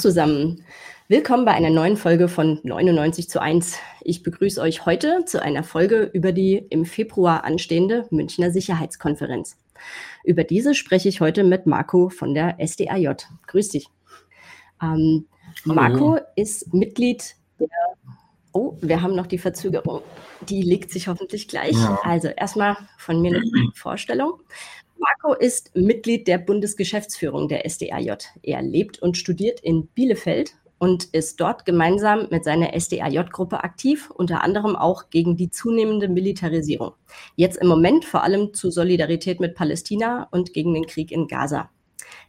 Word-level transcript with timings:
zusammen. 0.00 0.64
Willkommen 1.08 1.44
bei 1.44 1.52
einer 1.52 1.68
neuen 1.68 1.98
Folge 1.98 2.28
von 2.28 2.58
99 2.62 3.28
zu 3.28 3.42
1. 3.42 3.76
Ich 4.00 4.22
begrüße 4.22 4.58
euch 4.58 4.86
heute 4.86 5.26
zu 5.26 5.42
einer 5.42 5.62
Folge 5.62 6.10
über 6.14 6.32
die 6.32 6.56
im 6.56 6.86
Februar 6.86 7.44
anstehende 7.44 8.06
Münchner 8.10 8.50
Sicherheitskonferenz. 8.50 9.58
Über 10.24 10.42
diese 10.44 10.74
spreche 10.74 11.10
ich 11.10 11.20
heute 11.20 11.44
mit 11.44 11.66
Marco 11.66 12.08
von 12.08 12.32
der 12.32 12.56
SDAJ. 12.66 13.26
Grüß 13.46 13.68
dich. 13.68 13.88
Ähm, 14.82 15.26
Marco 15.64 16.18
ist 16.34 16.72
Mitglied 16.72 17.36
der. 17.58 17.68
Oh, 18.52 18.78
wir 18.80 19.02
haben 19.02 19.14
noch 19.14 19.26
die 19.26 19.38
Verzögerung. 19.38 20.00
Die 20.48 20.62
legt 20.62 20.90
sich 20.90 21.08
hoffentlich 21.08 21.46
gleich. 21.46 21.76
Ja. 21.76 22.00
Also 22.04 22.28
erstmal 22.28 22.76
von 22.96 23.20
mir 23.20 23.36
eine 23.36 23.70
Vorstellung. 23.74 24.40
Marco 25.00 25.32
ist 25.32 25.74
Mitglied 25.74 26.28
der 26.28 26.36
Bundesgeschäftsführung 26.36 27.48
der 27.48 27.64
SDAJ. 27.68 28.18
Er 28.42 28.60
lebt 28.60 29.00
und 29.00 29.16
studiert 29.16 29.60
in 29.60 29.86
Bielefeld 29.88 30.56
und 30.76 31.04
ist 31.04 31.40
dort 31.40 31.64
gemeinsam 31.64 32.28
mit 32.30 32.44
seiner 32.44 32.78
SDAJ-Gruppe 32.78 33.64
aktiv, 33.64 34.10
unter 34.10 34.42
anderem 34.44 34.76
auch 34.76 35.08
gegen 35.08 35.36
die 35.36 35.50
zunehmende 35.50 36.08
Militarisierung. 36.08 36.92
Jetzt 37.34 37.56
im 37.56 37.68
Moment 37.68 38.04
vor 38.04 38.22
allem 38.22 38.52
zu 38.52 38.70
Solidarität 38.70 39.40
mit 39.40 39.54
Palästina 39.54 40.28
und 40.32 40.52
gegen 40.52 40.74
den 40.74 40.86
Krieg 40.86 41.12
in 41.12 41.28
Gaza. 41.28 41.70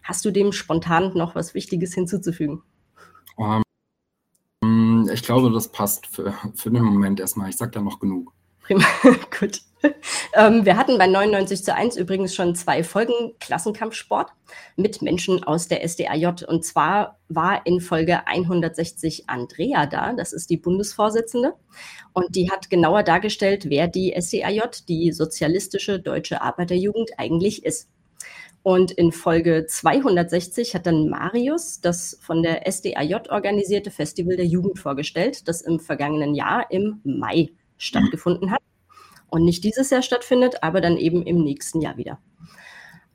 Hast 0.01 0.23
du 0.23 0.31
dem 0.31 0.53
spontan 0.53 1.11
noch 1.13 1.35
was 1.35 1.53
Wichtiges 1.53 1.93
hinzuzufügen? 1.93 2.63
Um, 3.35 3.63
ähm, 4.63 5.09
ich 5.13 5.23
glaube, 5.23 5.51
das 5.51 5.69
passt 5.73 6.07
für, 6.07 6.33
für 6.55 6.71
den 6.71 6.83
Moment 6.83 7.19
erstmal. 7.19 7.49
Ich 7.49 7.57
sage 7.57 7.71
da 7.71 7.81
noch 7.81 7.99
genug. 7.99 8.33
Prima, 8.61 8.83
gut. 9.39 9.61
Ähm, 10.33 10.65
wir 10.65 10.77
hatten 10.77 10.97
bei 10.97 11.07
99 11.07 11.63
zu 11.63 11.73
1 11.73 11.97
übrigens 11.97 12.35
schon 12.35 12.55
zwei 12.55 12.83
Folgen 12.83 13.33
Klassenkampfsport 13.39 14.29
mit 14.75 15.01
Menschen 15.01 15.43
aus 15.43 15.67
der 15.67 15.87
SDAJ. 15.87 16.45
Und 16.47 16.63
zwar 16.63 17.19
war 17.29 17.65
in 17.65 17.81
Folge 17.81 18.27
160 18.27 19.27
Andrea 19.27 19.85
da, 19.87 20.13
das 20.13 20.33
ist 20.33 20.49
die 20.49 20.57
Bundesvorsitzende. 20.57 21.53
Und 22.13 22.35
die 22.35 22.51
hat 22.51 22.69
genauer 22.69 23.03
dargestellt, 23.03 23.69
wer 23.69 23.87
die 23.87 24.13
SDAJ, 24.19 24.83
die 24.87 25.11
Sozialistische 25.11 25.99
Deutsche 25.99 26.41
Arbeiterjugend, 26.41 27.11
eigentlich 27.17 27.65
ist. 27.65 27.89
Und 28.63 28.91
in 28.91 29.11
Folge 29.11 29.65
260 29.67 30.75
hat 30.75 30.85
dann 30.85 31.09
Marius 31.09 31.81
das 31.81 32.19
von 32.21 32.43
der 32.43 32.71
SDAJ 32.71 33.29
organisierte 33.29 33.89
Festival 33.89 34.35
der 34.35 34.45
Jugend 34.45 34.77
vorgestellt, 34.77 35.47
das 35.47 35.61
im 35.61 35.79
vergangenen 35.79 36.35
Jahr 36.35 36.69
im 36.69 37.01
Mai 37.03 37.49
stattgefunden 37.81 38.51
hat 38.51 38.61
und 39.27 39.43
nicht 39.43 39.63
dieses 39.63 39.89
Jahr 39.89 40.01
stattfindet, 40.01 40.61
aber 40.61 40.81
dann 40.81 40.97
eben 40.97 41.23
im 41.23 41.43
nächsten 41.43 41.81
Jahr 41.81 41.97
wieder. 41.97 42.19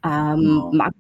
Ähm, 0.05 0.37
genau. 0.41 0.73
Marc, 0.73 0.95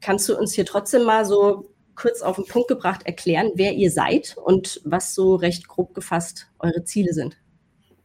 kannst 0.00 0.28
du 0.28 0.36
uns 0.36 0.52
hier 0.52 0.66
trotzdem 0.66 1.04
mal 1.04 1.24
so 1.24 1.68
kurz 1.94 2.22
auf 2.22 2.36
den 2.36 2.46
Punkt 2.46 2.68
gebracht 2.68 3.02
erklären, 3.04 3.50
wer 3.54 3.74
ihr 3.74 3.90
seid 3.90 4.36
und 4.42 4.80
was 4.84 5.14
so 5.14 5.36
recht 5.36 5.68
grob 5.68 5.94
gefasst 5.94 6.50
eure 6.58 6.84
Ziele 6.84 7.12
sind? 7.12 7.36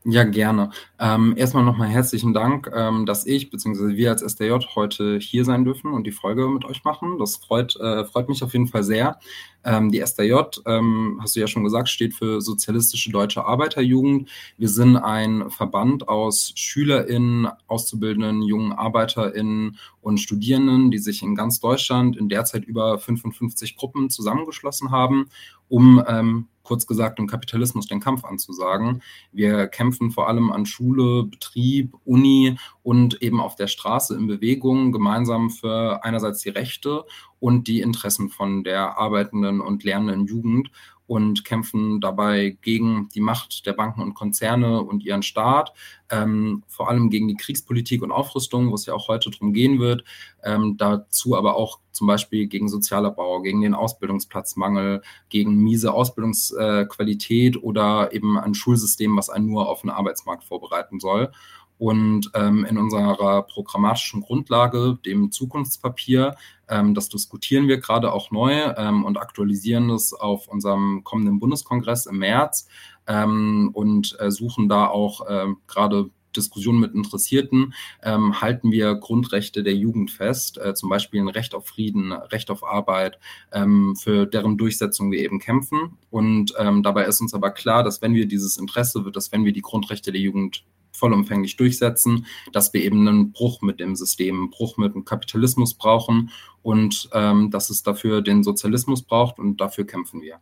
Ja, 0.10 0.24
gerne. 0.24 0.70
Ähm, 1.00 1.34
erstmal 1.36 1.66
nochmal 1.66 1.90
herzlichen 1.90 2.34
Dank, 2.34 2.72
ähm, 2.74 3.06
dass 3.06 3.26
ich 3.26 3.50
bzw. 3.50 3.98
wir 3.98 4.12
als 4.12 4.22
SDJ 4.22 4.54
heute 4.76 5.18
hier 5.20 5.44
sein 5.44 5.66
dürfen 5.66 5.92
und 5.92 6.06
die 6.08 6.14
Folge 6.14 6.48
mit 6.48 6.64
euch 6.64 6.86
machen. 6.86 7.18
Das 7.20 7.36
freut, 7.36 7.76
äh, 7.76 8.06
freut 8.06 8.30
mich 8.30 8.42
auf 8.42 8.54
jeden 8.54 8.68
Fall 8.68 8.84
sehr. 8.84 9.20
Ähm, 9.68 9.92
die 9.92 10.00
SDJ, 10.00 10.34
ähm, 10.66 11.20
hast 11.22 11.36
du 11.36 11.42
ja 11.42 11.48
schon 11.48 11.66
gesagt, 11.66 11.90
steht 11.90 12.14
für 12.14 12.40
Sozialistische 12.40 13.12
Deutsche 13.12 13.46
Arbeiterjugend. 13.46 14.30
Wir 14.58 14.70
sind 14.70 14.96
ein 14.96 15.52
Verband 15.52 16.08
aus 16.08 16.54
SchülerInnen, 16.56 17.50
Auszubildenden, 17.68 18.44
jungen 18.44 18.72
ArbeiterInnen 18.72 19.78
und 20.00 20.20
Studierenden, 20.20 20.90
die 20.90 21.00
sich 21.00 21.22
in 21.22 21.36
ganz 21.36 21.60
Deutschland 21.60 22.16
in 22.16 22.30
derzeit 22.30 22.64
über 22.64 22.98
55 22.98 23.76
Gruppen 23.76 24.10
zusammengeschlossen 24.10 24.90
haben, 24.90 25.28
um 25.68 26.02
ähm, 26.08 26.48
kurz 26.64 26.88
gesagt 26.88 27.18
dem 27.20 27.28
Kapitalismus 27.28 27.88
den 27.88 28.00
Kampf 28.00 28.24
anzusagen. 28.24 29.02
Wir 29.32 29.68
kämpfen 29.68 30.12
vor 30.12 30.28
allem 30.28 30.52
an 30.52 30.66
Schule, 30.66 31.24
Betrieb, 31.24 31.94
Uni 32.06 32.58
und 32.88 33.22
eben 33.22 33.42
auf 33.42 33.56
der 33.56 33.68
Straße 33.68 34.16
in 34.16 34.28
Bewegung 34.28 34.94
gemeinsam 34.94 35.50
für 35.50 36.06
einerseits 36.06 36.40
die 36.40 36.52
Rechte 36.52 37.04
und 37.38 37.68
die 37.68 37.82
Interessen 37.82 38.30
von 38.30 38.64
der 38.64 38.98
arbeitenden 38.98 39.60
und 39.60 39.84
lernenden 39.84 40.26
Jugend 40.26 40.72
und 41.06 41.44
kämpfen 41.44 42.00
dabei 42.00 42.58
gegen 42.62 43.10
die 43.14 43.20
Macht 43.20 43.66
der 43.66 43.74
Banken 43.74 44.02
und 44.02 44.14
Konzerne 44.14 44.82
und 44.84 45.04
ihren 45.04 45.22
Staat, 45.22 45.74
ähm, 46.10 46.64
vor 46.70 46.88
allem 46.88 47.10
gegen 47.10 47.28
die 47.28 47.36
Kriegspolitik 47.36 48.04
und 48.04 48.14
Aufrüstung, 48.14 48.72
wo 48.72 48.76
es 48.76 48.86
ja 48.86 48.94
auch 48.94 49.10
heute 49.10 49.32
darum 49.32 49.52
gehen 49.52 49.80
wird, 49.80 50.06
ähm, 50.46 50.78
dazu 50.78 51.36
aber 51.36 51.58
auch 51.58 51.80
zum 51.92 52.08
Beispiel 52.08 52.48
gegen 52.48 52.70
Sozialabbau, 52.70 53.42
gegen 53.42 53.60
den 53.60 53.74
Ausbildungsplatzmangel, 53.74 55.02
gegen 55.28 55.56
miese 55.56 55.94
Ausbildungsqualität 55.94 57.56
äh, 57.56 57.60
oder 57.60 58.14
eben 58.14 58.38
ein 58.38 58.54
Schulsystem, 58.54 59.18
was 59.18 59.30
einen 59.30 59.48
nur 59.48 59.68
auf 59.68 59.82
den 59.82 59.90
Arbeitsmarkt 59.90 60.46
vorbereiten 60.46 61.02
soll. 61.02 61.32
Und 61.78 62.32
ähm, 62.34 62.66
in 62.66 62.78
unserer 62.78 63.44
programmatischen 63.44 64.22
Grundlage, 64.22 64.98
dem 65.06 65.32
Zukunftspapier, 65.32 66.36
ähm, 66.68 66.94
das 66.94 67.10
diskutieren 67.10 67.68
wir 67.68 67.78
gerade 67.78 68.12
auch 68.14 68.32
neu 68.32 68.54
ähm, 68.78 69.06
und 69.06 69.18
aktualisieren 69.18 69.90
es 69.92 70.14
auf 70.14 70.48
unserem 70.48 71.04
kommenden 71.04 71.40
Bundeskongress 71.40 72.08
im 72.08 72.18
März 72.18 72.68
ähm, 73.08 73.70
und 73.74 74.18
äh, 74.20 74.32
suchen 74.32 74.68
da 74.70 74.88
auch 74.88 75.28
äh, 75.28 75.48
gerade 75.68 76.10
Diskussionen 76.36 76.80
mit 76.80 76.94
Interessierten, 76.94 77.74
ähm, 78.04 78.40
halten 78.42 78.72
wir 78.72 78.96
Grundrechte 78.96 79.64
der 79.64 79.76
Jugend 79.76 80.12
fest, 80.12 80.58
äh, 80.58 80.74
zum 80.74 80.90
Beispiel 80.90 81.20
ein 81.20 81.28
Recht 81.28 81.56
auf 81.56 81.68
Frieden, 81.68 82.12
Recht 82.12 82.50
auf 82.52 82.64
Arbeit, 82.64 83.20
ähm, 83.52 83.96
für 83.96 84.26
deren 84.26 84.58
Durchsetzung 84.58 85.12
wir 85.12 85.20
eben 85.20 85.40
kämpfen. 85.40 85.98
Und 86.10 86.54
ähm, 86.58 86.84
dabei 86.84 87.06
ist 87.06 87.22
uns 87.22 87.34
aber 87.34 87.52
klar, 87.52 87.84
dass 87.84 88.02
wenn 88.02 88.14
wir 88.14 88.28
dieses 88.28 88.58
Interesse, 88.58 89.04
dass 89.12 89.32
wenn 89.32 89.46
wir 89.46 89.54
die 89.54 89.62
Grundrechte 89.62 90.12
der 90.12 90.22
Jugend 90.22 90.64
vollumfänglich 90.98 91.58
durchsetzen, 91.58 92.26
dass 92.52 92.74
wir 92.74 92.82
eben 92.82 93.08
einen 93.08 93.32
Bruch 93.32 93.62
mit 93.62 93.80
dem 93.80 93.96
System, 93.96 94.40
einen 94.40 94.50
Bruch 94.50 94.78
mit 94.78 94.94
dem 94.94 95.06
Kapitalismus 95.06 95.74
brauchen 95.74 96.32
und 96.62 97.10
ähm, 97.14 97.52
dass 97.52 97.70
es 97.70 97.84
dafür 97.84 98.22
den 98.22 98.44
Sozialismus 98.44 99.04
braucht 99.04 99.40
und 99.40 99.62
dafür 99.62 99.86
kämpfen 99.86 100.22
wir. 100.22 100.40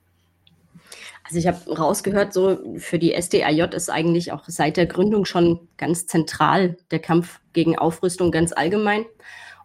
Also 1.23 1.39
ich 1.39 1.47
habe 1.47 1.75
rausgehört, 1.75 2.33
so 2.33 2.77
für 2.77 2.99
die 2.99 3.19
SDAJ 3.19 3.75
ist 3.75 3.89
eigentlich 3.89 4.31
auch 4.31 4.43
seit 4.45 4.77
der 4.77 4.85
Gründung 4.85 5.25
schon 5.25 5.67
ganz 5.75 6.05
zentral 6.05 6.77
der 6.91 6.99
Kampf 6.99 7.39
gegen 7.53 7.77
Aufrüstung 7.77 8.31
ganz 8.31 8.53
allgemein 8.53 9.05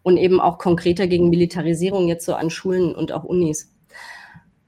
und 0.03 0.17
eben 0.17 0.41
auch 0.41 0.57
konkreter 0.57 1.07
gegen 1.07 1.29
Militarisierung 1.29 2.09
jetzt 2.09 2.25
so 2.25 2.35
an 2.35 2.49
Schulen 2.49 2.95
und 2.95 3.13
auch 3.13 3.25
Unis. 3.25 3.75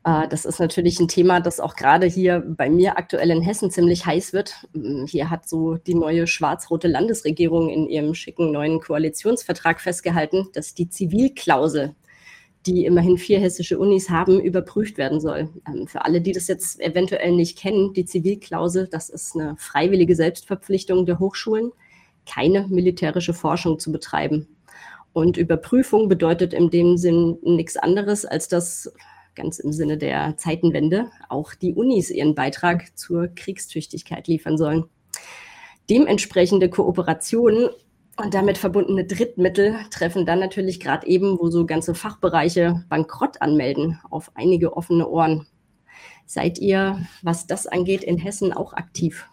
Äh, 0.05 0.29
das 0.29 0.45
ist 0.45 0.59
natürlich 0.59 1.01
ein 1.01 1.09
Thema, 1.09 1.41
das 1.41 1.61
auch 1.61 1.77
gerade 1.77 2.07
hier 2.07 2.41
bei 2.47 2.69
mir 2.69 2.99
aktuell 2.99 3.31
in 3.31 3.43
Hessen 3.43 3.71
ziemlich 3.71 4.07
heiß 4.07 4.33
wird. 4.33 4.55
Mm, 4.73 5.05
hier 5.07 5.31
hat 5.31 5.49
so 5.49 5.77
die 5.77 5.95
neue 5.95 6.27
schwarz-rote 6.27 6.89
Landesregierung 6.89 7.69
in 7.71 7.89
ihrem 7.89 8.15
schicken 8.15 8.51
neuen 8.53 8.81
Koalitionsvertrag 8.81 9.81
festgehalten, 9.81 10.49
dass 10.55 10.75
die 10.75 10.89
Zivilklausel, 10.89 11.95
die 12.67 12.85
immerhin 12.87 13.19
vier 13.19 13.41
hessische 13.41 13.79
Unis 13.79 14.11
haben, 14.11 14.41
überprüft 14.41 14.99
werden 14.99 15.21
soll. 15.21 15.51
Ähm, 15.69 15.87
für 15.87 16.05
alle, 16.05 16.21
die 16.21 16.33
das 16.33 16.49
jetzt 16.49 16.81
eventuell 16.81 17.33
nicht 17.33 17.59
kennen, 17.59 17.93
die 17.93 18.05
Zivilklausel, 18.05 18.89
das 18.89 19.09
ist 19.09 19.37
eine 19.37 19.57
freiwillige 19.57 20.17
Selbstverpflichtung 20.17 21.07
der 21.07 21.19
Hochschulen, 21.19 21.73
keine 22.27 22.67
militärische 22.69 23.34
Forschung 23.34 23.79
zu 23.79 23.91
betreiben. 23.93 24.49
Und 25.13 25.37
Überprüfung 25.37 26.09
bedeutet 26.09 26.55
in 26.55 26.71
dem 26.71 26.97
Sinn 26.97 27.37
nichts 27.43 27.77
anderes, 27.77 28.25
als 28.25 28.49
dass 28.49 28.93
ganz 29.34 29.59
im 29.59 29.72
Sinne 29.72 29.98
der 29.98 30.37
Zeitenwende, 30.37 31.10
auch 31.28 31.54
die 31.54 31.75
Unis 31.75 32.10
ihren 32.10 32.34
Beitrag 32.34 32.97
zur 32.97 33.28
Kriegstüchtigkeit 33.28 34.28
liefern 34.28 34.59
sollen. 34.59 34.84
Dementsprechende 35.91 36.71
Kooperationen 36.71 37.71
und 38.16 38.34
damit 38.34 38.59
verbundene 38.59 39.04
Drittmittel 39.04 39.77
treffen 39.91 40.27
dann 40.27 40.39
natürlich 40.39 40.80
gerade 40.80 41.07
eben, 41.07 41.39
wo 41.41 41.48
so 41.48 41.65
ganze 41.66 41.95
Fachbereiche 41.95 42.84
Bankrott 42.89 43.41
anmelden, 43.41 44.01
auf 44.10 44.30
einige 44.34 44.77
offene 44.77 45.09
Ohren. 45.09 45.47
Seid 46.27 46.59
ihr, 46.59 47.07
was 47.22 47.47
das 47.47 47.66
angeht, 47.66 48.04
in 48.04 48.18
Hessen 48.18 48.53
auch 48.53 48.74
aktiv? 48.74 49.28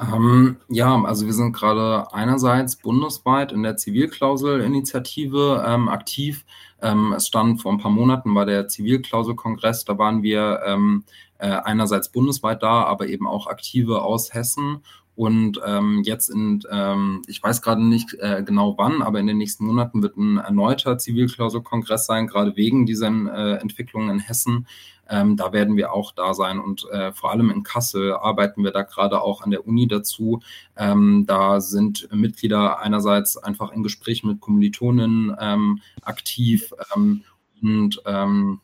Ähm, 0.00 0.56
ja, 0.68 1.02
also 1.02 1.26
wir 1.26 1.32
sind 1.34 1.52
gerade 1.52 2.12
einerseits 2.14 2.76
bundesweit 2.76 3.52
in 3.52 3.62
der 3.62 3.76
Zivilklauselinitiative 3.76 5.64
ähm, 5.66 5.88
aktiv. 5.88 6.44
Ähm, 6.80 7.12
es 7.16 7.26
stand 7.26 7.60
vor 7.60 7.72
ein 7.72 7.78
paar 7.78 7.90
Monaten 7.90 8.32
bei 8.32 8.46
der 8.46 8.68
Zivilklauselkongress, 8.68 9.84
da 9.84 9.98
waren 9.98 10.22
wir 10.22 10.62
ähm, 10.64 11.04
äh, 11.38 11.48
einerseits 11.48 12.10
bundesweit 12.10 12.62
da, 12.62 12.84
aber 12.84 13.08
eben 13.08 13.26
auch 13.26 13.46
aktive 13.46 14.02
aus 14.02 14.32
Hessen. 14.32 14.82
Und 15.20 15.60
ähm, 15.66 16.00
jetzt 16.02 16.30
in, 16.30 16.62
ähm, 16.70 17.20
ich 17.26 17.42
weiß 17.42 17.60
gerade 17.60 17.84
nicht 17.84 18.14
äh, 18.20 18.42
genau 18.42 18.78
wann, 18.78 19.02
aber 19.02 19.20
in 19.20 19.26
den 19.26 19.36
nächsten 19.36 19.66
Monaten 19.66 20.02
wird 20.02 20.16
ein 20.16 20.38
erneuter 20.38 20.96
Zivilklauselkongress 20.96 22.06
sein, 22.06 22.26
gerade 22.26 22.56
wegen 22.56 22.86
dieser 22.86 23.08
äh, 23.08 23.56
Entwicklungen 23.56 24.08
in 24.08 24.18
Hessen. 24.18 24.66
Ähm, 25.10 25.36
da 25.36 25.52
werden 25.52 25.76
wir 25.76 25.92
auch 25.92 26.12
da 26.12 26.32
sein 26.32 26.58
und 26.58 26.88
äh, 26.90 27.12
vor 27.12 27.32
allem 27.32 27.50
in 27.50 27.64
Kassel 27.64 28.14
arbeiten 28.14 28.64
wir 28.64 28.70
da 28.70 28.80
gerade 28.80 29.20
auch 29.20 29.42
an 29.42 29.50
der 29.50 29.66
Uni 29.66 29.86
dazu. 29.86 30.40
Ähm, 30.74 31.26
da 31.26 31.60
sind 31.60 32.08
Mitglieder 32.10 32.80
einerseits 32.80 33.36
einfach 33.36 33.72
in 33.72 33.82
Gespräch 33.82 34.24
mit 34.24 34.40
Kommilitonen 34.40 35.36
ähm, 35.38 35.82
aktiv 36.00 36.72
ähm, 36.96 37.24
und 37.60 38.00
ähm, 38.06 38.60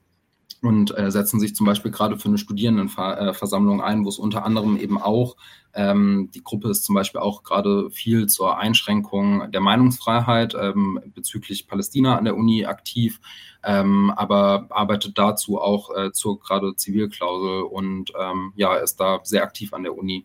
und 0.67 0.97
äh, 0.97 1.11
setzen 1.11 1.41
sich 1.41 1.55
zum 1.55 1.67
Beispiel 1.67 1.91
gerade 1.91 2.19
für 2.19 2.29
eine 2.29 2.39
Studierendenversammlung 2.39 3.81
ein, 3.81 4.05
wo 4.05 4.09
es 4.09 4.19
unter 4.19 4.45
anderem 4.45 4.77
eben 4.77 5.01
auch, 5.01 5.37
ähm, 5.75 6.31
die 6.35 6.43
Gruppe 6.43 6.71
ist 6.71 6.85
zum 6.85 6.95
Beispiel 6.95 7.21
auch 7.21 7.43
gerade 7.43 7.91
viel 7.91 8.27
zur 8.27 8.59
Einschränkung 8.59 9.51
der 9.53 9.61
Meinungsfreiheit 9.61 10.55
ähm, 10.59 11.01
bezüglich 11.15 11.69
Palästina 11.69 12.17
an 12.17 12.25
der 12.25 12.37
Uni 12.37 12.65
aktiv, 12.65 13.21
ähm, 13.63 14.11
aber 14.17 14.67
arbeitet 14.71 15.19
dazu 15.19 15.61
auch 15.61 15.95
äh, 15.95 16.13
zur 16.13 16.41
gerade 16.41 16.75
Zivilklausel 16.75 17.63
und 17.63 18.13
ähm, 18.19 18.53
ja, 18.57 18.75
ist 18.77 18.97
da 18.97 19.21
sehr 19.23 19.43
aktiv 19.43 19.73
an 19.73 19.83
der 19.83 19.97
Uni. 19.97 20.25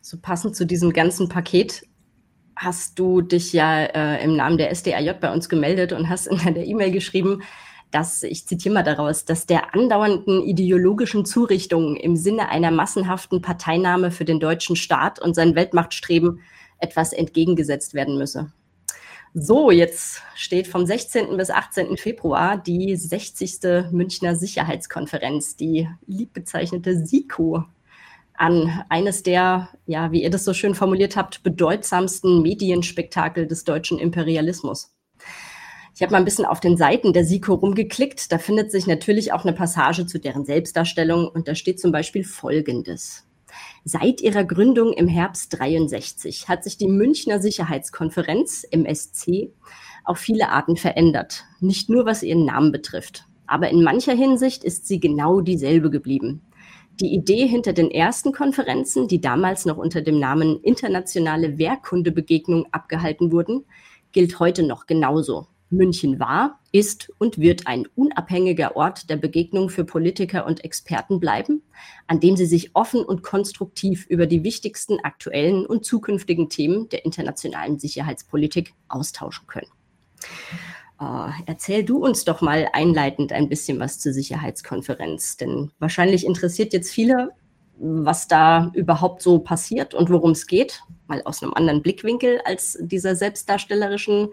So 0.00 0.18
passend 0.18 0.56
zu 0.56 0.66
diesem 0.66 0.92
ganzen 0.92 1.28
Paket 1.28 1.82
hast 2.56 2.98
du 2.98 3.20
dich 3.20 3.52
ja 3.52 3.84
äh, 3.84 4.24
im 4.24 4.36
Namen 4.36 4.58
der 4.58 4.74
SDAJ 4.74 5.14
bei 5.20 5.32
uns 5.32 5.48
gemeldet 5.48 5.92
und 5.92 6.08
hast 6.08 6.26
in 6.26 6.54
der 6.54 6.66
E-Mail 6.66 6.92
geschrieben, 6.92 7.42
dass, 7.94 8.22
ich 8.22 8.46
zitiere 8.46 8.74
mal 8.74 8.82
daraus, 8.82 9.24
dass 9.24 9.46
der 9.46 9.74
andauernden 9.74 10.42
ideologischen 10.42 11.24
Zurichtung 11.24 11.96
im 11.96 12.16
Sinne 12.16 12.48
einer 12.48 12.70
massenhaften 12.70 13.40
Parteinahme 13.40 14.10
für 14.10 14.24
den 14.24 14.40
deutschen 14.40 14.76
Staat 14.76 15.20
und 15.20 15.34
sein 15.34 15.54
Weltmachtstreben 15.54 16.40
etwas 16.78 17.12
entgegengesetzt 17.12 17.94
werden 17.94 18.18
müsse. 18.18 18.52
So, 19.32 19.70
jetzt 19.70 20.22
steht 20.34 20.66
vom 20.66 20.86
16. 20.86 21.36
bis 21.36 21.50
18. 21.50 21.96
Februar 21.96 22.56
die 22.56 22.94
60. 22.94 23.90
Münchner 23.90 24.36
Sicherheitskonferenz, 24.36 25.56
die 25.56 25.88
liebbezeichnete 26.06 27.04
SIKO, 27.04 27.64
an. 28.34 28.84
Eines 28.88 29.22
der, 29.22 29.68
ja, 29.86 30.12
wie 30.12 30.22
ihr 30.22 30.30
das 30.30 30.44
so 30.44 30.54
schön 30.54 30.74
formuliert 30.74 31.16
habt, 31.16 31.42
bedeutsamsten 31.42 32.42
Medienspektakel 32.42 33.46
des 33.46 33.64
deutschen 33.64 33.98
Imperialismus. 33.98 34.93
Ich 35.96 36.02
habe 36.02 36.10
mal 36.10 36.18
ein 36.18 36.24
bisschen 36.24 36.44
auf 36.44 36.58
den 36.58 36.76
Seiten 36.76 37.12
der 37.12 37.24
SIKO 37.24 37.54
rumgeklickt. 37.54 38.32
Da 38.32 38.38
findet 38.38 38.72
sich 38.72 38.88
natürlich 38.88 39.32
auch 39.32 39.44
eine 39.44 39.52
Passage 39.52 40.06
zu 40.06 40.18
deren 40.18 40.44
Selbstdarstellung 40.44 41.28
und 41.28 41.46
da 41.46 41.54
steht 41.54 41.78
zum 41.78 41.92
Beispiel 41.92 42.24
Folgendes. 42.24 43.28
Seit 43.84 44.20
ihrer 44.20 44.42
Gründung 44.42 44.92
im 44.92 45.06
Herbst 45.06 45.56
63 45.56 46.48
hat 46.48 46.64
sich 46.64 46.76
die 46.78 46.88
Münchner 46.88 47.40
Sicherheitskonferenz 47.40 48.64
MSC 48.72 49.52
auf 50.02 50.18
viele 50.18 50.48
Arten 50.48 50.76
verändert. 50.76 51.44
Nicht 51.60 51.88
nur 51.88 52.06
was 52.06 52.24
ihren 52.24 52.44
Namen 52.44 52.72
betrifft. 52.72 53.26
Aber 53.46 53.70
in 53.70 53.84
mancher 53.84 54.14
Hinsicht 54.14 54.64
ist 54.64 54.88
sie 54.88 54.98
genau 54.98 55.42
dieselbe 55.42 55.90
geblieben. 55.90 56.42
Die 56.98 57.14
Idee 57.14 57.46
hinter 57.46 57.72
den 57.72 57.92
ersten 57.92 58.32
Konferenzen, 58.32 59.06
die 59.06 59.20
damals 59.20 59.64
noch 59.64 59.76
unter 59.76 60.02
dem 60.02 60.18
Namen 60.18 60.60
Internationale 60.62 61.56
Wehrkundebegegnung 61.56 62.66
abgehalten 62.72 63.30
wurden, 63.30 63.64
gilt 64.10 64.40
heute 64.40 64.64
noch 64.64 64.86
genauso. 64.86 65.46
München 65.76 66.18
war, 66.18 66.60
ist 66.72 67.12
und 67.18 67.38
wird 67.38 67.66
ein 67.66 67.86
unabhängiger 67.94 68.76
Ort 68.76 69.08
der 69.10 69.16
Begegnung 69.16 69.68
für 69.68 69.84
Politiker 69.84 70.46
und 70.46 70.64
Experten 70.64 71.20
bleiben, 71.20 71.62
an 72.06 72.20
dem 72.20 72.36
sie 72.36 72.46
sich 72.46 72.74
offen 72.74 73.04
und 73.04 73.22
konstruktiv 73.22 74.06
über 74.06 74.26
die 74.26 74.44
wichtigsten 74.44 74.98
aktuellen 75.00 75.66
und 75.66 75.84
zukünftigen 75.84 76.48
Themen 76.48 76.88
der 76.88 77.04
internationalen 77.04 77.78
Sicherheitspolitik 77.78 78.74
austauschen 78.88 79.46
können. 79.46 79.68
Uh, 81.00 81.28
erzähl 81.46 81.84
du 81.84 81.98
uns 81.98 82.24
doch 82.24 82.40
mal 82.40 82.68
einleitend 82.72 83.32
ein 83.32 83.48
bisschen 83.48 83.80
was 83.80 83.98
zur 83.98 84.12
Sicherheitskonferenz, 84.12 85.36
denn 85.36 85.72
wahrscheinlich 85.80 86.24
interessiert 86.24 86.72
jetzt 86.72 86.92
viele, 86.92 87.30
was 87.78 88.28
da 88.28 88.70
überhaupt 88.74 89.20
so 89.20 89.40
passiert 89.40 89.94
und 89.94 90.08
worum 90.10 90.30
es 90.30 90.46
geht, 90.46 90.82
mal 91.08 91.22
aus 91.24 91.42
einem 91.42 91.52
anderen 91.54 91.82
Blickwinkel 91.82 92.40
als 92.44 92.78
dieser 92.80 93.16
selbstdarstellerischen 93.16 94.28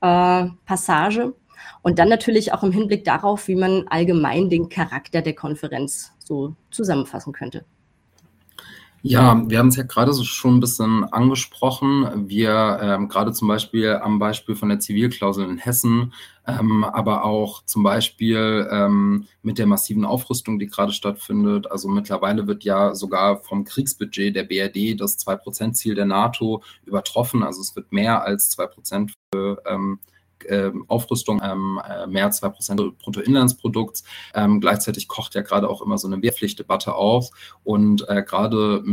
äh, 0.00 0.46
Passage. 0.64 1.34
Und 1.82 1.98
dann 1.98 2.08
natürlich 2.08 2.52
auch 2.52 2.62
im 2.62 2.72
Hinblick 2.72 3.04
darauf, 3.04 3.48
wie 3.48 3.54
man 3.54 3.86
allgemein 3.88 4.50
den 4.50 4.68
Charakter 4.68 5.22
der 5.22 5.34
Konferenz 5.34 6.12
so 6.18 6.54
zusammenfassen 6.70 7.32
könnte. 7.32 7.64
Ja, 9.08 9.40
wir 9.48 9.60
haben 9.60 9.68
es 9.68 9.76
ja 9.76 9.84
gerade 9.84 10.12
so 10.12 10.24
schon 10.24 10.56
ein 10.56 10.60
bisschen 10.60 11.04
angesprochen. 11.04 12.28
Wir 12.28 12.80
ähm, 12.82 13.08
gerade 13.08 13.32
zum 13.32 13.46
Beispiel 13.46 13.90
am 14.02 14.18
Beispiel 14.18 14.56
von 14.56 14.68
der 14.68 14.80
Zivilklausel 14.80 15.48
in 15.48 15.58
Hessen, 15.58 16.12
ähm, 16.44 16.82
aber 16.82 17.24
auch 17.24 17.64
zum 17.66 17.84
Beispiel 17.84 18.66
ähm, 18.68 19.28
mit 19.42 19.58
der 19.58 19.66
massiven 19.66 20.04
Aufrüstung, 20.04 20.58
die 20.58 20.66
gerade 20.66 20.90
stattfindet. 20.90 21.70
Also 21.70 21.88
mittlerweile 21.88 22.48
wird 22.48 22.64
ja 22.64 22.96
sogar 22.96 23.44
vom 23.44 23.64
Kriegsbudget 23.64 24.34
der 24.34 24.42
BRD 24.42 25.00
das 25.00 25.16
2-Prozent-Ziel 25.24 25.94
der 25.94 26.06
NATO 26.06 26.64
übertroffen. 26.84 27.44
Also 27.44 27.60
es 27.60 27.76
wird 27.76 27.92
mehr 27.92 28.24
als 28.24 28.50
2 28.50 28.66
Prozent 28.66 29.12
für 29.32 29.62
ähm, 29.66 30.00
äh, 30.44 30.70
Aufrüstung 30.88 31.40
ähm, 31.42 31.80
äh, 31.88 32.06
mehr 32.06 32.24
als 32.24 32.42
2% 32.42 32.92
Bruttoinlandsprodukts. 32.98 34.04
Ähm, 34.34 34.60
gleichzeitig 34.60 35.08
kocht 35.08 35.34
ja 35.34 35.42
gerade 35.42 35.68
auch 35.68 35.82
immer 35.82 35.98
so 35.98 36.06
eine 36.06 36.20
Wehrpflichtdebatte 36.22 36.94
auf 36.94 37.30
und 37.64 38.08
äh, 38.08 38.22
gerade 38.22 38.84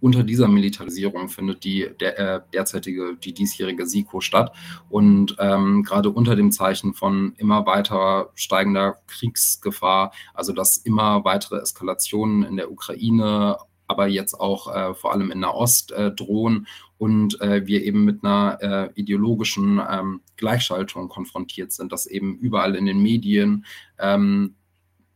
unter 0.00 0.24
dieser 0.24 0.48
Militarisierung 0.48 1.28
findet 1.28 1.64
die 1.64 1.88
der, 2.00 2.18
äh, 2.18 2.40
derzeitige, 2.52 3.16
die 3.16 3.34
diesjährige 3.34 3.86
SIKO 3.86 4.20
statt. 4.20 4.52
Und 4.88 5.36
ähm, 5.38 5.82
gerade 5.82 6.10
unter 6.10 6.36
dem 6.36 6.52
Zeichen 6.52 6.94
von 6.94 7.34
immer 7.36 7.66
weiter 7.66 8.30
steigender 8.34 8.96
Kriegsgefahr, 9.06 10.12
also 10.34 10.52
dass 10.52 10.78
immer 10.78 11.24
weitere 11.24 11.58
Eskalationen 11.60 12.44
in 12.44 12.56
der 12.56 12.70
Ukraine, 12.70 13.58
aber 13.90 14.06
jetzt 14.06 14.34
auch 14.34 14.72
äh, 14.74 14.94
vor 14.94 15.12
allem 15.12 15.32
in 15.32 15.40
Nahost 15.40 15.90
äh, 15.90 16.12
drohen 16.12 16.68
und 16.96 17.40
äh, 17.40 17.66
wir 17.66 17.82
eben 17.82 18.04
mit 18.04 18.24
einer 18.24 18.58
äh, 18.60 18.90
ideologischen 18.94 19.80
ähm, 19.90 20.20
Gleichschaltung 20.36 21.08
konfrontiert 21.08 21.72
sind, 21.72 21.90
dass 21.90 22.06
eben 22.06 22.38
überall 22.38 22.76
in 22.76 22.86
den 22.86 23.02
Medien 23.02 23.66
ähm, 23.98 24.54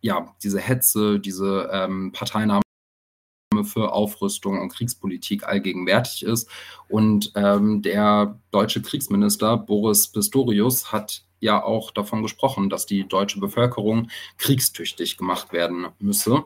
ja 0.01 0.35
diese 0.43 0.59
Hetze, 0.59 1.21
diese 1.21 1.71
ähm, 1.73 2.11
Parteinahme 2.13 2.63
für 3.63 3.93
Aufrüstung 3.93 4.61
und 4.61 4.71
Kriegspolitik 4.71 5.47
allgegenwärtig 5.47 6.25
ist. 6.25 6.51
Und 6.89 7.31
ähm, 7.37 7.83
der 7.83 8.41
deutsche 8.51 8.83
Kriegsminister 8.83 9.57
Boris 9.57 10.09
Pistorius 10.09 10.91
hat 10.91 11.25
ja 11.45 11.63
auch 11.63 11.93
davon 11.93 12.23
gesprochen, 12.23 12.71
dass 12.71 12.87
die 12.87 13.07
deutsche 13.07 13.39
Bevölkerung 13.39 14.09
kriegstüchtig 14.39 15.17
gemacht 15.17 15.53
werden 15.53 15.87
müsse. 16.01 16.45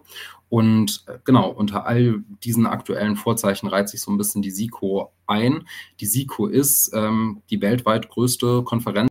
Und 0.50 1.04
äh, 1.06 1.18
genau, 1.24 1.50
unter 1.50 1.86
all 1.86 2.22
diesen 2.44 2.66
aktuellen 2.66 3.16
Vorzeichen 3.16 3.68
reiht 3.68 3.88
sich 3.88 4.00
so 4.00 4.10
ein 4.10 4.18
bisschen 4.18 4.42
die 4.42 4.50
SIKO 4.50 5.12
ein. 5.26 5.66
Die 6.00 6.06
SIKO 6.06 6.46
ist 6.46 6.90
ähm, 6.94 7.42
die 7.50 7.60
weltweit 7.60 8.08
größte 8.08 8.62
Konferenz 8.62 9.08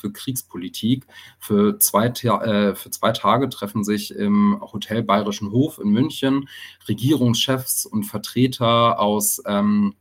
für 0.00 0.10
Kriegspolitik. 0.10 1.06
Für 1.38 1.78
zwei, 1.78 2.06
äh, 2.06 2.74
für 2.74 2.90
zwei 2.90 3.12
Tage 3.12 3.48
treffen 3.50 3.84
sich 3.84 4.14
im 4.14 4.60
Hotel 4.60 5.02
Bayerischen 5.02 5.52
Hof 5.52 5.78
in 5.78 5.90
München 5.90 6.48
Regierungschefs 6.88 7.86
und 7.86 8.04
Vertreter 8.04 8.98
aus 8.98 9.42
ähm, 9.46 9.94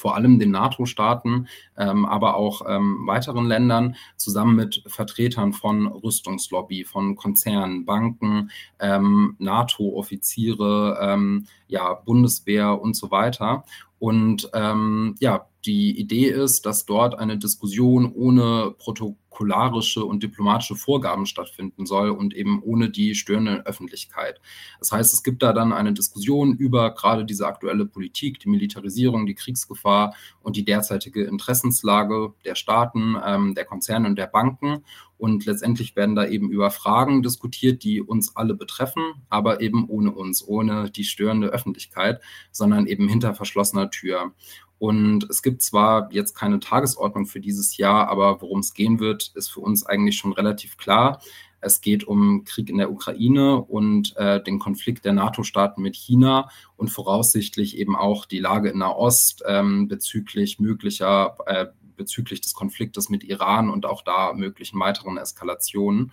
vor 0.00 0.16
allem 0.16 0.38
den 0.38 0.50
NATO-Staaten, 0.50 1.48
ähm, 1.76 2.06
aber 2.06 2.36
auch 2.36 2.62
ähm, 2.66 3.06
weiteren 3.06 3.46
Ländern, 3.46 3.96
zusammen 4.16 4.56
mit 4.56 4.82
Vertretern 4.86 5.52
von 5.52 5.86
Rüstungslobby, 5.86 6.84
von 6.84 7.16
Konzernen, 7.16 7.84
Banken, 7.84 8.50
ähm, 8.78 9.36
NATO-Offiziere, 9.38 10.98
ähm, 11.00 11.46
ja, 11.66 11.94
Bundeswehr 11.94 12.80
und 12.80 12.96
so 12.96 13.10
weiter. 13.10 13.64
Und 13.98 14.50
ähm, 14.54 15.16
ja, 15.18 15.46
die 15.68 16.00
Idee 16.00 16.30
ist, 16.30 16.64
dass 16.64 16.86
dort 16.86 17.18
eine 17.18 17.36
Diskussion 17.36 18.10
ohne 18.10 18.74
protokollarische 18.78 20.02
und 20.02 20.22
diplomatische 20.22 20.76
Vorgaben 20.76 21.26
stattfinden 21.26 21.84
soll 21.84 22.08
und 22.08 22.34
eben 22.34 22.62
ohne 22.62 22.88
die 22.88 23.14
störende 23.14 23.66
Öffentlichkeit. 23.66 24.40
Das 24.78 24.92
heißt, 24.92 25.12
es 25.12 25.22
gibt 25.22 25.42
da 25.42 25.52
dann 25.52 25.74
eine 25.74 25.92
Diskussion 25.92 26.56
über 26.56 26.94
gerade 26.94 27.26
diese 27.26 27.46
aktuelle 27.46 27.84
Politik, 27.84 28.40
die 28.40 28.48
Militarisierung, 28.48 29.26
die 29.26 29.34
Kriegsgefahr 29.34 30.14
und 30.40 30.56
die 30.56 30.64
derzeitige 30.64 31.24
Interessenslage 31.24 32.32
der 32.46 32.54
Staaten, 32.54 33.16
ähm, 33.22 33.54
der 33.54 33.66
Konzerne 33.66 34.08
und 34.08 34.16
der 34.16 34.26
Banken. 34.26 34.82
Und 35.18 35.46
letztendlich 35.46 35.96
werden 35.96 36.14
da 36.14 36.26
eben 36.26 36.50
über 36.50 36.70
Fragen 36.70 37.22
diskutiert, 37.22 37.82
die 37.82 38.00
uns 38.00 38.36
alle 38.36 38.54
betreffen, 38.54 39.02
aber 39.28 39.60
eben 39.60 39.88
ohne 39.88 40.12
uns, 40.12 40.46
ohne 40.46 40.90
die 40.90 41.02
störende 41.04 41.48
Öffentlichkeit, 41.48 42.22
sondern 42.52 42.86
eben 42.86 43.08
hinter 43.08 43.34
verschlossener 43.34 43.90
Tür. 43.90 44.32
Und 44.78 45.28
es 45.28 45.42
gibt 45.42 45.62
zwar 45.62 46.12
jetzt 46.12 46.34
keine 46.34 46.60
Tagesordnung 46.60 47.26
für 47.26 47.40
dieses 47.40 47.76
Jahr, 47.76 48.08
aber 48.08 48.40
worum 48.40 48.60
es 48.60 48.74
gehen 48.74 49.00
wird, 49.00 49.32
ist 49.34 49.50
für 49.50 49.60
uns 49.60 49.84
eigentlich 49.84 50.16
schon 50.16 50.32
relativ 50.32 50.76
klar. 50.76 51.20
Es 51.60 51.80
geht 51.80 52.04
um 52.04 52.44
Krieg 52.44 52.70
in 52.70 52.78
der 52.78 52.92
Ukraine 52.92 53.56
und 53.56 54.16
äh, 54.16 54.40
den 54.42 54.60
Konflikt 54.60 55.04
der 55.04 55.12
NATO-Staaten 55.12 55.82
mit 55.82 55.96
China 55.96 56.50
und 56.76 56.88
voraussichtlich 56.88 57.76
eben 57.76 57.96
auch 57.96 58.26
die 58.26 58.38
Lage 58.38 58.68
in 58.68 58.78
Nahost 58.78 59.42
ähm, 59.46 59.88
bezüglich 59.88 60.60
möglicher, 60.60 61.36
äh, 61.46 61.66
bezüglich 61.96 62.40
des 62.40 62.54
Konfliktes 62.54 63.08
mit 63.08 63.24
Iran 63.24 63.70
und 63.70 63.86
auch 63.86 64.02
da 64.02 64.32
möglichen 64.32 64.78
weiteren 64.78 65.16
Eskalationen. 65.16 66.12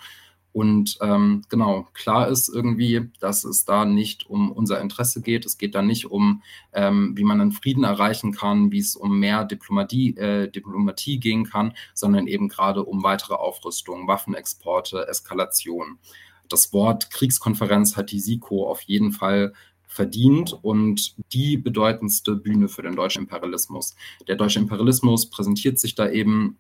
Und 0.56 1.00
ähm, 1.02 1.42
genau, 1.50 1.86
klar 1.94 2.30
ist 2.30 2.48
irgendwie, 2.48 3.10
dass 3.20 3.44
es 3.44 3.66
da 3.66 3.84
nicht 3.84 4.30
um 4.30 4.54
unser 4.54 4.80
Interesse 4.80 5.22
geht. 5.22 5.46
Es 5.46 5.58
geht 5.58 5.76
da 5.76 5.82
nicht 5.82 6.06
um, 6.06 6.44
ähm, 6.72 7.12
wie 7.18 7.26
man 7.26 7.42
einen 7.42 7.52
Frieden 7.52 7.84
erreichen 7.84 8.32
kann, 8.32 8.72
wie 8.72 8.80
es 8.80 8.96
um 8.96 9.20
mehr 9.20 9.44
Diplomatie, 9.44 10.16
äh, 10.16 10.50
Diplomatie 10.50 11.20
gehen 11.20 11.44
kann, 11.44 11.74
sondern 11.94 12.28
eben 12.28 12.48
gerade 12.48 12.86
um 12.86 13.04
weitere 13.04 13.34
Aufrüstung, 13.34 14.08
Waffenexporte, 14.08 15.10
Eskalation. 15.10 16.00
das 16.48 16.72
Wort 16.72 17.12
Kriegskonferenz 17.12 17.98
hat 17.98 18.12
die 18.12 18.22
SIKO 18.22 18.70
auf 18.70 18.80
jeden 18.84 19.12
Fall 19.12 19.52
verdient 19.88 20.58
und 20.62 21.16
die 21.34 21.58
bedeutendste 21.58 22.34
Bühne 22.34 22.70
für 22.70 22.82
den 22.82 22.96
deutschen 22.96 23.24
Imperialismus. 23.24 23.94
Der 24.30 24.38
deutsche 24.38 24.60
Imperialismus 24.60 25.30
präsentiert 25.30 25.80
sich 25.80 25.96
da 25.96 26.10
eben 26.10 26.58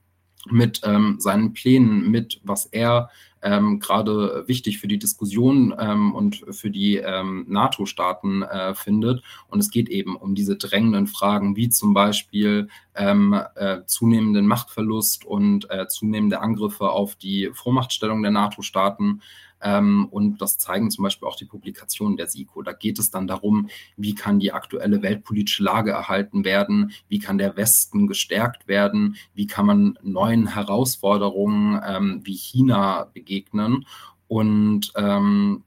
mit 0.50 0.82
ähm, 0.84 1.16
seinen 1.20 1.54
Plänen, 1.54 2.12
mit 2.12 2.42
was 2.44 2.66
er 2.66 3.10
ähm, 3.46 3.80
gerade 3.80 4.44
wichtig 4.48 4.80
für 4.80 4.88
die 4.88 4.98
Diskussion 4.98 5.74
ähm, 5.78 6.16
und 6.16 6.44
für 6.50 6.72
die 6.72 6.98
ähm, 6.98 7.46
NATO-Staaten 7.48 8.42
äh, 8.42 8.74
findet. 8.74 9.22
Und 9.48 9.60
es 9.60 9.70
geht 9.70 9.88
eben 9.88 10.16
um 10.16 10.34
diese 10.34 10.56
drängenden 10.56 11.06
Fragen, 11.06 11.56
wie 11.56 11.70
zum 11.70 11.94
Beispiel 11.94 12.68
ähm, 12.96 13.40
äh, 13.56 13.82
zunehmenden 13.86 14.48
Machtverlust 14.48 15.25
und 15.25 15.70
äh, 15.70 15.88
zunehmende 15.88 16.42
Angriffe 16.42 16.90
auf 16.90 17.16
die 17.16 17.52
Vormachtstellung 17.54 18.24
der 18.24 18.32
NATO-Staaten. 18.32 19.22
Ähm, 19.66 20.08
und 20.12 20.42
das 20.42 20.60
zeigen 20.60 20.92
zum 20.92 21.04
Beispiel 21.04 21.28
auch 21.28 21.36
die 21.36 21.46
Publikationen 21.46 22.18
der 22.18 22.28
SIKO. 22.28 22.62
Da 22.62 22.72
geht 22.72 23.00
es 23.00 23.10
dann 23.10 23.26
darum, 23.26 23.68
wie 23.98 24.14
kann 24.14 24.40
die 24.40 24.54
aktuelle 24.54 25.02
weltpolitische 25.02 25.64
Lage 25.64 25.92
erhalten 25.92 26.46
werden, 26.46 26.92
wie 27.10 27.18
kann 27.18 27.40
der 27.40 27.58
Westen 27.58 28.06
gestärkt 28.06 28.68
werden, 28.68 29.16
wie 29.34 29.48
kann 29.48 29.66
man 29.66 30.00
neuen 30.04 30.46
Herausforderungen 30.46 31.82
ähm, 31.84 32.22
wie 32.24 32.36
China 32.36 33.10
begegnen. 33.12 33.88
Und 34.28 34.94
ähm, 34.96 35.64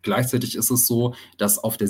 gleichzeitig 0.00 0.56
ist 0.56 0.70
es 0.70 0.86
so, 0.86 1.14
dass 1.36 1.58
auf 1.58 1.76
der 1.76 1.88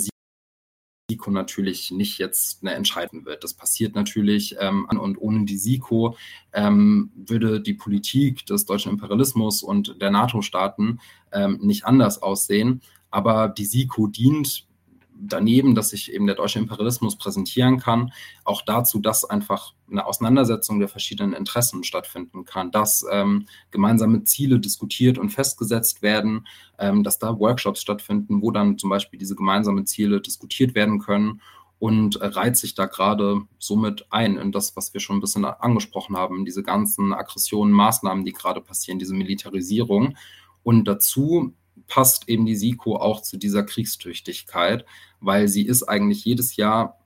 SIKO 1.09 1.31
natürlich 1.31 1.91
nicht 1.91 2.17
jetzt 2.17 2.61
eine 2.61 2.73
Entscheidung 2.73 3.25
wird. 3.25 3.41
Das 3.43 3.53
passiert 3.53 3.95
natürlich 3.95 4.57
ähm, 4.59 4.85
und 4.89 5.17
ohne 5.17 5.45
die 5.45 5.57
SIKO 5.57 6.17
ähm, 6.51 7.11
würde 7.15 7.61
die 7.61 7.75
Politik 7.75 8.45
des 8.45 8.65
deutschen 8.65 8.91
Imperialismus 8.91 9.63
und 9.63 10.01
der 10.01 10.11
NATO-Staaten 10.11 10.99
ähm, 11.31 11.59
nicht 11.61 11.85
anders 11.85 12.21
aussehen. 12.21 12.81
Aber 13.09 13.47
die 13.47 13.63
SIKO 13.63 14.07
dient 14.07 14.66
daneben, 15.19 15.75
dass 15.75 15.89
sich 15.89 16.13
eben 16.13 16.27
der 16.27 16.35
deutsche 16.35 16.59
Imperialismus 16.59 17.17
präsentieren 17.17 17.79
kann, 17.79 18.11
auch 18.43 18.61
dazu, 18.61 18.99
dass 18.99 19.25
einfach 19.25 19.73
eine 19.89 20.05
Auseinandersetzung 20.05 20.79
der 20.79 20.87
verschiedenen 20.87 21.33
Interessen 21.33 21.83
stattfinden 21.83 22.45
kann, 22.45 22.71
dass 22.71 23.05
ähm, 23.11 23.47
gemeinsame 23.71 24.23
Ziele 24.23 24.59
diskutiert 24.59 25.17
und 25.17 25.29
festgesetzt 25.29 26.01
werden, 26.01 26.47
ähm, 26.77 27.03
dass 27.03 27.19
da 27.19 27.39
Workshops 27.39 27.81
stattfinden, 27.81 28.41
wo 28.41 28.51
dann 28.51 28.77
zum 28.77 28.89
Beispiel 28.89 29.19
diese 29.19 29.35
gemeinsamen 29.35 29.85
Ziele 29.85 30.21
diskutiert 30.21 30.75
werden 30.75 30.99
können 30.99 31.41
und 31.79 32.19
reiht 32.21 32.57
sich 32.57 32.73
da 32.73 32.87
gerade 32.87 33.41
somit 33.59 34.07
ein 34.09 34.37
in 34.37 34.51
das, 34.51 34.75
was 34.75 34.93
wir 34.93 34.99
schon 34.99 35.17
ein 35.17 35.21
bisschen 35.21 35.45
angesprochen 35.45 36.17
haben, 36.17 36.45
diese 36.45 36.63
ganzen 36.63 37.13
Aggressionen, 37.13 37.73
Maßnahmen, 37.73 38.25
die 38.25 38.33
gerade 38.33 38.61
passieren, 38.61 38.99
diese 38.99 39.13
Militarisierung. 39.13 40.17
Und 40.63 40.85
dazu 40.85 41.53
passt 41.87 42.27
eben 42.29 42.45
die 42.45 42.55
SIKO 42.55 42.97
auch 42.97 43.21
zu 43.21 43.37
dieser 43.37 43.63
Kriegstüchtigkeit, 43.63 44.85
weil 45.19 45.47
sie 45.47 45.65
ist 45.65 45.83
eigentlich 45.83 46.25
jedes 46.25 46.55
Jahr 46.55 46.97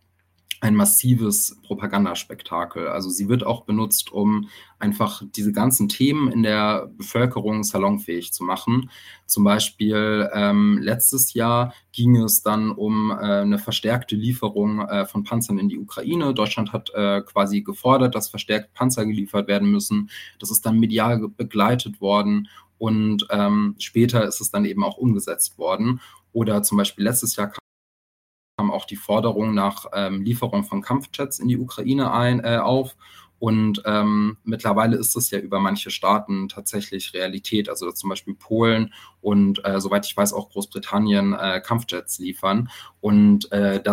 ein 0.61 0.75
massives 0.75 1.57
Propagandaspektakel. 1.63 2.87
Also 2.87 3.09
sie 3.09 3.27
wird 3.27 3.43
auch 3.43 3.65
benutzt, 3.65 4.11
um 4.11 4.47
einfach 4.77 5.23
diese 5.35 5.51
ganzen 5.51 5.89
Themen 5.89 6.31
in 6.31 6.43
der 6.43 6.87
Bevölkerung 6.97 7.63
salonfähig 7.63 8.31
zu 8.31 8.43
machen. 8.43 8.91
Zum 9.25 9.43
Beispiel 9.43 10.29
ähm, 10.33 10.77
letztes 10.79 11.33
Jahr 11.33 11.73
ging 11.93 12.15
es 12.15 12.43
dann 12.43 12.71
um 12.71 13.09
äh, 13.09 13.15
eine 13.15 13.57
verstärkte 13.57 14.15
Lieferung 14.15 14.81
äh, 14.81 15.05
von 15.05 15.23
Panzern 15.23 15.57
in 15.57 15.67
die 15.67 15.79
Ukraine. 15.79 16.35
Deutschland 16.35 16.71
hat 16.73 16.91
äh, 16.93 17.21
quasi 17.21 17.61
gefordert, 17.61 18.13
dass 18.13 18.29
verstärkt 18.29 18.73
Panzer 18.75 19.07
geliefert 19.07 19.47
werden 19.47 19.71
müssen. 19.71 20.11
Das 20.37 20.51
ist 20.51 20.63
dann 20.63 20.79
medial 20.79 21.27
begleitet 21.27 22.01
worden 22.01 22.47
und 22.81 23.27
ähm, 23.29 23.75
später 23.77 24.25
ist 24.25 24.41
es 24.41 24.49
dann 24.49 24.65
eben 24.65 24.83
auch 24.83 24.97
umgesetzt 24.97 25.59
worden. 25.59 26.01
Oder 26.33 26.63
zum 26.63 26.79
Beispiel 26.79 27.03
letztes 27.03 27.35
Jahr 27.35 27.53
kam 28.57 28.71
auch 28.71 28.85
die 28.85 28.95
Forderung 28.95 29.53
nach 29.53 29.85
ähm, 29.93 30.23
Lieferung 30.23 30.63
von 30.63 30.81
Kampfjets 30.81 31.37
in 31.37 31.47
die 31.47 31.59
Ukraine 31.59 32.11
ein, 32.11 32.43
äh, 32.43 32.57
auf. 32.57 32.97
Und 33.37 33.83
ähm, 33.85 34.37
mittlerweile 34.43 34.97
ist 34.97 35.15
es 35.15 35.29
ja 35.29 35.37
über 35.37 35.59
manche 35.59 35.91
Staaten 35.91 36.49
tatsächlich 36.49 37.13
Realität, 37.13 37.69
also 37.69 37.91
zum 37.91 38.09
Beispiel 38.09 38.33
Polen 38.33 38.95
und 39.19 39.63
äh, 39.63 39.79
soweit 39.79 40.07
ich 40.07 40.17
weiß 40.17 40.33
auch 40.33 40.49
Großbritannien 40.49 41.33
äh, 41.33 41.61
Kampfjets 41.63 42.17
liefern. 42.17 42.71
Und 42.99 43.51
äh, 43.51 43.79
da 43.83 43.91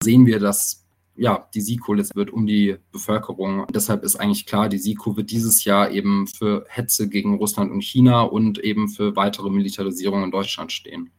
sehen 0.00 0.26
wir, 0.26 0.38
dass 0.38 0.79
ja, 1.16 1.48
die 1.54 1.60
SIKO 1.60 1.96
wird 2.14 2.30
um 2.30 2.46
die 2.46 2.76
Bevölkerung. 2.92 3.66
Deshalb 3.74 4.04
ist 4.04 4.16
eigentlich 4.16 4.46
klar, 4.46 4.68
die 4.68 4.78
SIKO 4.78 5.16
wird 5.16 5.30
dieses 5.30 5.64
Jahr 5.64 5.90
eben 5.90 6.26
für 6.26 6.64
Hetze 6.68 7.08
gegen 7.08 7.36
Russland 7.36 7.70
und 7.72 7.82
China 7.82 8.22
und 8.22 8.58
eben 8.58 8.88
für 8.88 9.16
weitere 9.16 9.50
Militarisierung 9.50 10.24
in 10.24 10.30
Deutschland 10.30 10.72
stehen. 10.72 11.10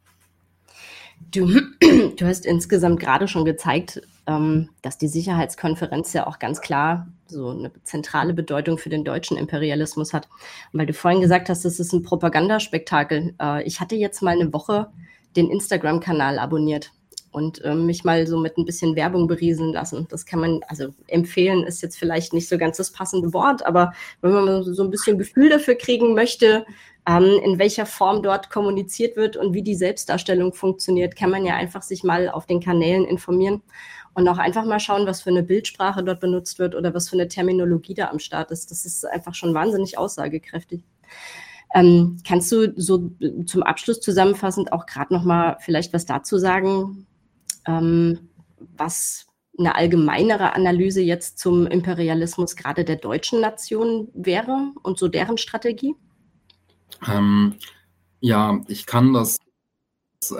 Du, 1.30 1.46
du 1.82 2.26
hast 2.26 2.46
insgesamt 2.46 3.00
gerade 3.00 3.28
schon 3.28 3.46
gezeigt, 3.46 4.02
ähm, 4.26 4.70
dass 4.82 4.98
die 4.98 5.08
Sicherheitskonferenz 5.08 6.14
ja 6.14 6.26
auch 6.26 6.40
ganz 6.40 6.62
klar 6.62 7.08
so 7.28 7.50
eine 7.50 7.72
zentrale 7.84 8.34
Bedeutung 8.34 8.78
für 8.78 8.90
den 8.90 9.04
deutschen 9.04 9.38
Imperialismus 9.38 10.14
hat. 10.14 10.28
Weil 10.74 10.88
du 10.88 10.94
vorhin 10.94 11.22
gesagt 11.22 11.50
hast, 11.50 11.64
das 11.64 11.80
ist 11.80 11.94
ein 11.94 12.04
Propagandaspektakel. 12.04 13.36
Äh, 13.40 13.64
ich 13.64 13.80
hatte 13.80 13.96
jetzt 13.96 14.22
mal 14.22 14.32
eine 14.32 14.52
Woche 14.52 14.92
den 15.36 15.50
Instagram-Kanal 15.50 16.40
abonniert 16.40 16.92
und 17.32 17.62
ähm, 17.64 17.86
mich 17.86 18.04
mal 18.04 18.28
so 18.28 18.38
mit 18.38 18.58
ein 18.58 18.66
bisschen 18.66 18.96
Werbung 18.96 19.28
berieseln 19.28 19.74
lassen. 19.74 20.08
Das 20.10 20.26
kann 20.26 20.40
man, 20.40 20.62
also 20.68 20.90
empfehlen 21.08 21.64
ist 21.64 21.82
jetzt 21.82 21.98
vielleicht 21.98 22.34
nicht 22.34 22.50
so 22.50 22.58
ganz 22.58 22.78
das 22.78 22.92
passende 22.92 23.34
Wort, 23.34 23.66
aber 23.66 23.94
wenn 24.22 24.32
man 24.32 24.64
so 24.64 24.84
ein 24.84 24.92
bisschen 24.92 25.18
Gefühl 25.18 25.50
dafür 25.50 25.76
kriegen 25.76 26.14
möchte, 26.14 26.66
ähm, 27.08 27.40
in 27.44 27.58
welcher 27.58 27.86
Form 27.86 28.22
dort 28.22 28.50
kommuniziert 28.50 29.16
wird 29.16 29.38
und 29.38 29.54
wie 29.54 29.64
die 29.64 29.76
Selbstdarstellung 29.76 30.54
funktioniert, 30.54 31.16
kann 31.16 31.32
man 31.32 31.46
ja 31.46 31.56
einfach 31.56 31.82
sich 31.82 32.04
mal 32.04 32.30
auf 32.30 32.46
den 32.46 32.60
Kanälen 32.60 33.06
informieren 33.06 33.62
und 34.14 34.28
auch 34.28 34.38
einfach 34.38 34.66
mal 34.66 34.80
schauen, 34.80 35.08
was 35.08 35.22
für 35.22 35.30
eine 35.30 35.44
Bildsprache 35.44 36.04
dort 36.04 36.20
benutzt 36.20 36.60
wird 36.60 36.76
oder 36.76 36.94
was 36.94 37.10
für 37.10 37.16
eine 37.16 37.28
Terminologie 37.28 37.94
da 37.94 38.10
am 38.10 38.20
Start 38.20 38.52
ist. 38.52 38.70
Das 38.72 38.86
ist 38.86 39.06
einfach 39.06 39.34
schon 39.34 39.54
wahnsinnig 39.54 39.98
aussagekräftig. 39.98 40.84
Ähm, 41.74 42.18
kannst 42.28 42.52
du 42.52 42.74
so 42.76 43.12
zum 43.46 43.64
Abschluss 43.64 44.02
zusammenfassend 44.02 44.74
auch 44.74 44.86
gerade 44.86 45.14
noch 45.14 45.24
mal 45.24 45.56
vielleicht 45.62 45.94
was 45.94 46.06
dazu 46.06 46.38
sagen, 46.38 47.08
ähm, 47.68 48.30
was 48.78 49.28
eine 49.58 49.76
allgemeinere 49.76 50.54
Analyse 50.56 51.02
jetzt 51.02 51.40
zum 51.40 51.68
Imperialismus 51.68 52.56
gerade 52.56 52.84
der 52.84 52.96
deutschen 52.96 53.42
Nation 53.42 54.10
wäre 54.14 54.72
und 54.84 54.98
so 54.98 55.08
deren 55.08 55.38
Strategie? 55.38 55.96
Ähm, 57.08 57.56
ja, 58.20 58.62
ich 58.68 58.86
kann 58.86 59.14
das 59.14 59.40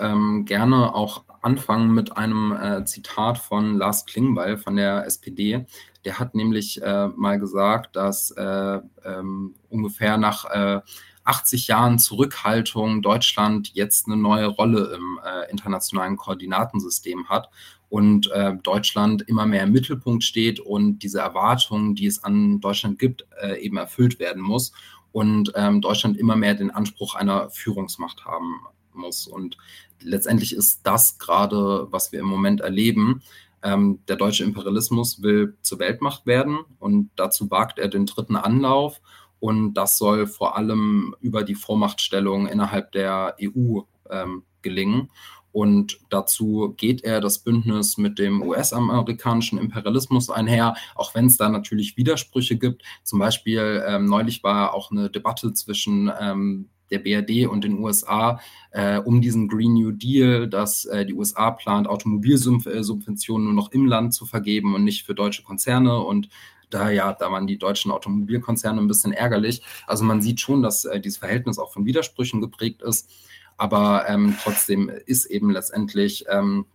ähm, 0.00 0.44
gerne 0.44 0.94
auch 0.94 1.24
anfangen 1.42 1.92
mit 1.92 2.16
einem 2.16 2.52
äh, 2.52 2.84
Zitat 2.84 3.38
von 3.38 3.76
Lars 3.76 4.06
Klingbeil 4.06 4.56
von 4.56 4.76
der 4.76 5.04
SPD. 5.06 5.66
Der 6.04 6.18
hat 6.18 6.34
nämlich 6.34 6.80
äh, 6.82 7.08
mal 7.08 7.38
gesagt, 7.38 7.96
dass 7.96 8.30
äh, 8.32 8.80
ähm, 9.04 9.54
ungefähr 9.68 10.16
nach 10.16 10.44
äh, 10.50 10.80
80 11.24 11.68
Jahren 11.68 11.98
Zurückhaltung 11.98 13.02
Deutschland 13.02 13.70
jetzt 13.74 14.06
eine 14.06 14.16
neue 14.16 14.46
Rolle 14.46 14.94
im 14.94 15.20
äh, 15.24 15.50
internationalen 15.50 16.16
Koordinatensystem 16.16 17.28
hat 17.28 17.48
und 17.88 18.30
äh, 18.30 18.54
Deutschland 18.62 19.22
immer 19.28 19.46
mehr 19.46 19.64
im 19.64 19.72
Mittelpunkt 19.72 20.24
steht 20.24 20.60
und 20.60 21.00
diese 21.00 21.20
Erwartungen, 21.20 21.94
die 21.94 22.06
es 22.06 22.24
an 22.24 22.60
Deutschland 22.60 22.98
gibt, 22.98 23.26
äh, 23.40 23.60
eben 23.60 23.76
erfüllt 23.76 24.18
werden 24.18 24.42
muss 24.42 24.72
und 25.12 25.52
ähm, 25.54 25.80
Deutschland 25.80 26.16
immer 26.16 26.36
mehr 26.36 26.54
den 26.54 26.70
Anspruch 26.70 27.14
einer 27.14 27.50
Führungsmacht 27.50 28.24
haben 28.24 28.62
muss. 28.94 29.26
Und 29.26 29.56
letztendlich 30.00 30.54
ist 30.54 30.80
das 30.84 31.18
gerade, 31.18 31.86
was 31.90 32.12
wir 32.12 32.20
im 32.20 32.26
Moment 32.26 32.60
erleben. 32.60 33.22
Ähm, 33.62 34.00
der 34.08 34.16
deutsche 34.16 34.44
Imperialismus 34.44 35.22
will 35.22 35.56
zur 35.60 35.78
Weltmacht 35.78 36.26
werden 36.26 36.58
und 36.80 37.10
dazu 37.14 37.50
wagt 37.50 37.78
er 37.78 37.88
den 37.88 38.06
dritten 38.06 38.36
Anlauf 38.36 39.00
und 39.42 39.74
das 39.74 39.98
soll 39.98 40.28
vor 40.28 40.56
allem 40.56 41.16
über 41.20 41.42
die 41.42 41.56
Vormachtstellung 41.56 42.46
innerhalb 42.46 42.92
der 42.92 43.34
EU 43.42 43.80
ähm, 44.08 44.44
gelingen. 44.62 45.10
Und 45.50 45.98
dazu 46.10 46.74
geht 46.76 47.02
er 47.02 47.20
das 47.20 47.40
Bündnis 47.40 47.98
mit 47.98 48.20
dem 48.20 48.40
US-amerikanischen 48.42 49.58
Imperialismus 49.58 50.30
einher, 50.30 50.76
auch 50.94 51.16
wenn 51.16 51.26
es 51.26 51.38
da 51.38 51.48
natürlich 51.48 51.96
Widersprüche 51.96 52.56
gibt. 52.56 52.84
Zum 53.02 53.18
Beispiel 53.18 53.82
ähm, 53.84 54.04
neulich 54.04 54.44
war 54.44 54.74
auch 54.74 54.92
eine 54.92 55.10
Debatte 55.10 55.52
zwischen 55.54 56.08
ähm, 56.20 56.68
der 56.92 57.00
BRD 57.00 57.48
und 57.48 57.64
den 57.64 57.80
USA 57.80 58.38
äh, 58.70 59.00
um 59.00 59.20
diesen 59.20 59.48
Green 59.48 59.72
New 59.72 59.90
Deal, 59.90 60.48
dass 60.48 60.84
äh, 60.84 61.04
die 61.04 61.14
USA 61.14 61.50
plant, 61.50 61.88
Automobilsubventionen 61.88 63.46
nur 63.46 63.54
noch 63.54 63.72
im 63.72 63.86
Land 63.86 64.14
zu 64.14 64.24
vergeben 64.24 64.76
und 64.76 64.84
nicht 64.84 65.02
für 65.04 65.16
deutsche 65.16 65.42
Konzerne. 65.42 65.98
Und 65.98 66.28
da 66.74 66.90
ja, 66.90 67.12
da 67.12 67.30
waren 67.30 67.46
die 67.46 67.58
deutschen 67.58 67.90
Automobilkonzerne 67.90 68.80
ein 68.80 68.88
bisschen 68.88 69.12
ärgerlich. 69.12 69.62
Also 69.86 70.04
man 70.04 70.22
sieht 70.22 70.40
schon, 70.40 70.62
dass 70.62 70.84
äh, 70.84 71.00
dieses 71.00 71.18
Verhältnis 71.18 71.58
auch 71.58 71.72
von 71.72 71.84
Widersprüchen 71.84 72.40
geprägt 72.40 72.82
ist. 72.82 73.10
Aber 73.56 74.08
ähm, 74.08 74.36
trotzdem 74.42 74.90
ist 75.06 75.26
eben 75.26 75.50
letztendlich 75.50 76.24
ähm, 76.28 76.66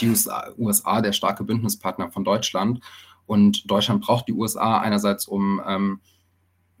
die 0.00 0.08
USA, 0.08 0.52
USA, 0.58 1.00
der 1.00 1.12
starke 1.12 1.44
Bündnispartner 1.44 2.10
von 2.10 2.24
Deutschland. 2.24 2.80
Und 3.26 3.70
Deutschland 3.70 4.02
braucht 4.04 4.28
die 4.28 4.32
USA 4.32 4.78
einerseits, 4.78 5.26
um 5.28 5.60
ähm, 5.66 6.00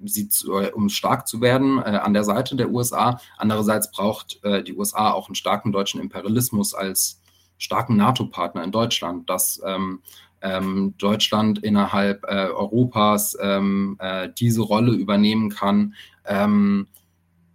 sie 0.04 0.28
zu, 0.28 0.58
äh, 0.58 0.72
um 0.72 0.88
stark 0.88 1.26
zu 1.26 1.40
werden 1.40 1.78
äh, 1.78 2.00
an 2.02 2.14
der 2.14 2.24
Seite 2.24 2.56
der 2.56 2.70
USA. 2.70 3.20
Andererseits 3.36 3.90
braucht 3.90 4.42
äh, 4.44 4.62
die 4.62 4.74
USA 4.74 5.12
auch 5.12 5.28
einen 5.28 5.34
starken 5.34 5.72
deutschen 5.72 6.00
Imperialismus 6.00 6.74
als 6.74 7.20
starken 7.58 7.96
NATO-Partner 7.96 8.62
in 8.62 8.72
Deutschland, 8.72 9.28
dass 9.28 9.60
ähm, 9.64 10.00
ähm, 10.42 10.94
Deutschland 10.98 11.58
innerhalb 11.60 12.24
äh, 12.24 12.48
Europas 12.48 13.36
ähm, 13.40 13.96
äh, 13.98 14.28
diese 14.38 14.62
Rolle 14.62 14.92
übernehmen 14.92 15.50
kann, 15.50 15.94
ähm, 16.24 16.86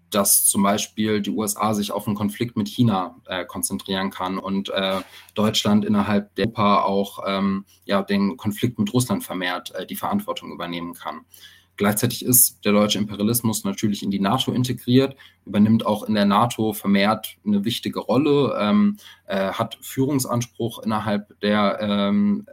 dass 0.09 0.45
zum 0.45 0.63
Beispiel 0.63 1.21
die 1.21 1.31
USA 1.31 1.73
sich 1.73 1.91
auf 1.91 2.07
einen 2.07 2.15
Konflikt 2.15 2.55
mit 2.55 2.67
China 2.67 3.15
äh, 3.25 3.45
konzentrieren 3.45 4.11
kann 4.11 4.37
und 4.37 4.69
äh, 4.69 5.01
Deutschland 5.33 5.85
innerhalb 5.85 6.35
der 6.35 6.45
Europa 6.45 6.83
auch 6.83 7.19
ähm, 7.25 7.65
ja, 7.85 8.01
den 8.03 8.37
Konflikt 8.37 8.79
mit 8.79 8.93
Russland 8.93 9.23
vermehrt 9.23 9.73
äh, 9.75 9.85
die 9.85 9.95
Verantwortung 9.95 10.51
übernehmen 10.51 10.93
kann. 10.93 11.21
Gleichzeitig 11.75 12.23
ist 12.23 12.63
der 12.65 12.71
deutsche 12.71 12.99
Imperialismus 12.99 13.63
natürlich 13.63 14.03
in 14.03 14.11
die 14.11 14.19
NATO 14.19 14.51
integriert, 14.51 15.15
übernimmt 15.45 15.85
auch 15.85 16.03
in 16.03 16.13
der 16.13 16.25
NATO 16.25 16.73
vermehrt 16.73 17.37
eine 17.43 17.65
wichtige 17.65 17.99
Rolle, 17.99 18.55
ähm, 18.59 18.97
äh, 19.25 19.51
hat 19.53 19.79
Führungsanspruch 19.81 20.83
innerhalb 20.83 21.39
der 21.39 21.79
ähm, 21.81 22.45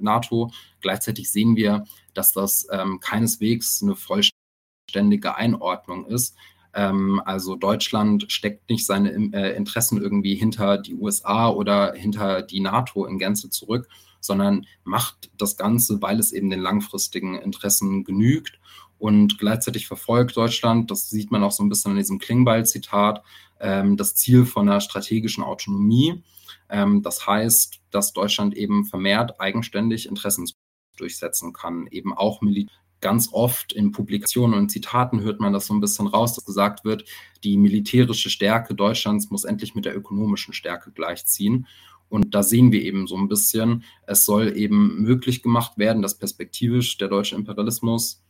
NATO. 0.00 0.50
Gleichzeitig 0.80 1.30
sehen 1.30 1.56
wir, 1.56 1.84
dass 2.14 2.32
das 2.32 2.66
ähm, 2.70 3.00
keineswegs 3.00 3.82
eine 3.82 3.96
vollständige 3.96 5.34
Einordnung 5.36 6.06
ist. 6.06 6.36
Ähm, 6.72 7.20
also 7.24 7.56
Deutschland 7.56 8.30
steckt 8.30 8.68
nicht 8.70 8.86
seine 8.86 9.10
äh, 9.32 9.56
Interessen 9.56 10.00
irgendwie 10.00 10.34
hinter 10.34 10.78
die 10.78 10.94
USA 10.94 11.48
oder 11.48 11.94
hinter 11.94 12.42
die 12.42 12.60
NATO 12.60 13.06
in 13.06 13.18
Gänze 13.18 13.50
zurück, 13.50 13.88
sondern 14.20 14.66
macht 14.84 15.30
das 15.36 15.56
Ganze, 15.56 16.00
weil 16.02 16.18
es 16.20 16.32
eben 16.32 16.50
den 16.50 16.60
langfristigen 16.60 17.36
Interessen 17.36 18.04
genügt. 18.04 18.58
Und 18.98 19.38
gleichzeitig 19.38 19.86
verfolgt 19.86 20.36
Deutschland, 20.36 20.90
das 20.90 21.08
sieht 21.08 21.30
man 21.30 21.42
auch 21.42 21.52
so 21.52 21.62
ein 21.62 21.70
bisschen 21.70 21.92
in 21.92 21.96
diesem 21.96 22.18
Klingbeil-Zitat, 22.18 23.22
ähm, 23.58 23.96
das 23.96 24.14
Ziel 24.14 24.44
von 24.44 24.68
einer 24.68 24.80
strategischen 24.80 25.42
Autonomie. 25.42 26.22
Ähm, 26.70 27.02
das 27.02 27.26
heißt, 27.26 27.80
dass 27.90 28.12
Deutschland 28.12 28.56
eben 28.56 28.84
vermehrt 28.84 29.40
eigenständig 29.40 30.08
Interessen 30.08 30.48
durchsetzen 30.96 31.52
kann, 31.52 31.86
eben 31.90 32.12
auch 32.12 32.40
militär 32.40 32.74
ganz 33.00 33.30
oft 33.32 33.72
in 33.72 33.92
Publikationen 33.92 34.58
und 34.58 34.70
Zitaten 34.70 35.20
hört 35.22 35.40
man 35.40 35.52
das 35.52 35.66
so 35.66 35.74
ein 35.74 35.80
bisschen 35.80 36.06
raus, 36.06 36.34
dass 36.34 36.44
gesagt 36.44 36.84
wird, 36.84 37.04
die 37.42 37.56
militärische 37.56 38.30
Stärke 38.30 38.74
Deutschlands 38.74 39.30
muss 39.30 39.44
endlich 39.44 39.74
mit 39.74 39.84
der 39.84 39.96
ökonomischen 39.96 40.54
Stärke 40.54 40.92
gleichziehen. 40.92 41.66
Und 42.08 42.34
da 42.34 42.42
sehen 42.42 42.72
wir 42.72 42.82
eben 42.82 43.06
so 43.06 43.16
ein 43.16 43.28
bisschen, 43.28 43.84
es 44.06 44.24
soll 44.24 44.56
eben 44.56 45.00
möglich 45.00 45.42
gemacht 45.42 45.78
werden, 45.78 46.02
dass 46.02 46.18
perspektivisch 46.18 46.98
der 46.98 47.08
deutsche 47.08 47.36
Imperialismus 47.36 48.22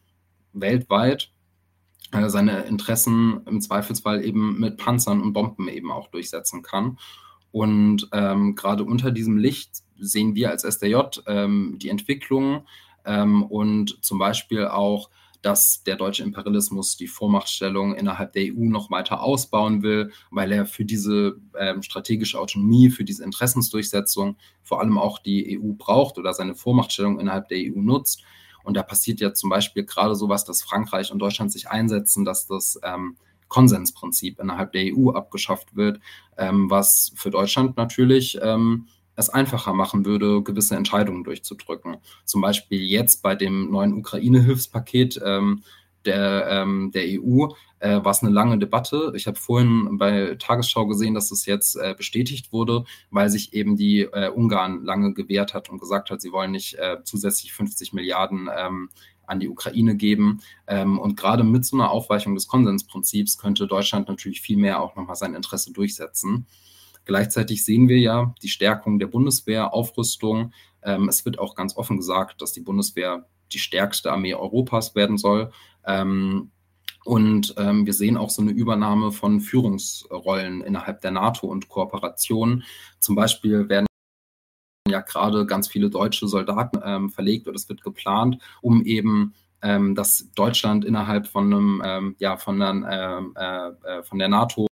weltweit 0.53 1.33
äh, 2.13 2.29
seine 2.29 2.63
Interessen 2.63 3.41
im 3.47 3.61
Zweifelsfall 3.61 4.25
eben 4.25 4.61
mit 4.61 4.77
Panzern 4.77 5.23
und 5.23 5.33
Bomben 5.33 5.69
eben 5.69 5.91
auch 5.91 6.09
durchsetzen 6.09 6.63
kann. 6.63 6.99
Und 7.53 8.09
ähm, 8.13 8.55
gerade 8.55 8.85
unter 8.85 9.11
diesem 9.11 9.37
Licht 9.37 9.83
sehen 9.99 10.35
wir 10.35 10.51
als 10.51 10.65
SDJ 10.65 11.21
ähm, 11.27 11.77
die 11.81 11.89
Entwicklung 11.89 12.67
ähm, 13.05 13.43
und 13.43 14.03
zum 14.05 14.19
Beispiel 14.19 14.67
auch, 14.67 15.11
dass 15.43 15.83
der 15.85 15.97
deutsche 15.97 16.23
Imperialismus 16.23 16.97
die 16.97 17.07
Vormachtstellung 17.07 17.95
innerhalb 17.95 18.35
der 18.35 18.53
EU 18.53 18.65
noch 18.65 18.91
weiter 18.91 19.23
ausbauen 19.23 19.83
will, 19.83 20.13
weil 20.31 20.53
er 20.53 20.67
für 20.67 20.85
diese 20.85 21.41
ähm, 21.59 21.83
strategische 21.83 22.39
Autonomie, 22.39 22.91
für 22.91 23.05
diese 23.05 23.25
Interessensdurchsetzung 23.25 24.37
vor 24.63 24.81
allem 24.81 24.99
auch 24.99 25.19
die 25.19 25.59
EU 25.59 25.73
braucht 25.73 26.19
oder 26.19 26.35
seine 26.35 26.55
Vormachtstellung 26.55 27.19
innerhalb 27.19 27.49
der 27.49 27.59
EU 27.59 27.81
nutzt. 27.81 28.23
Und 28.63 28.77
da 28.77 28.83
passiert 28.83 29.21
ja 29.21 29.33
zum 29.33 29.49
Beispiel 29.49 29.85
gerade 29.85 30.15
sowas, 30.15 30.45
dass 30.45 30.63
Frankreich 30.63 31.11
und 31.11 31.19
Deutschland 31.19 31.51
sich 31.51 31.71
einsetzen, 31.71 32.27
dass 32.27 32.47
das 32.47 32.79
ähm, 32.83 33.17
Konsensprinzip 33.51 34.41
innerhalb 34.41 34.73
der 34.73 34.97
EU 34.97 35.11
abgeschafft 35.11 35.77
wird, 35.77 36.01
ähm, 36.39 36.71
was 36.71 37.13
für 37.17 37.31
Deutschland 37.31 37.77
natürlich 37.77 38.39
ähm, 38.41 38.87
es 39.17 39.29
einfacher 39.29 39.75
machen 39.75 40.07
würde, 40.07 40.43
gewisse 40.43 40.77
Entscheidungen 40.77 41.25
durchzudrücken. 41.25 41.99
Zum 42.25 42.41
Beispiel 42.41 42.81
jetzt 42.81 43.23
bei 43.23 43.35
dem 43.35 43.71
neuen 43.71 43.93
Ukraine-Hilfspaket 43.93 45.21
ähm, 45.23 45.63
der, 46.07 46.47
ähm, 46.49 46.91
der 46.93 47.05
EU 47.21 47.49
äh, 47.81 48.03
war 48.03 48.13
es 48.13 48.23
eine 48.23 48.33
lange 48.33 48.59
Debatte. 48.59 49.13
Ich 49.15 49.27
habe 49.27 49.37
vorhin 49.37 49.99
bei 49.99 50.37
Tagesschau 50.39 50.87
gesehen, 50.87 51.15
dass 51.15 51.29
das 51.29 51.45
jetzt 51.45 51.77
äh, 51.77 51.95
bestätigt 51.97 52.53
wurde, 52.53 52.85
weil 53.11 53.29
sich 53.29 53.53
eben 53.53 53.77
die 53.77 54.01
äh, 54.01 54.31
Ungarn 54.31 54.85
lange 54.85 55.13
gewehrt 55.13 55.53
hat 55.53 55.69
und 55.69 55.79
gesagt 55.79 56.11
hat, 56.11 56.23
sie 56.23 56.33
wollen 56.33 56.53
nicht 56.53 56.75
äh, 56.75 56.99
zusätzlich 57.05 57.53
50 57.53 57.93
Milliarden 57.93 58.49
ähm, 58.57 58.91
an 59.31 59.41
die 59.41 59.49
Ukraine 59.49 59.97
geben. 59.97 60.41
Ähm, 60.67 60.99
und 60.99 61.17
gerade 61.17 61.45
mit 61.45 61.65
so 61.65 61.77
einer 61.77 61.91
Aufweichung 61.91 62.35
des 62.35 62.49
Konsensprinzips 62.49 63.39
könnte 63.39 63.67
Deutschland 63.67 64.09
natürlich 64.09 64.41
viel 64.41 64.57
mehr 64.57 64.83
auch 64.83 64.97
nochmal 64.97 65.17
sein 65.17 65.35
Interesse 65.35 65.73
durchsetzen. 65.73 66.47
Gleichzeitig 67.05 67.65
sehen 67.65 67.89
wir 67.89 67.99
ja 67.99 68.35
die 68.43 68.49
Stärkung 68.49 68.99
der 68.99 69.07
Bundeswehr, 69.07 69.73
Aufrüstung. 69.73 70.53
Ähm, 70.83 71.09
es 71.09 71.25
wird 71.25 71.39
auch 71.39 71.55
ganz 71.55 71.77
offen 71.77 71.97
gesagt, 71.97 72.43
dass 72.43 72.53
die 72.53 72.61
Bundeswehr 72.61 73.27
die 73.53 73.59
stärkste 73.59 74.13
Armee 74.13 74.35
Europas 74.35 74.95
werden 74.95 75.19
soll. 75.19 75.51
Ähm, 75.87 76.51
und 77.05 77.55
ähm, 77.57 77.87
wir 77.87 77.95
sehen 77.95 78.17
auch 78.17 78.31
so 78.31 78.43
eine 78.43 78.51
Übernahme 78.51 79.11
von 79.11 79.41
Führungsrollen 79.41 80.61
innerhalb 80.61 81.01
der 81.01 81.11
NATO 81.13 81.47
und 81.47 81.69
Kooperation. 81.69 82.63
Zum 82.99 83.15
Beispiel 83.15 83.69
werden 83.69 83.87
ja 84.91 85.01
gerade 85.01 85.47
ganz 85.47 85.69
viele 85.69 85.91
deutsche 85.91 86.29
Soldaten 86.29 86.81
ähm, 86.85 87.11
verlegt 87.11 87.49
oder 87.49 87.57
es 87.57 87.69
wird 87.69 87.83
geplant, 87.83 88.39
um 88.61 88.85
eben 88.85 89.35
ähm, 89.63 89.95
dass 89.95 90.31
Deutschland 90.35 90.85
innerhalb 90.85 91.27
von 91.27 91.53
einem, 91.53 91.83
ähm, 91.85 92.17
ja, 92.19 92.37
von, 92.37 92.59
der, 92.59 93.27
äh, 93.37 93.99
äh, 93.99 94.03
von 94.03 94.19
der 94.19 94.29
NATO 94.29 94.67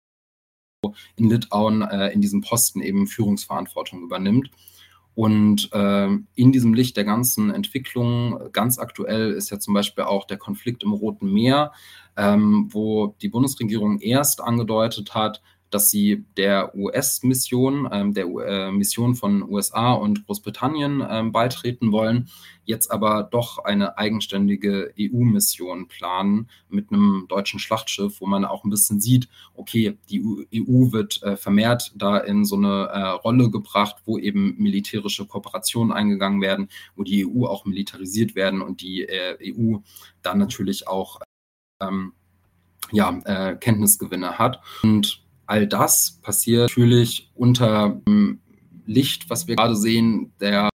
in 1.15 1.30
Litauen 1.30 1.82
äh, 1.82 2.10
in 2.10 2.21
diesem 2.21 2.41
Posten 2.41 2.82
eben 2.82 3.08
Führungsverantwortung 3.08 4.03
übernimmt. 4.03 4.49
Und 5.15 5.73
äh, 5.73 6.10
in 6.36 6.51
diesem 6.51 6.75
Licht 6.75 6.95
der 6.95 7.03
ganzen 7.03 7.49
Entwicklung, 7.49 8.51
ganz 8.51 8.77
aktuell 8.77 9.32
ist 9.32 9.49
ja 9.49 9.60
zum 9.60 9.73
Beispiel 9.73 10.03
auch 10.03 10.25
der 10.25 10.38
Konflikt 10.38 10.84
im 10.84 10.93
Roten 10.93 11.34
Meer, 11.34 11.71
ähm, 12.15 12.67
wo 12.71 13.15
die 13.21 13.30
Bundesregierung 13.30 13.99
erst 13.99 14.41
angedeutet 14.41 15.15
hat, 15.15 15.41
dass 15.69 15.89
sie 15.89 16.25
der 16.38 16.75
US-Mission, 16.75 17.88
ähm, 17.91 18.13
der 18.13 18.25
äh, 18.25 18.71
Mission 18.71 19.15
von 19.15 19.43
USA 19.43 19.93
und 19.93 20.25
Großbritannien 20.25 21.03
ähm, 21.10 21.32
beitreten 21.32 21.91
wollen, 21.91 22.30
jetzt 22.63 22.91
aber 22.91 23.23
doch 23.23 23.60
eine 23.60 23.97
eigenständige 23.97 24.93
EU-Mission 24.99 25.88
planen 25.88 26.49
mit 26.69 26.91
einem 26.91 27.25
deutschen 27.30 27.60
Schlachtschiff, 27.60 28.19
wo 28.19 28.27
man 28.27 28.45
auch 28.45 28.63
ein 28.63 28.69
bisschen 28.69 28.99
sieht, 28.99 29.30
okay, 29.56 29.97
die 30.10 30.21
EU 30.21 30.91
wird 30.91 31.23
äh, 31.23 31.38
vermehrt 31.38 31.93
da 31.95 32.17
in 32.17 32.45
so 32.45 32.56
eine 32.58 32.89
äh, 32.91 32.99
Rolle 33.10 33.49
gebracht, 33.49 33.95
wo 34.06 34.17
eben 34.17 34.56
militärische 34.58 35.25
Kooperationen 35.25 35.93
eingegangen 35.93 36.41
werden, 36.41 36.69
wo 36.95 37.03
die 37.03 37.25
EU 37.25 37.45
auch 37.45 37.65
militarisiert 37.65 38.36
werden 38.36 38.62
und 38.62 38.82
die 38.82 39.03
äh, 39.03 39.38
EU 39.41 39.77
dann 40.21 40.38
natürlich 40.38 40.88
auch 40.88 41.19
ähm, 41.80 42.13
ja, 42.91 43.19
äh, 43.25 43.56
Kenntnisgewinne 43.56 44.38
hat. 44.38 44.62
Und 44.84 45.23
all 45.47 45.65
das 45.65 46.19
passiert 46.21 46.69
natürlich 46.69 47.31
unter 47.33 48.01
dem 48.07 48.41
Licht, 48.86 49.29
was 49.29 49.47
wir 49.47 49.55
gerade 49.55 49.75
sehen, 49.75 50.33
der 50.39 50.69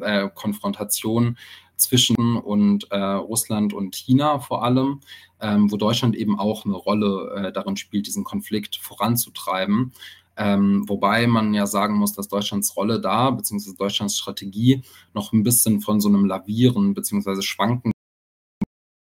äh, 0.00 0.28
Konfrontation 0.34 1.36
zwischen 1.76 2.36
und 2.36 2.90
äh, 2.90 2.96
Russland 2.96 3.72
und 3.72 3.94
China 3.94 4.38
vor 4.38 4.64
allem, 4.64 5.00
ähm, 5.40 5.70
wo 5.70 5.76
Deutschland 5.76 6.14
eben 6.14 6.38
auch 6.38 6.64
eine 6.64 6.74
Rolle 6.74 7.34
äh, 7.48 7.52
darin 7.52 7.76
spielt, 7.76 8.06
diesen 8.06 8.24
Konflikt 8.24 8.76
voranzutreiben. 8.76 9.92
Ähm, 10.36 10.88
wobei 10.88 11.26
man 11.26 11.52
ja 11.52 11.66
sagen 11.66 11.96
muss, 11.96 12.14
dass 12.14 12.28
Deutschlands 12.28 12.74
Rolle 12.76 13.00
da, 13.00 13.30
beziehungsweise 13.30 13.76
Deutschlands 13.76 14.16
Strategie 14.16 14.82
noch 15.12 15.32
ein 15.32 15.42
bisschen 15.42 15.80
von 15.80 16.00
so 16.00 16.08
einem 16.08 16.24
Lavieren 16.24 16.94
beziehungsweise 16.94 17.42
Schwanken 17.42 17.91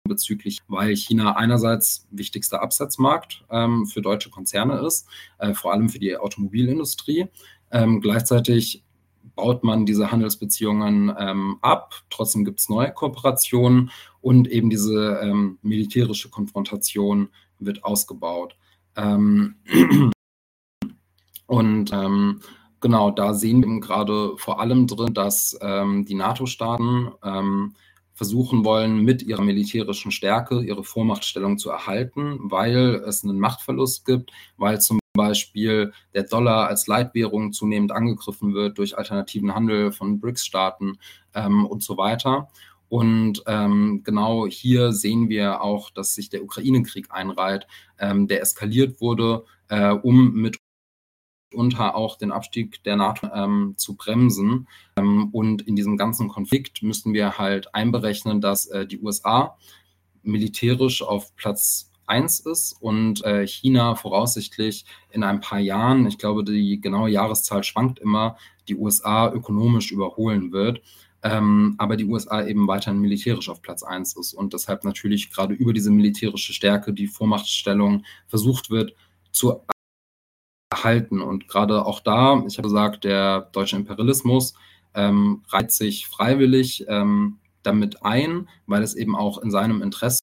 bezüglich, 0.07 0.59
weil 0.67 0.95
China 0.95 1.35
einerseits 1.35 2.07
wichtigster 2.11 2.61
Absatzmarkt 2.61 3.43
ähm, 3.49 3.85
für 3.85 4.01
deutsche 4.01 4.29
Konzerne 4.29 4.79
ist, 4.79 5.07
äh, 5.37 5.53
vor 5.53 5.73
allem 5.73 5.89
für 5.89 5.99
die 5.99 6.17
Automobilindustrie. 6.17 7.27
Ähm, 7.71 8.01
gleichzeitig 8.01 8.83
baut 9.35 9.63
man 9.63 9.85
diese 9.85 10.11
Handelsbeziehungen 10.11 11.13
ähm, 11.17 11.57
ab. 11.61 11.95
Trotzdem 12.09 12.45
gibt 12.45 12.59
es 12.59 12.69
neue 12.69 12.91
Kooperationen 12.91 13.91
und 14.21 14.47
eben 14.47 14.69
diese 14.69 15.19
ähm, 15.21 15.59
militärische 15.61 16.29
Konfrontation 16.29 17.29
wird 17.59 17.83
ausgebaut. 17.83 18.57
Ähm, 18.95 19.55
und 21.45 21.91
ähm, 21.93 22.41
genau, 22.79 23.11
da 23.11 23.33
sehen 23.33 23.63
wir 23.63 23.79
gerade 23.79 24.37
vor 24.37 24.59
allem 24.59 24.87
drin, 24.87 25.13
dass 25.13 25.57
die 25.59 26.15
NATO-Staaten 26.15 27.11
versuchen 28.17 28.65
wollen, 28.65 29.03
mit 29.03 29.21
ihrer 29.21 29.43
militärischen 29.43 30.09
Stärke 30.09 30.61
ihre 30.61 30.83
Vormachtstellung 30.83 31.59
zu 31.59 31.69
erhalten, 31.69 32.39
weil 32.41 32.95
es 33.05 33.23
einen 33.23 33.39
Machtverlust 33.39 34.05
gibt, 34.05 34.31
weil 34.57 34.81
zum 34.81 34.97
Beispiel 35.13 35.93
der 36.15 36.23
Dollar 36.23 36.67
als 36.67 36.87
Leitwährung 36.87 37.53
zunehmend 37.53 37.91
angegriffen 37.91 38.55
wird 38.55 38.79
durch 38.79 38.97
alternativen 38.97 39.53
Handel 39.53 39.91
von 39.91 40.19
BRICS-Staaten 40.19 40.97
ähm, 41.35 41.67
und 41.67 41.83
so 41.83 41.97
weiter. 41.97 42.49
Und 42.89 43.43
ähm, 43.45 44.01
genau 44.03 44.47
hier 44.47 44.93
sehen 44.93 45.29
wir 45.29 45.61
auch, 45.61 45.91
dass 45.91 46.15
sich 46.15 46.29
der 46.29 46.43
Ukraine-Krieg 46.43 47.11
einreiht, 47.11 47.67
ähm, 47.99 48.27
der 48.27 48.41
eskaliert 48.41 48.99
wurde, 48.99 49.45
äh, 49.67 49.91
um 49.91 50.33
mit 50.33 50.57
unter 51.57 51.95
auch 51.95 52.17
den 52.17 52.31
Abstieg 52.31 52.83
der 52.83 52.95
NATO 52.95 53.27
ähm, 53.33 53.73
zu 53.77 53.95
bremsen. 53.95 54.67
Ähm, 54.97 55.29
und 55.31 55.61
in 55.63 55.75
diesem 55.75 55.97
ganzen 55.97 56.29
Konflikt 56.29 56.83
müssen 56.83 57.13
wir 57.13 57.37
halt 57.37 57.73
einberechnen, 57.73 58.39
dass 58.39 58.67
äh, 58.67 58.85
die 58.85 58.99
USA 58.99 59.57
militärisch 60.23 61.01
auf 61.01 61.35
Platz 61.35 61.91
1 62.05 62.41
ist 62.41 62.73
und 62.79 63.23
äh, 63.25 63.45
China 63.45 63.95
voraussichtlich 63.95 64.85
in 65.09 65.23
ein 65.23 65.41
paar 65.41 65.59
Jahren, 65.59 66.07
ich 66.07 66.17
glaube, 66.17 66.43
die 66.43 66.79
genaue 66.79 67.09
Jahreszahl 67.09 67.63
schwankt 67.63 67.99
immer, 67.99 68.37
die 68.67 68.75
USA 68.75 69.31
ökonomisch 69.31 69.91
überholen 69.91 70.51
wird. 70.51 70.81
Ähm, 71.23 71.75
aber 71.79 71.97
die 71.97 72.05
USA 72.05 72.45
eben 72.45 72.67
weiterhin 72.67 73.01
militärisch 73.01 73.49
auf 73.49 73.61
Platz 73.61 73.81
1 73.81 74.15
ist 74.17 74.33
und 74.33 74.53
deshalb 74.53 74.83
natürlich 74.83 75.31
gerade 75.31 75.55
über 75.55 75.73
diese 75.73 75.89
militärische 75.89 76.53
Stärke 76.53 76.93
die 76.93 77.07
Vormachtstellung 77.07 78.03
versucht 78.27 78.69
wird 78.69 78.93
zu 79.31 79.61
erhalten. 80.69 81.21
Und 81.21 81.47
gerade 81.47 81.85
auch 81.85 81.99
da, 81.99 82.43
ich 82.47 82.57
habe 82.57 82.67
gesagt, 82.67 83.03
der 83.03 83.41
deutsche 83.51 83.75
Imperialismus 83.75 84.53
ähm, 84.93 85.43
reiht 85.49 85.71
sich 85.71 86.07
freiwillig 86.07 86.85
ähm, 86.87 87.39
damit 87.63 88.03
ein, 88.03 88.49
weil 88.65 88.83
es 88.83 88.95
eben 88.95 89.15
auch 89.15 89.37
in 89.39 89.51
seinem 89.51 89.81
Interesse 89.81 90.19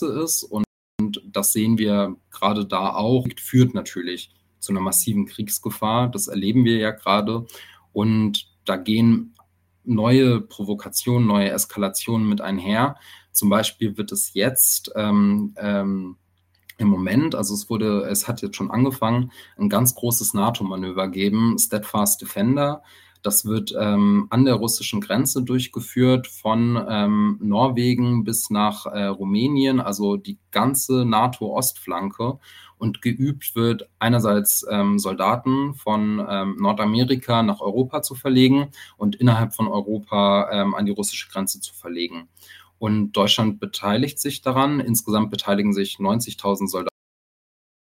ist. 0.00 0.44
Und, 0.44 0.64
und 1.00 1.22
das 1.26 1.52
sehen 1.52 1.78
wir 1.78 2.16
gerade 2.30 2.66
da 2.66 2.94
auch, 2.94 3.26
führt 3.38 3.74
natürlich 3.74 4.30
zu 4.58 4.72
einer 4.72 4.80
massiven 4.80 5.26
Kriegsgefahr. 5.26 6.08
Das 6.08 6.28
erleben 6.28 6.64
wir 6.64 6.78
ja 6.78 6.90
gerade. 6.90 7.46
Und 7.92 8.48
da 8.64 8.76
gehen 8.76 9.34
neue 9.84 10.40
Provokationen, 10.40 11.26
neue 11.26 11.50
Eskalationen 11.50 12.28
mit 12.28 12.40
einher. 12.40 12.96
Zum 13.32 13.48
Beispiel 13.48 13.96
wird 13.96 14.12
es 14.12 14.34
jetzt 14.34 14.92
ähm, 14.94 15.54
ähm, 15.56 16.16
im 16.80 16.88
Moment, 16.88 17.34
also 17.34 17.52
es 17.52 17.68
wurde, 17.68 18.08
es 18.10 18.26
hat 18.26 18.40
jetzt 18.40 18.56
schon 18.56 18.70
angefangen, 18.70 19.30
ein 19.58 19.68
ganz 19.68 19.94
großes 19.94 20.32
NATO-Manöver 20.32 21.08
geben, 21.08 21.56
Steadfast 21.58 22.22
Defender. 22.22 22.82
Das 23.22 23.44
wird 23.44 23.74
ähm, 23.78 24.28
an 24.30 24.46
der 24.46 24.54
russischen 24.54 25.02
Grenze 25.02 25.42
durchgeführt, 25.42 26.26
von 26.26 26.82
ähm, 26.88 27.38
Norwegen 27.42 28.24
bis 28.24 28.48
nach 28.48 28.86
äh, 28.86 29.04
Rumänien, 29.04 29.78
also 29.78 30.16
die 30.16 30.38
ganze 30.52 31.04
NATO-Ostflanke. 31.04 32.38
Und 32.78 33.02
geübt 33.02 33.54
wird 33.54 33.90
einerseits 33.98 34.64
ähm, 34.70 34.98
Soldaten 34.98 35.74
von 35.74 36.26
ähm, 36.26 36.56
Nordamerika 36.58 37.42
nach 37.42 37.60
Europa 37.60 38.00
zu 38.00 38.14
verlegen 38.14 38.70
und 38.96 39.16
innerhalb 39.16 39.52
von 39.52 39.68
Europa 39.68 40.48
ähm, 40.50 40.74
an 40.74 40.86
die 40.86 40.92
russische 40.92 41.28
Grenze 41.28 41.60
zu 41.60 41.74
verlegen. 41.74 42.30
Und 42.80 43.12
Deutschland 43.12 43.60
beteiligt 43.60 44.18
sich 44.18 44.40
daran. 44.40 44.80
Insgesamt 44.80 45.30
beteiligen 45.30 45.74
sich 45.74 45.98
90.000 45.98 46.88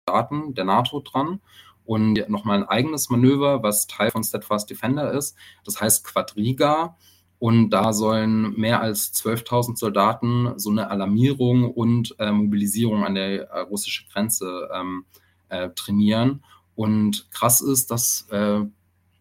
Soldaten 0.05 0.53
der 0.53 0.65
NATO 0.65 0.99
dran. 0.99 1.39
Und 1.85 2.29
nochmal 2.29 2.57
ein 2.57 2.67
eigenes 2.67 3.09
Manöver, 3.09 3.63
was 3.63 3.87
Teil 3.87 4.11
von 4.11 4.25
Steadfast 4.25 4.69
Defender 4.69 5.13
ist. 5.13 5.37
Das 5.63 5.79
heißt 5.79 6.03
Quadriga. 6.03 6.97
Und 7.39 7.69
da 7.69 7.93
sollen 7.93 8.59
mehr 8.59 8.81
als 8.81 9.13
12.000 9.13 9.77
Soldaten 9.77 10.59
so 10.59 10.69
eine 10.69 10.89
Alarmierung 10.91 11.71
und 11.71 12.13
äh, 12.19 12.33
Mobilisierung 12.33 13.05
an 13.05 13.15
der 13.15 13.49
äh, 13.49 13.59
russischen 13.61 14.09
Grenze 14.11 14.69
ähm, 14.75 15.05
äh, 15.47 15.69
trainieren. 15.69 16.43
Und 16.75 17.31
krass 17.31 17.61
ist, 17.61 17.89
dass 17.89 18.27
äh, 18.31 18.65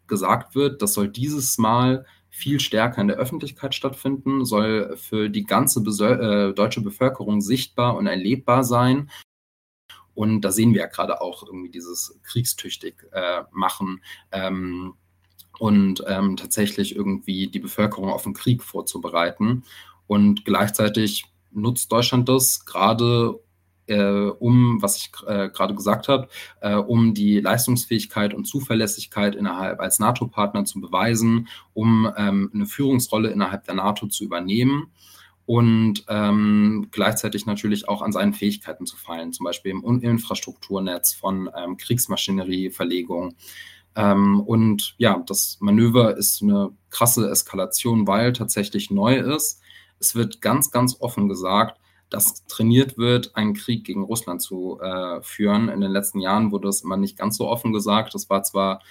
gesagt 0.08 0.56
wird, 0.56 0.82
das 0.82 0.94
soll 0.94 1.08
dieses 1.08 1.56
Mal 1.56 2.04
viel 2.38 2.60
stärker 2.60 3.00
in 3.00 3.08
der 3.08 3.16
Öffentlichkeit 3.16 3.74
stattfinden, 3.74 4.44
soll 4.44 4.96
für 4.96 5.28
die 5.28 5.44
ganze 5.44 5.82
Besö 5.82 6.12
äh, 6.50 6.54
deutsche 6.54 6.80
Bevölkerung 6.80 7.40
sichtbar 7.40 7.96
und 7.96 8.06
erlebbar 8.06 8.62
sein. 8.62 9.10
Und 10.14 10.42
da 10.42 10.52
sehen 10.52 10.72
wir 10.72 10.82
ja 10.82 10.86
gerade 10.86 11.20
auch 11.20 11.44
irgendwie 11.44 11.70
dieses 11.70 12.18
kriegstüchtig 12.22 12.94
äh, 13.12 13.42
machen 13.50 14.02
ähm, 14.30 14.94
und 15.58 16.04
ähm, 16.06 16.36
tatsächlich 16.36 16.94
irgendwie 16.94 17.48
die 17.48 17.58
Bevölkerung 17.58 18.10
auf 18.10 18.22
den 18.22 18.34
Krieg 18.34 18.62
vorzubereiten. 18.62 19.64
Und 20.06 20.44
gleichzeitig 20.44 21.24
nutzt 21.50 21.90
Deutschland 21.90 22.28
das 22.28 22.64
gerade 22.64 23.40
um, 23.96 24.82
was 24.82 24.96
ich 24.96 25.10
äh, 25.26 25.48
gerade 25.48 25.74
gesagt 25.74 26.08
habe, 26.08 26.28
äh, 26.60 26.74
um 26.74 27.14
die 27.14 27.40
Leistungsfähigkeit 27.40 28.34
und 28.34 28.44
Zuverlässigkeit 28.46 29.34
innerhalb 29.34 29.80
als 29.80 29.98
NATO-Partner 29.98 30.64
zu 30.64 30.80
beweisen, 30.80 31.48
um 31.74 32.12
ähm, 32.16 32.50
eine 32.52 32.66
Führungsrolle 32.66 33.30
innerhalb 33.30 33.64
der 33.64 33.74
NATO 33.74 34.06
zu 34.06 34.24
übernehmen 34.24 34.92
und 35.48 36.04
ähm, 36.08 36.88
gleichzeitig 36.90 37.46
natürlich 37.46 37.88
auch 37.88 38.02
an 38.02 38.12
seinen 38.12 38.34
Fähigkeiten 38.34 38.84
zu 38.84 38.98
feilen, 38.98 39.32
zum 39.32 39.44
Beispiel 39.44 39.70
im 39.70 40.00
Infrastrukturnetz 40.02 41.14
von 41.14 41.48
ähm, 41.56 41.78
Kriegsmaschinerieverlegung. 41.78 43.34
Ähm, 43.96 44.40
und 44.40 44.94
ja, 44.98 45.22
das 45.26 45.56
Manöver 45.60 46.18
ist 46.18 46.42
eine 46.42 46.68
krasse 46.90 47.30
Eskalation, 47.30 48.06
weil 48.06 48.34
tatsächlich 48.34 48.90
neu 48.90 49.16
ist. 49.16 49.62
Es 49.98 50.14
wird 50.14 50.42
ganz, 50.42 50.70
ganz 50.70 51.00
offen 51.00 51.30
gesagt, 51.30 51.80
dass 52.10 52.46
trainiert 52.46 52.96
wird, 52.96 53.36
einen 53.36 53.54
Krieg 53.54 53.84
gegen 53.84 54.02
Russland 54.02 54.40
zu 54.40 54.80
äh, 54.80 55.20
führen. 55.22 55.68
In 55.68 55.80
den 55.80 55.90
letzten 55.90 56.20
Jahren 56.20 56.52
wurde 56.52 56.68
es 56.68 56.82
immer 56.82 56.96
nicht 56.96 57.18
ganz 57.18 57.36
so 57.36 57.48
offen 57.48 57.72
gesagt. 57.72 58.14
Das 58.14 58.30
war 58.30 58.42
zwar 58.42 58.82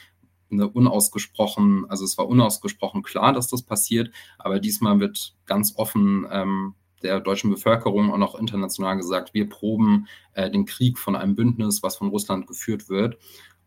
eine 0.52 0.68
unausgesprochen, 0.68 1.86
also 1.90 2.06
es 2.06 2.18
war 2.18 2.28
unausgesprochen 2.28 3.04
klar, 3.04 3.34
dass 3.34 3.48
das 3.48 3.64
passiert, 3.64 4.12
aber 4.38 4.60
diesmal 4.60 5.00
wird 5.00 5.36
ganz 5.46 5.74
offen 5.76 6.26
ähm, 6.32 6.76
der 7.04 7.20
deutschen 7.20 7.52
Bevölkerung 7.52 8.10
und 8.10 8.24
auch 8.24 8.36
international 8.36 8.98
gesagt, 8.98 9.34
wir 9.34 9.50
proben 9.50 10.08
äh, 10.34 10.50
den 10.50 10.66
Krieg 10.66 10.98
von 10.98 11.16
einem 11.16 11.36
Bündnis, 11.36 11.84
was 11.84 11.98
von 11.98 12.10
Russland 12.10 12.48
geführt 12.48 12.90
wird. 12.90 13.18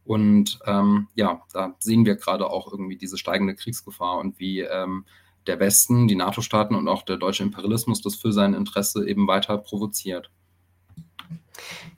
Und 0.05 0.59
ähm, 0.67 1.09
ja, 1.15 1.43
da 1.53 1.77
sehen 1.79 2.07
wir 2.07 2.17
gerade 2.17 2.51
auch 2.51 2.73
irgendwie 2.73 2.97
diese 2.97 3.19
steigende 3.19 3.55
Kriegsgefahr 3.55 4.19
und 4.19 4.39
wie 4.41 4.61
ähm, 4.61 5.05
der 5.47 5.59
Westen, 5.61 6.09
die 6.09 6.17
NATO-Staaten 6.17 6.75
und 6.75 6.89
auch 6.89 7.03
der 7.03 7.17
deutsche 7.17 7.43
Imperialismus 7.43 8.03
das 8.03 8.15
für 8.15 8.33
sein 8.33 8.55
Interesse 8.55 9.07
eben 9.09 9.27
weiter 9.27 9.59
provoziert. 9.59 10.31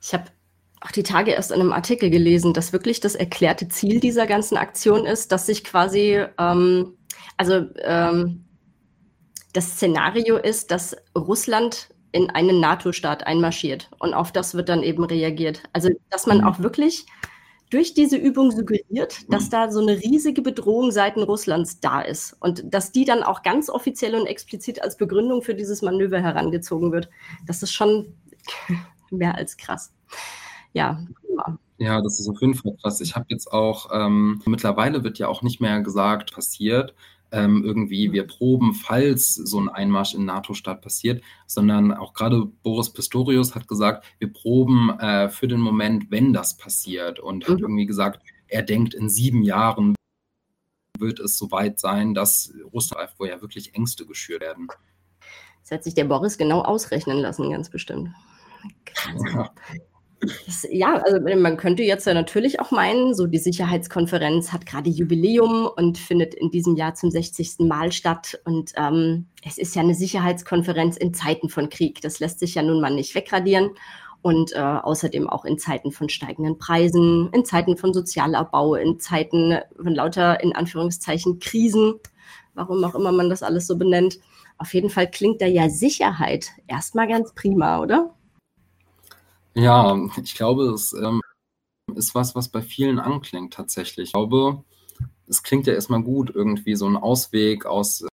Ich 0.01 0.13
habe 0.13 0.25
auch 0.81 0.91
die 0.91 1.03
Tage 1.03 1.31
erst 1.31 1.51
in 1.51 1.61
einem 1.61 1.73
Artikel 1.73 2.09
gelesen, 2.09 2.53
dass 2.53 2.73
wirklich 2.73 2.99
das 2.99 3.15
erklärte 3.15 3.67
Ziel 3.69 3.99
dieser 3.99 4.27
ganzen 4.27 4.57
Aktion 4.57 5.05
ist, 5.05 5.31
dass 5.31 5.45
sich 5.45 5.63
quasi, 5.63 6.23
ähm, 6.37 6.97
also 7.37 7.65
ähm, 7.83 8.45
das 9.53 9.71
Szenario 9.71 10.37
ist, 10.37 10.71
dass 10.71 10.95
Russland 11.15 11.89
in 12.11 12.29
einen 12.29 12.59
NATO-Staat 12.59 13.25
einmarschiert 13.25 13.89
und 13.99 14.13
auf 14.13 14.31
das 14.31 14.55
wird 14.55 14.69
dann 14.69 14.83
eben 14.83 15.03
reagiert. 15.03 15.63
Also 15.73 15.89
dass 16.09 16.27
man 16.27 16.39
mhm. 16.39 16.43
auch 16.45 16.59
wirklich 16.59 17.05
durch 17.73 17.95
diese 17.95 18.17
Übung 18.17 18.51
suggeriert, 18.51 19.25
dass 19.29 19.49
da 19.49 19.71
so 19.71 19.81
eine 19.81 19.97
riesige 19.97 20.43
Bedrohung 20.43 20.91
seitens 20.91 21.27
Russlands 21.27 21.79
da 21.79 22.01
ist 22.01 22.37
und 22.39 22.71
dass 22.71 22.91
die 22.91 23.03
dann 23.03 23.23
auch 23.23 23.41
ganz 23.41 23.67
offiziell 23.67 24.13
und 24.13 24.27
explizit 24.27 24.83
als 24.83 24.95
Begründung 24.95 25.41
für 25.41 25.55
dieses 25.55 25.81
Manöver 25.81 26.21
herangezogen 26.21 26.91
wird. 26.91 27.09
Das 27.47 27.63
ist 27.63 27.73
schon 27.73 28.13
mehr 29.09 29.35
als 29.35 29.57
krass. 29.57 29.91
Ja. 30.73 31.03
Ja, 31.79 32.01
das 32.01 32.19
ist 32.19 32.29
auf 32.29 32.39
jeden 32.41 32.53
Fall 32.53 32.77
krass. 32.79 33.01
Ich 33.01 33.15
habe 33.15 33.25
jetzt 33.29 33.51
auch, 33.51 33.89
ähm, 33.91 34.41
mittlerweile 34.45 35.03
wird 35.03 35.17
ja 35.17 35.27
auch 35.27 35.41
nicht 35.41 35.59
mehr 35.59 35.81
gesagt, 35.81 36.33
passiert, 36.33 36.93
ähm, 37.33 37.63
irgendwie 37.65 38.13
wir 38.13 38.25
proben, 38.27 38.73
falls 38.73 39.33
so 39.33 39.59
ein 39.59 39.67
Einmarsch 39.67 40.13
in 40.13 40.25
NATO-Staat 40.25 40.81
passiert, 40.81 41.23
sondern 41.47 41.91
auch 41.91 42.13
gerade 42.13 42.45
Boris 42.45 42.93
Pistorius 42.93 43.55
hat 43.55 43.67
gesagt, 43.67 44.05
wir 44.19 44.31
proben 44.31 44.91
äh, 44.99 45.29
für 45.29 45.47
den 45.47 45.59
Moment, 45.59 46.11
wenn 46.11 46.31
das 46.31 46.55
passiert 46.55 47.19
und 47.19 47.47
mhm. 47.47 47.53
hat 47.53 47.59
irgendwie 47.59 47.87
gesagt, 47.87 48.21
er 48.47 48.61
denkt, 48.61 48.93
in 48.93 49.09
sieben 49.09 49.41
Jahren 49.41 49.95
wird 50.99 51.19
es 51.19 51.37
soweit 51.37 51.79
sein, 51.79 52.13
dass 52.13 52.53
Russland, 52.71 53.09
wo 53.17 53.25
ja 53.25 53.41
wirklich 53.41 53.73
Ängste 53.73 54.05
geschürt 54.05 54.41
werden. 54.41 54.67
Das 55.61 55.71
hat 55.71 55.83
sich 55.83 55.95
der 55.95 56.05
Boris 56.05 56.37
genau 56.37 56.61
ausrechnen 56.61 57.17
lassen, 57.17 57.49
ganz 57.49 57.69
bestimmt. 57.69 58.09
Ja. 59.33 59.51
Das, 60.45 60.67
ja, 60.69 60.95
also 60.95 61.19
man 61.19 61.57
könnte 61.57 61.83
jetzt 61.83 62.05
ja 62.07 62.13
natürlich 62.13 62.59
auch 62.59 62.71
meinen, 62.71 63.13
so 63.13 63.27
die 63.27 63.37
Sicherheitskonferenz 63.37 64.51
hat 64.51 64.65
gerade 64.65 64.89
Jubiläum 64.89 65.69
und 65.75 65.97
findet 65.97 66.33
in 66.33 66.49
diesem 66.49 66.75
Jahr 66.75 66.95
zum 66.95 67.11
60. 67.11 67.59
Mal 67.59 67.91
statt. 67.91 68.39
Und 68.45 68.73
ähm, 68.75 69.27
es 69.45 69.57
ist 69.57 69.75
ja 69.75 69.81
eine 69.81 69.95
Sicherheitskonferenz 69.95 70.97
in 70.97 71.13
Zeiten 71.13 71.49
von 71.49 71.69
Krieg. 71.69 72.01
Das 72.01 72.19
lässt 72.19 72.39
sich 72.39 72.55
ja 72.55 72.63
nun 72.63 72.81
mal 72.81 72.93
nicht 72.93 73.15
wegradieren. 73.15 73.71
Und 74.21 74.53
äh, 74.53 74.59
außerdem 74.59 75.29
auch 75.29 75.43
in 75.43 75.57
Zeiten 75.57 75.91
von 75.91 76.07
steigenden 76.07 76.57
Preisen, 76.57 77.29
in 77.33 77.43
Zeiten 77.43 77.75
von 77.75 77.93
Sozialabbau, 77.93 78.75
in 78.75 78.99
Zeiten 78.99 79.57
von 79.75 79.93
lauter, 79.93 80.41
in 80.41 80.55
Anführungszeichen, 80.55 81.39
Krisen, 81.39 81.95
warum 82.53 82.81
auch 82.85 82.95
immer 82.95 83.11
man 83.11 83.29
das 83.29 83.43
alles 83.43 83.67
so 83.67 83.77
benennt. 83.77 84.19
Auf 84.57 84.73
jeden 84.73 84.89
Fall 84.89 85.11
klingt 85.11 85.41
da 85.41 85.45
ja 85.45 85.67
Sicherheit 85.67 86.51
erstmal 86.67 87.09
ganz 87.09 87.33
prima, 87.33 87.81
oder? 87.81 88.13
Ja, 89.55 89.97
ich 90.21 90.35
glaube, 90.35 90.65
es 90.69 90.93
ähm, 90.93 91.21
ist 91.95 92.15
was, 92.15 92.35
was 92.35 92.49
bei 92.49 92.61
vielen 92.61 92.99
anklingt 92.99 93.53
tatsächlich. 93.53 94.09
Ich 94.09 94.13
glaube, 94.13 94.63
es 95.27 95.43
klingt 95.43 95.67
ja 95.67 95.73
erstmal 95.73 96.03
gut, 96.03 96.31
irgendwie 96.33 96.75
so 96.75 96.87
ein 96.87 96.97
Ausweg 96.97 97.65
aus 97.65 98.05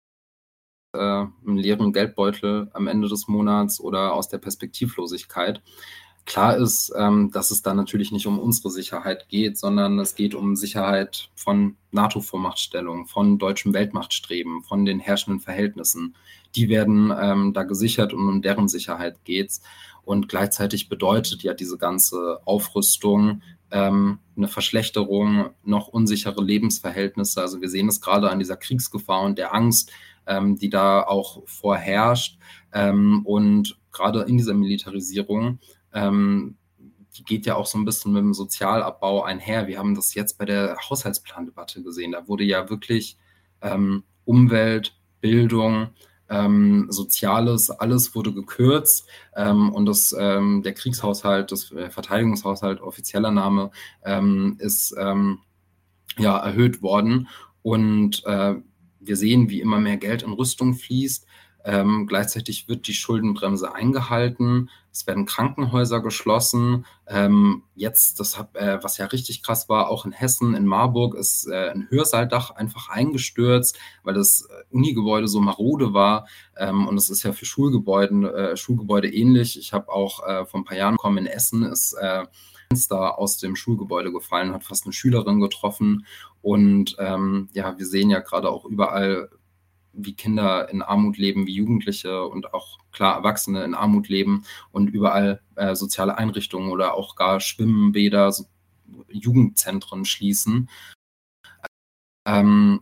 äh, 0.93 0.97
einem 0.99 1.57
leeren 1.57 1.93
Geldbeutel 1.93 2.69
am 2.73 2.87
Ende 2.87 3.07
des 3.07 3.27
Monats 3.27 3.79
oder 3.79 4.13
aus 4.13 4.29
der 4.29 4.39
Perspektivlosigkeit. 4.39 5.61
Klar 6.29 6.57
ist, 6.57 6.93
ähm, 6.95 7.31
dass 7.31 7.49
es 7.49 7.63
da 7.63 7.73
natürlich 7.73 8.11
nicht 8.11 8.27
um 8.27 8.37
unsere 8.37 8.69
Sicherheit 8.69 9.29
geht, 9.29 9.57
sondern 9.57 9.97
es 9.97 10.13
geht 10.13 10.35
um 10.35 10.55
Sicherheit 10.55 11.27
von 11.33 11.75
NATO-Vormachtstellung, 11.89 13.07
von 13.07 13.39
deutschem 13.39 13.73
Weltmachtstreben, 13.73 14.61
von 14.61 14.85
den 14.85 14.99
herrschenden 14.99 15.39
Verhältnissen. 15.39 16.15
Die 16.53 16.69
werden 16.69 17.11
ähm, 17.19 17.53
da 17.53 17.63
gesichert 17.63 18.13
und 18.13 18.29
um 18.29 18.43
deren 18.43 18.67
Sicherheit 18.67 19.25
geht's. 19.25 19.63
Und 20.03 20.29
gleichzeitig 20.29 20.87
bedeutet 20.87 21.41
ja 21.41 21.55
diese 21.55 21.79
ganze 21.79 22.41
Aufrüstung 22.45 23.41
ähm, 23.71 24.19
eine 24.37 24.47
Verschlechterung, 24.47 25.49
noch 25.63 25.87
unsichere 25.87 26.43
Lebensverhältnisse. 26.43 27.41
Also 27.41 27.59
wir 27.59 27.69
sehen 27.69 27.87
es 27.87 28.01
gerade 28.01 28.29
an 28.29 28.37
dieser 28.37 28.55
Kriegsgefahr 28.55 29.21
und 29.23 29.39
der 29.39 29.55
Angst, 29.55 29.91
ähm, 30.27 30.59
die 30.59 30.69
da 30.69 31.01
auch 31.01 31.41
vorherrscht. 31.47 32.37
Ähm, 32.71 33.25
und 33.25 33.79
gerade 33.91 34.21
in 34.21 34.37
dieser 34.37 34.53
Militarisierung 34.53 35.57
ähm, 35.93 36.57
die 37.17 37.23
geht 37.23 37.45
ja 37.45 37.55
auch 37.55 37.65
so 37.65 37.77
ein 37.77 37.85
bisschen 37.85 38.13
mit 38.13 38.21
dem 38.21 38.33
Sozialabbau 38.33 39.23
einher. 39.23 39.67
Wir 39.67 39.79
haben 39.79 39.95
das 39.95 40.13
jetzt 40.13 40.37
bei 40.37 40.45
der 40.45 40.77
Haushaltsplandebatte 40.89 41.81
gesehen. 41.81 42.11
Da 42.11 42.27
wurde 42.27 42.43
ja 42.43 42.69
wirklich 42.69 43.17
ähm, 43.61 44.03
Umwelt, 44.25 44.95
Bildung, 45.21 45.89
ähm, 46.29 46.87
Soziales, 46.89 47.71
alles 47.71 48.13
wurde 48.15 48.33
gekürzt 48.33 49.07
ähm, 49.35 49.71
und 49.71 49.85
das, 49.85 50.15
ähm, 50.17 50.61
der 50.63 50.73
Kriegshaushalt, 50.73 51.51
das 51.51 51.71
äh, 51.71 51.89
Verteidigungshaushalt, 51.89 52.81
offizieller 52.81 53.31
Name, 53.31 53.71
ähm, 54.05 54.57
ist 54.59 54.95
ähm, 54.97 55.39
ja 56.17 56.37
erhöht 56.37 56.81
worden. 56.81 57.27
Und 57.61 58.23
äh, 58.25 58.55
wir 58.99 59.17
sehen, 59.17 59.49
wie 59.49 59.61
immer 59.61 59.79
mehr 59.79 59.97
Geld 59.97 60.23
in 60.23 60.31
Rüstung 60.31 60.75
fließt. 60.75 61.25
Ähm, 61.65 62.07
gleichzeitig 62.07 62.67
wird 62.67 62.87
die 62.87 62.93
Schuldenbremse 62.93 63.73
eingehalten. 63.73 64.69
Es 64.91 65.05
werden 65.07 65.25
Krankenhäuser 65.25 66.01
geschlossen. 66.01 66.85
Ähm, 67.05 67.63
jetzt, 67.75 68.19
das 68.19 68.37
hab, 68.37 68.55
äh, 68.55 68.81
was 68.81 68.97
ja 68.97 69.05
richtig 69.07 69.43
krass 69.43 69.69
war, 69.69 69.89
auch 69.89 70.05
in 70.05 70.11
Hessen, 70.11 70.55
in 70.55 70.65
Marburg 70.65 71.15
ist 71.15 71.47
äh, 71.47 71.69
ein 71.69 71.87
Hörsaaldach 71.89 72.51
einfach 72.51 72.89
eingestürzt, 72.89 73.77
weil 74.03 74.13
das 74.13 74.47
äh, 74.49 74.63
Unigebäude 74.73 75.27
so 75.27 75.41
marode 75.41 75.93
war. 75.93 76.27
Ähm, 76.57 76.87
und 76.87 76.97
es 76.97 77.09
ist 77.09 77.23
ja 77.23 77.33
für 77.33 77.45
Schulgebäuden, 77.45 78.23
äh, 78.23 78.57
Schulgebäude 78.57 79.13
ähnlich. 79.13 79.59
Ich 79.59 79.73
habe 79.73 79.89
auch 79.89 80.25
äh, 80.25 80.45
vor 80.45 80.61
ein 80.61 80.65
paar 80.65 80.77
Jahren 80.77 80.97
kommen 80.97 81.17
in 81.19 81.27
Essen 81.27 81.63
ist 81.63 81.93
äh, 81.93 82.25
Fenster 82.69 83.17
aus 83.17 83.37
dem 83.37 83.55
Schulgebäude 83.55 84.11
gefallen, 84.11 84.53
hat 84.53 84.63
fast 84.63 84.85
eine 84.85 84.93
Schülerin 84.93 85.39
getroffen. 85.39 86.05
Und 86.41 86.95
ähm, 86.99 87.49
ja, 87.53 87.77
wir 87.77 87.85
sehen 87.85 88.09
ja 88.09 88.19
gerade 88.19 88.49
auch 88.49 88.65
überall 88.65 89.29
wie 89.93 90.13
Kinder 90.13 90.69
in 90.69 90.81
Armut 90.81 91.17
leben, 91.17 91.47
wie 91.47 91.55
Jugendliche 91.55 92.25
und 92.25 92.53
auch 92.53 92.79
klar 92.91 93.15
Erwachsene 93.15 93.63
in 93.63 93.73
Armut 93.73 94.09
leben 94.09 94.45
und 94.71 94.89
überall 94.89 95.41
äh, 95.55 95.75
soziale 95.75 96.17
Einrichtungen 96.17 96.71
oder 96.71 96.93
auch 96.93 97.15
gar 97.15 97.39
Schwimmbäder, 97.39 98.31
so 98.31 98.45
Jugendzentren 99.09 100.05
schließen. 100.05 100.69
Ähm, 102.27 102.81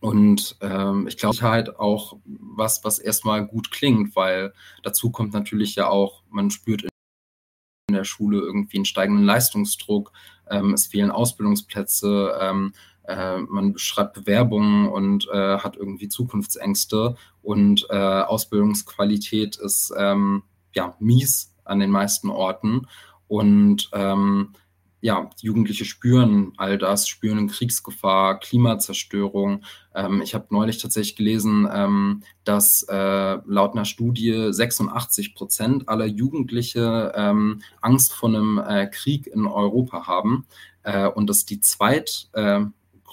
und 0.00 0.56
ähm, 0.60 1.08
ich 1.08 1.16
glaube, 1.16 1.34
Sicherheit 1.34 1.76
auch 1.78 2.18
was, 2.24 2.84
was 2.84 2.98
erstmal 2.98 3.46
gut 3.46 3.70
klingt, 3.70 4.14
weil 4.14 4.52
dazu 4.82 5.10
kommt 5.10 5.32
natürlich 5.32 5.74
ja 5.74 5.88
auch, 5.88 6.22
man 6.30 6.50
spürt 6.50 6.82
in 6.82 7.94
der 7.94 8.04
Schule 8.04 8.38
irgendwie 8.38 8.78
einen 8.78 8.84
steigenden 8.84 9.24
Leistungsdruck, 9.24 10.12
ähm, 10.50 10.74
es 10.74 10.86
fehlen 10.86 11.10
Ausbildungsplätze, 11.10 12.38
ähm, 12.40 12.72
äh, 13.08 13.38
man 13.38 13.76
schreibt 13.78 14.14
Bewerbungen 14.14 14.88
und 14.88 15.28
äh, 15.32 15.58
hat 15.58 15.76
irgendwie 15.76 16.08
Zukunftsängste 16.08 17.16
und 17.42 17.86
äh, 17.90 17.96
Ausbildungsqualität 17.96 19.56
ist 19.56 19.92
ähm, 19.96 20.42
ja 20.74 20.94
mies 21.00 21.54
an 21.64 21.80
den 21.80 21.90
meisten 21.90 22.28
Orten. 22.30 22.86
Und 23.26 23.90
ähm, 23.92 24.54
ja, 25.00 25.30
Jugendliche 25.40 25.84
spüren 25.84 26.52
all 26.56 26.76
das, 26.76 27.08
spüren 27.08 27.48
Kriegsgefahr, 27.48 28.40
Klimazerstörung. 28.40 29.64
Ähm, 29.94 30.22
ich 30.22 30.34
habe 30.34 30.46
neulich 30.50 30.78
tatsächlich 30.78 31.16
gelesen, 31.16 31.68
ähm, 31.72 32.22
dass 32.44 32.82
äh, 32.88 33.38
laut 33.46 33.72
einer 33.72 33.84
Studie 33.84 34.48
86 34.50 35.34
Prozent 35.34 35.88
aller 35.88 36.06
Jugendliche 36.06 37.12
ähm, 37.14 37.62
Angst 37.80 38.12
vor 38.12 38.28
einem 38.28 38.58
äh, 38.58 38.86
Krieg 38.88 39.26
in 39.28 39.46
Europa 39.46 40.06
haben 40.06 40.46
äh, 40.82 41.06
und 41.06 41.28
dass 41.30 41.44
die 41.44 41.60
zweit 41.60 42.28
äh, 42.32 42.60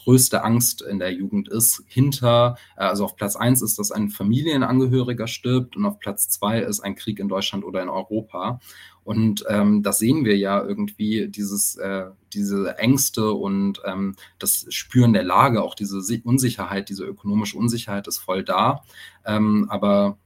größte 0.06 0.44
Angst 0.44 0.82
in 0.82 1.00
der 1.00 1.12
Jugend 1.12 1.50
ist. 1.50 1.84
Hinter, 1.88 2.58
äh, 2.78 2.84
also 2.84 3.06
auf 3.06 3.16
Platz 3.16 3.36
eins 3.36 3.62
ist, 3.62 3.78
dass 3.80 3.92
ein 3.92 4.10
Familienangehöriger 4.10 5.28
stirbt 5.28 5.76
und 5.76 5.86
auf 5.86 6.00
Platz 6.00 6.30
zwei 6.30 6.60
ist 6.60 6.80
ein 6.80 6.96
Krieg 6.96 7.20
in 7.20 7.28
Deutschland 7.28 7.66
oder 7.66 7.82
in 7.82 7.90
Europa. 7.90 8.60
Und 9.06 9.46
ähm, 9.48 9.84
das 9.84 10.00
sehen 10.00 10.26
wir 10.26 10.36
ja 10.36 10.66
irgendwie, 10.66 11.28
dieses, 11.28 11.76
äh, 11.76 12.08
diese 12.34 12.78
Ängste 12.80 13.32
und 13.32 13.80
ähm, 13.86 14.16
das 14.40 14.66
Spüren 14.70 15.14
der 15.14 15.24
Lage, 15.24 15.62
auch 15.62 15.76
diese 15.76 16.02
Unsicherheit, 16.24 16.90
diese 16.90 17.06
ökonomische 17.06 17.56
Unsicherheit 17.56 18.08
ist 18.08 18.18
voll 18.18 18.44
da. 18.44 18.84
Ähm, 19.24 19.68
aber 19.70 20.18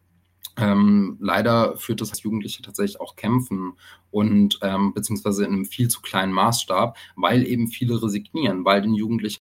ähm, 0.55 1.17
leider 1.19 1.75
führt 1.75 1.99
das, 1.99 2.09
dass 2.09 2.23
Jugendliche 2.23 2.61
tatsächlich 2.61 3.01
auch 3.01 3.17
kämpfen 3.17 3.73
und 4.11 4.59
ähm, 4.61 4.93
beziehungsweise 4.93 5.43
in 5.43 5.51
einem 5.51 5.65
viel 5.65 5.89
zu 5.89 6.01
kleinen 6.01 6.31
Maßstab, 6.31 6.97
weil 7.17 7.45
eben 7.45 7.67
viele 7.67 8.01
resignieren, 8.01 8.63
weil 8.63 8.81
den 8.81 8.93
Jugendlichen 8.93 9.39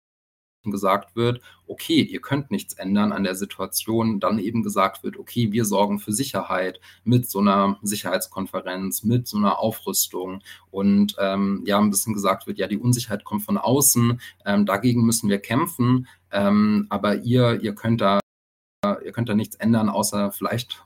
gesagt 0.64 1.16
wird, 1.16 1.40
okay, 1.66 2.02
ihr 2.02 2.20
könnt 2.20 2.50
nichts 2.50 2.74
ändern 2.74 3.12
an 3.12 3.24
der 3.24 3.34
Situation, 3.34 4.20
dann 4.20 4.38
eben 4.38 4.62
gesagt 4.62 5.02
wird, 5.02 5.16
okay, 5.16 5.52
wir 5.52 5.64
sorgen 5.64 5.98
für 5.98 6.12
Sicherheit 6.12 6.80
mit 7.04 7.28
so 7.28 7.40
einer 7.40 7.78
Sicherheitskonferenz, 7.82 9.04
mit 9.04 9.26
so 9.26 9.36
einer 9.36 9.58
Aufrüstung 9.58 10.42
und 10.70 11.16
ähm, 11.18 11.62
ja, 11.66 11.78
ein 11.78 11.90
bisschen 11.90 12.14
gesagt 12.14 12.46
wird, 12.46 12.58
ja, 12.58 12.66
die 12.66 12.78
Unsicherheit 12.78 13.24
kommt 13.24 13.44
von 13.44 13.58
außen, 13.58 14.20
ähm, 14.44 14.66
dagegen 14.66 15.04
müssen 15.04 15.28
wir 15.28 15.38
kämpfen, 15.38 16.06
ähm, 16.30 16.86
aber 16.90 17.16
ihr, 17.16 17.60
ihr 17.62 17.74
könnt 17.74 18.00
da, 18.00 18.20
ihr 19.04 19.12
könnt 19.12 19.28
da 19.28 19.34
nichts 19.34 19.56
ändern, 19.56 19.88
außer 19.88 20.32
vielleicht 20.32 20.84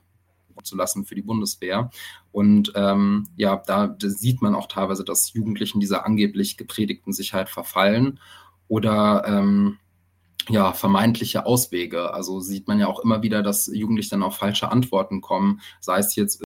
zu 0.61 0.77
lassen 0.77 1.03
für 1.03 1.15
die 1.15 1.21
Bundeswehr. 1.21 1.89
Und 2.31 2.71
ähm, 2.75 3.27
ja, 3.35 3.61
da, 3.65 3.87
da 3.87 4.09
sieht 4.09 4.41
man 4.41 4.55
auch 4.55 4.67
teilweise, 4.67 5.03
dass 5.03 5.33
Jugendlichen 5.33 5.79
dieser 5.79 6.05
angeblich 6.05 6.57
gepredigten 6.57 7.11
Sicherheit 7.11 7.49
verfallen 7.49 8.19
oder 8.67 9.23
ähm, 9.27 9.77
ja, 10.49 10.73
vermeintliche 10.73 11.45
Auswege. 11.45 12.13
Also 12.13 12.39
sieht 12.39 12.67
man 12.67 12.79
ja 12.79 12.87
auch 12.87 12.99
immer 12.99 13.23
wieder, 13.23 13.43
dass 13.43 13.67
Jugendliche 13.67 14.11
dann 14.11 14.23
auf 14.23 14.37
falsche 14.37 14.71
Antworten 14.71 15.21
kommen, 15.21 15.61
sei 15.79 15.99
es 15.99 16.15
jetzt 16.15 16.43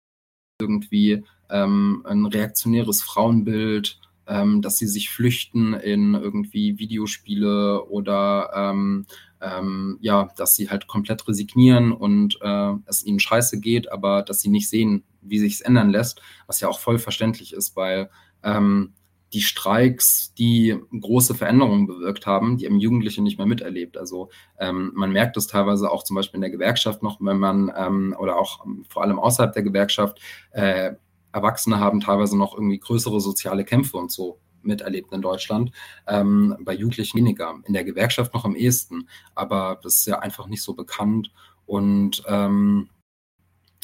irgendwie 0.60 1.24
ähm, 1.50 2.02
ein 2.06 2.26
reaktionäres 2.26 3.02
Frauenbild, 3.02 4.00
ähm, 4.26 4.62
dass 4.62 4.78
sie 4.78 4.86
sich 4.86 5.10
flüchten 5.10 5.74
in 5.74 6.14
irgendwie 6.14 6.78
Videospiele 6.78 7.84
oder 7.84 8.50
ähm, 8.54 9.06
ähm, 9.40 9.98
ja, 10.00 10.30
dass 10.36 10.56
sie 10.56 10.70
halt 10.70 10.86
komplett 10.86 11.28
resignieren 11.28 11.92
und 11.92 12.38
äh, 12.40 12.72
es 12.86 13.04
ihnen 13.04 13.20
scheiße 13.20 13.60
geht, 13.60 13.92
aber 13.92 14.22
dass 14.22 14.40
sie 14.40 14.48
nicht 14.48 14.70
sehen, 14.70 15.04
wie 15.20 15.38
sich 15.38 15.54
es 15.54 15.60
ändern 15.60 15.90
lässt, 15.90 16.22
was 16.46 16.60
ja 16.60 16.68
auch 16.68 16.80
voll 16.80 16.98
verständlich 16.98 17.52
ist, 17.52 17.76
weil 17.76 18.10
ähm, 18.42 18.94
die 19.34 19.42
Streiks, 19.42 20.32
die 20.34 20.78
große 20.98 21.34
Veränderungen 21.34 21.86
bewirkt 21.86 22.26
haben, 22.26 22.56
die 22.56 22.66
haben 22.66 22.78
Jugendliche 22.78 23.20
nicht 23.22 23.36
mehr 23.36 23.46
miterlebt. 23.46 23.98
Also 23.98 24.30
ähm, 24.58 24.92
man 24.94 25.10
merkt 25.10 25.36
es 25.36 25.48
teilweise 25.48 25.90
auch 25.90 26.04
zum 26.04 26.16
Beispiel 26.16 26.38
in 26.38 26.42
der 26.42 26.50
Gewerkschaft 26.50 27.02
noch, 27.02 27.18
wenn 27.20 27.38
man 27.38 27.72
ähm, 27.76 28.16
oder 28.18 28.36
auch 28.36 28.64
ähm, 28.64 28.84
vor 28.88 29.02
allem 29.02 29.18
außerhalb 29.18 29.52
der 29.52 29.64
Gewerkschaft, 29.64 30.20
äh, 30.52 30.92
Erwachsene 31.32 31.80
haben 31.80 31.98
teilweise 31.98 32.38
noch 32.38 32.54
irgendwie 32.54 32.78
größere 32.78 33.20
soziale 33.20 33.64
Kämpfe 33.64 33.96
und 33.96 34.12
so 34.12 34.38
miterlebt 34.62 35.12
in 35.12 35.20
Deutschland. 35.20 35.72
Ähm, 36.06 36.56
bei 36.60 36.74
Jugendlichen 36.74 37.18
weniger. 37.18 37.56
In 37.64 37.74
der 37.74 37.84
Gewerkschaft 37.84 38.32
noch 38.34 38.44
am 38.44 38.54
ehesten. 38.54 39.08
Aber 39.34 39.80
das 39.82 39.96
ist 39.96 40.06
ja 40.06 40.20
einfach 40.20 40.46
nicht 40.46 40.62
so 40.62 40.74
bekannt. 40.74 41.32
Und 41.66 42.22
ähm, 42.28 42.88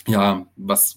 ja, 0.07 0.47
was, 0.57 0.95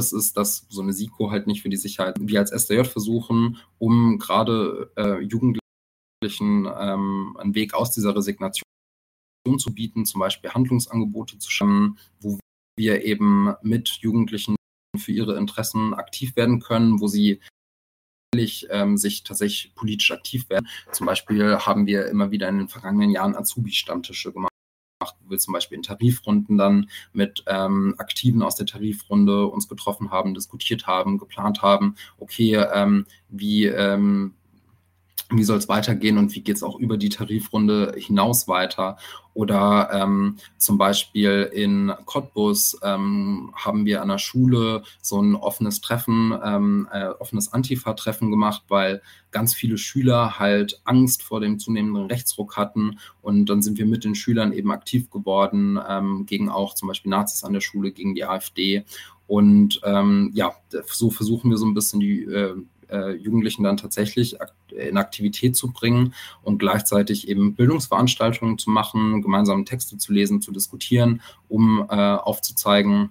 ist, 0.00 0.36
dass 0.36 0.66
so 0.68 0.82
eine 0.82 0.92
SIKO 0.92 1.30
halt 1.30 1.46
nicht 1.46 1.62
für 1.62 1.68
die 1.68 1.76
Sicherheit 1.76 2.16
wir 2.20 2.40
als 2.40 2.50
SDJ 2.50 2.84
versuchen, 2.84 3.58
um 3.78 4.18
gerade 4.18 4.90
äh, 4.96 5.20
Jugendlichen 5.20 5.60
ähm, 6.22 7.36
einen 7.38 7.54
Weg 7.54 7.74
aus 7.74 7.92
dieser 7.92 8.14
Resignation 8.16 8.64
zu 9.58 9.74
bieten, 9.74 10.04
zum 10.04 10.20
Beispiel 10.20 10.50
Handlungsangebote 10.50 11.38
zu 11.38 11.50
schaffen, 11.50 11.98
wo 12.20 12.38
wir 12.78 13.04
eben 13.04 13.54
mit 13.62 13.88
Jugendlichen 14.00 14.56
für 14.96 15.12
ihre 15.12 15.36
Interessen 15.36 15.94
aktiv 15.94 16.36
werden 16.36 16.60
können, 16.60 17.00
wo 17.00 17.06
sie 17.06 17.40
ähm, 18.70 18.96
sich 18.96 19.24
tatsächlich 19.24 19.74
politisch 19.74 20.12
aktiv 20.12 20.48
werden. 20.50 20.68
Zum 20.92 21.06
Beispiel 21.06 21.58
haben 21.58 21.86
wir 21.86 22.06
immer 22.06 22.30
wieder 22.30 22.48
in 22.48 22.58
den 22.58 22.68
vergangenen 22.68 23.10
Jahren 23.10 23.34
Azubi-Stammtische 23.34 24.32
gemacht 24.32 24.49
wo 25.00 25.30
wir 25.30 25.38
zum 25.38 25.54
Beispiel 25.54 25.76
in 25.76 25.82
Tarifrunden 25.82 26.58
dann 26.58 26.90
mit 27.12 27.42
ähm, 27.46 27.94
Aktiven 27.98 28.42
aus 28.42 28.56
der 28.56 28.66
Tarifrunde 28.66 29.46
uns 29.46 29.68
getroffen 29.68 30.10
haben, 30.10 30.34
diskutiert 30.34 30.86
haben, 30.86 31.18
geplant 31.18 31.62
haben, 31.62 31.94
okay, 32.18 32.56
ähm, 32.72 33.06
wie, 33.28 33.64
ähm, 33.66 34.34
wie 35.30 35.44
soll 35.44 35.58
es 35.58 35.68
weitergehen 35.68 36.18
und 36.18 36.34
wie 36.34 36.40
geht 36.40 36.56
es 36.56 36.62
auch 36.62 36.78
über 36.78 36.96
die 36.96 37.08
Tarifrunde 37.08 37.94
hinaus 37.96 38.48
weiter. 38.48 38.96
Oder 39.32 39.90
ähm, 39.92 40.36
zum 40.58 40.76
Beispiel 40.76 41.48
in 41.52 41.92
Cottbus 42.04 42.78
ähm, 42.82 43.52
haben 43.54 43.86
wir 43.86 44.02
an 44.02 44.08
der 44.08 44.18
Schule 44.18 44.82
so 45.00 45.20
ein 45.22 45.36
offenes 45.36 45.80
Treffen, 45.80 46.36
ähm, 46.44 46.88
äh, 46.92 47.06
offenes 47.06 47.52
Antifa-Treffen 47.52 48.30
gemacht, 48.30 48.64
weil 48.68 49.02
ganz 49.30 49.54
viele 49.54 49.78
Schüler 49.78 50.40
halt 50.40 50.80
Angst 50.84 51.22
vor 51.22 51.40
dem 51.40 51.60
zunehmenden 51.60 52.06
Rechtsruck 52.06 52.56
hatten. 52.56 52.98
Und 53.22 53.46
dann 53.46 53.62
sind 53.62 53.78
wir 53.78 53.86
mit 53.86 54.02
den 54.02 54.16
Schülern 54.16 54.52
eben 54.52 54.72
aktiv 54.72 55.10
geworden, 55.10 55.78
ähm, 55.88 56.26
gegen 56.26 56.48
auch 56.48 56.74
zum 56.74 56.88
Beispiel 56.88 57.10
Nazis 57.10 57.44
an 57.44 57.52
der 57.52 57.60
Schule, 57.60 57.92
gegen 57.92 58.16
die 58.16 58.24
AfD. 58.24 58.84
Und 59.28 59.80
ähm, 59.84 60.32
ja, 60.34 60.52
so 60.86 61.08
versuchen 61.10 61.50
wir 61.50 61.56
so 61.56 61.66
ein 61.66 61.74
bisschen 61.74 62.00
die 62.00 62.24
äh, 62.24 62.56
äh, 62.90 63.12
Jugendlichen 63.12 63.62
dann 63.62 63.76
tatsächlich 63.76 64.36
in 64.68 64.96
Aktivität 64.96 65.56
zu 65.56 65.72
bringen 65.72 66.14
und 66.42 66.58
gleichzeitig 66.58 67.28
eben 67.28 67.54
Bildungsveranstaltungen 67.54 68.58
zu 68.58 68.70
machen, 68.70 69.22
gemeinsame 69.22 69.64
Texte 69.64 69.98
zu 69.98 70.12
lesen, 70.12 70.42
zu 70.42 70.52
diskutieren, 70.52 71.22
um 71.48 71.86
äh, 71.88 71.94
aufzuzeigen, 71.94 73.10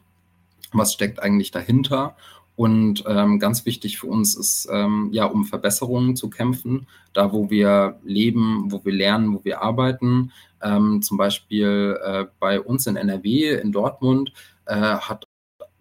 was 0.72 0.94
steckt 0.94 1.22
eigentlich 1.22 1.52
dahinter. 1.52 2.16
Und 2.60 3.06
ähm, 3.08 3.40
ganz 3.40 3.66
wichtig 3.66 4.00
für 4.00 4.08
uns 4.08 4.36
ist, 4.36 4.68
ähm, 4.70 5.08
ja, 5.14 5.24
um 5.24 5.46
Verbesserungen 5.46 6.18
zu 6.18 6.30
kämpfen, 6.30 6.88
da 7.14 7.32
wo 7.32 7.50
wir 7.50 8.02
leben, 8.04 8.66
wo 8.70 8.84
wir 8.84 8.92
lernen, 8.92 9.34
wo 9.34 9.46
wir 9.46 9.62
arbeiten. 9.62 10.34
Ähm, 10.62 11.02
zum 11.02 11.18
Beispiel 11.18 11.98
äh, 12.04 12.26
bei 12.42 12.60
uns 12.60 12.86
in 12.86 12.98
NRW, 12.98 13.58
in 13.62 13.72
Dortmund, 13.72 14.34
äh, 14.66 14.76
hat 14.76 15.29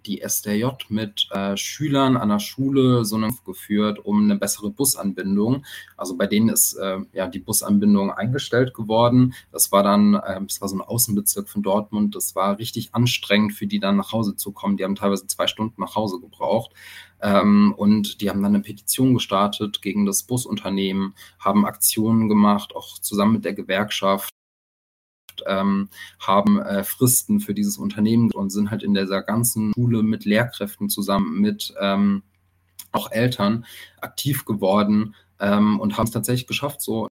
die 0.08 0.22
SDJ 0.22 0.66
mit 0.88 1.28
äh, 1.30 1.56
Schülern 1.56 2.16
an 2.16 2.30
der 2.30 2.40
Schule 2.40 3.04
so 3.04 3.16
eine 3.16 3.28
geführt, 3.44 4.04
um 4.04 4.24
eine 4.24 4.36
bessere 4.36 4.70
Busanbindung. 4.70 5.64
Also 5.96 6.16
bei 6.16 6.26
denen 6.26 6.48
ist 6.48 6.74
äh, 6.74 6.98
ja 7.12 7.28
die 7.28 7.38
Busanbindung 7.38 8.10
eingestellt 8.10 8.74
geworden. 8.74 9.34
Das 9.52 9.70
war 9.70 9.82
dann, 9.82 10.14
äh, 10.14 10.40
das 10.42 10.60
war 10.60 10.68
so 10.68 10.76
ein 10.76 10.80
Außenbezirk 10.80 11.48
von 11.48 11.62
Dortmund. 11.62 12.14
Das 12.14 12.34
war 12.34 12.58
richtig 12.58 12.94
anstrengend 12.94 13.52
für 13.52 13.66
die 13.66 13.78
dann 13.78 13.96
nach 13.96 14.12
Hause 14.12 14.34
zu 14.34 14.52
kommen. 14.52 14.76
Die 14.76 14.84
haben 14.84 14.96
teilweise 14.96 15.26
zwei 15.26 15.46
Stunden 15.46 15.80
nach 15.80 15.94
Hause 15.94 16.18
gebraucht. 16.20 16.72
Ähm, 17.20 17.74
und 17.76 18.20
die 18.20 18.30
haben 18.30 18.42
dann 18.42 18.54
eine 18.54 18.62
Petition 18.62 19.14
gestartet 19.14 19.82
gegen 19.82 20.06
das 20.06 20.22
Busunternehmen, 20.22 21.14
haben 21.38 21.66
Aktionen 21.66 22.28
gemacht, 22.28 22.74
auch 22.74 22.98
zusammen 22.98 23.34
mit 23.34 23.44
der 23.44 23.54
Gewerkschaft 23.54 24.32
ähm, 25.46 25.88
haben 26.20 26.60
äh, 26.60 26.84
Fristen 26.84 27.40
für 27.40 27.54
dieses 27.54 27.78
Unternehmen 27.78 28.30
und 28.32 28.50
sind 28.50 28.70
halt 28.70 28.82
in 28.82 28.94
dieser 28.94 29.22
ganzen 29.22 29.72
Schule 29.74 30.02
mit 30.02 30.24
Lehrkräften 30.24 30.88
zusammen, 30.88 31.40
mit 31.40 31.74
ähm, 31.80 32.22
auch 32.92 33.10
Eltern 33.10 33.64
aktiv 34.00 34.44
geworden 34.44 35.14
ähm, 35.40 35.78
und 35.80 35.96
haben 35.96 36.06
es 36.06 36.12
tatsächlich 36.12 36.46
geschafft, 36.46 36.80
so 36.80 37.08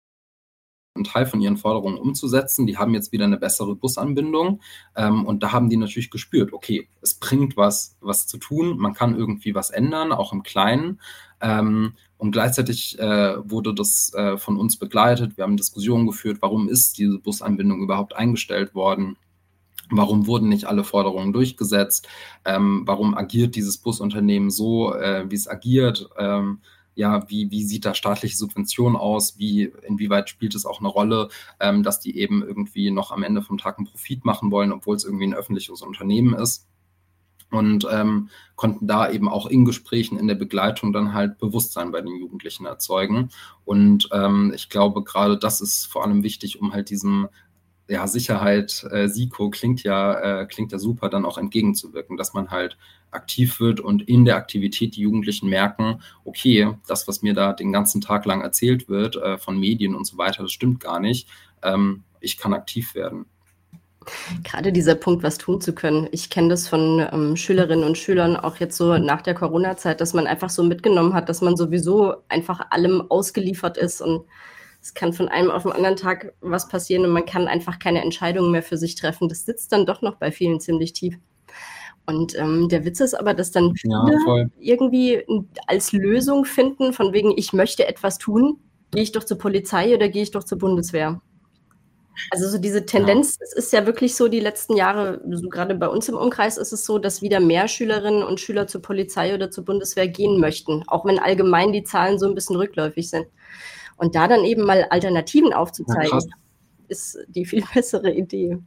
einen 0.98 1.06
Teil 1.06 1.26
von 1.26 1.42
ihren 1.42 1.58
Forderungen 1.58 1.98
umzusetzen. 1.98 2.68
Die 2.68 2.78
haben 2.78 2.94
jetzt 2.94 3.12
wieder 3.12 3.26
eine 3.26 3.38
bessere 3.38 3.76
Busanbindung 3.76 4.62
ähm, 4.96 5.26
und 5.26 5.44
da 5.44 5.52
haben 5.52 5.70
die 5.70 5.78
natürlich 5.78 6.10
gespürt, 6.10 6.54
okay, 6.54 6.90
es 7.02 7.14
bringt 7.14 7.58
was, 7.58 7.98
was 8.02 8.28
zu 8.28 8.38
tun, 8.38 8.78
man 8.78 8.94
kann 8.94 9.18
irgendwie 9.18 9.56
was 9.56 9.70
ändern, 9.70 10.12
auch 10.12 10.34
im 10.34 10.44
Kleinen. 10.44 11.00
Ähm, 11.40 11.94
und 12.18 12.32
gleichzeitig 12.32 12.98
äh, 13.00 13.36
wurde 13.50 13.74
das 13.74 14.12
äh, 14.14 14.38
von 14.38 14.58
uns 14.58 14.78
begleitet. 14.78 15.38
Wir 15.38 15.44
haben 15.44 15.58
Diskussionen 15.58 16.08
geführt, 16.08 16.40
warum 16.42 16.68
ist 16.68 16.98
diese 16.98 17.20
Busanbindung 17.20 17.82
überhaupt 17.82 18.16
eingestellt 18.16 18.74
worden? 18.74 19.18
Warum 19.90 20.28
wurden 20.28 20.50
nicht 20.50 20.66
alle 20.66 20.84
Forderungen 20.84 21.32
durchgesetzt? 21.32 22.08
Ähm, 22.44 22.84
warum 22.86 23.16
agiert 23.16 23.56
dieses 23.56 23.78
Busunternehmen 23.78 24.50
so, 24.50 24.94
äh, 24.94 25.30
wie 25.30 25.36
es 25.36 25.48
agiert? 25.48 26.10
Ähm, 26.18 26.60
ja, 26.98 27.30
wie, 27.30 27.52
wie 27.52 27.64
sieht 27.64 27.86
da 27.86 27.94
staatliche 27.94 28.36
Subvention 28.36 28.96
aus? 28.96 29.38
Wie, 29.38 29.72
inwieweit 29.88 30.30
spielt 30.30 30.56
es 30.56 30.66
auch 30.66 30.80
eine 30.80 30.88
Rolle, 30.88 31.30
ähm, 31.60 31.84
dass 31.84 32.00
die 32.00 32.18
eben 32.18 32.42
irgendwie 32.42 32.90
noch 32.90 33.12
am 33.12 33.22
Ende 33.22 33.44
vom 33.44 33.60
Tag 33.60 33.78
einen 33.78 33.88
Profit 33.88 34.26
machen 34.26 34.50
wollen, 34.50 34.72
obwohl 34.72 34.96
es 34.96 35.06
irgendwie 35.06 35.28
ein 35.28 35.36
öffentliches 35.36 35.82
Unternehmen 35.82 36.34
ist? 36.34 36.68
und 37.50 37.88
ähm, 37.90 38.30
konnten 38.56 38.88
da 38.88 39.10
eben 39.10 39.30
auch 39.30 39.46
in 39.46 39.64
Gesprächen, 39.64 40.20
in 40.20 40.28
der 40.28 40.36
Begleitung 40.36 40.92
dann 40.92 41.14
halt 41.14 41.38
Bewusstsein 41.38 41.92
bei 41.92 42.02
den 42.02 42.18
Jugendlichen 42.18 42.66
erzeugen. 42.66 43.30
Und 43.64 44.10
ähm, 44.12 44.52
ich 44.54 44.70
glaube, 44.70 45.04
gerade 45.04 45.38
das 45.38 45.62
ist 45.62 45.86
vor 45.86 46.04
allem 46.04 46.24
wichtig, 46.24 46.60
um 46.60 46.74
halt 46.74 46.90
diesem 46.90 47.30
ja, 47.88 48.08
Sicherheit, 48.08 48.86
äh, 48.92 49.08
SIKO 49.08 49.50
klingt 49.50 49.84
ja, 49.84 50.42
äh, 50.42 50.46
klingt 50.46 50.72
ja 50.72 50.80
super, 50.80 51.10
dann 51.10 51.26
auch 51.26 51.38
entgegenzuwirken, 51.38 52.18
dass 52.18 52.34
man 52.34 52.52
halt 52.52 52.78
aktiv 53.12 53.60
wird 53.60 53.80
und 53.80 54.02
in 54.08 54.26
der 54.26 54.36
Aktivität 54.36 54.96
die 54.96 55.02
Jugendlichen 55.02 55.50
merken, 55.50 56.02
okay, 56.26 56.74
das, 56.88 57.08
was 57.08 57.22
mir 57.22 57.34
da 57.34 57.54
den 57.54 57.72
ganzen 57.72 58.02
Tag 58.02 58.26
lang 58.26 58.42
erzählt 58.42 58.90
wird 58.90 59.16
äh, 59.16 59.38
von 59.38 59.60
Medien 59.60 59.96
und 59.96 60.06
so 60.06 60.18
weiter, 60.18 60.44
das 60.44 60.52
stimmt 60.52 60.82
gar 60.82 61.00
nicht. 61.00 61.30
Ähm, 61.64 62.04
ich 62.20 62.38
kann 62.38 62.54
aktiv 62.54 62.96
werden. 62.96 63.26
Gerade 64.44 64.72
dieser 64.72 64.96
Punkt, 64.96 65.24
was 65.24 65.38
tun 65.38 65.60
zu 65.60 65.74
können. 65.74 66.08
Ich 66.12 66.30
kenne 66.30 66.50
das 66.50 66.68
von 66.68 67.06
ähm, 67.12 67.36
Schülerinnen 67.36 67.84
und 67.84 67.98
Schülern 67.98 68.38
auch 68.38 68.58
jetzt 68.58 68.78
so 68.78 68.98
nach 68.98 69.22
der 69.22 69.34
Corona-Zeit, 69.34 70.00
dass 70.00 70.14
man 70.14 70.28
einfach 70.28 70.50
so 70.50 70.64
mitgenommen 70.64 71.14
hat, 71.14 71.28
dass 71.28 71.42
man 71.42 71.58
sowieso 71.58 72.16
einfach 72.30 72.72
allem 72.72 73.02
ausgeliefert 73.10 73.78
ist 73.78 74.02
und 74.02 74.26
es 74.88 74.94
kann 74.94 75.12
von 75.12 75.28
einem 75.28 75.52
auf 75.52 75.64
den 75.64 75.74
anderen 75.74 75.98
Tag 75.98 76.34
was 76.40 76.70
passieren 76.70 77.04
und 77.04 77.12
man 77.12 77.26
kann 77.26 77.50
einfach 77.50 77.78
keine 77.78 78.02
Entscheidungen 78.02 78.52
mehr 78.52 78.64
für 78.64 78.78
sich 78.78 78.96
treffen. 78.96 79.28
Das 79.28 79.44
sitzt 79.44 79.74
dann 79.74 79.86
doch 79.86 80.02
noch 80.02 80.16
bei 80.16 80.32
vielen 80.32 80.62
ziemlich 80.62 80.94
tief. 80.94 81.16
Und 82.06 82.40
ähm, 82.40 82.70
der 82.70 82.86
Witz 82.86 83.02
ist 83.02 83.14
aber, 83.14 83.34
dass 83.34 83.52
dann 83.52 83.76
viele 83.76 83.94
ja, 83.94 84.46
irgendwie 84.62 85.26
als 85.68 85.92
Lösung 85.92 86.46
finden, 86.46 86.94
von 86.94 87.12
wegen, 87.12 87.38
ich 87.38 87.52
möchte 87.52 87.86
etwas 87.86 88.18
tun, 88.18 88.62
gehe 88.92 89.04
ich 89.04 89.12
doch 89.12 89.26
zur 89.26 89.38
Polizei 89.38 89.94
oder 89.94 90.08
gehe 90.08 90.24
ich 90.24 90.32
doch 90.32 90.46
zur 90.46 90.58
Bundeswehr. 90.58 91.22
Also 92.32 92.48
so 92.48 92.58
diese 92.58 92.86
Tendenz, 92.86 93.38
ja. 93.38 93.44
es 93.44 93.54
ist 93.54 93.74
ja 93.74 93.86
wirklich 93.86 94.16
so 94.16 94.30
die 94.30 94.40
letzten 94.40 94.78
Jahre, 94.78 95.22
so 95.30 95.50
gerade 95.50 95.76
bei 95.76 95.90
uns 95.90 96.08
im 96.08 96.16
Umkreis 96.16 96.58
ist 96.58 96.72
es 96.72 96.86
so, 96.86 96.98
dass 96.98 97.22
wieder 97.22 97.42
mehr 97.42 97.68
Schülerinnen 97.68 98.24
und 98.24 98.40
Schüler 98.40 98.68
zur 98.68 98.82
Polizei 98.82 99.36
oder 99.36 99.52
zur 99.52 99.66
Bundeswehr 99.66 100.08
gehen 100.08 100.40
möchten, 100.40 100.86
auch 100.88 101.04
wenn 101.04 101.20
allgemein 101.20 101.74
die 101.74 101.84
Zahlen 101.84 102.18
so 102.20 102.26
ein 102.26 102.36
bisschen 102.36 102.56
rückläufig 102.56 103.10
sind. 103.10 103.28
Und 103.98 104.16
da 104.16 104.28
dann 104.28 104.44
eben 104.44 104.64
mal 104.64 104.86
Alternativen 104.90 105.54
aufzuzeigen, 105.54 106.20
ja, 106.20 106.26
ist 106.88 107.18
die 107.28 107.46
viel 107.46 107.64
bessere 107.74 108.12
Idee. 108.12 108.58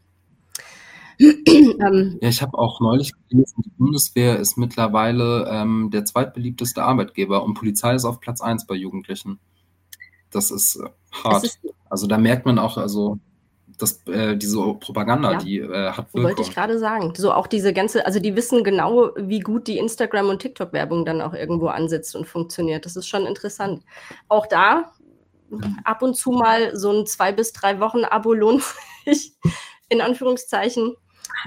Ähm. 1.21 2.19
ja, 2.23 2.29
ich 2.31 2.41
habe 2.41 2.57
auch 2.57 2.81
neulich 2.81 3.13
gelesen, 3.29 3.63
die 3.63 3.71
Bundeswehr 3.77 4.39
ist 4.39 4.57
mittlerweile 4.57 5.49
ähm, 5.51 5.91
der 5.93 6.07
zweitbeliebteste 6.07 6.83
Arbeitgeber 6.83 7.45
und 7.45 7.55
Polizei 7.55 7.95
ist 7.95 8.07
auf 8.07 8.21
Platz 8.21 8.41
1 8.41 8.67
bei 8.67 8.75
Jugendlichen. 8.75 9.39
Das 10.31 10.51
ist 10.51 10.77
äh, 10.77 10.89
hart. 11.23 11.45
Ist 11.45 11.61
also 11.91 12.07
da 12.07 12.17
merkt 12.17 12.47
man 12.47 12.59
auch, 12.59 12.79
also 12.79 13.19
das, 13.81 14.07
äh, 14.07 14.37
diese 14.37 14.59
Propaganda, 14.75 15.33
ja. 15.33 15.39
die 15.39 15.59
äh, 15.59 15.91
hat 15.91 16.15
Wirkung. 16.15 16.23
Wollte 16.23 16.43
ich 16.43 16.55
gerade 16.55 16.79
sagen. 16.79 17.13
So 17.17 17.33
auch 17.33 17.47
diese 17.47 17.73
ganze, 17.73 18.07
also 18.07 18.21
die 18.21 18.37
wissen 18.37 18.65
genau, 18.65 19.11
wie 19.17 19.41
gut 19.41 19.67
die 19.67 19.79
Instagram- 19.79 20.29
und 20.29 20.41
TikTok-Werbung 20.41 21.05
dann 21.05 21.21
auch 21.21 21.35
irgendwo 21.35 21.67
ansetzt 21.67 22.15
und 22.15 22.27
funktioniert. 22.27 22.87
Das 22.87 22.97
ist 22.97 23.09
schon 23.09 23.27
interessant. 23.27 23.83
Auch 24.29 24.47
da 24.47 24.93
ab 25.85 26.03
und 26.03 26.15
zu 26.15 26.31
mal 26.31 26.77
so 26.77 26.91
ein 26.93 27.07
zwei 27.07 27.33
bis 27.33 27.53
drei 27.53 27.81
Wochen 27.81 28.05
Abo 28.05 28.33
lohnt 28.33 28.63
sich, 29.05 29.35
in 29.89 30.01
Anführungszeichen, 30.01 30.95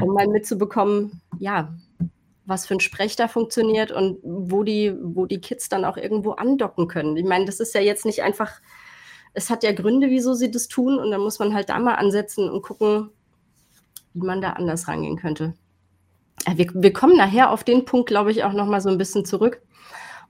um 0.02 0.13
mal 0.13 0.28
mitzubekommen, 0.28 1.22
ja, 1.39 1.76
was 2.46 2.66
für 2.68 2.76
ein 2.76 2.82
Sprech 2.82 3.16
da 3.16 3.28
funktioniert 3.28 3.92
und 3.92 4.20
wo 4.22 4.63
die, 4.63 4.94
wo 5.02 5.26
die 5.26 5.39
Kids 5.39 5.70
dann 5.70 5.86
auch 5.86 5.96
irgendwo 5.96 6.32
andocken 6.32 6.88
können. 6.88 7.16
Ich 7.16 7.26
meine, 7.26 7.46
das 7.46 7.60
ist 7.60 7.74
ja 7.74 7.82
jetzt 7.82 8.06
nicht 8.06 8.22
einfach 8.22 8.60
es 9.34 9.50
hat 9.50 9.63
ja 9.63 9.72
Gründe, 9.72 10.10
wieso 10.10 10.34
sie 10.34 10.52
das 10.52 10.68
tun 10.68 11.00
und 11.00 11.12
dann 11.12 11.22
muss 11.22 11.39
man 11.39 11.54
halt 11.54 11.70
da 11.70 11.80
mal 11.80 11.96
ansetzen 11.96 12.50
und 12.50 12.62
gucken, 12.62 13.10
wie 14.13 14.26
man 14.26 14.42
da 14.42 14.52
anders 14.52 14.88
rangehen 14.88 15.18
könnte. 15.18 15.54
Wir, 16.56 16.68
wir 16.74 16.94
kommen 16.94 17.18
nachher 17.18 17.52
auf 17.52 17.63
den 17.63 17.86
Punkt, 17.86 18.08
glaube 18.08 18.32
ich, 18.32 18.44
auch 18.44 18.54
noch 18.54 18.68
mal 18.68 18.82
so 18.82 18.89
ein 18.89 18.98
bisschen 18.98 19.26
zurück. 19.26 19.62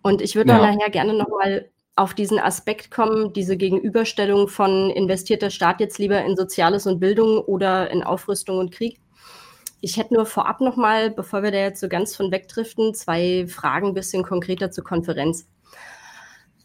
Und 0.02 0.22
ich 0.22 0.36
würde 0.36 0.52
ja. 0.52 0.60
dann 0.60 0.76
nachher 0.76 0.90
gerne 0.90 1.14
noch 1.14 1.30
mal 1.30 1.70
auf 1.96 2.14
diesen 2.14 2.40
Aspekt 2.40 2.90
kommen, 2.90 3.34
diese 3.34 3.56
Gegenüberstellung 3.56 4.48
von 4.48 4.90
investiert 4.90 5.42
der 5.42 5.52
Staat 5.52 5.80
jetzt 5.80 6.00
lieber 6.00 6.24
in 6.24 6.36
Soziales 6.36 6.88
und 6.88 7.00
Bildung 7.00 7.40
oder 7.40 7.92
in 7.92 8.04
Aufrüstung 8.04 8.58
und 8.58 8.72
Krieg. 8.72 9.00
Ich 9.82 9.98
hätte 9.98 10.14
nur 10.14 10.26
vorab 10.26 10.62
noch 10.62 10.76
mal, 10.76 11.12
bevor 11.12 11.44
wir 11.44 11.52
da 11.52 11.58
jetzt 11.58 11.82
so 11.82 11.90
ganz 11.90 12.16
von 12.16 12.32
wegdriften, 12.32 12.94
zwei 12.94 13.46
Fragen 13.48 13.88
ein 13.88 13.94
bisschen 13.94 14.24
konkreter 14.24 14.72
zur 14.72 14.84
Konferenz. 14.84 15.48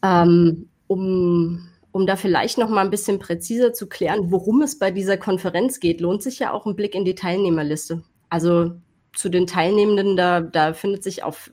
Ähm, 0.02 0.68
um 0.86 1.68
um 1.92 2.06
da 2.06 2.16
vielleicht 2.16 2.58
noch 2.58 2.68
mal 2.68 2.82
ein 2.82 2.90
bisschen 2.90 3.18
präziser 3.18 3.72
zu 3.72 3.88
klären, 3.88 4.30
worum 4.30 4.62
es 4.62 4.78
bei 4.78 4.90
dieser 4.90 5.16
Konferenz 5.16 5.80
geht, 5.80 6.00
lohnt 6.00 6.22
sich 6.22 6.38
ja 6.38 6.52
auch 6.52 6.66
ein 6.66 6.76
Blick 6.76 6.94
in 6.94 7.04
die 7.04 7.14
Teilnehmerliste. 7.14 8.02
Also 8.28 8.72
zu 9.14 9.28
den 9.28 9.46
Teilnehmenden, 9.46 10.16
da, 10.16 10.40
da 10.40 10.74
findet 10.74 11.02
sich 11.02 11.24
auf, 11.24 11.50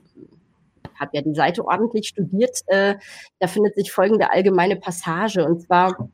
habe 0.98 1.10
ja 1.14 1.22
die 1.22 1.34
Seite 1.34 1.64
ordentlich 1.64 2.08
studiert, 2.08 2.58
äh, 2.66 2.96
da 3.38 3.46
findet 3.46 3.74
sich 3.74 3.92
folgende 3.92 4.30
allgemeine 4.32 4.76
Passage 4.76 5.44
und 5.44 5.62
zwar 5.62 6.10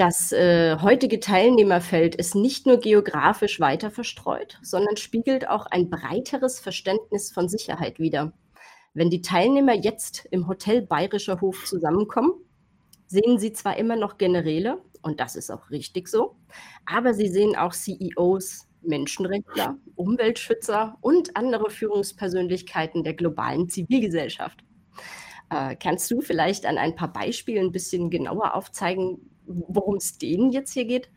das 0.00 0.32
äh, 0.32 0.78
heutige 0.80 1.20
Teilnehmerfeld 1.20 2.14
ist 2.14 2.34
nicht 2.34 2.64
nur 2.64 2.78
geografisch 2.78 3.60
weiter 3.60 3.90
verstreut, 3.90 4.58
sondern 4.62 4.96
spiegelt 4.96 5.46
auch 5.46 5.66
ein 5.66 5.90
breiteres 5.90 6.58
Verständnis 6.58 7.30
von 7.30 7.50
Sicherheit 7.50 7.98
wider. 7.98 8.32
Wenn 8.94 9.10
die 9.10 9.20
Teilnehmer 9.20 9.74
jetzt 9.74 10.26
im 10.30 10.48
Hotel 10.48 10.80
Bayerischer 10.80 11.42
Hof 11.42 11.66
zusammenkommen, 11.66 12.32
sehen 13.08 13.38
sie 13.38 13.52
zwar 13.52 13.76
immer 13.76 13.96
noch 13.96 14.16
Generäle, 14.16 14.80
und 15.02 15.20
das 15.20 15.36
ist 15.36 15.50
auch 15.50 15.68
richtig 15.68 16.08
so, 16.08 16.34
aber 16.86 17.12
sie 17.12 17.28
sehen 17.28 17.54
auch 17.54 17.74
CEOs, 17.74 18.69
Menschenrechtler, 18.82 19.76
Umweltschützer 19.94 20.96
und 21.00 21.36
andere 21.36 21.70
Führungspersönlichkeiten 21.70 23.04
der 23.04 23.14
globalen 23.14 23.68
Zivilgesellschaft. 23.68 24.64
Äh, 25.50 25.76
kannst 25.76 26.10
du 26.10 26.20
vielleicht 26.20 26.66
an 26.66 26.78
ein 26.78 26.94
paar 26.94 27.12
Beispielen 27.12 27.66
ein 27.66 27.72
bisschen 27.72 28.10
genauer 28.10 28.54
aufzeigen, 28.54 29.30
worum 29.46 29.96
es 29.96 30.18
denen 30.18 30.52
jetzt 30.52 30.72
hier 30.72 30.84
geht? 30.84 31.10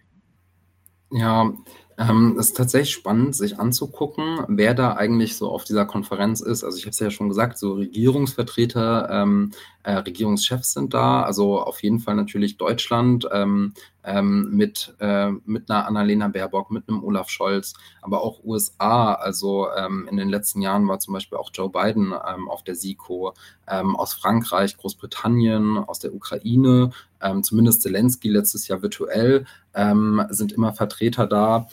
Ja, 1.11 1.53
ähm, 1.99 2.37
es 2.39 2.47
ist 2.47 2.57
tatsächlich 2.57 2.91
spannend, 2.91 3.35
sich 3.35 3.59
anzugucken, 3.59 4.45
wer 4.47 4.73
da 4.73 4.93
eigentlich 4.93 5.35
so 5.35 5.49
auf 5.49 5.63
dieser 5.63 5.85
Konferenz 5.85 6.41
ist. 6.41 6.63
Also 6.63 6.77
ich 6.77 6.85
habe 6.85 6.91
es 6.91 6.99
ja 6.99 7.11
schon 7.11 7.29
gesagt, 7.29 7.59
so 7.59 7.73
Regierungsvertreter, 7.73 9.09
ähm, 9.11 9.51
äh, 9.83 9.93
Regierungschefs 9.93 10.73
sind 10.73 10.95
da. 10.95 11.21
Also 11.21 11.59
auf 11.59 11.83
jeden 11.83 11.99
Fall 11.99 12.15
natürlich 12.15 12.57
Deutschland 12.57 13.27
ähm, 13.31 13.73
ähm, 14.03 14.49
mit, 14.51 14.95
äh, 14.99 15.31
mit 15.45 15.69
einer 15.69 15.87
Annalena 15.87 16.27
Baerbock, 16.27 16.71
mit 16.71 16.87
einem 16.87 17.03
Olaf 17.03 17.29
Scholz, 17.29 17.73
aber 18.01 18.21
auch 18.21 18.43
USA. 18.43 19.13
Also 19.13 19.67
ähm, 19.77 20.07
in 20.09 20.17
den 20.17 20.29
letzten 20.29 20.61
Jahren 20.61 20.87
war 20.87 20.99
zum 20.99 21.13
Beispiel 21.13 21.37
auch 21.37 21.51
Joe 21.53 21.69
Biden 21.69 22.13
ähm, 22.13 22.49
auf 22.49 22.63
der 22.63 22.75
SIKO, 22.75 23.33
ähm, 23.67 23.95
aus 23.95 24.13
Frankreich, 24.13 24.77
Großbritannien, 24.77 25.77
aus 25.77 25.99
der 25.99 26.13
Ukraine, 26.13 26.91
ähm, 27.21 27.43
zumindest 27.43 27.81
Zelensky 27.81 28.29
letztes 28.29 28.67
Jahr 28.67 28.81
virtuell, 28.81 29.45
ähm, 29.73 30.23
sind 30.29 30.51
immer 30.51 30.73
Vertreter 30.73 31.27
da 31.27 31.67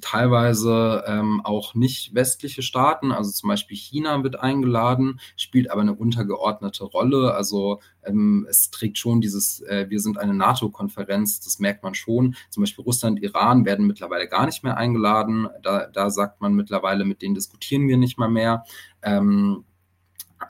teilweise 0.00 1.40
auch 1.44 1.74
nicht 1.74 2.14
westliche 2.14 2.62
Staaten, 2.62 3.12
also 3.12 3.30
zum 3.30 3.48
Beispiel 3.48 3.76
China 3.76 4.22
wird 4.22 4.38
eingeladen, 4.38 5.20
spielt 5.36 5.70
aber 5.70 5.80
eine 5.80 5.94
untergeordnete 5.94 6.84
Rolle. 6.84 7.34
Also 7.34 7.80
ähm, 8.08 8.46
es 8.48 8.70
trägt 8.70 8.98
schon 8.98 9.20
dieses, 9.20 9.60
äh, 9.62 9.86
wir 9.88 10.00
sind 10.00 10.18
eine 10.18 10.34
NATO-Konferenz, 10.34 11.40
das 11.40 11.58
merkt 11.58 11.82
man 11.82 11.94
schon. 11.94 12.36
Zum 12.50 12.62
Beispiel 12.62 12.84
Russland, 12.84 13.22
Iran 13.22 13.64
werden 13.64 13.86
mittlerweile 13.86 14.28
gar 14.28 14.46
nicht 14.46 14.64
mehr 14.64 14.76
eingeladen. 14.76 15.48
Da, 15.62 15.86
da 15.86 16.10
sagt 16.10 16.40
man 16.40 16.54
mittlerweile, 16.54 17.04
mit 17.04 17.22
denen 17.22 17.34
diskutieren 17.34 17.88
wir 17.88 17.96
nicht 17.96 18.18
mal 18.18 18.28
mehr. 18.28 18.64
Ähm, 19.02 19.64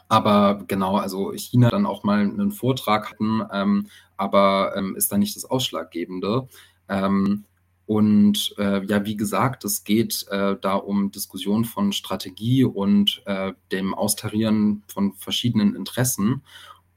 aber 0.09 0.65
genau, 0.67 0.97
also 0.97 1.33
China 1.33 1.71
dann 1.71 1.87
auch 1.87 2.05
mal 2.05 2.21
einen 2.21 2.53
Vortrag 2.53 3.11
hatten, 3.11 3.43
ähm, 3.53 3.89
aber 4.17 4.75
ähm, 4.77 4.97
ist 4.97 5.11
da 5.13 5.19
nicht 5.19 5.37
das 5.37 5.45
Ausschlaggebende. 5.45 6.49
Ähm, 6.89 7.45
und 7.87 8.55
äh, 8.59 8.85
ja, 8.85 9.07
wie 9.07 9.17
gesagt, 9.17 9.65
es 9.65 9.83
geht 9.83 10.27
äh, 10.29 10.57
da 10.61 10.75
um 10.75 11.11
Diskussion 11.11 11.65
von 11.65 11.93
Strategie 11.93 12.65
und 12.65 13.23
äh, 13.25 13.55
dem 13.73 13.95
Austarieren 13.95 14.83
von 14.89 15.15
verschiedenen 15.15 15.75
Interessen. 15.75 16.43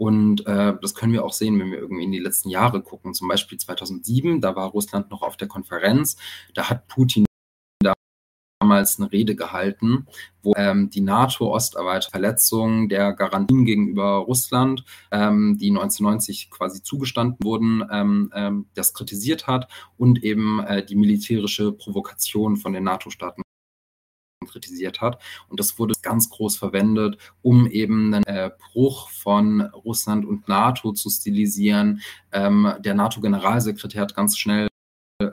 Und 0.01 0.47
äh, 0.47 0.73
das 0.81 0.95
können 0.95 1.13
wir 1.13 1.23
auch 1.23 1.31
sehen, 1.31 1.59
wenn 1.59 1.69
wir 1.69 1.77
irgendwie 1.77 2.05
in 2.05 2.11
die 2.11 2.17
letzten 2.17 2.49
Jahre 2.49 2.81
gucken. 2.81 3.13
Zum 3.13 3.27
Beispiel 3.27 3.59
2007, 3.59 4.41
da 4.41 4.55
war 4.55 4.69
Russland 4.69 5.11
noch 5.11 5.21
auf 5.21 5.37
der 5.37 5.47
Konferenz. 5.47 6.17
Da 6.55 6.71
hat 6.71 6.87
Putin 6.87 7.27
damals 8.59 8.99
eine 8.99 9.11
Rede 9.11 9.35
gehalten, 9.35 10.07
wo 10.41 10.53
ähm, 10.57 10.89
die 10.89 11.01
NATO-Osterweiterung 11.01 12.09
Verletzungen 12.09 12.89
der 12.89 13.13
Garantien 13.13 13.63
gegenüber 13.63 14.15
Russland, 14.25 14.85
ähm, 15.11 15.59
die 15.59 15.69
1990 15.69 16.49
quasi 16.49 16.81
zugestanden 16.81 17.37
wurden, 17.43 17.83
ähm, 17.91 18.31
ähm, 18.33 18.65
das 18.73 18.95
kritisiert 18.95 19.45
hat 19.45 19.67
und 19.97 20.23
eben 20.23 20.61
äh, 20.61 20.83
die 20.83 20.95
militärische 20.95 21.73
Provokation 21.73 22.57
von 22.57 22.73
den 22.73 22.85
NATO-Staaten 22.85 23.43
kritisiert 24.47 25.01
hat. 25.01 25.21
Und 25.47 25.59
das 25.59 25.77
wurde 25.79 25.93
ganz 26.01 26.29
groß 26.29 26.57
verwendet, 26.57 27.17
um 27.41 27.67
eben 27.67 28.13
einen 28.13 28.23
äh, 28.25 28.51
Bruch 28.71 29.09
von 29.09 29.61
Russland 29.61 30.25
und 30.25 30.47
NATO 30.47 30.91
zu 30.93 31.09
stilisieren. 31.09 32.01
Ähm, 32.31 32.73
der 32.79 32.93
NATO-Generalsekretär 32.93 34.01
hat 34.01 34.15
ganz 34.15 34.37
schnell 34.37 34.67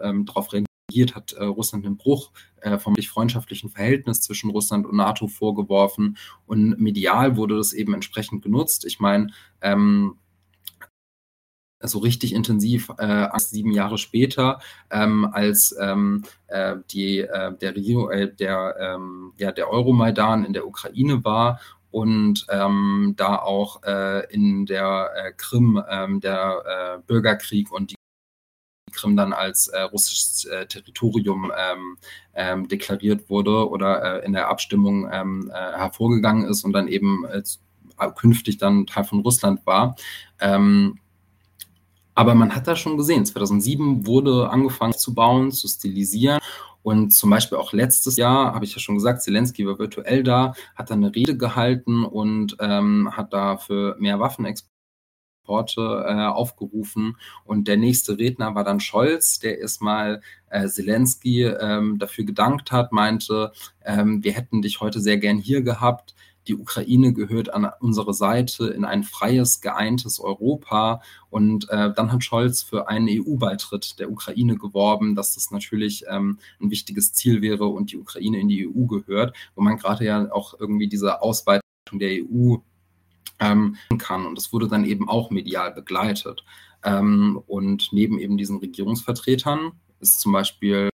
ähm, 0.03 0.27
darauf 0.27 0.53
reagiert 0.53 0.69
hat 1.15 1.33
äh, 1.33 1.45
Russland 1.45 1.85
den 1.85 1.97
Bruch 1.97 2.31
äh, 2.63 2.79
vom 2.79 2.95
freundschaftlichen 2.97 3.69
Verhältnis 3.69 4.21
zwischen 4.23 4.51
Russland 4.51 4.87
und 4.87 4.97
NATO 4.97 5.29
vorgeworfen 5.29 6.17
und 6.47 6.81
medial 6.81 7.37
wurde 7.37 7.57
das 7.57 7.75
eben 7.75 7.95
entsprechend 7.95 8.43
genutzt. 8.43 8.87
Ich 8.87 8.99
meine, 8.99 9.29
ähm, 9.61 10.17
so 11.81 11.99
richtig 11.99 12.35
intensiv 12.35 12.91
äh, 12.99 13.29
sieben 13.39 13.73
Jahre 13.73 13.99
später, 13.99 14.61
ähm, 14.91 15.29
als 15.33 15.77
ähm, 15.81 16.25
äh, 16.49 16.77
die, 16.91 17.21
äh, 17.21 17.57
der, 17.57 17.77
Regierung, 17.77 18.11
äh, 18.11 18.33
der, 18.35 18.77
ähm, 18.81 19.33
ja, 19.37 19.53
der 19.53 19.71
Euromaidan 19.71 20.45
in 20.45 20.53
der 20.53 20.67
Ukraine 20.67 21.25
war 21.25 21.61
und 21.91 22.47
ähm, 22.51 23.15
da 23.17 23.37
auch 23.37 23.83
äh, 23.85 24.33
in 24.33 24.67
der 24.67 25.11
äh, 25.17 25.33
Krim 25.37 25.83
ähm, 25.89 26.21
der 26.21 26.99
äh, 26.99 27.03
Bürgerkrieg 27.07 27.71
und 27.71 27.93
die 27.93 27.95
Krim 28.93 29.17
dann 29.17 29.33
als 29.33 29.69
äh, 29.69 29.83
russisches 29.83 30.45
äh, 30.47 30.67
Territorium 30.67 31.53
ähm, 31.57 31.97
ähm, 32.35 32.69
deklariert 32.69 33.31
wurde 33.31 33.69
oder 33.69 34.23
äh, 34.23 34.27
in 34.27 34.33
der 34.33 34.49
Abstimmung 34.49 35.09
ähm, 35.13 35.51
äh, 35.55 35.79
hervorgegangen 35.79 36.49
ist 36.49 36.65
und 36.65 36.73
dann 36.73 36.89
eben 36.89 37.25
äh, 37.27 37.43
künftig 38.17 38.59
dann 38.59 38.87
Teil 38.87 39.05
von 39.05 39.21
Russland 39.21 39.65
war. 39.67 39.97
Ähm, 40.41 40.99
aber 42.19 42.35
man 42.35 42.53
hat 42.53 42.67
da 42.67 42.75
schon 42.75 42.97
gesehen, 42.97 43.25
2007 43.25 44.05
wurde 44.05 44.51
angefangen 44.51 44.93
zu 44.93 45.15
bauen, 45.15 45.53
zu 45.53 45.69
stilisieren 45.69 46.41
und 46.83 47.11
zum 47.11 47.31
Beispiel 47.31 47.59
auch 47.59 47.73
letztes 47.73 48.17
Jahr, 48.17 48.55
habe 48.55 48.65
ich 48.65 48.73
ja 48.73 48.81
schon 48.81 48.97
gesagt, 48.97 49.23
Zelensky 49.23 49.65
war 49.65 49.79
virtuell 49.79 50.25
da, 50.25 50.55
hat 50.75 50.91
da 50.91 50.95
eine 50.95 51.15
Rede 51.15 51.37
gehalten 51.37 52.05
und 52.05 52.57
ähm, 52.59 53.09
hat 53.17 53.33
da 53.33 53.57
für 53.57 53.95
mehr 54.01 54.19
Waffenexport 54.19 54.69
Worte 55.49 56.05
äh, 56.07 56.27
aufgerufen. 56.27 57.17
Und 57.45 57.67
der 57.69 57.79
nächste 57.79 58.19
Redner 58.19 58.55
war 58.55 58.65
dann 58.65 58.81
Scholz, 58.81 59.39
der 59.39 59.59
erstmal 59.59 60.21
äh, 60.51 60.69
Zelensky 60.69 61.45
ähm, 61.45 61.99
dafür 61.99 62.25
gedankt 62.25 62.71
hat, 62.71 62.93
meinte, 62.93 63.53
ähm, 63.85 64.23
wir 64.23 64.33
hätten 64.33 64.61
dich 64.61 64.81
heute 64.81 65.01
sehr 65.01 65.17
gern 65.17 65.39
hier 65.39 65.63
gehabt. 65.63 66.15
Die 66.49 66.57
Ukraine 66.57 67.13
gehört 67.13 67.53
an 67.53 67.71
unsere 67.81 68.15
Seite 68.15 68.69
in 68.69 68.85
ein 68.85 69.05
freies, 69.05 69.61
geeintes 69.61 70.19
Europa. 70.19 71.03
Und 71.29 71.69
äh, 71.69 71.93
dann 71.95 72.11
hat 72.11 72.25
Scholz 72.25 72.63
für 72.63 72.89
einen 72.89 73.07
EU-Beitritt 73.09 73.99
der 73.99 74.11
Ukraine 74.11 74.57
geworben, 74.57 75.15
dass 75.15 75.35
das 75.35 75.51
natürlich 75.51 76.05
ähm, 76.09 76.39
ein 76.61 76.71
wichtiges 76.71 77.13
Ziel 77.13 77.43
wäre 77.43 77.67
und 77.67 77.93
die 77.93 77.99
Ukraine 77.99 78.41
in 78.41 78.49
die 78.49 78.67
EU 78.67 78.87
gehört, 78.87 79.37
wo 79.55 79.63
man 79.63 79.77
gerade 79.77 80.07
ja 80.07 80.33
auch 80.33 80.59
irgendwie 80.59 80.89
diese 80.89 81.21
Ausweitung 81.21 81.63
der 81.93 82.23
EU 82.25 82.57
ähm, 83.41 83.77
kann. 83.99 84.27
Und 84.27 84.37
das 84.37 84.53
wurde 84.53 84.69
dann 84.69 84.85
eben 84.85 85.09
auch 85.09 85.31
medial 85.31 85.73
begleitet. 85.73 86.45
Ähm, 86.83 87.43
und 87.47 87.91
neben 87.93 88.19
eben 88.19 88.39
diesen 88.39 88.59
Regierungsvertretern 88.59 89.73
ist 90.01 90.21
zum 90.21 90.33
Beispiel 90.33 90.89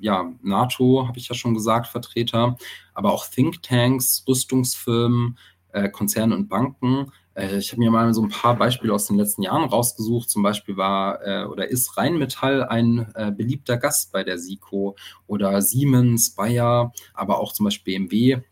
ja, 0.00 0.32
NATO, 0.42 1.06
habe 1.06 1.18
ich 1.18 1.28
ja 1.28 1.34
schon 1.34 1.54
gesagt, 1.54 1.88
Vertreter, 1.88 2.56
aber 2.94 3.12
auch 3.12 3.26
Thinktanks, 3.26 4.24
Rüstungsfirmen, 4.26 5.38
äh, 5.72 5.88
Konzerne 5.88 6.34
und 6.34 6.48
Banken. 6.48 7.12
Äh, 7.34 7.58
ich 7.58 7.72
habe 7.72 7.80
mir 7.80 7.90
mal 7.90 8.12
so 8.14 8.22
ein 8.22 8.28
paar 8.28 8.56
Beispiele 8.56 8.92
aus 8.92 9.06
den 9.06 9.16
letzten 9.16 9.42
Jahren 9.42 9.68
rausgesucht. 9.68 10.28
Zum 10.28 10.42
Beispiel 10.42 10.76
war 10.76 11.24
äh, 11.26 11.44
oder 11.44 11.68
ist 11.68 11.96
Rheinmetall 11.96 12.64
ein 12.64 13.10
äh, 13.14 13.30
beliebter 13.30 13.76
Gast 13.76 14.12
bei 14.12 14.24
der 14.24 14.38
SICO 14.38 14.96
oder 15.26 15.62
Siemens, 15.62 16.34
Bayer, 16.34 16.92
aber 17.14 17.38
auch 17.38 17.52
zum 17.52 17.64
Beispiel 17.64 17.98
BMW 17.98 18.42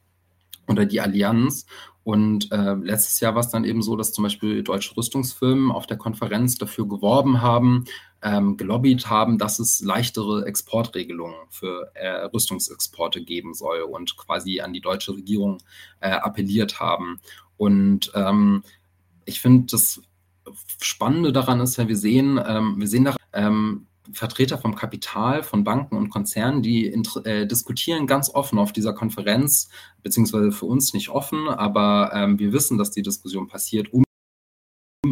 oder 0.68 0.86
die 0.86 1.00
Allianz. 1.00 1.66
Und 2.04 2.52
äh, 2.52 2.74
letztes 2.74 3.18
Jahr 3.18 3.34
war 3.34 3.40
es 3.40 3.48
dann 3.48 3.64
eben 3.64 3.82
so, 3.82 3.96
dass 3.96 4.12
zum 4.12 4.22
Beispiel 4.22 4.62
deutsche 4.62 4.96
Rüstungsfirmen 4.96 5.72
auf 5.72 5.88
der 5.88 5.96
Konferenz 5.96 6.56
dafür 6.56 6.86
geworben 6.86 7.42
haben, 7.42 7.84
ähm, 8.22 8.56
gelobbyt 8.56 9.10
haben, 9.10 9.38
dass 9.38 9.58
es 9.58 9.80
leichtere 9.80 10.46
Exportregelungen 10.46 11.34
für 11.50 11.90
äh, 11.94 12.26
Rüstungsexporte 12.26 13.22
geben 13.22 13.54
soll 13.54 13.80
und 13.80 14.16
quasi 14.16 14.60
an 14.60 14.72
die 14.72 14.80
deutsche 14.80 15.14
Regierung 15.14 15.58
äh, 15.98 16.10
appelliert 16.10 16.78
haben. 16.78 17.20
Und 17.56 18.12
ähm, 18.14 18.62
ich 19.24 19.40
finde, 19.40 19.66
das 19.72 20.00
Spannende 20.80 21.32
daran 21.32 21.58
ist 21.58 21.76
ja, 21.76 21.88
wir 21.88 21.96
sehen, 21.96 22.40
ähm, 22.46 22.76
wir 22.78 22.86
sehen 22.86 23.04
daran, 23.04 23.18
ähm, 23.32 23.86
Vertreter 24.12 24.58
vom 24.58 24.74
Kapital, 24.74 25.42
von 25.42 25.64
Banken 25.64 25.96
und 25.96 26.10
Konzernen, 26.10 26.62
die 26.62 26.86
äh, 27.24 27.46
diskutieren 27.46 28.06
ganz 28.06 28.30
offen 28.30 28.58
auf 28.58 28.72
dieser 28.72 28.92
Konferenz, 28.92 29.68
beziehungsweise 30.02 30.52
für 30.52 30.66
uns 30.66 30.92
nicht 30.94 31.08
offen, 31.08 31.48
aber 31.48 32.10
ähm, 32.14 32.38
wir 32.38 32.52
wissen, 32.52 32.78
dass 32.78 32.90
die 32.90 33.02
Diskussion 33.02 33.48
passiert, 33.48 33.92
um, 33.92 34.04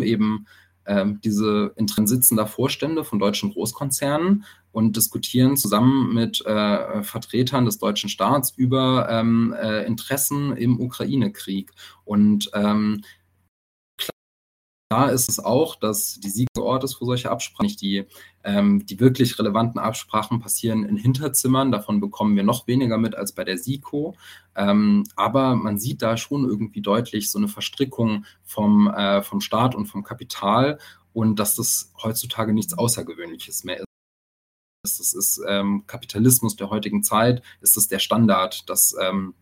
eben 0.03 0.47
ähm, 0.87 1.21
diese 1.23 1.73
in 1.77 1.89
sitzender 1.89 2.47
Vorstände 2.47 3.05
von 3.05 3.19
deutschen 3.19 3.53
Großkonzernen 3.53 4.45
und 4.73 4.97
diskutieren 4.97 5.57
zusammen 5.57 6.13
mit 6.13 6.45
äh, 6.45 7.03
Vertretern 7.03 7.65
des 7.65 7.79
deutschen 7.79 8.09
Staats 8.09 8.53
über 8.57 9.09
ähm, 9.11 9.55
äh, 9.59 9.85
Interessen 9.87 10.57
im 10.57 10.81
Ukraine-Krieg. 10.81 11.73
Und 12.05 12.51
ähm, 12.55 13.03
Klar 14.95 15.11
ist 15.11 15.29
es 15.29 15.41
auch, 15.41 15.75
dass 15.75 16.21
die 16.21 16.31
Siegerort 16.31 16.85
ist 16.85 16.95
für 16.95 17.05
solche 17.05 17.29
Absprachen. 17.29 17.67
Nicht 17.67 17.81
die, 17.81 18.05
ähm, 18.45 18.87
die 18.87 19.01
wirklich 19.01 19.37
relevanten 19.41 19.81
Absprachen 19.81 20.39
passieren 20.39 20.85
in 20.85 20.97
Hinterzimmern. 20.97 21.73
Davon 21.73 21.99
bekommen 21.99 22.37
wir 22.37 22.45
noch 22.45 22.69
weniger 22.69 22.97
mit 22.97 23.17
als 23.17 23.33
bei 23.33 23.43
der 23.43 23.59
SIKO. 23.59 24.15
Ähm, 24.55 25.03
aber 25.17 25.57
man 25.57 25.79
sieht 25.81 26.01
da 26.01 26.17
schon 26.17 26.45
irgendwie 26.45 26.81
deutlich 26.81 27.29
so 27.29 27.39
eine 27.39 27.49
Verstrickung 27.49 28.25
vom, 28.45 28.87
äh, 28.87 29.23
vom 29.23 29.41
Staat 29.41 29.75
und 29.75 29.87
vom 29.87 30.05
Kapital. 30.05 30.79
und 31.13 31.41
dass 31.41 31.57
das 31.57 31.93
heutzutage 32.01 32.55
nichts 32.55 32.79
Außergewöhnliches 32.79 33.65
mehr 33.65 33.79
ist. 33.79 33.87
Das 34.85 35.13
ist 35.13 35.41
ähm, 35.49 35.85
Kapitalismus 35.89 36.55
der 36.55 36.71
heutigen 36.71 37.03
Zeit, 37.03 37.43
ist 37.61 37.77
es 37.77 37.89
der 37.89 37.99
Standard, 37.99 38.69
dass 38.69 38.95
ähm, 39.01 39.35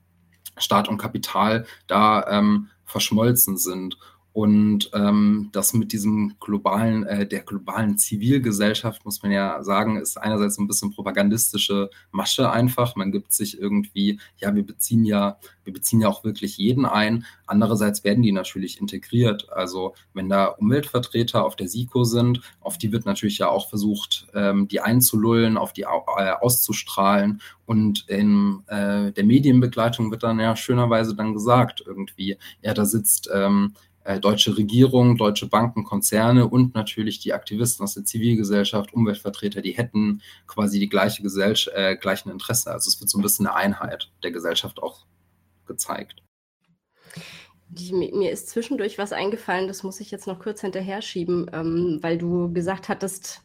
Staat 0.57 0.89
und 0.89 0.97
Kapital 0.97 1.67
da 1.87 2.27
ähm, 2.29 2.69
verschmolzen 2.85 3.57
sind 3.57 3.99
und 4.33 4.91
ähm, 4.95 5.51
das 5.53 5.75
mit 5.75 5.93
diesem 5.93 6.37
globalen, 6.41 7.05
äh, 7.05 7.27
der 7.27 7.41
globalen 7.41 7.99
Zivilgesellschaft, 7.99 9.05
muss 9.05 9.23
man 9.23 9.31
ja 9.31 9.63
sagen, 9.63 9.99
ist 9.99 10.17
einerseits 10.17 10.59
ein 10.59 10.67
bisschen 10.67 10.91
propagandistische 10.91 11.91
Masche 12.13 12.51
einfach. 12.51 12.97
Man 12.97 13.13
gibt 13.13 13.35
sich 13.35 13.61
irgendwie, 13.61 14.19
ja, 14.39 14.55
wir 14.55 14.65
beziehen 14.65 15.05
ja, 15.05 15.39
wir 15.65 15.73
beziehen 15.75 16.01
ja 16.01 16.09
auch 16.09 16.25
wirklich 16.25 16.57
jeden 16.57 16.87
ein. 16.87 17.27
Andererseits 17.47 18.05
werden 18.05 18.23
die 18.23 18.33
natürlich 18.33 18.81
integriert. 18.81 19.53
Also 19.53 19.95
wenn 20.15 20.31
da 20.31 20.47
Umweltvertreter 20.47 21.45
auf 21.45 21.55
der 21.55 21.69
SIKO 21.69 22.05
sind, 22.05 22.41
auf 22.61 22.79
die 22.79 22.91
wird 22.91 23.05
natürlich 23.05 23.37
ja 23.37 23.51
auch 23.51 23.69
versucht, 23.69 24.29
ähm, 24.35 24.67
die 24.67 24.81
einzulullen, 24.81 25.59
auf 25.59 25.75
die 25.75 25.83
äh, 25.83 26.31
auszustrahlen. 26.41 27.43
Und 27.67 28.09
in 28.09 28.63
äh, 28.69 29.13
der 29.13 29.25
Medienbegleitung 29.25 30.11
wird 30.11 30.23
dann 30.23 30.41
ja 30.41 30.57
schönerweise 30.57 31.15
dann 31.15 31.35
gesagt, 31.35 31.83
irgendwie, 31.87 32.39
ja, 32.63 32.73
da 32.73 32.87
sitzt 32.87 33.29
ähm, 33.33 33.75
äh, 34.05 34.19
deutsche 34.19 34.57
Regierung, 34.57 35.17
deutsche 35.17 35.49
Banken, 35.49 35.85
Konzerne 35.85 36.49
und 36.49 36.75
natürlich 36.75 37.21
die 37.21 37.33
Aktivisten 37.33 37.85
aus 37.85 37.95
der 37.95 38.05
Zivilgesellschaft, 38.05 38.93
Umweltvertreter, 38.93 39.63
die 39.63 39.73
hätten 39.73 40.23
quasi 40.47 40.79
die 40.79 40.89
gleiche 40.89 41.23
Gesellschaft, 41.23 41.77
äh, 41.77 41.97
gleichen 41.97 42.31
Interesse. 42.31 42.71
Also 42.71 42.89
es 42.89 43.01
wird 43.01 43.11
so 43.11 43.19
ein 43.19 43.23
bisschen 43.23 43.47
eine 43.47 43.57
Einheit 43.57 44.11
der 44.23 44.33
Gesellschaft 44.33 44.83
auch 44.83 45.07
gezeigt. 45.67 46.23
Die, 47.69 47.93
mir 47.93 48.31
ist 48.31 48.51
zwischendurch 48.51 48.99
was 48.99 49.13
eingefallen, 49.13 49.67
das 49.67 49.83
muss 49.83 50.01
ich 50.01 50.11
jetzt 50.11 50.27
noch 50.27 50.39
kurz 50.39 50.61
hinterher 50.61 51.01
schieben, 51.01 51.51
ähm, 51.53 51.99
weil 52.03 52.19
du 52.19 52.53
gesagt 52.53 52.89
hattest, 52.89 53.43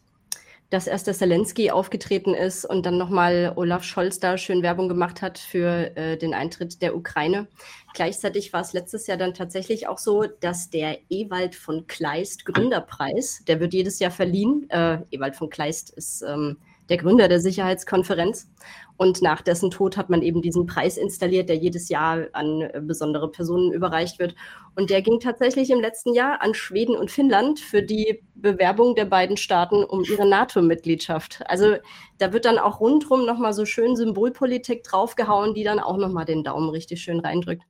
dass 0.70 0.86
erst 0.86 1.06
der 1.06 1.14
Zelensky 1.14 1.70
aufgetreten 1.70 2.34
ist 2.34 2.64
und 2.64 2.84
dann 2.84 2.98
nochmal 2.98 3.52
Olaf 3.56 3.84
Scholz 3.84 4.20
da 4.20 4.36
schön 4.36 4.62
Werbung 4.62 4.88
gemacht 4.88 5.22
hat 5.22 5.38
für 5.38 5.96
äh, 5.96 6.16
den 6.18 6.34
Eintritt 6.34 6.82
der 6.82 6.94
Ukraine. 6.94 7.48
Gleichzeitig 7.94 8.52
war 8.52 8.60
es 8.60 8.74
letztes 8.74 9.06
Jahr 9.06 9.16
dann 9.16 9.34
tatsächlich 9.34 9.88
auch 9.88 9.98
so, 9.98 10.24
dass 10.40 10.68
der 10.70 10.98
Ewald 11.08 11.54
von 11.54 11.86
Kleist 11.86 12.44
Gründerpreis, 12.44 13.42
der 13.46 13.60
wird 13.60 13.72
jedes 13.72 13.98
Jahr 13.98 14.10
verliehen. 14.10 14.68
Äh, 14.68 14.98
Ewald 15.10 15.36
von 15.36 15.48
Kleist 15.48 15.90
ist 15.90 16.22
ähm, 16.22 16.58
der 16.88 16.96
Gründer 16.96 17.28
der 17.28 17.40
Sicherheitskonferenz. 17.40 18.50
Und 18.96 19.22
nach 19.22 19.42
dessen 19.42 19.70
Tod 19.70 19.96
hat 19.96 20.10
man 20.10 20.22
eben 20.22 20.42
diesen 20.42 20.66
Preis 20.66 20.96
installiert, 20.96 21.48
der 21.48 21.56
jedes 21.56 21.88
Jahr 21.88 22.26
an 22.32 22.62
äh, 22.62 22.80
besondere 22.82 23.30
Personen 23.30 23.72
überreicht 23.72 24.18
wird. 24.18 24.34
Und 24.74 24.90
der 24.90 25.02
ging 25.02 25.20
tatsächlich 25.20 25.70
im 25.70 25.80
letzten 25.80 26.14
Jahr 26.14 26.42
an 26.42 26.54
Schweden 26.54 26.96
und 26.96 27.10
Finnland 27.10 27.60
für 27.60 27.82
die 27.82 28.24
Bewerbung 28.34 28.94
der 28.94 29.04
beiden 29.04 29.36
Staaten 29.36 29.84
um 29.84 30.02
ihre 30.04 30.28
NATO-Mitgliedschaft. 30.28 31.42
Also 31.46 31.76
da 32.18 32.32
wird 32.32 32.44
dann 32.44 32.58
auch 32.58 32.80
rundherum 32.80 33.24
nochmal 33.24 33.52
so 33.52 33.64
schön 33.64 33.94
Symbolpolitik 33.94 34.82
draufgehauen, 34.82 35.54
die 35.54 35.64
dann 35.64 35.78
auch 35.78 35.96
nochmal 35.96 36.24
den 36.24 36.42
Daumen 36.42 36.70
richtig 36.70 37.00
schön 37.02 37.20
reindrückt. 37.20 37.62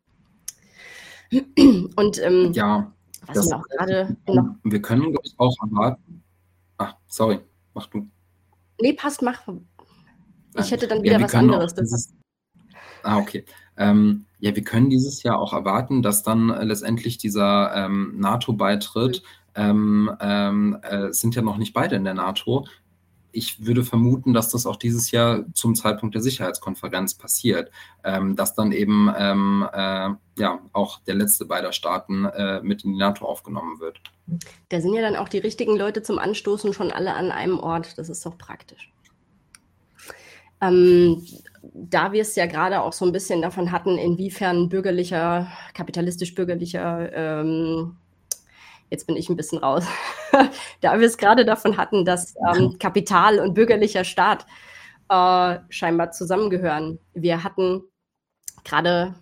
Und 1.31 2.23
ähm, 2.23 2.53
ja, 2.55 2.91
was 3.27 3.49
mir 3.49 3.57
auch 3.57 3.69
gerade. 3.69 4.16
Wir 4.64 4.83
können 4.83 5.14
auch 5.37 5.55
erwarten. 5.62 6.23
Ach, 6.79 6.95
sorry, 7.07 7.41
mach 7.75 7.87
du. 7.89 8.09
Nee, 8.81 8.93
passt, 8.93 9.22
mach. 9.22 9.47
Ich 10.57 10.70
hätte 10.70 10.89
dann 10.89 11.03
wieder 11.03 11.18
ja, 11.18 11.24
was 11.24 11.35
anderes. 11.35 11.74
Dieses, 11.74 12.14
ah, 13.03 13.18
okay. 13.18 13.45
Ähm, 13.76 14.26
ja, 14.41 14.55
wir 14.55 14.64
können 14.64 14.91
dieses 14.91 15.22
Jahr 15.22 15.39
auch 15.39 15.53
erwarten, 15.53 16.03
dass 16.03 16.22
dann 16.22 16.51
äh, 16.51 16.64
letztendlich 16.64 17.18
dieser 17.18 17.74
ähm, 17.74 18.14
NATO-Beitritt, 18.18 19.22
mhm. 19.57 20.11
ähm, 20.20 20.79
äh, 20.83 21.12
sind 21.12 21.35
ja 21.35 21.43
noch 21.43 21.57
nicht 21.57 21.74
beide 21.74 21.97
in 21.97 22.05
der 22.05 22.14
NATO. 22.14 22.66
Ich 23.31 23.64
würde 23.64 23.85
vermuten, 23.85 24.33
dass 24.33 24.49
das 24.51 24.66
auch 24.66 24.76
dieses 24.76 25.11
Jahr 25.11 25.45
zum 25.53 25.74
Zeitpunkt 25.74 26.14
der 26.14 26.22
Sicherheitskonferenz 26.22 27.14
passiert, 27.14 27.70
ähm, 28.03 28.37
dass 28.37 28.55
dann 28.55 28.72
eben 28.72 29.12
ähm, 29.16 29.68
äh, 29.72 30.11
ja 30.39 30.61
auch 30.72 31.01
der 31.01 31.14
letzte 31.14 31.45
beider 31.45 31.72
Staaten 31.72 32.24
äh, 32.24 32.61
mit 32.62 32.85
in 32.85 32.93
die 32.93 32.99
NATO 32.99 33.26
aufgenommen 33.26 33.81
wird. 33.81 34.01
Da 34.68 34.81
sind 34.81 34.95
ja 34.95 35.03
dann 35.03 35.16
auch 35.16 35.29
die 35.29 35.39
richtigen 35.39 35.76
Leute 35.76 36.03
zum 36.03 36.18
Anstoßen 36.18 36.72
schon 36.72 36.91
alle 36.91 37.14
an 37.14 37.31
einem 37.31 37.59
Ort. 37.59 37.99
Das 37.99 38.09
ist 38.09 38.24
doch 38.26 38.37
praktisch. 38.37 38.93
Ähm, 40.61 41.24
da 41.72 42.12
wir 42.12 42.22
es 42.22 42.35
ja 42.35 42.47
gerade 42.47 42.83
auch 42.83 42.93
so 42.93 43.05
ein 43.05 43.12
bisschen 43.12 43.43
davon 43.43 43.72
hatten, 43.72 43.97
inwiefern 43.97 44.68
bürgerlicher, 44.68 45.49
kapitalistisch-bürgerlicher, 45.74 47.12
ähm, 47.12 47.97
jetzt 48.91 49.07
bin 49.07 49.16
ich 49.16 49.29
ein 49.29 49.37
bisschen 49.37 49.59
raus, 49.59 49.85
da 50.81 50.99
wir 50.99 51.07
es 51.07 51.16
gerade 51.16 51.45
davon 51.45 51.76
hatten, 51.76 52.05
dass 52.05 52.35
ähm, 52.55 52.76
Kapital 52.79 53.39
und 53.39 53.55
bürgerlicher 53.55 54.05
Staat 54.05 54.47
äh, 55.09 55.59
scheinbar 55.68 56.11
zusammengehören. 56.11 56.99
Wir 57.14 57.45
hatten 57.45 57.83
gerade 58.64 59.14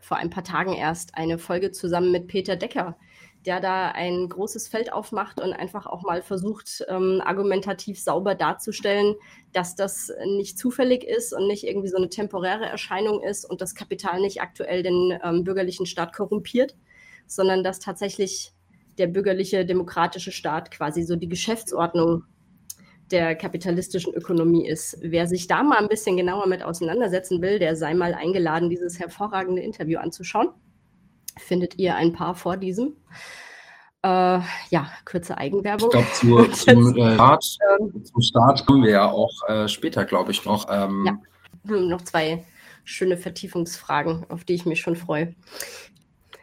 vor 0.00 0.16
ein 0.16 0.30
paar 0.30 0.44
Tagen 0.44 0.74
erst 0.74 1.16
eine 1.16 1.38
Folge 1.38 1.72
zusammen 1.72 2.12
mit 2.12 2.28
Peter 2.28 2.56
Decker 2.56 2.96
der 3.48 3.60
da 3.60 3.88
ein 3.92 4.28
großes 4.28 4.68
Feld 4.68 4.92
aufmacht 4.92 5.40
und 5.40 5.54
einfach 5.54 5.86
auch 5.86 6.02
mal 6.02 6.20
versucht, 6.20 6.84
ähm, 6.86 7.22
argumentativ 7.24 7.98
sauber 7.98 8.34
darzustellen, 8.34 9.14
dass 9.54 9.74
das 9.74 10.12
nicht 10.36 10.58
zufällig 10.58 11.02
ist 11.02 11.32
und 11.32 11.46
nicht 11.46 11.64
irgendwie 11.64 11.88
so 11.88 11.96
eine 11.96 12.10
temporäre 12.10 12.66
Erscheinung 12.66 13.22
ist 13.22 13.46
und 13.48 13.62
das 13.62 13.74
Kapital 13.74 14.20
nicht 14.20 14.42
aktuell 14.42 14.82
den 14.82 15.18
ähm, 15.24 15.44
bürgerlichen 15.44 15.86
Staat 15.86 16.12
korrumpiert, 16.12 16.76
sondern 17.26 17.64
dass 17.64 17.78
tatsächlich 17.78 18.52
der 18.98 19.06
bürgerliche 19.06 19.64
demokratische 19.64 20.30
Staat 20.30 20.70
quasi 20.70 21.02
so 21.02 21.16
die 21.16 21.30
Geschäftsordnung 21.30 22.24
der 23.10 23.34
kapitalistischen 23.34 24.12
Ökonomie 24.12 24.68
ist. 24.68 24.98
Wer 25.00 25.26
sich 25.26 25.46
da 25.46 25.62
mal 25.62 25.78
ein 25.78 25.88
bisschen 25.88 26.18
genauer 26.18 26.48
mit 26.48 26.62
auseinandersetzen 26.62 27.40
will, 27.40 27.58
der 27.58 27.76
sei 27.76 27.94
mal 27.94 28.12
eingeladen, 28.12 28.68
dieses 28.68 28.98
hervorragende 28.98 29.62
Interview 29.62 29.98
anzuschauen 30.00 30.50
findet 31.38 31.78
ihr 31.78 31.96
ein 31.96 32.12
paar 32.12 32.34
vor 32.34 32.56
diesem. 32.56 32.96
Äh, 34.02 34.40
ja, 34.70 34.90
kurze 35.04 35.36
Eigenwerbung. 35.38 35.90
Ich 35.92 36.20
glaube, 36.20 36.52
zu, 36.52 36.52
zum, 36.64 36.96
äh, 36.96 37.14
Start, 37.14 37.44
ähm, 37.80 38.04
zum 38.04 38.22
Start 38.22 38.66
kommen 38.66 38.84
wir 38.84 38.92
ja 38.92 39.10
auch 39.10 39.32
äh, 39.48 39.66
später, 39.66 40.04
glaube 40.04 40.30
ich, 40.30 40.44
noch. 40.44 40.66
Ähm, 40.70 41.04
ja, 41.04 41.18
noch 41.64 42.02
zwei 42.02 42.44
schöne 42.84 43.16
Vertiefungsfragen, 43.16 44.24
auf 44.30 44.44
die 44.44 44.54
ich 44.54 44.66
mich 44.66 44.80
schon 44.80 44.96
freue. 44.96 45.34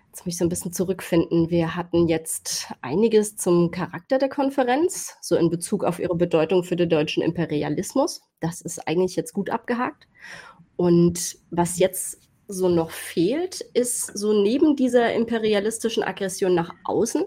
Jetzt 0.10 0.26
mich 0.26 0.38
so 0.38 0.46
ein 0.46 0.50
bisschen 0.50 0.74
zurückfinden. 0.74 1.50
Wir 1.50 1.76
hatten 1.76 2.08
jetzt 2.08 2.68
einiges 2.82 3.36
zum 3.36 3.72
Charakter 3.72 4.18
der 4.18 4.30
Konferenz, 4.30 5.16
so 5.22 5.36
in 5.36 5.50
Bezug 5.50 5.84
auf 5.84 6.00
ihre 6.00 6.16
Bedeutung 6.16 6.64
für 6.64 6.76
den 6.76 6.90
deutschen 6.90 7.24
Imperialismus. 7.24 8.22
Das 8.42 8.62
ist 8.62 8.88
eigentlich 8.88 9.16
jetzt 9.16 9.34
gut 9.34 9.50
abgehakt. 9.50 10.08
Und 10.76 11.38
was 11.52 11.80
jetzt 11.80 12.25
so 12.48 12.70
noch 12.70 12.92
fehlt, 12.92 13.62
ist 13.74 14.18
so 14.18 14.34
neben 14.42 14.76
dieser 14.76 15.14
imperialistischen 15.14 16.04
Aggression 16.04 16.54
nach 16.54 16.74
außen, 16.84 17.24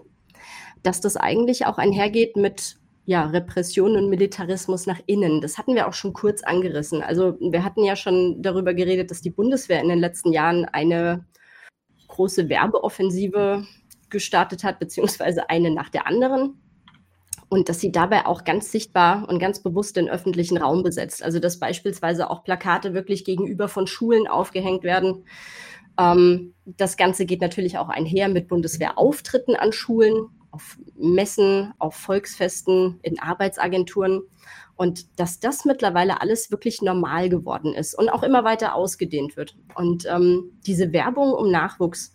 dass 0.82 1.00
das 1.00 1.16
eigentlich 1.16 1.66
auch 1.66 1.78
einhergeht 1.78 2.36
mit 2.36 2.76
ja, 3.04 3.24
Repression 3.24 3.96
und 3.96 4.10
Militarismus 4.10 4.86
nach 4.86 5.00
innen. 5.06 5.40
Das 5.40 5.56
hatten 5.56 5.74
wir 5.74 5.88
auch 5.88 5.94
schon 5.94 6.12
kurz 6.12 6.42
angerissen. 6.42 7.02
Also 7.02 7.38
wir 7.40 7.64
hatten 7.64 7.82
ja 7.82 7.96
schon 7.96 8.42
darüber 8.42 8.74
geredet, 8.74 9.10
dass 9.10 9.22
die 9.22 9.30
Bundeswehr 9.30 9.80
in 9.80 9.88
den 9.88 9.98
letzten 9.98 10.30
Jahren 10.30 10.66
eine 10.66 11.24
große 12.08 12.48
Werbeoffensive 12.48 13.64
gestartet 14.10 14.62
hat, 14.62 14.78
beziehungsweise 14.78 15.48
eine 15.48 15.70
nach 15.70 15.88
der 15.88 16.06
anderen 16.06 16.60
und 17.48 17.68
dass 17.68 17.80
sie 17.80 17.92
dabei 17.92 18.26
auch 18.26 18.44
ganz 18.44 18.70
sichtbar 18.70 19.26
und 19.28 19.38
ganz 19.38 19.62
bewusst 19.62 19.96
den 19.96 20.08
öffentlichen 20.08 20.58
Raum 20.58 20.82
besetzt. 20.82 21.22
Also 21.22 21.38
dass 21.38 21.58
beispielsweise 21.58 22.30
auch 22.30 22.44
Plakate 22.44 22.94
wirklich 22.94 23.24
gegenüber 23.24 23.68
von 23.68 23.86
Schulen 23.86 24.26
aufgehängt 24.26 24.82
werden. 24.82 25.24
Ähm, 25.98 26.54
das 26.64 26.96
Ganze 26.96 27.24
geht 27.24 27.40
natürlich 27.40 27.78
auch 27.78 27.88
einher 27.88 28.28
mit 28.28 28.48
Bundeswehrauftritten 28.48 29.56
an 29.56 29.72
Schulen, 29.72 30.26
auf 30.50 30.78
Messen, 30.98 31.72
auf 31.78 31.94
Volksfesten, 31.94 33.00
in 33.02 33.18
Arbeitsagenturen. 33.18 34.22
Und 34.76 35.18
dass 35.18 35.40
das 35.40 35.64
mittlerweile 35.64 36.20
alles 36.20 36.50
wirklich 36.50 36.82
normal 36.82 37.28
geworden 37.28 37.74
ist 37.74 37.98
und 37.98 38.08
auch 38.08 38.22
immer 38.22 38.44
weiter 38.44 38.74
ausgedehnt 38.74 39.36
wird. 39.36 39.56
Und 39.74 40.06
ähm, 40.06 40.52
diese 40.66 40.92
Werbung 40.92 41.32
um 41.32 41.50
Nachwuchs, 41.50 42.14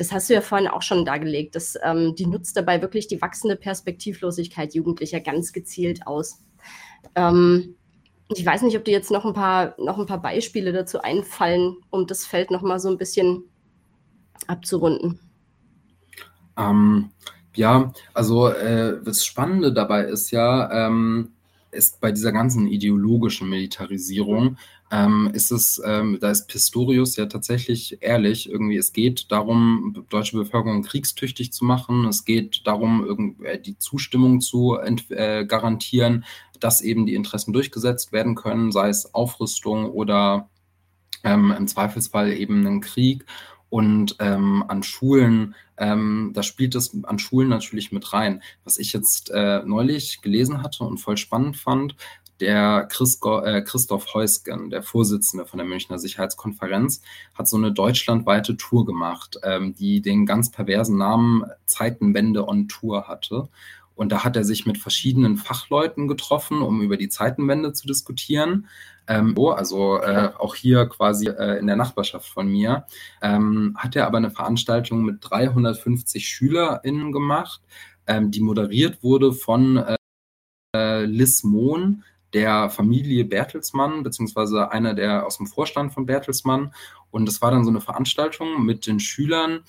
das 0.00 0.12
hast 0.12 0.30
du 0.30 0.34
ja 0.34 0.40
vorhin 0.40 0.66
auch 0.66 0.80
schon 0.80 1.04
dargelegt, 1.04 1.54
dass 1.54 1.76
ähm, 1.82 2.14
die 2.16 2.24
nutzt 2.24 2.56
dabei 2.56 2.80
wirklich 2.80 3.06
die 3.06 3.20
wachsende 3.20 3.54
Perspektivlosigkeit 3.54 4.74
Jugendlicher 4.74 5.20
ganz 5.20 5.52
gezielt 5.52 6.06
aus. 6.06 6.42
Ähm, 7.14 7.74
ich 8.28 8.46
weiß 8.46 8.62
nicht, 8.62 8.78
ob 8.78 8.84
dir 8.86 8.92
jetzt 8.92 9.10
noch 9.10 9.26
ein 9.26 9.34
paar, 9.34 9.74
noch 9.76 9.98
ein 9.98 10.06
paar 10.06 10.22
Beispiele 10.22 10.72
dazu 10.72 11.02
einfallen, 11.02 11.76
um 11.90 12.06
das 12.06 12.24
Feld 12.24 12.50
noch 12.50 12.62
mal 12.62 12.80
so 12.80 12.88
ein 12.88 12.96
bisschen 12.96 13.44
abzurunden. 14.46 15.20
Ähm, 16.56 17.10
ja, 17.54 17.92
also 18.14 18.48
äh, 18.48 19.02
das 19.04 19.26
Spannende 19.26 19.70
dabei 19.70 20.04
ist 20.04 20.30
ja, 20.30 20.86
ähm, 20.86 21.32
ist 21.72 22.00
bei 22.00 22.10
dieser 22.10 22.32
ganzen 22.32 22.66
ideologischen 22.66 23.50
Militarisierung, 23.50 24.56
ähm, 24.90 25.30
ist 25.32 25.52
es, 25.52 25.80
ähm, 25.84 26.18
da 26.20 26.30
ist 26.30 26.48
Pistorius 26.48 27.16
ja 27.16 27.26
tatsächlich 27.26 27.98
ehrlich, 28.00 28.50
irgendwie, 28.50 28.76
es 28.76 28.92
geht 28.92 29.30
darum, 29.30 30.04
deutsche 30.08 30.36
Bevölkerung 30.36 30.82
kriegstüchtig 30.82 31.52
zu 31.52 31.64
machen, 31.64 32.06
es 32.06 32.24
geht 32.24 32.66
darum, 32.66 33.04
irgendwie 33.04 33.46
äh, 33.46 33.60
die 33.60 33.78
Zustimmung 33.78 34.40
zu 34.40 34.78
äh, 34.78 35.44
garantieren, 35.46 36.24
dass 36.58 36.80
eben 36.80 37.06
die 37.06 37.14
Interessen 37.14 37.52
durchgesetzt 37.52 38.12
werden 38.12 38.34
können, 38.34 38.72
sei 38.72 38.88
es 38.88 39.14
Aufrüstung 39.14 39.86
oder 39.86 40.50
ähm, 41.22 41.54
im 41.56 41.68
Zweifelsfall 41.68 42.32
eben 42.32 42.66
einen 42.66 42.80
Krieg. 42.80 43.24
Und 43.68 44.16
ähm, 44.18 44.64
an 44.66 44.82
Schulen, 44.82 45.54
ähm, 45.78 46.32
da 46.34 46.42
spielt 46.42 46.74
es 46.74 47.04
an 47.04 47.20
Schulen 47.20 47.48
natürlich 47.48 47.92
mit 47.92 48.12
rein. 48.12 48.42
Was 48.64 48.78
ich 48.78 48.92
jetzt 48.92 49.30
äh, 49.30 49.62
neulich 49.64 50.22
gelesen 50.22 50.64
hatte 50.64 50.82
und 50.82 50.98
voll 50.98 51.16
spannend 51.16 51.56
fand, 51.56 51.94
der 52.40 52.88
äh, 52.88 53.62
Christoph 53.62 54.14
Heusgen, 54.14 54.70
der 54.70 54.82
Vorsitzende 54.82 55.46
von 55.46 55.58
der 55.58 55.66
Münchner 55.66 55.98
Sicherheitskonferenz, 55.98 57.02
hat 57.34 57.48
so 57.48 57.56
eine 57.56 57.72
deutschlandweite 57.72 58.56
Tour 58.56 58.86
gemacht, 58.86 59.38
ähm, 59.42 59.74
die 59.74 60.00
den 60.00 60.26
ganz 60.26 60.50
perversen 60.50 60.98
Namen 60.98 61.44
Zeitenwende 61.66 62.46
on 62.48 62.68
Tour 62.68 63.08
hatte. 63.08 63.48
Und 63.94 64.12
da 64.12 64.24
hat 64.24 64.34
er 64.34 64.44
sich 64.44 64.64
mit 64.64 64.78
verschiedenen 64.78 65.36
Fachleuten 65.36 66.08
getroffen, 66.08 66.62
um 66.62 66.80
über 66.80 66.96
die 66.96 67.10
Zeitenwende 67.10 67.74
zu 67.74 67.86
diskutieren. 67.86 68.66
Ähm, 69.06 69.36
also 69.38 70.00
äh, 70.00 70.30
auch 70.38 70.54
hier 70.54 70.86
quasi 70.86 71.28
äh, 71.28 71.58
in 71.58 71.66
der 71.66 71.76
Nachbarschaft 71.76 72.28
von 72.28 72.48
mir, 72.48 72.86
ähm, 73.20 73.76
hat 73.76 73.96
er 73.96 74.06
aber 74.06 74.16
eine 74.16 74.30
Veranstaltung 74.30 75.04
mit 75.04 75.18
350 75.20 76.26
SchülerInnen 76.26 77.12
gemacht, 77.12 77.60
ähm, 78.06 78.30
die 78.30 78.40
moderiert 78.40 79.02
wurde 79.02 79.32
von 79.32 79.84
äh, 80.74 81.04
Liz 81.04 81.42
Mohn, 81.42 82.04
der 82.32 82.70
Familie 82.70 83.24
Bertelsmann, 83.24 84.02
beziehungsweise 84.02 84.70
einer 84.70 84.94
der 84.94 85.26
aus 85.26 85.38
dem 85.38 85.46
Vorstand 85.46 85.92
von 85.92 86.06
Bertelsmann. 86.06 86.72
Und 87.10 87.26
das 87.26 87.42
war 87.42 87.50
dann 87.50 87.64
so 87.64 87.70
eine 87.70 87.80
Veranstaltung 87.80 88.64
mit 88.64 88.86
den 88.86 89.00
Schülern 89.00 89.60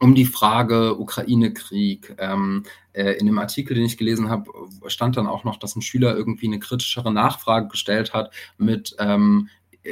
um 0.00 0.14
die 0.14 0.24
Frage 0.24 0.98
Ukraine-Krieg. 0.98 2.14
Ähm, 2.18 2.64
äh, 2.92 3.12
in 3.12 3.26
dem 3.26 3.38
Artikel, 3.38 3.74
den 3.74 3.84
ich 3.84 3.96
gelesen 3.96 4.28
habe, 4.28 4.50
stand 4.86 5.16
dann 5.16 5.26
auch 5.26 5.44
noch, 5.44 5.56
dass 5.56 5.76
ein 5.76 5.82
Schüler 5.82 6.16
irgendwie 6.16 6.46
eine 6.46 6.58
kritischere 6.58 7.12
Nachfrage 7.12 7.68
gestellt 7.68 8.12
hat 8.14 8.32
mit, 8.56 8.94
ähm, 8.98 9.48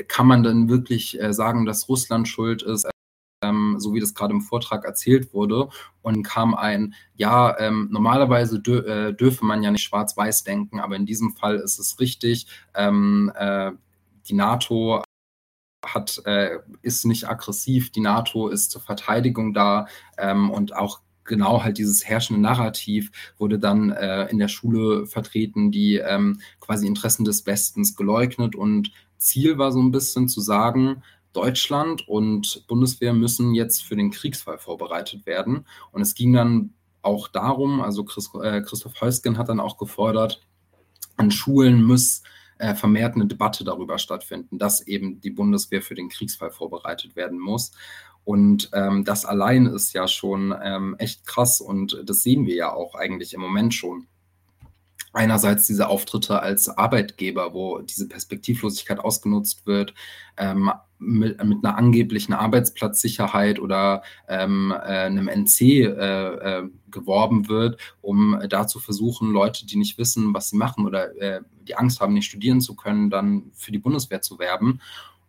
kann 0.09 0.27
man 0.27 0.43
denn 0.43 0.69
wirklich 0.69 1.21
äh, 1.21 1.33
sagen, 1.33 1.67
dass 1.67 1.89
Russland 1.89 2.29
schuld 2.29 2.63
ist? 2.63 2.87
So 3.81 3.95
wie 3.95 4.01
das 4.01 4.15
gerade 4.15 4.35
im 4.35 4.41
Vortrag 4.41 4.85
erzählt 4.85 5.33
wurde, 5.33 5.69
und 6.03 6.23
kam 6.23 6.55
ein, 6.55 6.95
ja, 7.17 7.59
ähm, 7.59 7.89
normalerweise 7.91 8.61
dö 8.61 8.79
äh, 8.79 9.13
dürfe 9.13 9.45
man 9.45 9.65
ja 9.65 9.73
nicht 9.73 9.83
schwarz-weiß 9.83 10.45
denken, 10.45 10.79
aber 10.79 10.95
in 10.95 11.05
diesem 11.05 11.35
Fall 11.35 11.57
ist 11.57 11.81
es 11.81 11.99
richtig. 11.99 12.47
Ähm, 12.75 13.33
äh, 13.35 13.73
die 14.29 14.35
NATO 14.35 15.03
hat, 15.85 16.23
äh, 16.25 16.59
ist 16.83 17.07
nicht 17.07 17.29
aggressiv, 17.29 17.91
die 17.91 18.01
NATO 18.01 18.49
ist 18.49 18.71
zur 18.71 18.83
Verteidigung 18.83 19.53
da 19.53 19.87
ähm, 20.17 20.51
und 20.51 20.77
auch 20.77 21.01
genau 21.25 21.65
halt 21.65 21.79
dieses 21.79 22.05
herrschende 22.05 22.41
Narrativ 22.41 23.11
wurde 23.37 23.59
dann 23.59 23.91
äh, 23.91 24.27
in 24.27 24.39
der 24.39 24.49
Schule 24.49 25.07
vertreten, 25.07 25.73
die 25.73 25.97
ähm, 25.97 26.41
quasi 26.61 26.87
Interessen 26.87 27.25
des 27.25 27.47
Westens 27.47 27.97
geleugnet 27.97 28.55
und 28.55 28.93
Ziel 29.19 29.59
war 29.59 29.73
so 29.73 29.81
ein 29.81 29.91
bisschen 29.91 30.29
zu 30.29 30.41
sagen, 30.41 31.03
Deutschland 31.37 32.09
und 32.09 32.67
Bundeswehr 32.67 33.13
müssen 33.13 33.55
jetzt 33.55 33.85
für 33.85 33.95
den 33.95 34.11
Kriegsfall 34.11 34.59
vorbereitet 34.59 35.27
werden. 35.27 35.67
Und 35.93 36.01
es 36.01 36.15
ging 36.15 36.33
dann 36.33 36.73
auch 37.03 37.29
darum, 37.29 37.83
also 37.83 38.05
Chris, 38.05 38.31
äh, 38.43 38.63
Christoph 38.63 39.01
Heusgen 39.01 39.37
hat 39.37 39.49
dann 39.51 39.61
auch 39.61 39.77
gefordert, 39.77 40.41
an 41.17 41.31
Schulen 41.31 41.83
muss 41.83 42.23
äh, 42.59 42.75
vermehrt 42.75 43.15
eine 43.15 43.27
Debatte 43.27 43.65
darüber 43.65 43.99
stattfinden, 43.99 44.59
dass 44.59 44.87
eben 44.87 45.21
die 45.21 45.31
Bundeswehr 45.31 45.83
für 45.83 45.95
den 45.95 46.09
Kriegsfall 46.09 46.51
vorbereitet 46.51 47.17
werden 47.17 47.39
muss. 47.39 47.73
Und 48.25 48.71
ähm, 48.73 49.05
das 49.05 49.25
allein 49.25 49.67
ist 49.67 49.93
ja 49.93 50.09
schon 50.09 50.55
ähm, 50.63 50.97
echt 50.99 51.27
krass 51.27 51.61
und 51.61 52.03
das 52.05 52.23
sehen 52.23 52.47
wir 52.47 52.57
ja 52.57 52.73
auch 52.73 52.95
eigentlich 52.95 53.35
im 53.35 53.41
Moment 53.41 53.75
schon 53.75 54.07
einerseits 55.13 55.67
diese 55.67 55.89
Auftritte 55.89 56.41
als 56.41 56.69
Arbeitgeber, 56.69 57.55
wo 57.55 57.79
diese 57.79 58.09
Perspektivlosigkeit 58.09 59.01
ausgenutzt 59.01 59.67
wird, 59.67 59.95
ähm, 60.37 60.71
mit, 60.99 61.43
mit, 61.45 61.65
einer 61.65 61.77
angeblichen 61.77 62.33
Arbeitsplatzsicherheit 62.33 63.59
oder 63.59 64.03
ähm, 64.29 64.73
äh, 64.73 64.75
einem 64.75 65.29
NC 65.29 65.61
äh, 65.61 65.83
äh, 65.83 66.69
geworben 66.91 67.49
wird, 67.49 67.81
um 68.01 68.41
da 68.49 68.67
zu 68.67 68.79
versuchen, 68.79 69.31
Leute, 69.31 69.67
die 69.67 69.77
nicht 69.77 69.99
wissen, 69.99 70.33
was 70.35 70.51
sie 70.51 70.57
machen 70.57 70.87
oder 70.87 71.15
äh, 71.21 71.41
die 71.69 71.77
Angst 71.77 72.01
haben, 72.01 72.15
nicht 72.15 72.27
studieren 72.27 72.61
zu 72.61 72.75
können, 72.75 73.11
dann 73.11 73.51
für 73.53 73.73
die 73.73 73.79
Bundeswehr 73.79 74.23
zu 74.23 74.39
werben. 74.39 74.81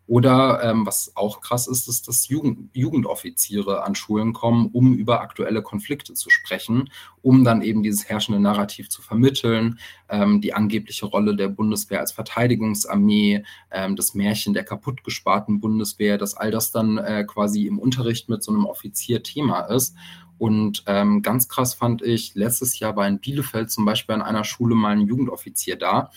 Oder 0.08 0.62
ähm, 0.64 0.86
was 0.86 1.12
auch 1.16 1.42
krass 1.42 1.66
ist, 1.66 1.86
ist, 1.86 2.08
dass 2.08 2.28
Jugend, 2.28 2.74
Jugendoffiziere 2.74 3.84
an 3.84 3.94
Schulen 3.94 4.32
kommen, 4.32 4.70
um 4.72 4.94
über 4.94 5.20
aktuelle 5.20 5.60
Konflikte 5.60 6.14
zu 6.14 6.30
sprechen, 6.30 6.88
um 7.20 7.44
dann 7.44 7.60
eben 7.60 7.82
dieses 7.82 8.08
herrschende 8.08 8.40
Narrativ 8.40 8.88
zu 8.88 9.02
vermitteln, 9.02 9.78
ähm, 10.08 10.40
die 10.40 10.54
angebliche 10.54 11.04
Rolle 11.04 11.36
der 11.36 11.48
Bundeswehr 11.48 12.00
als 12.00 12.12
Verteidigungsarmee, 12.12 13.44
ähm, 13.70 13.96
das 13.96 14.14
Märchen 14.14 14.54
der 14.54 14.64
kaputtgesparten 14.64 15.60
Bundeswehr, 15.60 16.16
dass 16.16 16.34
all 16.34 16.50
das 16.50 16.72
dann 16.72 16.96
äh, 16.96 17.24
quasi 17.24 17.66
im 17.66 17.78
Unterricht 17.78 18.30
mit 18.30 18.42
so 18.42 18.50
einem 18.50 18.64
Offizier 18.64 19.22
Thema 19.22 19.60
ist. 19.60 19.94
Und 20.38 20.84
ähm, 20.86 21.20
ganz 21.20 21.50
krass 21.50 21.74
fand 21.74 22.00
ich, 22.00 22.34
letztes 22.34 22.78
Jahr 22.78 22.96
war 22.96 23.06
in 23.06 23.18
Bielefeld 23.18 23.70
zum 23.70 23.84
Beispiel 23.84 24.14
an 24.14 24.22
einer 24.22 24.44
Schule 24.44 24.74
mal 24.74 24.92
ein 24.92 25.06
Jugendoffizier 25.06 25.76
da. 25.76 26.10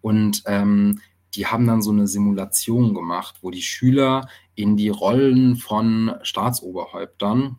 Und 0.00 0.44
ähm, 0.46 1.00
die 1.36 1.46
haben 1.46 1.66
dann 1.66 1.82
so 1.82 1.90
eine 1.90 2.06
Simulation 2.06 2.94
gemacht, 2.94 3.36
wo 3.42 3.50
die 3.50 3.62
Schüler 3.62 4.28
in 4.54 4.76
die 4.76 4.88
Rollen 4.88 5.56
von 5.56 6.14
Staatsoberhäuptern 6.22 7.58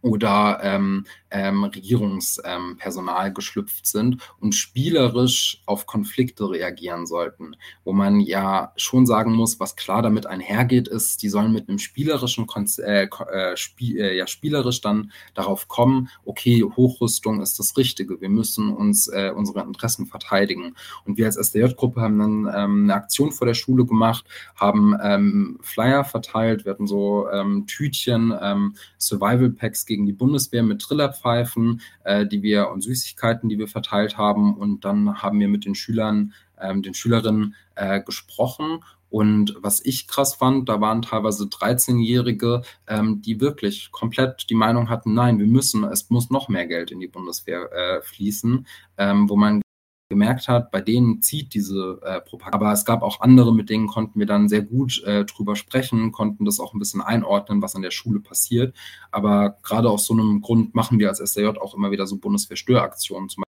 oder 0.00 0.60
ähm, 0.62 1.06
ähm, 1.36 1.64
Regierungspersonal 1.64 3.28
ähm, 3.28 3.34
geschlüpft 3.34 3.86
sind 3.86 4.22
und 4.40 4.54
spielerisch 4.54 5.62
auf 5.66 5.86
Konflikte 5.86 6.48
reagieren 6.48 7.06
sollten. 7.06 7.56
Wo 7.84 7.92
man 7.92 8.20
ja 8.20 8.72
schon 8.76 9.06
sagen 9.06 9.32
muss, 9.32 9.60
was 9.60 9.76
klar 9.76 10.00
damit 10.02 10.26
einhergeht, 10.26 10.88
ist, 10.88 11.22
die 11.22 11.28
sollen 11.28 11.52
mit 11.52 11.68
einem 11.68 11.78
spielerischen 11.78 12.46
Konz 12.46 12.78
äh, 12.78 13.08
äh, 13.32 13.56
Spiel, 13.56 14.00
äh, 14.00 14.16
ja, 14.16 14.26
spielerisch 14.26 14.80
dann 14.80 15.12
darauf 15.34 15.68
kommen, 15.68 16.08
okay, 16.24 16.62
Hochrüstung 16.62 17.42
ist 17.42 17.58
das 17.58 17.76
Richtige, 17.76 18.20
wir 18.20 18.30
müssen 18.30 18.72
uns 18.72 19.08
äh, 19.08 19.32
unsere 19.34 19.60
Interessen 19.60 20.06
verteidigen. 20.06 20.74
Und 21.04 21.18
wir 21.18 21.26
als 21.26 21.36
SDJ-Gruppe 21.36 22.00
haben 22.00 22.18
dann 22.18 22.54
ähm, 22.54 22.82
eine 22.84 22.94
Aktion 22.94 23.30
vor 23.30 23.46
der 23.46 23.54
Schule 23.54 23.84
gemacht, 23.84 24.24
haben 24.54 24.96
ähm, 25.02 25.58
Flyer 25.60 26.04
verteilt, 26.04 26.64
wir 26.64 26.72
hatten 26.72 26.86
so 26.86 27.28
ähm, 27.30 27.66
Tütchen, 27.66 28.32
ähm, 28.40 28.74
Survival 28.98 29.50
Packs 29.50 29.84
gegen 29.84 30.06
die 30.06 30.12
Bundeswehr 30.12 30.62
mit 30.62 30.86
Trillerpfeifen, 31.26 31.80
äh, 32.04 32.26
die 32.26 32.42
wir 32.42 32.70
und 32.70 32.82
Süßigkeiten, 32.82 33.48
die 33.48 33.58
wir 33.58 33.68
verteilt 33.68 34.16
haben. 34.16 34.56
Und 34.56 34.84
dann 34.84 35.22
haben 35.22 35.40
wir 35.40 35.48
mit 35.48 35.64
den 35.64 35.74
Schülern, 35.74 36.32
ähm, 36.60 36.82
den 36.82 36.94
Schülerinnen 36.94 37.54
äh, 37.74 38.00
gesprochen. 38.00 38.80
Und 39.08 39.56
was 39.60 39.84
ich 39.84 40.08
krass 40.08 40.34
fand, 40.34 40.68
da 40.68 40.80
waren 40.80 41.02
teilweise 41.02 41.44
13-Jährige, 41.44 42.62
ähm, 42.86 43.22
die 43.22 43.40
wirklich 43.40 43.90
komplett 43.92 44.50
die 44.50 44.54
Meinung 44.54 44.90
hatten, 44.90 45.14
nein, 45.14 45.38
wir 45.38 45.46
müssen, 45.46 45.84
es 45.84 46.10
muss 46.10 46.30
noch 46.30 46.48
mehr 46.48 46.66
Geld 46.66 46.90
in 46.90 47.00
die 47.00 47.06
Bundeswehr 47.06 47.70
äh, 47.72 48.02
fließen, 48.02 48.66
ähm, 48.98 49.28
wo 49.28 49.36
man 49.36 49.62
gemerkt 50.08 50.48
hat, 50.48 50.70
bei 50.70 50.80
denen 50.80 51.20
zieht 51.22 51.54
diese 51.54 52.00
äh, 52.02 52.20
Propaganda. 52.20 52.56
Aber 52.56 52.72
es 52.72 52.84
gab 52.84 53.02
auch 53.02 53.20
andere, 53.20 53.54
mit 53.54 53.70
denen 53.70 53.86
konnten 53.86 54.18
wir 54.18 54.26
dann 54.26 54.48
sehr 54.48 54.62
gut 54.62 55.02
äh, 55.04 55.24
drüber 55.24 55.56
sprechen, 55.56 56.12
konnten 56.12 56.44
das 56.44 56.60
auch 56.60 56.74
ein 56.74 56.78
bisschen 56.78 57.00
einordnen, 57.00 57.62
was 57.62 57.74
an 57.74 57.82
der 57.82 57.90
Schule 57.90 58.20
passiert. 58.20 58.74
Aber 59.10 59.58
gerade 59.62 59.90
aus 59.90 60.06
so 60.06 60.14
einem 60.14 60.40
Grund 60.40 60.74
machen 60.74 60.98
wir 60.98 61.08
als 61.08 61.20
SDJ 61.20 61.58
auch 61.58 61.74
immer 61.74 61.90
wieder 61.90 62.06
so 62.06 62.18
Bundeswehr-Störaktionen, 62.18 63.28
zum 63.28 63.42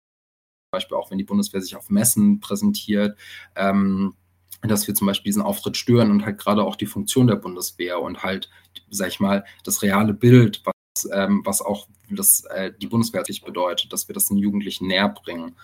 Beispiel 0.72 0.96
auch, 0.96 1.10
wenn 1.10 1.18
die 1.18 1.24
Bundeswehr 1.24 1.60
sich 1.60 1.76
auf 1.76 1.90
Messen 1.90 2.40
präsentiert. 2.40 3.16
Ähm, 3.54 4.14
dass 4.62 4.88
wir 4.88 4.94
zum 4.94 5.06
Beispiel 5.06 5.30
diesen 5.30 5.42
Auftritt 5.42 5.76
stören 5.76 6.10
und 6.10 6.24
halt 6.24 6.38
gerade 6.38 6.64
auch 6.64 6.74
die 6.74 6.86
Funktion 6.86 7.28
der 7.28 7.36
Bundeswehr 7.36 8.00
und 8.00 8.24
halt, 8.24 8.50
sag 8.90 9.08
ich 9.08 9.20
mal, 9.20 9.44
das 9.62 9.82
reale 9.82 10.14
Bild, 10.14 10.62
was, 10.64 11.08
ähm, 11.12 11.42
was 11.44 11.62
auch 11.62 11.86
das, 12.10 12.44
äh, 12.46 12.72
die 12.80 12.88
Bundeswehr 12.88 13.24
sich 13.24 13.42
bedeutet, 13.42 13.92
dass 13.92 14.08
wir 14.08 14.14
das 14.14 14.26
den 14.26 14.36
Jugendlichen 14.36 14.88
näher 14.88 15.08
bringen. 15.08 15.54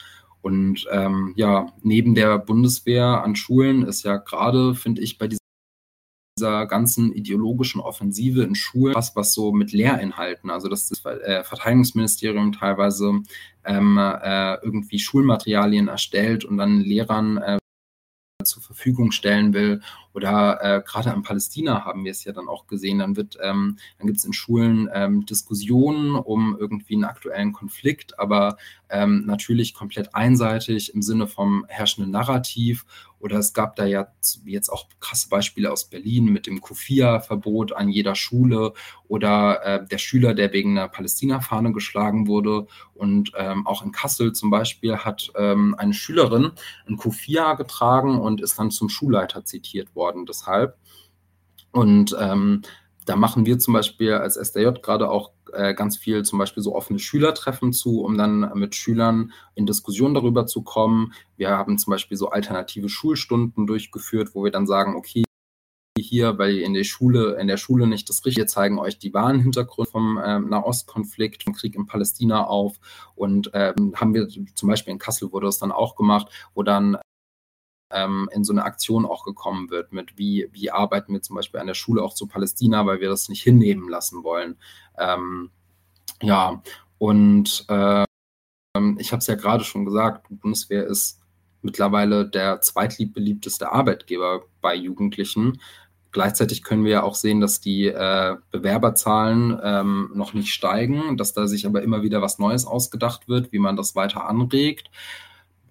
Und 0.45 0.87
ähm, 0.91 1.33
ja, 1.37 1.73
neben 1.81 2.15
der 2.15 2.39
Bundeswehr 2.39 3.25
an 3.25 3.35
Schulen 3.35 3.83
ist 3.83 4.03
ja 4.03 4.19
gerade, 4.19 4.75
finde 4.75 5.01
ich, 5.01 5.17
bei 5.17 5.27
dieser 5.27 6.67
ganzen 6.67 7.15
ideologischen 7.15 7.81
Offensive 7.81 8.43
in 8.43 8.55
Schulen, 8.55 8.95
was, 8.95 9.17
was 9.17 9.33
so 9.33 9.53
mit 9.53 9.73
Lehrinhalten, 9.73 10.51
also 10.51 10.69
dass 10.69 10.91
das 10.91 11.03
äh, 11.07 11.43
Verteidigungsministerium 11.45 12.53
teilweise 12.53 13.23
ähm, 13.65 13.97
äh, 13.97 14.57
irgendwie 14.63 14.99
Schulmaterialien 14.99 15.89
erstellt 15.89 16.45
und 16.45 16.59
dann 16.59 16.81
Lehrern 16.81 17.39
äh, 17.39 17.59
zur 18.45 18.63
Verfügung 18.63 19.11
stellen 19.11 19.53
will. 19.53 19.81
Oder 20.13 20.59
äh, 20.63 20.83
gerade 20.87 21.11
in 21.11 21.23
Palästina 21.23 21.85
haben 21.85 22.05
wir 22.05 22.13
es 22.13 22.25
ja 22.25 22.33
dann 22.33 22.49
auch 22.49 22.67
gesehen. 22.67 23.01
Dann 23.01 23.17
wird, 23.17 23.37
ähm, 23.43 23.79
dann 23.99 24.07
gibt 24.07 24.19
es 24.19 24.25
in 24.25 24.33
Schulen 24.33 24.89
ähm, 24.93 25.27
Diskussionen 25.27 26.15
um 26.15 26.57
irgendwie 26.59 26.95
einen 26.95 27.05
aktuellen 27.05 27.53
Konflikt, 27.53 28.19
aber 28.19 28.57
ähm, 28.91 29.25
natürlich 29.27 29.75
komplett 29.75 30.15
einseitig 30.15 30.95
im 30.95 31.03
Sinne 31.03 31.27
vom 31.27 31.67
herrschenden 31.69 32.13
Narrativ. 32.13 32.87
Oder 33.25 33.39
es 33.39 33.55
gab 33.55 33.75
da 33.77 33.87
ja 33.87 34.09
jetzt 34.45 34.69
auch 34.69 34.87
krasse 35.01 35.31
Beispiele 35.31 35.73
aus 35.73 35.87
Berlin 35.87 36.27
mit 36.27 36.47
dem 36.47 36.61
Kufia-Verbot 36.61 37.73
an 37.73 37.89
jeder 37.89 38.15
Schule 38.15 38.75
oder 39.09 39.65
äh, 39.65 39.87
der 39.87 39.97
Schüler, 39.97 40.35
der 40.35 40.53
wegen 40.53 40.77
einer 40.77 40.89
Palästina-Fahne 40.89 41.73
geschlagen 41.73 42.27
wurde. 42.27 42.67
Und 42.93 43.33
ähm, 43.35 43.67
auch 43.67 43.83
in 43.83 43.93
Kassel 43.93 44.35
zum 44.35 44.51
Beispiel 44.51 44.99
hat 44.99 45.33
ähm, 45.37 45.75
eine 45.79 45.95
Schülerin 45.95 46.53
ein 46.87 46.99
Kufia 46.99 47.55
getragen 47.55 48.21
und 48.21 48.43
ist 48.43 48.59
dann 48.59 48.71
zum 48.71 48.91
Schulleiter 48.91 49.43
zitiert 49.47 49.97
worden 49.97 50.27
deshalb. 50.27 50.77
Und 51.73 52.15
ähm, 52.21 52.61
da 53.05 53.17
machen 53.17 53.47
wir 53.47 53.59
zum 53.59 53.75
Beispiel 53.75 54.13
als 54.13 54.37
SDJ 54.37 54.81
gerade 54.83 55.11
auch 55.11 55.33
äh, 55.53 55.75
ganz 55.75 55.97
viel 55.97 56.25
zum 56.25 56.39
Beispiel 56.39 56.63
so 56.63 56.75
offene 56.75 56.99
Schülertreffen 56.99 57.73
zu, 57.73 58.03
um 58.03 58.17
dann 58.17 58.51
mit 58.55 58.75
Schülern 58.75 59.33
in 59.55 59.67
Diskussion 59.67 60.15
darüber 60.15 60.47
zu 60.47 60.63
kommen. 60.63 61.13
Wir 61.37 61.51
haben 61.51 61.79
zum 61.79 61.91
Beispiel 61.91 62.17
so 62.17 62.31
alternative 62.31 62.89
Schulstunden 62.89 63.67
durchgeführt, 63.67 64.31
wo 64.35 64.45
wir 64.45 64.51
dann 64.51 64.67
sagen, 64.67 64.97
okay, 64.97 65.25
hier, 65.97 66.39
weil 66.39 66.55
ihr 66.55 66.65
in 66.65 66.75
der 66.75 66.85
Schule, 66.85 67.37
in 67.41 67.47
der 67.47 67.57
Schule 67.57 67.87
nicht 67.87 68.09
das 68.09 68.25
Richtige 68.25 68.47
zeigen 68.47 68.79
euch 68.79 68.99
die 68.99 69.15
wahren 69.15 69.41
Hintergründe 69.41 69.91
vom 69.91 70.21
ähm, 70.25 70.49
Nahostkonflikt, 70.49 71.45
vom 71.45 71.55
Krieg 71.55 71.77
in 71.77 71.87
Palästina 71.87 72.45
auf. 72.47 72.79
Und 73.15 73.51
ähm, 73.55 73.95
haben 73.95 74.13
wir 74.13 74.29
zum 74.29 74.69
Beispiel 74.69 74.93
in 74.93 74.99
Kassel 74.99 75.31
wurde 75.33 75.47
das 75.47 75.59
dann 75.59 75.73
auch 75.73 75.95
gemacht, 75.95 76.29
wo 76.55 76.65
dann 76.65 76.99
ähm, 77.95 78.29
in 78.33 78.45
so 78.45 78.53
eine 78.53 78.65
Aktion 78.65 79.07
auch 79.07 79.25
gekommen 79.25 79.71
wird 79.71 79.93
mit, 79.93 80.19
wie, 80.19 80.49
wie 80.53 80.71
arbeiten 80.71 81.13
wir 81.13 81.23
zum 81.23 81.37
Beispiel 81.37 81.61
an 81.61 81.67
der 81.67 81.75
Schule 81.75 82.03
auch 82.03 82.15
zu 82.15 82.27
Palästina, 82.27 82.85
weil 82.87 83.01
wir 83.01 83.09
das 83.09 83.29
nicht 83.29 83.43
hinnehmen 83.43 83.89
lassen 83.89 84.25
wollen. 84.25 84.57
Ähm, 84.99 85.51
ja, 86.23 86.63
und 86.99 87.65
äh, 87.69 88.05
ich 88.99 89.13
habe 89.13 89.21
es 89.21 89.27
ja 89.27 89.37
gerade 89.37 89.65
schon 89.65 89.85
gesagt, 89.85 90.29
die 90.31 90.35
Bundeswehr 90.35 90.87
ist 90.87 91.21
mittlerweile 91.63 92.29
der 92.29 92.61
zweitbeliebteste 92.61 93.73
Arbeitgeber 93.73 94.43
bei 94.61 94.75
Jugendlichen. 94.75 95.61
Gleichzeitig 96.13 96.63
können 96.63 96.85
wir 96.85 96.93
ja 96.93 97.03
auch 97.03 97.15
sehen, 97.15 97.41
dass 97.41 97.61
die 97.61 97.87
äh, 97.87 98.37
Bewerberzahlen 98.51 99.59
ähm, 99.63 100.11
noch 100.15 100.33
nicht 100.35 100.53
steigen, 100.53 101.17
dass 101.17 101.33
da 101.33 101.47
sich 101.47 101.67
aber 101.67 101.83
immer 101.83 102.03
wieder 102.03 102.23
was 102.23 102.39
Neues 102.39 102.67
ausgedacht 102.67 103.29
wird, 103.29 103.51
wie 103.53 103.59
man 103.59 103.77
das 103.77 103.97
weiter 103.97 104.29
anregt. 104.29 104.91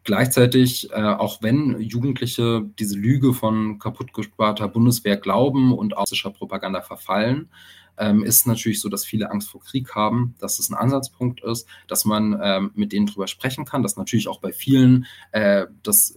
Gleichzeitig, 0.03 0.91
äh, 0.91 0.95
auch 0.95 1.41
wenn 1.41 1.79
Jugendliche 1.79 2.69
diese 2.77 2.97
Lüge 2.97 3.33
von 3.33 3.79
kaputtgesparter 3.79 4.67
Bundeswehr 4.67 5.15
glauben 5.15 5.73
und 5.73 5.95
außischer 5.95 6.31
Propaganda 6.31 6.81
verfallen, 6.81 7.49
ähm, 7.97 8.23
ist 8.23 8.47
natürlich 8.47 8.81
so, 8.81 8.89
dass 8.89 9.05
viele 9.05 9.31
Angst 9.31 9.49
vor 9.49 9.61
Krieg 9.61 9.95
haben, 9.95 10.35
dass 10.39 10.59
es 10.59 10.69
ein 10.69 10.75
Ansatzpunkt 10.75 11.41
ist, 11.43 11.67
dass 11.87 12.05
man 12.05 12.37
ähm, 12.41 12.71
mit 12.75 12.91
denen 12.91 13.05
drüber 13.05 13.27
sprechen 13.27 13.65
kann, 13.65 13.83
dass 13.83 13.97
natürlich 13.97 14.27
auch 14.27 14.39
bei 14.39 14.51
vielen 14.51 15.05
äh, 15.31 15.67
das 15.83 16.15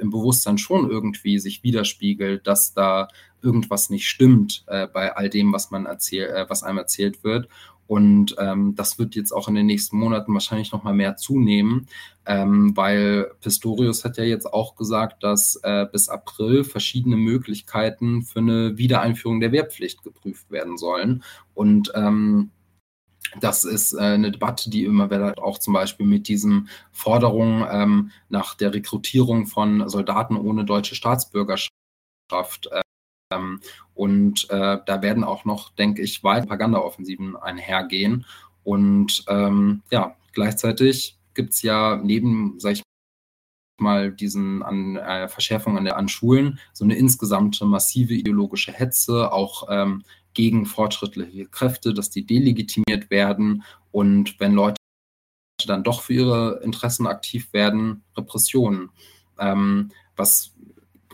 im 0.00 0.10
Bewusstsein 0.10 0.58
schon 0.58 0.88
irgendwie 0.88 1.38
sich 1.38 1.62
widerspiegelt, 1.62 2.46
dass 2.46 2.74
da 2.74 3.08
irgendwas 3.42 3.90
nicht 3.90 4.08
stimmt 4.08 4.64
äh, 4.66 4.86
bei 4.86 5.14
all 5.14 5.28
dem, 5.30 5.52
was 5.52 5.70
man 5.70 5.86
erzählt, 5.86 6.30
äh, 6.30 6.46
was 6.48 6.62
einem 6.62 6.78
erzählt 6.78 7.24
wird. 7.24 7.48
Und 7.90 8.36
ähm, 8.38 8.76
das 8.76 9.00
wird 9.00 9.16
jetzt 9.16 9.32
auch 9.32 9.48
in 9.48 9.56
den 9.56 9.66
nächsten 9.66 9.96
Monaten 9.96 10.32
wahrscheinlich 10.32 10.70
noch 10.70 10.84
mal 10.84 10.94
mehr 10.94 11.16
zunehmen, 11.16 11.88
ähm, 12.24 12.76
weil 12.76 13.32
Pistorius 13.40 14.04
hat 14.04 14.16
ja 14.16 14.22
jetzt 14.22 14.46
auch 14.46 14.76
gesagt, 14.76 15.24
dass 15.24 15.56
äh, 15.64 15.86
bis 15.90 16.08
April 16.08 16.62
verschiedene 16.62 17.16
Möglichkeiten 17.16 18.22
für 18.22 18.38
eine 18.38 18.78
Wiedereinführung 18.78 19.40
der 19.40 19.50
Wehrpflicht 19.50 20.04
geprüft 20.04 20.52
werden 20.52 20.78
sollen. 20.78 21.24
Und 21.52 21.90
ähm, 21.96 22.52
das 23.40 23.64
ist 23.64 23.94
äh, 23.94 24.02
eine 24.02 24.30
Debatte, 24.30 24.70
die 24.70 24.84
immer 24.84 25.10
wieder 25.10 25.34
auch 25.42 25.58
zum 25.58 25.74
Beispiel 25.74 26.06
mit 26.06 26.28
diesen 26.28 26.68
Forderungen 26.92 27.66
ähm, 27.68 28.10
nach 28.28 28.54
der 28.54 28.72
Rekrutierung 28.72 29.48
von 29.48 29.88
Soldaten 29.88 30.36
ohne 30.36 30.64
deutsche 30.64 30.94
Staatsbürgerschaft 30.94 31.72
äh, 32.70 32.82
und 33.94 34.48
äh, 34.50 34.78
da 34.84 35.02
werden 35.02 35.24
auch 35.24 35.44
noch, 35.44 35.70
denke 35.74 36.02
ich, 36.02 36.24
weitere 36.24 36.46
Propagandaoffensiven 36.46 37.36
einhergehen. 37.36 38.26
Und 38.64 39.24
ähm, 39.28 39.82
ja, 39.90 40.16
gleichzeitig 40.32 41.18
gibt 41.34 41.52
es 41.52 41.62
ja 41.62 41.96
neben, 41.96 42.58
sag 42.58 42.72
ich 42.72 42.82
mal, 43.78 44.12
diesen 44.12 44.62
an, 44.62 44.96
äh, 44.96 45.28
Verschärfung 45.28 45.78
an, 45.78 45.84
der, 45.84 45.96
an 45.96 46.08
Schulen 46.08 46.58
so 46.72 46.84
eine 46.84 46.96
insgesamte 46.96 47.64
massive 47.64 48.14
ideologische 48.14 48.72
Hetze, 48.72 49.32
auch 49.32 49.68
ähm, 49.70 50.04
gegen 50.34 50.66
fortschrittliche 50.66 51.46
Kräfte, 51.46 51.94
dass 51.94 52.10
die 52.10 52.26
delegitimiert 52.26 53.10
werden. 53.10 53.64
Und 53.90 54.38
wenn 54.38 54.52
Leute 54.52 54.76
dann 55.66 55.84
doch 55.84 56.02
für 56.02 56.14
ihre 56.14 56.60
Interessen 56.62 57.06
aktiv 57.06 57.52
werden, 57.52 58.02
Repressionen. 58.16 58.90
Ähm, 59.38 59.90
was 60.16 60.54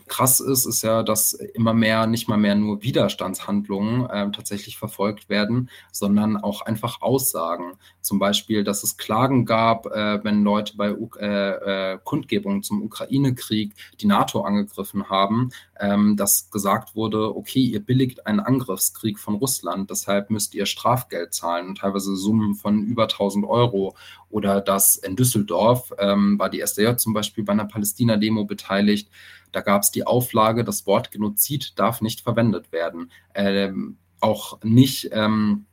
krass 0.08 0.40
ist, 0.40 0.66
ist 0.66 0.82
ja, 0.82 1.02
dass 1.02 1.32
immer 1.32 1.74
mehr, 1.74 2.06
nicht 2.06 2.28
mal 2.28 2.36
mehr 2.36 2.54
nur 2.54 2.82
Widerstandshandlungen 2.82 4.08
äh, 4.08 4.30
tatsächlich 4.30 4.78
verfolgt 4.78 5.28
werden, 5.28 5.70
sondern 5.92 6.36
auch 6.36 6.62
einfach 6.62 7.02
Aussagen. 7.02 7.74
Zum 8.00 8.18
Beispiel, 8.18 8.64
dass 8.64 8.84
es 8.84 8.96
Klagen 8.96 9.46
gab, 9.46 9.86
äh, 9.86 10.22
wenn 10.22 10.44
Leute 10.44 10.76
bei 10.76 10.94
äh, 11.18 11.94
äh, 11.94 11.98
Kundgebungen 12.02 12.62
zum 12.62 12.82
Ukraine-Krieg 12.82 13.74
die 14.00 14.06
NATO 14.06 14.42
angegriffen 14.42 15.10
haben, 15.10 15.50
ähm, 15.80 16.16
dass 16.16 16.50
gesagt 16.50 16.94
wurde, 16.94 17.36
okay, 17.36 17.60
ihr 17.60 17.80
billigt 17.80 18.26
einen 18.26 18.40
Angriffskrieg 18.40 19.18
von 19.18 19.34
Russland, 19.34 19.90
deshalb 19.90 20.30
müsst 20.30 20.54
ihr 20.54 20.66
Strafgeld 20.66 21.34
zahlen, 21.34 21.74
teilweise 21.74 22.16
Summen 22.16 22.54
von 22.54 22.82
über 22.82 23.04
1000 23.04 23.44
Euro. 23.44 23.94
Oder 24.30 24.60
dass 24.60 24.96
in 24.96 25.16
Düsseldorf 25.16 25.92
ähm, 25.98 26.38
war 26.38 26.50
die 26.50 26.60
SDJ 26.60 26.96
zum 26.96 27.12
Beispiel 27.12 27.44
bei 27.44 27.52
einer 27.52 27.64
Palästina-Demo 27.64 28.44
beteiligt, 28.44 29.08
da 29.56 29.62
gab 29.62 29.80
es 29.80 29.90
die 29.90 30.06
Auflage, 30.06 30.64
das 30.64 30.86
Wort 30.86 31.10
Genozid 31.10 31.78
darf 31.78 32.02
nicht 32.02 32.20
verwendet 32.20 32.72
werden. 32.72 33.10
Ähm, 33.34 33.96
auch 34.20 34.62
nicht. 34.62 35.08
Ähm, 35.12 35.64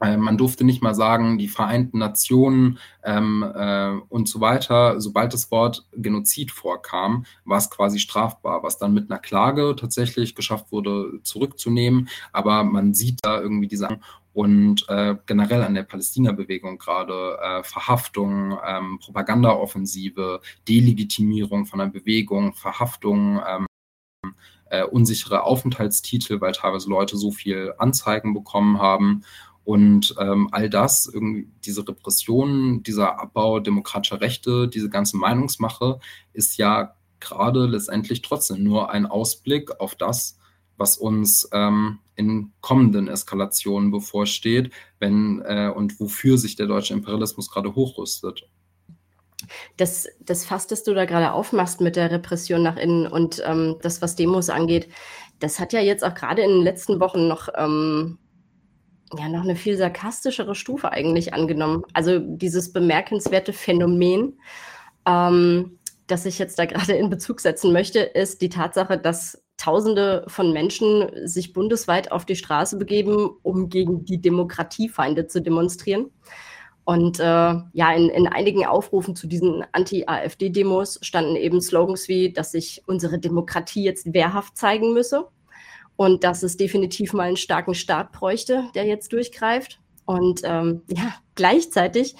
äh, 0.00 0.16
man 0.16 0.38
durfte 0.38 0.64
nicht 0.64 0.82
mal 0.82 0.94
sagen, 0.94 1.36
die 1.36 1.46
Vereinten 1.46 1.98
Nationen 1.98 2.78
ähm, 3.04 3.44
äh, 3.54 3.90
und 4.08 4.26
so 4.26 4.40
weiter. 4.40 5.02
Sobald 5.02 5.34
das 5.34 5.50
Wort 5.50 5.86
Genozid 5.92 6.50
vorkam, 6.50 7.26
war 7.44 7.58
es 7.58 7.68
quasi 7.68 7.98
strafbar, 7.98 8.62
was 8.62 8.78
dann 8.78 8.94
mit 8.94 9.10
einer 9.10 9.20
Klage 9.20 9.76
tatsächlich 9.78 10.34
geschafft 10.34 10.72
wurde, 10.72 11.20
zurückzunehmen. 11.22 12.08
Aber 12.32 12.64
man 12.64 12.94
sieht 12.94 13.18
da 13.22 13.38
irgendwie 13.38 13.68
diese 13.68 13.98
und 14.36 14.86
äh, 14.90 15.16
generell 15.24 15.62
an 15.62 15.72
der 15.72 15.84
Palästina-Bewegung 15.84 16.76
gerade 16.76 17.38
äh, 17.42 17.62
Verhaftung, 17.62 18.58
ähm, 18.66 18.98
Propagandaoffensive, 18.98 20.42
Delegitimierung 20.68 21.64
von 21.64 21.80
einer 21.80 21.90
Bewegung, 21.90 22.52
Verhaftung, 22.52 23.40
ähm, 23.48 23.66
äh, 24.68 24.84
unsichere 24.84 25.44
Aufenthaltstitel, 25.44 26.38
weil 26.42 26.52
teilweise 26.52 26.90
Leute 26.90 27.16
so 27.16 27.30
viel 27.30 27.72
Anzeigen 27.78 28.34
bekommen 28.34 28.78
haben. 28.78 29.22
Und 29.64 30.14
ähm, 30.20 30.50
all 30.52 30.68
das, 30.68 31.06
irgendwie 31.06 31.48
diese 31.64 31.88
Repressionen, 31.88 32.82
dieser 32.82 33.18
Abbau 33.18 33.58
demokratischer 33.58 34.20
Rechte, 34.20 34.68
diese 34.68 34.90
ganze 34.90 35.16
Meinungsmache 35.16 35.98
ist 36.34 36.58
ja 36.58 36.94
gerade 37.20 37.64
letztendlich 37.64 38.20
trotzdem 38.20 38.62
nur 38.62 38.90
ein 38.90 39.06
Ausblick 39.06 39.80
auf 39.80 39.94
das, 39.94 40.36
was 40.76 40.96
uns 40.96 41.48
ähm, 41.52 41.98
in 42.16 42.52
kommenden 42.60 43.08
Eskalationen 43.08 43.90
bevorsteht, 43.90 44.72
wenn 44.98 45.42
äh, 45.44 45.72
und 45.74 46.00
wofür 46.00 46.38
sich 46.38 46.56
der 46.56 46.66
deutsche 46.66 46.94
Imperialismus 46.94 47.50
gerade 47.50 47.74
hochrüstet. 47.74 48.48
Das, 49.76 50.08
das 50.20 50.44
Fass, 50.44 50.66
das 50.66 50.82
du 50.82 50.94
da 50.94 51.04
gerade 51.04 51.32
aufmachst 51.32 51.80
mit 51.80 51.96
der 51.96 52.10
Repression 52.10 52.62
nach 52.62 52.76
innen 52.76 53.06
und 53.06 53.42
ähm, 53.44 53.76
das, 53.82 54.00
was 54.00 54.16
Demos 54.16 54.48
angeht, 54.48 54.88
das 55.38 55.60
hat 55.60 55.72
ja 55.72 55.80
jetzt 55.80 56.04
auch 56.04 56.14
gerade 56.14 56.42
in 56.42 56.50
den 56.50 56.62
letzten 56.62 57.00
Wochen 57.00 57.28
noch, 57.28 57.48
ähm, 57.56 58.18
ja, 59.16 59.28
noch 59.28 59.42
eine 59.42 59.56
viel 59.56 59.76
sarkastischere 59.76 60.54
Stufe 60.54 60.90
eigentlich 60.90 61.34
angenommen. 61.34 61.84
Also 61.92 62.18
dieses 62.18 62.72
bemerkenswerte 62.72 63.52
Phänomen, 63.52 64.40
ähm, 65.06 65.78
das 66.06 66.24
ich 66.24 66.38
jetzt 66.38 66.58
da 66.58 66.64
gerade 66.64 66.94
in 66.94 67.10
Bezug 67.10 67.40
setzen 67.40 67.72
möchte, 67.72 68.00
ist 68.00 68.40
die 68.40 68.48
Tatsache, 68.48 68.98
dass 68.98 69.45
Tausende 69.56 70.24
von 70.28 70.52
Menschen 70.52 71.08
sich 71.26 71.52
bundesweit 71.52 72.12
auf 72.12 72.24
die 72.24 72.36
Straße 72.36 72.76
begeben, 72.76 73.30
um 73.42 73.68
gegen 73.68 74.04
die 74.04 74.20
Demokratiefeinde 74.20 75.26
zu 75.26 75.40
demonstrieren. 75.40 76.10
Und 76.84 77.18
äh, 77.18 77.22
ja, 77.24 77.92
in, 77.94 78.10
in 78.10 78.28
einigen 78.28 78.64
Aufrufen 78.64 79.16
zu 79.16 79.26
diesen 79.26 79.64
Anti-AfD-Demos 79.72 81.00
standen 81.02 81.34
eben 81.34 81.60
Slogans 81.60 82.06
wie, 82.06 82.32
dass 82.32 82.52
sich 82.52 82.82
unsere 82.86 83.18
Demokratie 83.18 83.82
jetzt 83.82 84.12
wehrhaft 84.14 84.56
zeigen 84.56 84.92
müsse 84.92 85.26
und 85.96 86.22
dass 86.22 86.44
es 86.44 86.56
definitiv 86.56 87.12
mal 87.12 87.24
einen 87.24 87.36
starken 87.36 87.74
Staat 87.74 88.12
bräuchte, 88.12 88.68
der 88.76 88.84
jetzt 88.84 89.12
durchgreift. 89.12 89.80
Und 90.04 90.42
ähm, 90.44 90.82
ja, 90.88 91.14
gleichzeitig 91.34 92.14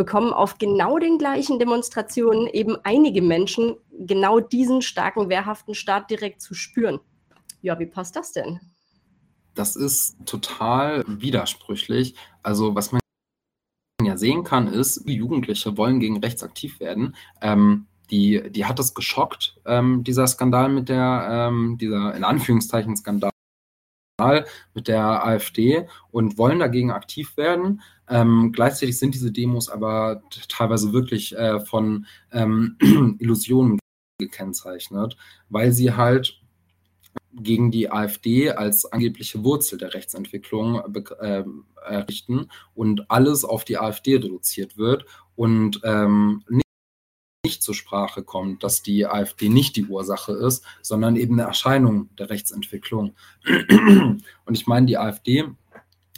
bekommen 0.00 0.32
auf 0.32 0.56
genau 0.56 0.98
den 0.98 1.18
gleichen 1.18 1.58
Demonstrationen 1.58 2.46
eben 2.46 2.78
einige 2.84 3.20
Menschen 3.20 3.76
genau 3.98 4.40
diesen 4.40 4.80
starken, 4.80 5.28
wehrhaften 5.28 5.74
Staat 5.74 6.10
direkt 6.10 6.40
zu 6.40 6.54
spüren. 6.54 7.00
Ja, 7.60 7.78
wie 7.78 7.84
passt 7.84 8.16
das 8.16 8.32
denn? 8.32 8.60
Das 9.54 9.76
ist 9.76 10.16
total 10.24 11.04
widersprüchlich. 11.06 12.14
Also 12.42 12.74
was 12.74 12.92
man 12.92 13.02
ja 14.02 14.16
sehen 14.16 14.42
kann, 14.42 14.68
ist, 14.68 15.06
Jugendliche 15.06 15.76
wollen 15.76 16.00
gegen 16.00 16.16
rechts 16.20 16.42
aktiv 16.42 16.80
werden. 16.80 17.14
Ähm, 17.42 17.86
die, 18.10 18.50
die 18.50 18.64
hat 18.64 18.80
es 18.80 18.94
geschockt, 18.94 19.60
ähm, 19.66 20.02
dieser 20.02 20.26
Skandal 20.26 20.70
mit 20.70 20.88
der, 20.88 21.28
ähm, 21.30 21.76
dieser 21.78 22.14
in 22.14 22.24
Anführungszeichen 22.24 22.96
Skandal 22.96 23.30
mit 24.72 24.88
der 24.88 25.26
AfD 25.26 25.86
und 26.10 26.38
wollen 26.38 26.58
dagegen 26.58 26.90
aktiv 26.90 27.36
werden. 27.36 27.82
Ähm, 28.10 28.50
gleichzeitig 28.52 28.98
sind 28.98 29.14
diese 29.14 29.30
Demos 29.30 29.68
aber 29.68 30.22
teilweise 30.48 30.92
wirklich 30.92 31.36
äh, 31.36 31.60
von 31.60 32.06
ähm, 32.32 32.76
Illusionen 33.18 33.78
gekennzeichnet, 34.18 35.16
weil 35.48 35.72
sie 35.72 35.94
halt 35.94 36.40
gegen 37.32 37.70
die 37.70 37.90
AfD 37.90 38.50
als 38.50 38.84
angebliche 38.84 39.44
Wurzel 39.44 39.78
der 39.78 39.94
Rechtsentwicklung 39.94 40.82
äh, 41.20 41.44
errichten 41.86 42.48
und 42.74 43.10
alles 43.10 43.44
auf 43.44 43.64
die 43.64 43.78
AfD 43.78 44.16
reduziert 44.16 44.76
wird 44.76 45.04
und 45.36 45.80
ähm, 45.84 46.42
nicht 46.48 46.64
nicht 47.42 47.62
zur 47.62 47.74
Sprache 47.74 48.22
kommt, 48.22 48.62
dass 48.62 48.82
die 48.82 49.06
AfD 49.06 49.48
nicht 49.48 49.74
die 49.76 49.86
Ursache 49.86 50.32
ist, 50.32 50.64
sondern 50.82 51.16
eben 51.16 51.34
eine 51.40 51.48
Erscheinung 51.48 52.14
der 52.16 52.28
Rechtsentwicklung. 52.28 53.14
Und 53.46 54.54
ich 54.54 54.66
meine, 54.66 54.86
die 54.86 54.98
AfD 54.98 55.44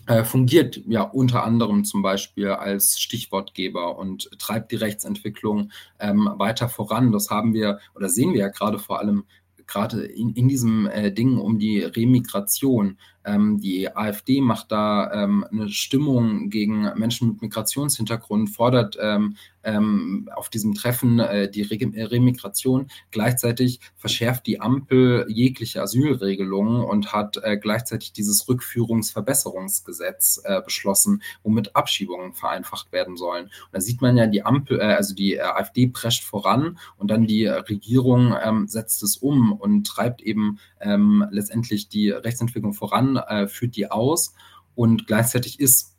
äh, 0.06 0.24
fungiert 0.24 0.80
ja 0.86 1.02
unter 1.02 1.44
anderem 1.44 1.84
zum 1.84 2.02
Beispiel 2.02 2.48
als 2.48 3.00
Stichwortgeber 3.00 3.98
und 3.98 4.30
treibt 4.38 4.72
die 4.72 4.76
Rechtsentwicklung 4.76 5.70
ähm, 6.00 6.28
weiter 6.36 6.68
voran. 6.68 7.12
Das 7.12 7.30
haben 7.30 7.54
wir 7.54 7.78
oder 7.94 8.08
sehen 8.08 8.32
wir 8.32 8.40
ja 8.40 8.48
gerade 8.48 8.78
vor 8.78 8.98
allem 8.98 9.24
gerade 9.66 10.04
in, 10.04 10.30
in 10.34 10.48
diesem 10.48 10.86
äh, 10.86 11.12
Ding 11.12 11.38
um 11.38 11.58
die 11.58 11.80
Remigration. 11.80 12.98
Ähm, 13.24 13.60
die 13.60 13.94
AfD 13.94 14.40
macht 14.40 14.72
da 14.72 15.12
ähm, 15.12 15.44
eine 15.50 15.68
Stimmung 15.68 16.50
gegen 16.50 16.90
Menschen 16.96 17.28
mit 17.28 17.42
Migrationshintergrund, 17.42 18.50
fordert 18.50 18.96
ähm, 19.00 19.36
ähm, 19.64 20.28
auf 20.34 20.48
diesem 20.48 20.74
Treffen 20.74 21.18
äh, 21.18 21.50
die 21.50 21.62
Re 21.62 22.10
Remigration. 22.10 22.88
Gleichzeitig 23.10 23.80
verschärft 23.96 24.46
die 24.46 24.60
Ampel 24.60 25.26
jegliche 25.28 25.82
Asylregelungen 25.82 26.84
und 26.84 27.12
hat 27.12 27.38
äh, 27.42 27.56
gleichzeitig 27.56 28.12
dieses 28.12 28.48
Rückführungsverbesserungsgesetz 28.48 30.42
äh, 30.44 30.60
beschlossen, 30.62 31.22
womit 31.42 31.74
Abschiebungen 31.76 32.34
vereinfacht 32.34 32.92
werden 32.92 33.16
sollen. 33.16 33.44
Und 33.44 33.72
da 33.72 33.80
sieht 33.80 34.00
man 34.02 34.16
ja, 34.16 34.26
die 34.26 34.44
Ampel, 34.44 34.80
äh, 34.80 34.94
also 34.94 35.14
die 35.14 35.34
äh, 35.34 35.40
AfD 35.40 35.86
prescht 35.86 36.24
voran 36.24 36.78
und 36.96 37.10
dann 37.10 37.26
die 37.26 37.46
Regierung 37.46 38.34
ähm, 38.42 38.68
setzt 38.68 39.02
es 39.02 39.16
um 39.16 39.52
und 39.52 39.86
treibt 39.86 40.22
eben 40.22 40.58
ähm, 40.80 41.24
letztendlich 41.30 41.88
die 41.88 42.10
Rechtsentwicklung 42.10 42.74
voran, 42.74 43.11
äh, 43.16 43.46
führt 43.46 43.76
die 43.76 43.90
aus 43.90 44.34
und 44.74 45.06
gleichzeitig 45.06 45.60
ist 45.60 45.92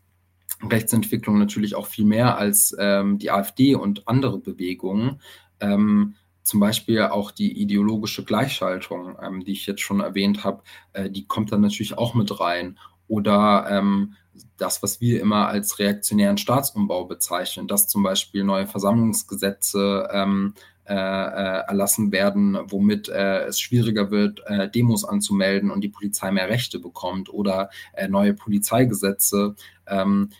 Rechtsentwicklung 0.61 1.37
natürlich 1.39 1.75
auch 1.75 1.87
viel 1.87 2.05
mehr 2.05 2.37
als 2.37 2.75
ähm, 2.79 3.17
die 3.17 3.31
AfD 3.31 3.75
und 3.75 4.07
andere 4.07 4.39
Bewegungen. 4.39 5.19
Ähm, 5.59 6.15
zum 6.43 6.59
Beispiel 6.59 7.01
auch 7.03 7.31
die 7.31 7.61
ideologische 7.61 8.23
Gleichschaltung, 8.23 9.17
ähm, 9.21 9.43
die 9.45 9.53
ich 9.53 9.65
jetzt 9.65 9.81
schon 9.81 10.01
erwähnt 10.01 10.43
habe, 10.43 10.63
äh, 10.91 11.09
die 11.09 11.25
kommt 11.25 11.51
dann 11.51 11.61
natürlich 11.61 11.97
auch 11.97 12.13
mit 12.13 12.39
rein. 12.39 12.77
Oder 13.07 13.67
ähm, 13.69 14.15
das, 14.57 14.83
was 14.83 14.99
wir 14.99 15.21
immer 15.21 15.47
als 15.47 15.79
reaktionären 15.79 16.37
Staatsumbau 16.37 17.05
bezeichnen, 17.05 17.67
dass 17.67 17.87
zum 17.87 18.03
Beispiel 18.03 18.43
neue 18.43 18.67
Versammlungsgesetze 18.67 20.09
ähm, 20.11 20.53
äh, 20.85 20.93
äh, 20.93 21.63
erlassen 21.67 22.11
werden, 22.11 22.57
womit 22.67 23.07
äh, 23.07 23.45
es 23.45 23.59
schwieriger 23.59 24.11
wird, 24.11 24.41
äh, 24.47 24.69
Demos 24.69 25.05
anzumelden 25.05 25.71
und 25.71 25.81
die 25.81 25.89
Polizei 25.89 26.29
mehr 26.31 26.49
Rechte 26.49 26.77
bekommt 26.77 27.33
oder 27.33 27.69
äh, 27.93 28.09
neue 28.09 28.33
Polizeigesetze, 28.33 29.55
ähm, 29.87 30.31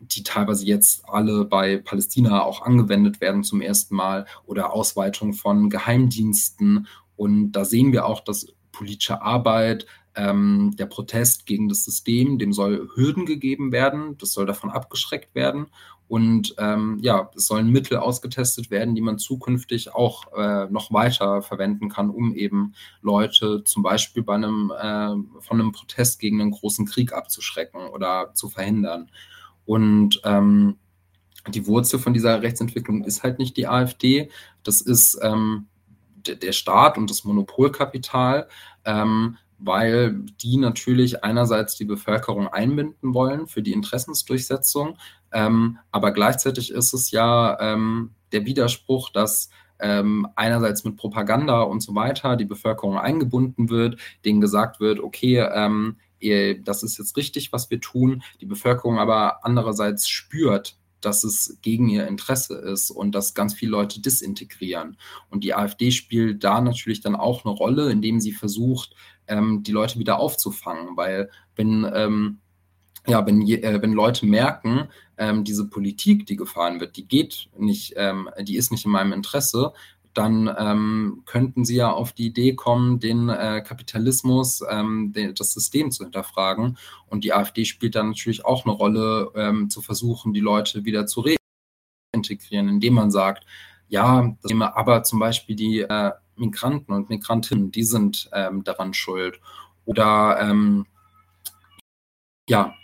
die 0.00 0.24
teilweise 0.24 0.66
jetzt 0.66 1.08
alle 1.08 1.44
bei 1.44 1.76
Palästina 1.76 2.42
auch 2.42 2.62
angewendet 2.62 3.20
werden 3.20 3.44
zum 3.44 3.60
ersten 3.60 3.94
Mal 3.94 4.26
oder 4.46 4.72
Ausweitung 4.72 5.32
von 5.32 5.70
Geheimdiensten. 5.70 6.88
Und 7.14 7.52
da 7.52 7.64
sehen 7.64 7.92
wir 7.92 8.06
auch, 8.06 8.20
dass 8.20 8.48
politische 8.72 9.22
Arbeit, 9.22 9.86
ähm, 10.16 10.72
der 10.78 10.86
Protest 10.86 11.46
gegen 11.46 11.68
das 11.68 11.84
System, 11.84 12.38
dem 12.38 12.52
soll 12.52 12.88
Hürden 12.94 13.26
gegeben 13.26 13.72
werden, 13.72 14.16
das 14.18 14.32
soll 14.32 14.46
davon 14.46 14.70
abgeschreckt 14.70 15.34
werden. 15.34 15.66
Und 16.06 16.54
ähm, 16.58 16.98
ja, 17.00 17.30
es 17.34 17.46
sollen 17.46 17.70
Mittel 17.70 17.96
ausgetestet 17.96 18.70
werden, 18.70 18.94
die 18.94 19.00
man 19.00 19.18
zukünftig 19.18 19.94
auch 19.94 20.32
äh, 20.36 20.66
noch 20.70 20.92
weiter 20.92 21.42
verwenden 21.42 21.88
kann, 21.88 22.10
um 22.10 22.34
eben 22.34 22.74
Leute 23.00 23.64
zum 23.64 23.82
Beispiel 23.82 24.22
bei 24.22 24.34
einem, 24.34 24.70
äh, 24.70 25.40
von 25.40 25.60
einem 25.60 25.72
Protest 25.72 26.20
gegen 26.20 26.40
einen 26.40 26.50
großen 26.50 26.86
Krieg 26.86 27.12
abzuschrecken 27.12 27.80
oder 27.88 28.32
zu 28.34 28.50
verhindern. 28.50 29.10
Und 29.64 30.20
ähm, 30.24 30.76
die 31.48 31.66
Wurzel 31.66 31.98
von 31.98 32.12
dieser 32.12 32.42
Rechtsentwicklung 32.42 33.04
ist 33.04 33.22
halt 33.22 33.38
nicht 33.38 33.56
die 33.56 33.66
AfD, 33.66 34.30
das 34.62 34.80
ist 34.80 35.18
ähm, 35.22 35.66
der 36.26 36.52
Staat 36.52 36.96
und 36.96 37.10
das 37.10 37.24
Monopolkapital, 37.24 38.48
ähm, 38.84 39.36
weil 39.64 40.20
die 40.42 40.56
natürlich 40.56 41.24
einerseits 41.24 41.76
die 41.76 41.84
Bevölkerung 41.84 42.48
einbinden 42.48 43.14
wollen 43.14 43.46
für 43.46 43.62
die 43.62 43.72
Interessensdurchsetzung, 43.72 44.98
ähm, 45.32 45.78
aber 45.90 46.12
gleichzeitig 46.12 46.70
ist 46.70 46.92
es 46.92 47.10
ja 47.10 47.58
ähm, 47.60 48.12
der 48.32 48.46
Widerspruch, 48.46 49.10
dass 49.10 49.50
ähm, 49.80 50.28
einerseits 50.36 50.84
mit 50.84 50.96
Propaganda 50.96 51.62
und 51.62 51.80
so 51.80 51.94
weiter 51.94 52.36
die 52.36 52.44
Bevölkerung 52.44 52.98
eingebunden 52.98 53.68
wird, 53.70 53.98
denen 54.24 54.40
gesagt 54.40 54.80
wird, 54.80 55.00
okay, 55.00 55.38
ähm, 55.38 55.96
das 56.64 56.82
ist 56.82 56.96
jetzt 56.96 57.16
richtig, 57.18 57.52
was 57.52 57.68
wir 57.70 57.80
tun, 57.80 58.22
die 58.40 58.46
Bevölkerung 58.46 58.98
aber 58.98 59.44
andererseits 59.44 60.08
spürt, 60.08 60.78
dass 61.04 61.22
es 61.22 61.58
gegen 61.60 61.88
ihr 61.88 62.06
Interesse 62.06 62.54
ist 62.56 62.90
und 62.90 63.14
dass 63.14 63.34
ganz 63.34 63.52
viele 63.52 63.72
Leute 63.72 64.00
disintegrieren. 64.00 64.96
Und 65.28 65.44
die 65.44 65.54
AfD 65.54 65.90
spielt 65.90 66.42
da 66.42 66.62
natürlich 66.62 67.00
dann 67.00 67.14
auch 67.14 67.44
eine 67.44 67.54
Rolle, 67.54 67.90
indem 67.90 68.20
sie 68.20 68.32
versucht, 68.32 68.94
ähm, 69.28 69.62
die 69.62 69.72
Leute 69.72 69.98
wieder 69.98 70.18
aufzufangen, 70.18 70.96
weil 70.96 71.30
wenn 71.56 71.90
ähm, 71.94 72.40
ja, 73.06 73.26
wenn, 73.26 73.46
äh, 73.46 73.82
wenn 73.82 73.92
Leute 73.92 74.26
merken, 74.26 74.88
ähm, 75.18 75.44
diese 75.44 75.68
Politik, 75.68 76.26
die 76.26 76.36
gefahren 76.36 76.80
wird, 76.80 76.96
die 76.96 77.06
geht 77.06 77.48
nicht, 77.58 77.94
ähm, 77.96 78.30
die 78.42 78.56
ist 78.56 78.72
nicht 78.72 78.86
in 78.86 78.92
meinem 78.92 79.12
Interesse, 79.12 79.72
dann 80.14 80.48
ähm, 80.58 81.22
könnten 81.26 81.64
sie 81.64 81.76
ja 81.76 81.90
auf 81.90 82.12
die 82.12 82.26
Idee 82.26 82.54
kommen, 82.54 83.00
den 83.00 83.28
äh, 83.28 83.62
Kapitalismus, 83.66 84.62
ähm, 84.68 85.12
den, 85.12 85.34
das 85.34 85.52
System 85.52 85.90
zu 85.90 86.04
hinterfragen. 86.04 86.78
Und 87.06 87.24
die 87.24 87.32
AfD 87.32 87.64
spielt 87.64 87.96
da 87.96 88.02
natürlich 88.02 88.44
auch 88.44 88.64
eine 88.64 88.74
Rolle, 88.74 89.32
ähm, 89.34 89.70
zu 89.70 89.82
versuchen, 89.82 90.32
die 90.32 90.40
Leute 90.40 90.84
wieder 90.84 91.06
zu 91.06 91.24
reintegrieren, 92.14 92.68
indem 92.68 92.94
man 92.94 93.10
sagt, 93.10 93.44
ja, 93.88 94.36
aber 94.74 95.02
zum 95.02 95.18
Beispiel 95.18 95.56
die 95.56 95.80
äh, 95.80 96.12
Migranten 96.36 96.92
und 96.92 97.08
Migrantinnen, 97.08 97.70
die 97.70 97.84
sind 97.84 98.28
ähm, 98.32 98.64
daran 98.64 98.94
schuld. 98.94 99.40
Oder 99.84 100.38
ähm, 100.40 100.86
ja, 102.48 102.74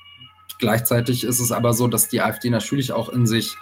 gleichzeitig 0.58 1.24
ist 1.24 1.40
es 1.40 1.52
aber 1.52 1.72
so, 1.72 1.88
dass 1.88 2.08
die 2.08 2.20
AfD 2.20 2.50
natürlich 2.50 2.92
auch 2.92 3.08
in 3.08 3.26
sich 3.26 3.56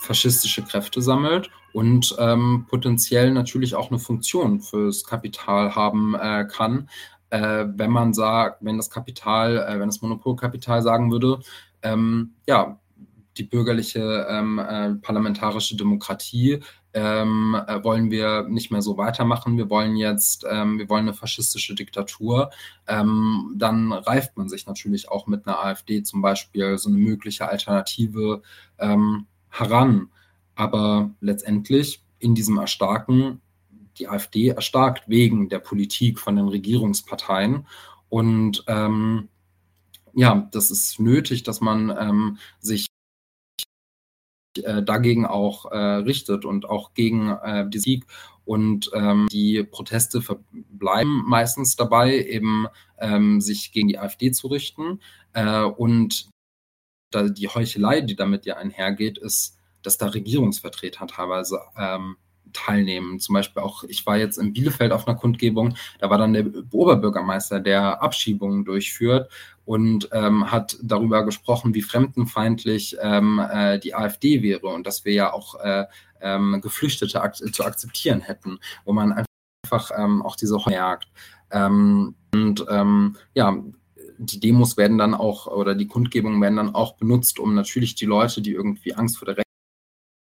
faschistische 0.00 0.62
Kräfte 0.62 1.00
sammelt 1.00 1.50
und 1.72 2.14
ähm, 2.18 2.66
potenziell 2.68 3.30
natürlich 3.30 3.74
auch 3.74 3.90
eine 3.90 3.98
Funktion 3.98 4.60
fürs 4.60 5.04
Kapital 5.04 5.74
haben 5.74 6.14
äh, 6.14 6.46
kann, 6.50 6.88
äh, 7.30 7.66
wenn 7.76 7.90
man 7.90 8.12
sagt, 8.12 8.58
wenn 8.62 8.76
das 8.76 8.90
Kapital, 8.90 9.56
äh, 9.58 9.78
wenn 9.78 9.88
das 9.88 10.02
Monopolkapital 10.02 10.82
sagen 10.82 11.10
würde, 11.10 11.38
ähm, 11.82 12.34
ja, 12.46 12.78
die 13.38 13.44
bürgerliche 13.44 14.26
ähm, 14.28 14.58
äh, 14.58 14.94
parlamentarische 14.96 15.76
Demokratie 15.76 16.60
ähm, 16.94 17.56
äh, 17.66 17.82
wollen 17.82 18.10
wir 18.10 18.42
nicht 18.48 18.70
mehr 18.70 18.82
so 18.82 18.96
weitermachen. 18.96 19.56
Wir 19.56 19.70
wollen 19.70 19.96
jetzt, 19.96 20.44
ähm, 20.48 20.78
wir 20.78 20.88
wollen 20.88 21.04
eine 21.06 21.14
faschistische 21.14 21.74
Diktatur. 21.74 22.50
Ähm, 22.86 23.54
dann 23.56 23.92
reift 23.92 24.36
man 24.36 24.48
sich 24.48 24.66
natürlich 24.66 25.08
auch 25.08 25.26
mit 25.26 25.46
einer 25.46 25.64
AfD 25.64 26.02
zum 26.02 26.22
Beispiel 26.22 26.78
so 26.78 26.88
eine 26.88 26.98
mögliche 26.98 27.48
Alternative 27.48 28.42
ähm, 28.78 29.26
heran. 29.48 30.10
Aber 30.54 31.10
letztendlich 31.20 32.02
in 32.18 32.34
diesem 32.34 32.58
Erstarken, 32.58 33.40
die 33.98 34.08
AfD 34.08 34.48
erstarkt 34.48 35.08
wegen 35.08 35.48
der 35.48 35.58
Politik 35.58 36.18
von 36.18 36.36
den 36.36 36.48
Regierungsparteien. 36.48 37.66
Und 38.08 38.64
ähm, 38.66 39.28
ja, 40.14 40.48
das 40.52 40.70
ist 40.70 41.00
nötig, 41.00 41.42
dass 41.42 41.60
man 41.60 41.90
ähm, 41.98 42.38
sich 42.60 42.86
äh, 44.58 44.82
dagegen 44.82 45.26
auch 45.26 45.70
äh, 45.70 45.76
richtet 45.76 46.44
und 46.44 46.68
auch 46.68 46.94
gegen 46.94 47.30
äh, 47.30 47.68
die 47.68 47.78
Sieg. 47.78 48.06
Und 48.44 48.90
ähm, 48.92 49.28
die 49.30 49.62
Proteste 49.62 50.20
bleiben 50.50 51.24
meistens 51.26 51.76
dabei, 51.76 52.18
eben 52.18 52.66
ähm, 52.98 53.40
sich 53.40 53.72
gegen 53.72 53.88
die 53.88 53.98
AfD 53.98 54.32
zu 54.32 54.48
richten. 54.48 55.00
Äh, 55.32 55.62
und 55.62 56.28
da 57.10 57.28
die 57.28 57.48
Heuchelei, 57.48 58.00
die 58.00 58.16
damit 58.16 58.46
ja 58.46 58.56
einhergeht, 58.56 59.18
ist 59.18 59.58
dass 59.82 59.98
da 59.98 60.06
Regierungsvertreter 60.06 61.06
teilweise 61.06 61.60
ähm, 61.76 62.16
teilnehmen. 62.52 63.18
Zum 63.18 63.34
Beispiel 63.34 63.62
auch, 63.62 63.84
ich 63.84 64.04
war 64.06 64.18
jetzt 64.18 64.38
in 64.38 64.52
Bielefeld 64.52 64.92
auf 64.92 65.06
einer 65.06 65.16
Kundgebung, 65.16 65.74
da 65.98 66.10
war 66.10 66.18
dann 66.18 66.32
der 66.32 66.46
Oberbürgermeister, 66.70 67.60
der 67.60 68.02
Abschiebungen 68.02 68.64
durchführt 68.64 69.30
und 69.64 70.08
ähm, 70.12 70.50
hat 70.50 70.76
darüber 70.82 71.24
gesprochen, 71.24 71.74
wie 71.74 71.82
fremdenfeindlich 71.82 72.96
ähm, 73.00 73.38
äh, 73.38 73.78
die 73.78 73.94
AfD 73.94 74.42
wäre 74.42 74.66
und 74.66 74.86
dass 74.86 75.04
wir 75.04 75.12
ja 75.12 75.32
auch 75.32 75.54
äh, 75.60 75.84
ähm, 76.20 76.60
Geflüchtete 76.60 77.20
ak 77.20 77.36
zu 77.36 77.64
akzeptieren 77.64 78.20
hätten, 78.20 78.58
wo 78.84 78.92
man 78.92 79.12
einfach 79.12 79.90
ähm, 79.96 80.22
auch 80.22 80.36
diese 80.36 80.58
merkt. 80.66 81.08
Ähm, 81.50 82.14
und 82.32 82.64
ähm, 82.68 83.16
ja, 83.34 83.56
die 84.18 84.40
Demos 84.40 84.76
werden 84.76 84.98
dann 84.98 85.14
auch 85.14 85.46
oder 85.46 85.74
die 85.74 85.86
Kundgebungen 85.86 86.40
werden 86.40 86.56
dann 86.56 86.74
auch 86.74 86.96
benutzt, 86.96 87.38
um 87.38 87.54
natürlich 87.54 87.94
die 87.94 88.06
Leute, 88.06 88.40
die 88.42 88.52
irgendwie 88.52 88.94
Angst 88.94 89.18
vor 89.18 89.26
der 89.26 89.42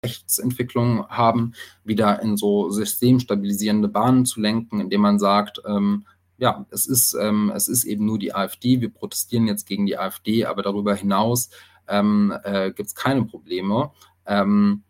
Rechtsentwicklung 0.06 1.08
haben, 1.08 1.54
wieder 1.84 2.22
in 2.22 2.38
so 2.38 2.70
systemstabilisierende 2.70 3.88
Bahnen 3.88 4.26
zu 4.26 4.40
lenken, 4.40 4.80
indem 4.80 5.02
man 5.02 5.20
sagt, 5.20 5.62
ähm, 5.66 6.06
ja, 6.38 6.66
es 6.70 6.86
ist, 6.88 7.16
ähm, 7.20 7.52
es 7.56 7.68
ist 7.68 7.84
eben 7.84 8.06
nur 8.06 8.20
die 8.20 8.34
AfD, 8.34 8.82
wir 8.82 8.90
protestieren 8.90 9.48
jetzt 9.48 9.66
gegen 9.66 9.86
die 9.86 9.98
AfD, 9.98 10.46
aber 10.46 10.62
darüber 10.62 10.94
hinaus 10.96 11.50
ähm, 11.88 12.34
äh, 12.44 12.72
gibt 12.72 12.90
es 12.90 12.96
keine 12.96 13.26
Probleme. 13.26 13.92
Ähm, 14.26 14.84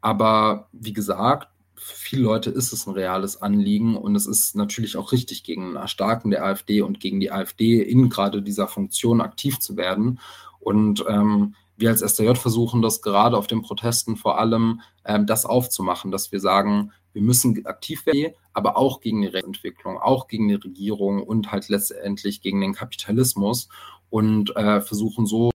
aber 0.00 0.68
wie 0.72 0.92
gesagt, 0.92 1.48
für 1.76 1.96
viele 1.96 2.22
Leute 2.22 2.50
ist 2.50 2.72
es 2.72 2.86
ein 2.86 2.94
reales 2.94 3.40
Anliegen 3.40 3.96
und 3.96 4.16
es 4.16 4.26
ist 4.26 4.56
natürlich 4.56 4.96
auch 4.96 5.12
richtig, 5.12 5.44
gegen 5.44 5.72
ein 5.72 5.76
Erstarken 5.76 6.30
der 6.30 6.44
AfD 6.44 6.80
und 6.80 6.98
gegen 6.98 7.20
die 7.20 7.30
AfD 7.30 7.82
in 7.82 8.08
gerade 8.08 8.42
dieser 8.42 8.68
Funktion 8.68 9.20
aktiv 9.20 9.58
zu 9.60 9.76
werden. 9.76 10.18
Und 10.60 11.04
ähm, 11.08 11.54
wir 11.76 11.90
als 11.90 12.02
SDJ 12.02 12.34
versuchen 12.34 12.82
das 12.82 13.02
gerade 13.02 13.36
auf 13.36 13.46
den 13.46 13.62
Protesten 13.62 14.16
vor 14.16 14.38
allem 14.38 14.80
ähm, 15.04 15.26
das 15.26 15.44
aufzumachen, 15.44 16.10
dass 16.10 16.32
wir 16.32 16.40
sagen, 16.40 16.92
wir 17.12 17.22
müssen 17.22 17.64
aktiv 17.66 18.06
werden, 18.06 18.34
aber 18.52 18.76
auch 18.76 19.00
gegen 19.00 19.22
die 19.22 19.28
Rechtsentwicklung, 19.28 19.98
auch 19.98 20.26
gegen 20.26 20.48
die 20.48 20.54
Regierung 20.54 21.22
und 21.22 21.52
halt 21.52 21.68
letztendlich 21.68 22.40
gegen 22.40 22.60
den 22.60 22.74
Kapitalismus 22.74 23.68
und 24.10 24.54
äh, 24.56 24.80
versuchen 24.80 25.26
so 25.26 25.50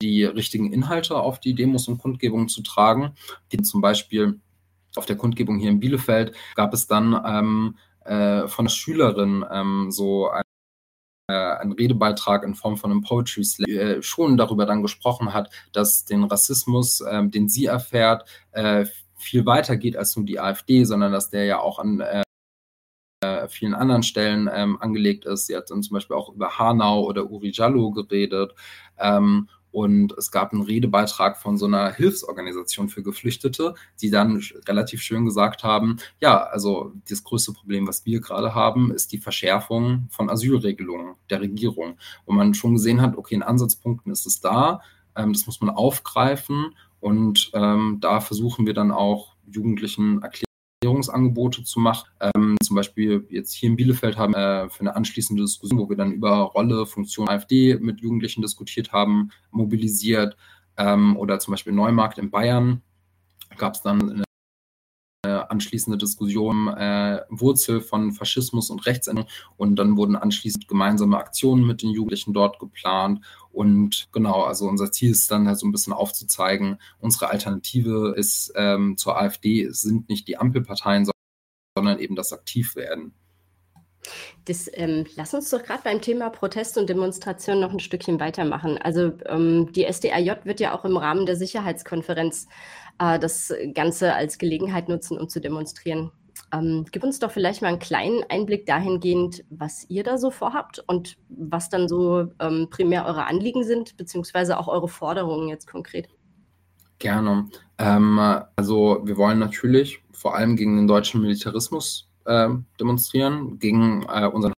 die, 0.00 0.24
richtigen 0.24 0.72
Inhalte 0.72 1.16
auf 1.16 1.40
die 1.40 1.54
Demos 1.54 1.88
und 1.88 1.98
Kundgebungen 1.98 2.48
zu 2.48 2.62
tragen, 2.62 3.14
zum 3.62 3.80
Beispiel 3.80 4.40
auf 4.94 5.06
der 5.06 5.16
Kundgebung 5.16 5.58
hier 5.58 5.70
in 5.70 5.80
Bielefeld 5.80 6.34
gab 6.54 6.72
es 6.72 6.86
dann 6.86 7.20
ähm, 7.26 7.76
äh, 8.04 8.46
von 8.48 8.66
der 8.66 8.70
Schülerin 8.70 9.44
ähm, 9.50 9.90
so 9.90 10.28
ein 10.28 10.42
einen 11.28 11.72
Redebeitrag 11.72 12.42
in 12.42 12.54
Form 12.54 12.76
von 12.76 12.90
einem 12.90 13.02
Poetry 13.02 13.44
Slam 13.44 13.68
äh, 13.68 14.02
schon 14.02 14.36
darüber 14.36 14.64
dann 14.64 14.82
gesprochen 14.82 15.34
hat, 15.34 15.50
dass 15.72 16.04
den 16.04 16.24
Rassismus, 16.24 17.00
äh, 17.00 17.28
den 17.28 17.48
sie 17.48 17.66
erfährt, 17.66 18.24
äh, 18.52 18.86
viel 19.16 19.44
weiter 19.44 19.76
geht 19.76 19.96
als 19.96 20.16
nur 20.16 20.24
die 20.24 20.40
AfD, 20.40 20.84
sondern 20.84 21.12
dass 21.12 21.28
der 21.28 21.44
ja 21.44 21.60
auch 21.60 21.78
an 21.78 22.00
äh, 22.00 22.22
vielen 23.48 23.74
anderen 23.74 24.02
Stellen 24.02 24.48
ähm, 24.52 24.80
angelegt 24.80 25.24
ist. 25.26 25.46
Sie 25.46 25.56
hat 25.56 25.70
dann 25.70 25.82
zum 25.82 25.94
Beispiel 25.94 26.16
auch 26.16 26.32
über 26.32 26.58
Hanau 26.58 27.04
oder 27.04 27.30
Uri 27.30 27.50
Jallo 27.52 27.90
geredet. 27.90 28.54
Ähm, 28.98 29.48
und 29.78 30.12
es 30.18 30.32
gab 30.32 30.52
einen 30.52 30.62
Redebeitrag 30.62 31.36
von 31.36 31.56
so 31.56 31.66
einer 31.66 31.92
Hilfsorganisation 31.92 32.88
für 32.88 33.04
Geflüchtete, 33.04 33.74
die 34.00 34.10
dann 34.10 34.42
relativ 34.66 35.02
schön 35.02 35.24
gesagt 35.24 35.62
haben, 35.62 35.98
ja, 36.20 36.42
also 36.42 36.94
das 37.08 37.22
größte 37.22 37.52
Problem, 37.52 37.86
was 37.86 38.04
wir 38.04 38.20
gerade 38.20 38.56
haben, 38.56 38.90
ist 38.90 39.12
die 39.12 39.18
Verschärfung 39.18 40.08
von 40.10 40.30
Asylregelungen 40.30 41.14
der 41.30 41.42
Regierung, 41.42 41.96
wo 42.26 42.32
man 42.32 42.54
schon 42.54 42.74
gesehen 42.74 43.00
hat, 43.00 43.16
okay, 43.16 43.36
in 43.36 43.44
Ansatzpunkten 43.44 44.10
ist 44.10 44.26
es 44.26 44.40
da, 44.40 44.80
ähm, 45.14 45.32
das 45.32 45.46
muss 45.46 45.60
man 45.60 45.70
aufgreifen 45.70 46.74
und 46.98 47.52
ähm, 47.54 47.98
da 48.00 48.18
versuchen 48.18 48.66
wir 48.66 48.74
dann 48.74 48.90
auch 48.90 49.36
Jugendlichen 49.46 50.22
erklären, 50.22 50.47
Erklärungsangebote 50.98 51.64
zu 51.64 51.80
machen. 51.80 52.08
Ähm, 52.20 52.56
zum 52.62 52.76
Beispiel 52.76 53.26
jetzt 53.30 53.52
hier 53.52 53.70
in 53.70 53.76
Bielefeld 53.76 54.16
haben 54.16 54.34
wir 54.34 54.64
äh, 54.64 54.68
für 54.68 54.80
eine 54.80 54.96
anschließende 54.96 55.42
Diskussion, 55.42 55.78
wo 55.78 55.88
wir 55.88 55.96
dann 55.96 56.12
über 56.12 56.30
Rolle, 56.30 56.86
Funktion 56.86 57.28
AfD 57.28 57.76
mit 57.80 58.00
Jugendlichen 58.00 58.42
diskutiert 58.42 58.92
haben, 58.92 59.30
mobilisiert. 59.50 60.36
Ähm, 60.76 61.16
oder 61.16 61.38
zum 61.38 61.52
Beispiel 61.52 61.72
Neumarkt 61.72 62.18
in 62.18 62.30
Bayern 62.30 62.82
gab 63.56 63.74
es 63.74 63.82
dann 63.82 64.12
eine 64.12 64.24
anschließende 65.26 65.98
Diskussion 65.98 66.68
äh, 66.68 67.22
Wurzel 67.28 67.80
von 67.80 68.12
Faschismus 68.12 68.70
und 68.70 68.86
Rechtsänderung 68.86 69.28
und 69.56 69.76
dann 69.76 69.96
wurden 69.96 70.14
anschließend 70.14 70.68
gemeinsame 70.68 71.18
Aktionen 71.18 71.66
mit 71.66 71.82
den 71.82 71.90
Jugendlichen 71.90 72.32
dort 72.32 72.60
geplant 72.60 73.24
und 73.50 74.08
genau, 74.12 74.44
also 74.44 74.68
unser 74.68 74.92
Ziel 74.92 75.10
ist 75.10 75.30
dann 75.30 75.48
halt 75.48 75.58
so 75.58 75.66
ein 75.66 75.72
bisschen 75.72 75.92
aufzuzeigen, 75.92 76.78
unsere 77.00 77.30
Alternative 77.30 78.14
ist 78.16 78.52
ähm, 78.54 78.96
zur 78.96 79.20
AfD 79.20 79.68
sind 79.70 80.08
nicht 80.08 80.28
die 80.28 80.36
Ampelparteien, 80.36 81.10
sondern 81.76 81.98
eben 81.98 82.14
das 82.14 82.32
Aktivwerden. 82.32 83.12
Das, 84.44 84.70
ähm, 84.72 85.04
lass 85.16 85.34
uns 85.34 85.50
doch 85.50 85.62
gerade 85.62 85.82
beim 85.82 86.00
Thema 86.00 86.30
Protest 86.30 86.78
und 86.78 86.88
Demonstration 86.88 87.60
noch 87.60 87.72
ein 87.72 87.80
Stückchen 87.80 88.20
weitermachen. 88.20 88.78
Also 88.78 89.12
ähm, 89.26 89.72
die 89.72 89.84
SDAJ 89.84 90.44
wird 90.44 90.60
ja 90.60 90.78
auch 90.78 90.84
im 90.84 90.96
Rahmen 90.96 91.26
der 91.26 91.36
Sicherheitskonferenz 91.36 92.46
äh, 92.98 93.18
das 93.18 93.52
Ganze 93.74 94.14
als 94.14 94.38
Gelegenheit 94.38 94.88
nutzen, 94.88 95.18
um 95.18 95.28
zu 95.28 95.40
demonstrieren. 95.40 96.10
Ähm, 96.52 96.86
gib 96.90 97.04
uns 97.04 97.18
doch 97.18 97.30
vielleicht 97.30 97.62
mal 97.62 97.68
einen 97.68 97.78
kleinen 97.78 98.22
Einblick 98.28 98.64
dahingehend, 98.66 99.44
was 99.50 99.84
ihr 99.88 100.02
da 100.02 100.18
so 100.18 100.30
vorhabt 100.30 100.82
und 100.86 101.16
was 101.28 101.68
dann 101.68 101.88
so 101.88 102.28
ähm, 102.40 102.68
primär 102.70 103.06
eure 103.06 103.26
Anliegen 103.26 103.64
sind, 103.64 103.96
beziehungsweise 103.96 104.58
auch 104.58 104.68
eure 104.68 104.88
Forderungen 104.88 105.48
jetzt 105.48 105.66
konkret. 105.66 106.08
Gerne. 106.98 107.48
Ähm, 107.78 108.18
also 108.56 109.00
wir 109.04 109.16
wollen 109.16 109.38
natürlich 109.38 110.00
vor 110.10 110.34
allem 110.34 110.56
gegen 110.56 110.76
den 110.76 110.88
deutschen 110.88 111.20
Militarismus 111.20 112.08
äh, 112.24 112.48
demonstrieren, 112.80 113.58
gegen 113.58 114.04
äh, 114.08 114.26
unseren 114.26 114.52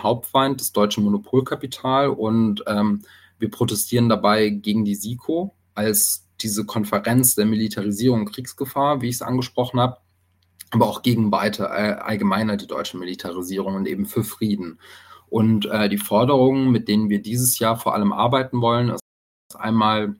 Hauptfeind, 0.00 0.60
das 0.60 0.72
deutsche 0.72 1.00
Monopolkapital 1.00 2.08
und 2.08 2.64
ähm, 2.66 3.02
wir 3.38 3.50
protestieren 3.50 4.08
dabei 4.08 4.50
gegen 4.50 4.84
die 4.84 4.94
SIKO 4.94 5.54
als 5.74 6.28
diese 6.42 6.66
Konferenz 6.66 7.34
der 7.34 7.46
Militarisierung 7.46 8.20
und 8.20 8.32
Kriegsgefahr, 8.32 9.00
wie 9.00 9.08
ich 9.08 9.16
es 9.16 9.22
angesprochen 9.22 9.80
habe, 9.80 9.98
aber 10.70 10.86
auch 10.86 11.02
gegen 11.02 11.30
weiter 11.32 11.70
äh, 11.70 11.94
allgemeiner 12.00 12.56
die 12.56 12.66
deutsche 12.66 12.98
Militarisierung 12.98 13.74
und 13.74 13.86
eben 13.86 14.06
für 14.06 14.24
Frieden. 14.24 14.80
Und 15.28 15.66
äh, 15.66 15.88
die 15.88 15.98
Forderungen, 15.98 16.70
mit 16.70 16.88
denen 16.88 17.08
wir 17.08 17.22
dieses 17.22 17.58
Jahr 17.58 17.78
vor 17.78 17.94
allem 17.94 18.12
arbeiten 18.12 18.60
wollen, 18.60 18.90
ist 18.90 19.00
einmal 19.56 20.16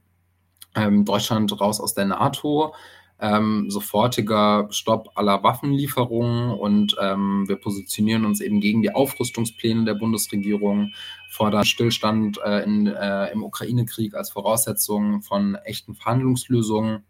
ähm, 0.75 1.05
Deutschland 1.05 1.61
raus 1.61 1.81
aus 1.81 1.95
der 1.95 2.07
NATO, 2.07 2.75
ähm, 3.21 3.71
sofortiger 3.71 4.67
Stopp 4.71 5.11
aller 5.15 5.43
Waffenlieferungen 5.43 6.51
und 6.51 6.97
ähm, 7.01 7.49
wir 7.49 7.57
positionieren 7.57 8.25
uns 8.25 8.41
eben 8.41 8.61
gegen 8.61 8.83
die 8.83 8.95
Aufrüstungspläne 8.95 9.85
der 9.85 9.95
Bundesregierung, 9.95 10.93
fordern 11.31 11.65
Stillstand 11.65 12.39
äh, 12.45 12.65
in, 12.65 12.87
äh, 12.89 13.33
im 13.33 13.45
Ukraine-Krieg 13.45 14.15
als 14.15 14.31
Voraussetzung 14.31 15.23
von 15.23 15.55
echten 15.55 15.95
Verhandlungslösungen 15.95 17.05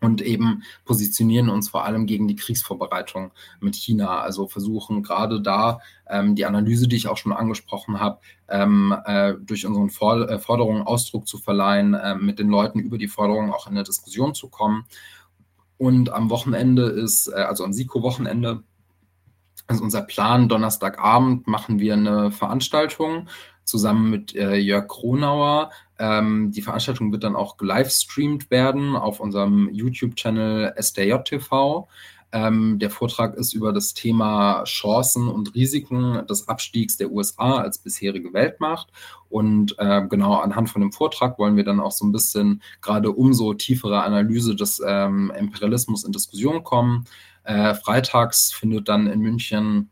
und 0.00 0.22
eben 0.22 0.62
positionieren 0.84 1.48
uns 1.48 1.68
vor 1.68 1.84
allem 1.84 2.06
gegen 2.06 2.28
die 2.28 2.36
Kriegsvorbereitung 2.36 3.32
mit 3.60 3.74
China. 3.74 4.20
Also 4.20 4.46
versuchen 4.46 5.02
gerade 5.02 5.40
da 5.40 5.80
ähm, 6.08 6.34
die 6.34 6.44
Analyse, 6.44 6.88
die 6.88 6.96
ich 6.96 7.08
auch 7.08 7.16
schon 7.16 7.32
angesprochen 7.32 7.98
habe, 7.98 8.20
ähm, 8.48 8.94
äh, 9.04 9.34
durch 9.40 9.66
unseren 9.66 9.90
For 9.90 10.28
äh, 10.28 10.38
Forderungen 10.38 10.82
Ausdruck 10.82 11.26
zu 11.26 11.38
verleihen, 11.38 11.94
äh, 11.94 12.14
mit 12.14 12.38
den 12.38 12.48
Leuten 12.48 12.78
über 12.78 12.98
die 12.98 13.08
Forderungen 13.08 13.52
auch 13.52 13.66
in 13.66 13.72
eine 13.72 13.84
Diskussion 13.84 14.34
zu 14.34 14.48
kommen 14.48 14.84
und 15.78 16.10
am 16.10 16.28
Wochenende 16.28 16.82
ist, 16.82 17.28
äh, 17.28 17.40
also 17.40 17.64
am 17.64 17.72
SIKO-Wochenende, 17.72 18.62
also 19.66 19.84
unser 19.84 20.02
Plan, 20.02 20.48
Donnerstagabend 20.48 21.46
machen 21.46 21.78
wir 21.78 21.94
eine 21.94 22.30
Veranstaltung 22.30 23.28
zusammen 23.64 24.10
mit 24.10 24.34
äh, 24.34 24.56
Jörg 24.56 24.88
Kronauer. 24.88 25.70
Ähm, 25.98 26.50
die 26.52 26.62
Veranstaltung 26.62 27.12
wird 27.12 27.22
dann 27.22 27.36
auch 27.36 27.56
gelivestreamt 27.56 28.50
werden 28.50 28.96
auf 28.96 29.20
unserem 29.20 29.68
YouTube-Channel 29.72 30.74
SDJ 30.76 31.38
ähm, 32.32 32.78
der 32.78 32.90
Vortrag 32.90 33.34
ist 33.36 33.54
über 33.54 33.72
das 33.72 33.94
Thema 33.94 34.62
Chancen 34.64 35.28
und 35.28 35.54
Risiken 35.54 36.26
des 36.26 36.48
Abstiegs 36.48 36.96
der 36.96 37.10
USA 37.10 37.58
als 37.58 37.78
bisherige 37.78 38.32
Weltmacht. 38.32 38.88
Und 39.30 39.74
äh, 39.78 40.06
genau 40.08 40.34
anhand 40.34 40.70
von 40.70 40.82
dem 40.82 40.92
Vortrag 40.92 41.38
wollen 41.38 41.56
wir 41.56 41.64
dann 41.64 41.80
auch 41.80 41.92
so 41.92 42.04
ein 42.06 42.12
bisschen 42.12 42.62
gerade 42.80 43.12
umso 43.12 43.54
tiefere 43.54 44.02
Analyse 44.02 44.54
des 44.54 44.82
ähm, 44.86 45.32
Imperialismus 45.38 46.04
in 46.04 46.12
Diskussion 46.12 46.64
kommen. 46.64 47.04
Äh, 47.44 47.74
freitags 47.74 48.52
findet 48.52 48.88
dann 48.88 49.06
in 49.06 49.20
München 49.20 49.90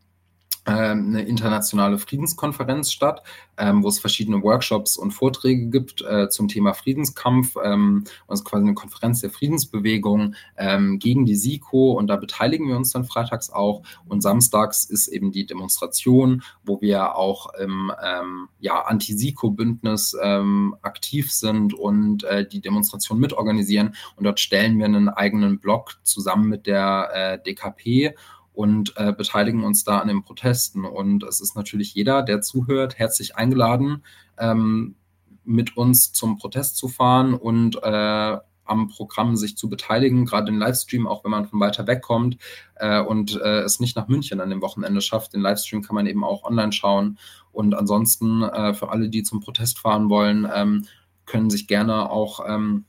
eine 0.66 1.22
internationale 1.22 1.98
Friedenskonferenz 1.98 2.90
statt, 2.90 3.22
ähm, 3.56 3.82
wo 3.82 3.88
es 3.88 4.00
verschiedene 4.00 4.42
Workshops 4.42 4.96
und 4.96 5.12
Vorträge 5.12 5.68
gibt 5.68 6.02
äh, 6.02 6.28
zum 6.28 6.48
Thema 6.48 6.74
Friedenskampf. 6.74 7.56
Ähm, 7.62 8.04
und 8.26 8.34
es 8.34 8.40
ist 8.40 8.44
quasi 8.44 8.64
eine 8.64 8.74
Konferenz 8.74 9.20
der 9.20 9.30
Friedensbewegung 9.30 10.34
ähm, 10.56 10.98
gegen 10.98 11.24
die 11.24 11.36
SIKO 11.36 11.92
und 11.92 12.08
da 12.08 12.16
beteiligen 12.16 12.68
wir 12.68 12.76
uns 12.76 12.90
dann 12.90 13.04
freitags 13.04 13.50
auch. 13.50 13.82
Und 14.06 14.22
samstags 14.22 14.84
ist 14.84 15.08
eben 15.08 15.30
die 15.30 15.46
Demonstration, 15.46 16.42
wo 16.64 16.80
wir 16.80 17.14
auch 17.16 17.54
im 17.54 17.92
ähm, 18.02 18.48
ja, 18.58 18.82
Anti-SIKO-Bündnis 18.82 20.16
ähm, 20.20 20.76
aktiv 20.82 21.32
sind 21.32 21.74
und 21.74 22.24
äh, 22.24 22.46
die 22.46 22.60
Demonstration 22.60 23.20
mitorganisieren. 23.20 23.94
Und 24.16 24.24
dort 24.24 24.40
stellen 24.40 24.78
wir 24.78 24.86
einen 24.86 25.08
eigenen 25.08 25.60
Blog 25.60 25.98
zusammen 26.02 26.48
mit 26.48 26.66
der 26.66 27.10
äh, 27.14 27.42
DKP 27.42 28.14
und 28.56 28.94
äh, 28.96 29.12
beteiligen 29.12 29.62
uns 29.64 29.84
da 29.84 29.98
an 29.98 30.08
den 30.08 30.22
Protesten. 30.22 30.86
Und 30.86 31.22
es 31.24 31.42
ist 31.42 31.56
natürlich 31.56 31.94
jeder, 31.94 32.22
der 32.22 32.40
zuhört, 32.40 32.98
herzlich 32.98 33.36
eingeladen, 33.36 34.02
ähm, 34.38 34.96
mit 35.44 35.76
uns 35.76 36.12
zum 36.12 36.38
Protest 36.38 36.78
zu 36.78 36.88
fahren 36.88 37.34
und 37.34 37.76
äh, 37.82 38.38
am 38.64 38.88
Programm 38.88 39.36
sich 39.36 39.58
zu 39.58 39.68
beteiligen, 39.68 40.24
gerade 40.24 40.46
den 40.46 40.58
Livestream, 40.58 41.06
auch 41.06 41.22
wenn 41.22 41.30
man 41.30 41.46
von 41.46 41.60
weiter 41.60 41.86
weg 41.86 42.00
kommt 42.00 42.38
äh, 42.76 43.00
und 43.00 43.38
äh, 43.40 43.60
es 43.60 43.78
nicht 43.78 43.94
nach 43.94 44.08
München 44.08 44.40
an 44.40 44.50
dem 44.50 44.62
Wochenende 44.62 45.02
schafft. 45.02 45.34
Den 45.34 45.42
Livestream 45.42 45.82
kann 45.82 45.94
man 45.94 46.06
eben 46.06 46.24
auch 46.24 46.42
online 46.42 46.72
schauen. 46.72 47.18
Und 47.52 47.74
ansonsten 47.74 48.42
äh, 48.42 48.72
für 48.72 48.88
alle, 48.88 49.10
die 49.10 49.22
zum 49.22 49.40
Protest 49.40 49.78
fahren 49.78 50.08
wollen, 50.08 50.48
ähm, 50.52 50.86
können 51.26 51.50
sich 51.50 51.68
gerne 51.68 52.10
auch 52.10 52.40
ähm, 52.48 52.86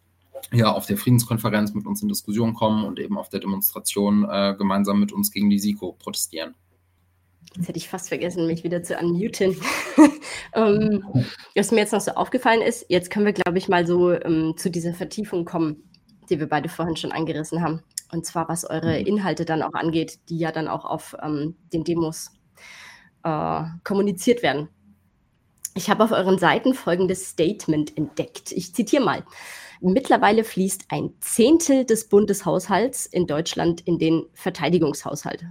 ja, 0.52 0.72
auf 0.72 0.86
der 0.86 0.98
Friedenskonferenz 0.98 1.74
mit 1.74 1.86
uns 1.86 2.02
in 2.02 2.10
Diskussion 2.10 2.54
kommen 2.54 2.86
und 2.86 3.00
eben 3.00 3.18
auf 3.18 3.30
der 3.30 3.40
Demonstration 3.40 4.28
äh, 4.30 4.56
gemeinsam 4.58 5.00
mit 5.00 5.12
uns 5.12 5.32
gegen 5.32 5.50
die 5.50 5.60
SIKO 5.60 5.94
protestieren. 5.94 6.56
Jetzt 7.56 7.70
hätte 7.70 7.78
ich 7.78 7.90
fast 7.90 8.10
vergessen, 8.10 8.46
mich 8.46 8.64
wieder 8.64 8.84
zu 8.84 8.96
unmuten. 8.98 9.56
ähm, 10.54 11.04
was 11.56 11.72
mir 11.72 11.80
jetzt 11.80 11.94
noch 11.94 12.02
so 12.02 12.12
aufgefallen 12.12 12.62
ist, 12.62 12.86
jetzt 12.90 13.10
können 13.10 13.26
wir, 13.26 13.34
glaube 13.34 13.58
ich, 13.58 13.68
mal 13.68 13.88
so 13.88 14.12
ähm, 14.12 14.56
zu 14.58 14.70
dieser 14.70 14.94
Vertiefung 14.94 15.46
kommen, 15.46 15.84
die 16.30 16.40
wir 16.40 16.48
beide 16.48 16.70
vorhin 16.70 16.98
schon 16.98 17.12
angerissen 17.12 17.62
haben. 17.62 17.82
Und 18.12 18.26
zwar, 18.26 18.48
was 18.48 18.70
eure 18.70 19.00
mhm. 19.00 19.08
Inhalte 19.08 19.46
dann 19.46 19.64
auch 19.64 19.74
angeht, 19.74 20.20
die 20.30 20.38
ja 20.38 20.52
dann 20.52 20.68
auch 20.68 20.86
auf 20.86 21.16
ähm, 21.22 21.56
den 21.74 21.84
Demos 21.84 22.32
äh, 23.24 23.64
kommuniziert 23.84 24.44
werden. 24.44 24.70
Ich 25.74 25.90
habe 25.90 26.04
auf 26.04 26.12
euren 26.12 26.40
Seiten 26.40 26.74
folgendes 26.74 27.30
Statement 27.30 27.96
entdeckt. 27.98 28.52
Ich 28.52 28.74
zitiere 28.74 29.04
mal. 29.04 29.24
Mittlerweile 29.82 30.44
fließt 30.44 30.86
ein 30.90 31.14
Zehntel 31.20 31.86
des 31.86 32.10
Bundeshaushalts 32.10 33.06
in 33.06 33.28
Deutschland 33.28 33.82
in 33.82 34.00
den 34.00 34.26
Verteidigungshaushalt. 34.34 35.46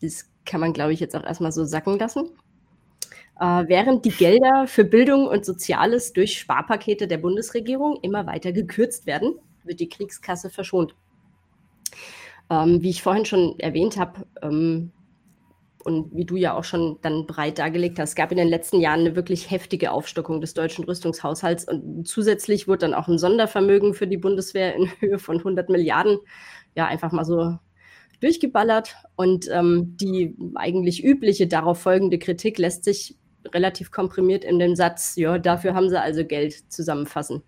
Das 0.00 0.30
kann 0.44 0.60
man, 0.60 0.72
glaube 0.72 0.92
ich, 0.92 1.00
jetzt 1.00 1.16
auch 1.16 1.24
erstmal 1.24 1.52
so 1.52 1.64
sacken 1.64 1.98
lassen. 1.98 2.30
Äh, 3.40 3.64
während 3.68 4.04
die 4.04 4.10
Gelder 4.10 4.66
für 4.66 4.84
Bildung 4.84 5.26
und 5.26 5.44
Soziales 5.44 6.12
durch 6.12 6.38
Sparpakete 6.38 7.06
der 7.06 7.18
Bundesregierung 7.18 7.98
immer 8.02 8.26
weiter 8.26 8.52
gekürzt 8.52 9.06
werden, 9.06 9.34
wird 9.64 9.80
die 9.80 9.88
Kriegskasse 9.88 10.50
verschont. 10.50 10.94
Ähm, 12.50 12.82
wie 12.82 12.90
ich 12.90 13.02
vorhin 13.02 13.26
schon 13.26 13.58
erwähnt 13.60 13.96
habe, 13.96 14.26
ähm, 14.42 14.92
und 15.88 16.14
wie 16.14 16.26
du 16.26 16.36
ja 16.36 16.54
auch 16.54 16.64
schon 16.64 16.98
dann 17.00 17.26
breit 17.26 17.58
dargelegt 17.58 17.98
hast, 17.98 18.14
gab 18.14 18.30
in 18.30 18.36
den 18.36 18.48
letzten 18.48 18.78
Jahren 18.78 19.00
eine 19.00 19.16
wirklich 19.16 19.50
heftige 19.50 19.90
Aufstockung 19.90 20.42
des 20.42 20.52
deutschen 20.52 20.84
Rüstungshaushalts 20.84 21.64
und 21.66 22.06
zusätzlich 22.06 22.68
wurde 22.68 22.80
dann 22.80 22.94
auch 22.94 23.08
ein 23.08 23.18
Sondervermögen 23.18 23.94
für 23.94 24.06
die 24.06 24.18
Bundeswehr 24.18 24.76
in 24.76 24.90
Höhe 25.00 25.18
von 25.18 25.38
100 25.38 25.70
Milliarden 25.70 26.18
ja 26.76 26.84
einfach 26.84 27.10
mal 27.10 27.24
so 27.24 27.56
durchgeballert 28.20 28.96
und 29.16 29.48
ähm, 29.50 29.96
die 29.96 30.36
eigentlich 30.56 31.02
übliche 31.02 31.46
darauf 31.46 31.80
folgende 31.80 32.18
Kritik 32.18 32.58
lässt 32.58 32.84
sich 32.84 33.16
relativ 33.54 33.90
komprimiert 33.90 34.44
in 34.44 34.58
dem 34.58 34.76
Satz, 34.76 35.16
ja, 35.16 35.38
dafür 35.38 35.74
haben 35.74 35.88
sie 35.88 35.98
also 35.98 36.24
Geld 36.24 36.70
zusammenfassen. 36.70 37.42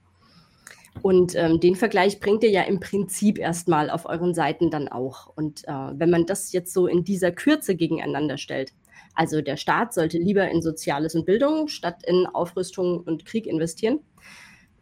Und 1.03 1.35
ähm, 1.35 1.61
den 1.61 1.77
Vergleich 1.77 2.21
bringt 2.21 2.43
ihr 2.43 2.51
ja 2.51 2.63
im 2.63 2.81
Prinzip 2.81 3.39
erstmal 3.39 3.91
auf 3.91 4.07
euren 4.07 4.35
Seiten 4.35 4.71
dann 4.71 4.89
auch. 4.89 5.29
Und 5.35 5.67
äh, 5.67 5.73
wenn 5.73 6.11
man 6.11 6.27
das 6.27 6.53
jetzt 6.53 6.73
so 6.73 6.87
in 6.87 7.05
dieser 7.05 7.33
Kürze 7.33 7.75
gegeneinander 7.75 8.37
stellt, 8.37 8.73
also 9.15 9.41
der 9.41 9.57
Staat 9.57 9.95
sollte 9.95 10.19
lieber 10.19 10.49
in 10.49 10.63
Soziales 10.63 11.15
und 11.15 11.27
Bildung 11.27 11.69
statt 11.69 12.03
in 12.07 12.27
Aufrüstung 12.27 13.01
und 13.01 13.25
Krieg 13.25 13.47
investieren, 13.47 14.01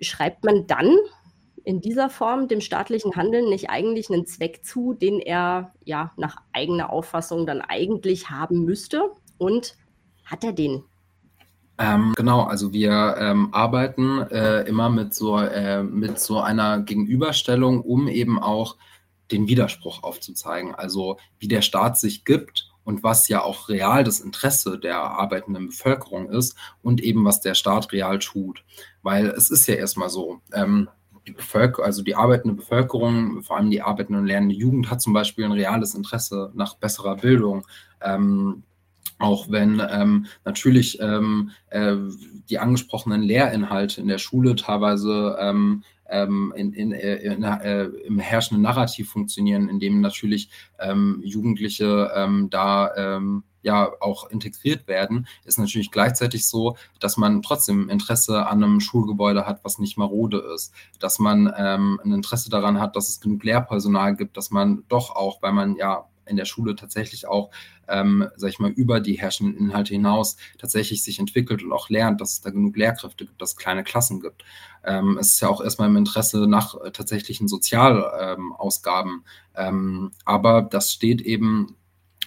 schreibt 0.01 0.45
man 0.45 0.67
dann 0.67 0.97
in 1.65 1.81
dieser 1.81 2.09
Form 2.09 2.49
dem 2.49 2.61
staatlichen 2.61 3.15
Handeln 3.17 3.49
nicht 3.49 3.69
eigentlich 3.69 4.11
einen 4.11 4.27
Zweck 4.27 4.65
zu, 4.65 4.95
den 4.95 5.21
er 5.21 5.73
ja 5.85 6.13
nach 6.17 6.39
eigener 6.53 6.91
Auffassung 6.91 7.47
dann 7.47 7.61
eigentlich 7.61 8.31
haben 8.31 8.65
müsste? 8.65 9.11
Und 9.39 9.77
hat 10.25 10.45
er 10.45 10.53
den? 10.53 10.83
Ähm, 11.79 12.13
genau, 12.17 12.43
also 12.43 12.73
wir 12.73 13.17
ähm, 13.19 13.49
arbeiten 13.53 14.23
äh, 14.31 14.63
immer 14.63 14.91
mit 14.91 15.15
so, 15.15 15.39
äh, 15.39 15.83
mit 15.83 16.19
so 16.19 16.41
einer 16.41 16.81
Gegenüberstellung, 16.81 17.83
um 17.83 18.09
eben 18.09 18.39
auch 18.43 18.77
den 19.31 19.47
Widerspruch 19.47 20.03
aufzuzeigen. 20.03 20.75
Also 20.75 21.19
wie 21.39 21.49
der 21.49 21.63
Staat 21.63 21.99
sich 21.99 22.25
gibt 22.25 22.69
und 22.83 23.03
was 23.03 23.29
ja 23.29 23.43
auch 23.43 23.69
real 23.69 24.03
das 24.03 24.21
Interesse 24.21 24.79
der 24.79 24.99
arbeitenden 24.99 25.69
Bevölkerung 25.69 26.31
ist 26.31 26.57
und 26.83 27.01
eben 27.01 27.25
was 27.25 27.41
der 27.41 27.55
Staat 27.55 27.93
real 27.93 28.19
tut. 28.19 28.65
Weil 29.03 29.27
es 29.29 29.51
ist 29.51 29.67
ja 29.69 29.75
erstmal 29.75 30.09
so, 30.09 30.41
ähm, 30.53 30.89
die 31.27 31.33
Bevölkerung, 31.33 31.85
also 31.85 32.03
die 32.03 32.15
arbeitende 32.15 32.57
Bevölkerung, 32.57 33.43
vor 33.43 33.57
allem 33.57 33.71
die 33.71 33.83
arbeitende 33.83 34.21
und 34.21 34.27
lernende 34.27 34.55
Jugend, 34.55 34.91
hat 34.91 35.03
zum 35.03 35.13
Beispiel 35.13 35.45
ein 35.45 35.53
reales 35.53 35.95
Interesse 35.95 36.51
nach 36.55 36.77
besserer 36.77 37.17
Bildung. 37.17 37.67
Ähm, 38.01 38.63
auch 39.19 39.51
wenn 39.51 39.83
ähm, 39.91 40.27
natürlich 40.45 41.01
ähm, 41.01 41.51
äh, 41.71 41.97
die 42.49 42.59
angesprochenen 42.59 43.23
Lehrinhalte 43.23 44.01
in 44.01 44.09
der 44.09 44.19
Schule 44.19 44.57
teilweise 44.57 45.37
ähm, 45.41 45.83
ähm 46.09 46.53
in, 46.57 46.73
in, 46.73 46.93
äh, 46.93 47.17
in, 47.17 47.43
äh, 47.43 47.85
im 47.85 48.19
herrschenden 48.19 48.63
Narrativ 48.63 49.11
funktionieren, 49.11 49.69
in 49.69 49.81
dem 49.81 50.01
natürlich 50.01 50.51
ähm, 50.79 51.21
Jugendliche 51.25 52.11
ähm, 52.15 52.49
da 52.51 52.95
ähm, 52.97 53.43
ja 53.63 53.91
auch 54.01 54.31
integriert 54.31 54.87
werden, 54.87 55.27
ist 55.45 55.59
natürlich 55.59 55.91
gleichzeitig 55.91 56.47
so, 56.47 56.77
dass 57.01 57.17
man 57.17 57.43
trotzdem 57.43 57.91
Interesse 57.91 58.47
an 58.47 58.63
einem 58.63 58.81
Schulgebäude 58.81 59.47
hat, 59.47 59.65
was 59.65 59.79
nicht 59.79 59.99
marode 59.99 60.39
ist, 60.55 60.73
dass 61.01 61.19
man 61.19 61.53
ähm, 61.57 62.01
ein 62.05 62.13
Interesse 62.13 62.51
daran 62.51 62.81
hat, 62.81 62.97
dass 62.97 63.09
es 63.09 63.21
genug 63.21 63.43
Lehrpersonal 63.45 64.17
gibt, 64.17 64.37
dass 64.37 64.51
man 64.51 64.85
doch 64.89 65.11
auch, 65.15 65.43
weil 65.43 65.53
man 65.53 65.77
ja 65.77 66.07
in 66.29 66.37
der 66.37 66.45
Schule 66.45 66.77
tatsächlich 66.77 67.27
auch, 67.27 67.51
ähm, 67.89 68.29
sag 68.37 68.51
ich 68.51 68.59
mal, 68.59 68.71
über 68.71 69.01
die 69.01 69.19
herrschenden 69.19 69.57
Inhalte 69.57 69.95
hinaus 69.95 70.37
tatsächlich 70.59 71.03
sich 71.03 71.19
entwickelt 71.19 71.63
und 71.63 71.73
auch 71.73 71.89
lernt, 71.89 72.21
dass 72.21 72.33
es 72.33 72.41
da 72.41 72.51
genug 72.51 72.77
Lehrkräfte 72.77 73.27
gibt, 73.27 73.41
dass 73.41 73.51
es 73.51 73.57
kleine 73.57 73.85
Klassen 73.85 74.21
gibt. 74.21 74.45
Ähm, 74.85 75.19
es 75.21 75.33
ist 75.33 75.41
ja 75.41 75.49
auch 75.49 75.61
erstmal 75.61 75.89
im 75.89 75.97
Interesse 75.97 76.47
nach 76.47 76.75
äh, 76.81 76.91
tatsächlichen 76.91 77.49
Sozialausgaben. 77.49 79.25
Ähm, 79.57 80.13
aber 80.25 80.63
das 80.63 80.93
steht 80.93 81.21
eben 81.23 81.77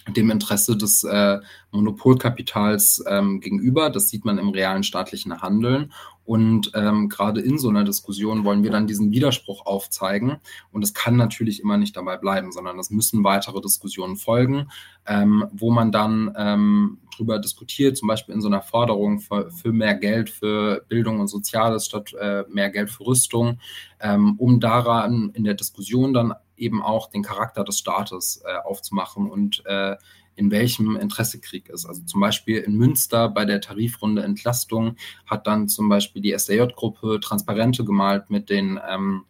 dem 0.08 0.30
Interesse 0.30 0.76
des 0.76 1.04
äh, 1.04 1.38
Monopolkapitals 1.72 3.04
ähm, 3.08 3.40
gegenüber. 3.40 3.90
Das 3.90 4.08
sieht 4.08 4.24
man 4.24 4.38
im 4.38 4.50
realen 4.50 4.82
staatlichen 4.82 5.42
Handeln. 5.42 5.92
Und 6.24 6.70
ähm, 6.74 7.08
gerade 7.08 7.40
in 7.40 7.58
so 7.58 7.68
einer 7.68 7.82
Diskussion 7.82 8.44
wollen 8.44 8.62
wir 8.62 8.70
dann 8.70 8.86
diesen 8.86 9.10
Widerspruch 9.10 9.66
aufzeigen. 9.66 10.36
Und 10.70 10.84
es 10.84 10.94
kann 10.94 11.16
natürlich 11.16 11.60
immer 11.60 11.78
nicht 11.78 11.96
dabei 11.96 12.16
bleiben, 12.16 12.52
sondern 12.52 12.78
es 12.78 12.90
müssen 12.90 13.24
weitere 13.24 13.60
Diskussionen 13.60 14.16
folgen, 14.16 14.70
ähm, 15.06 15.44
wo 15.52 15.72
man 15.72 15.90
dann 15.90 16.32
ähm, 16.36 16.98
drüber 17.16 17.40
diskutiert, 17.40 17.96
zum 17.96 18.06
Beispiel 18.06 18.34
in 18.34 18.40
so 18.40 18.46
einer 18.46 18.62
Forderung 18.62 19.18
für, 19.18 19.50
für 19.50 19.72
mehr 19.72 19.94
Geld 19.96 20.30
für 20.30 20.84
Bildung 20.88 21.18
und 21.18 21.26
Soziales 21.26 21.86
statt 21.86 22.14
äh, 22.14 22.44
mehr 22.48 22.70
Geld 22.70 22.90
für 22.90 23.06
Rüstung, 23.06 23.58
ähm, 24.00 24.36
um 24.38 24.60
daran 24.60 25.30
in 25.34 25.42
der 25.42 25.54
Diskussion 25.54 26.14
dann 26.14 26.34
eben 26.56 26.82
auch 26.82 27.10
den 27.10 27.22
Charakter 27.22 27.64
des 27.64 27.78
Staates 27.78 28.42
äh, 28.44 28.58
aufzumachen 28.64 29.28
und 29.28 29.64
äh, 29.66 29.96
in 30.36 30.50
welchem 30.50 30.96
Interesse 30.96 31.40
Krieg 31.40 31.68
ist. 31.68 31.86
Also 31.86 32.02
zum 32.04 32.20
Beispiel 32.20 32.58
in 32.58 32.76
Münster 32.76 33.28
bei 33.28 33.44
der 33.44 33.60
Tarifrunde 33.60 34.22
Entlastung 34.22 34.96
hat 35.26 35.46
dann 35.46 35.68
zum 35.68 35.88
Beispiel 35.88 36.22
die 36.22 36.32
SDJ-Gruppe 36.32 37.20
Transparente 37.20 37.84
gemalt 37.84 38.30
mit 38.30 38.50
den 38.50 38.80
ähm, 38.88 39.24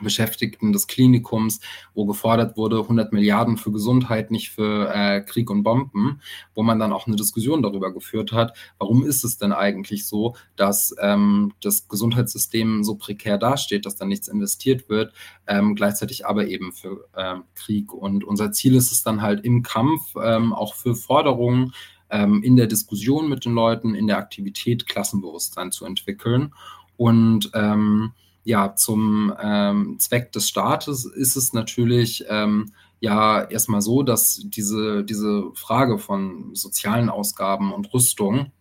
Beschäftigten 0.00 0.72
des 0.72 0.86
Klinikums, 0.86 1.60
wo 1.94 2.06
gefordert 2.06 2.56
wurde, 2.56 2.80
100 2.80 3.12
Milliarden 3.12 3.56
für 3.56 3.72
Gesundheit, 3.72 4.30
nicht 4.30 4.50
für 4.50 4.92
äh, 4.92 5.20
Krieg 5.20 5.50
und 5.50 5.62
Bomben, 5.62 6.20
wo 6.54 6.62
man 6.62 6.78
dann 6.78 6.92
auch 6.92 7.06
eine 7.06 7.16
Diskussion 7.16 7.62
darüber 7.62 7.92
geführt 7.92 8.32
hat, 8.32 8.56
warum 8.78 9.04
ist 9.04 9.24
es 9.24 9.38
denn 9.38 9.52
eigentlich 9.52 10.06
so, 10.06 10.36
dass 10.56 10.94
ähm, 11.00 11.52
das 11.60 11.88
Gesundheitssystem 11.88 12.84
so 12.84 12.94
prekär 12.96 13.38
dasteht, 13.38 13.86
dass 13.86 13.96
da 13.96 14.04
nichts 14.04 14.28
investiert 14.28 14.88
wird, 14.88 15.12
ähm, 15.46 15.74
gleichzeitig 15.74 16.26
aber 16.26 16.46
eben 16.46 16.72
für 16.72 17.08
ähm, 17.16 17.44
Krieg. 17.54 17.92
Und 17.92 18.24
unser 18.24 18.52
Ziel 18.52 18.74
ist 18.74 18.92
es 18.92 19.02
dann 19.02 19.22
halt 19.22 19.44
im 19.44 19.62
Kampf, 19.62 20.14
ähm, 20.22 20.52
auch 20.52 20.74
für 20.74 20.94
Forderungen, 20.94 21.72
ähm, 22.12 22.42
in 22.42 22.56
der 22.56 22.66
Diskussion 22.66 23.28
mit 23.28 23.44
den 23.44 23.54
Leuten, 23.54 23.94
in 23.94 24.06
der 24.06 24.18
Aktivität 24.18 24.86
Klassenbewusstsein 24.86 25.72
zu 25.72 25.84
entwickeln. 25.84 26.54
Und 26.96 27.50
ähm, 27.54 28.12
ja, 28.44 28.74
zum 28.74 29.32
ähm, 29.40 29.98
Zweck 29.98 30.32
des 30.32 30.48
Staates 30.48 31.04
ist 31.04 31.36
es 31.36 31.52
natürlich, 31.52 32.24
ähm, 32.28 32.72
ja 33.02 33.42
erstmal 33.42 33.82
so, 33.82 34.04
dass 34.04 34.42
diese, 34.44 35.02
diese 35.02 35.50
Frage 35.54 35.98
von 35.98 36.54
sozialen 36.54 37.08
Ausgaben 37.08 37.72
und 37.72 37.92
Rüstung 37.92 38.52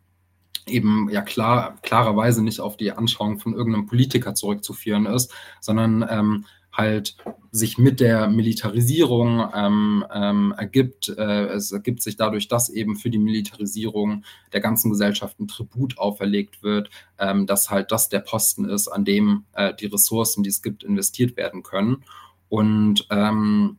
eben 0.65 1.09
ja 1.11 1.21
klar, 1.21 1.77
klarerweise 1.83 2.43
nicht 2.43 2.59
auf 2.59 2.75
die 2.75 2.91
Anschauung 2.91 3.37
von 3.37 3.53
irgendeinem 3.53 3.85
Politiker 3.85 4.33
zurückzuführen 4.33 5.05
ist, 5.05 5.31
sondern 5.59 6.03
ähm, 6.09 6.45
halt 6.71 7.15
sich 7.51 7.77
mit 7.77 7.99
der 7.99 8.27
Militarisierung 8.29 9.49
ähm, 9.53 10.05
ähm, 10.13 10.53
ergibt. 10.57 11.09
Äh, 11.09 11.47
es 11.47 11.71
ergibt 11.71 12.01
sich 12.01 12.15
dadurch, 12.15 12.47
dass 12.47 12.69
eben 12.69 12.95
für 12.95 13.09
die 13.09 13.17
Militarisierung 13.17 14.23
der 14.53 14.61
ganzen 14.61 14.89
Gesellschaft 14.89 15.39
ein 15.39 15.49
Tribut 15.49 15.97
auferlegt 15.97 16.63
wird, 16.63 16.89
ähm, 17.19 17.45
dass 17.45 17.69
halt 17.69 17.91
das 17.91 18.07
der 18.07 18.19
Posten 18.19 18.65
ist, 18.65 18.87
an 18.87 19.03
dem 19.03 19.43
äh, 19.53 19.73
die 19.73 19.87
Ressourcen, 19.87 20.43
die 20.43 20.49
es 20.49 20.61
gibt, 20.61 20.83
investiert 20.83 21.35
werden 21.35 21.61
können. 21.61 22.03
Und 22.47 23.05
ähm, 23.09 23.77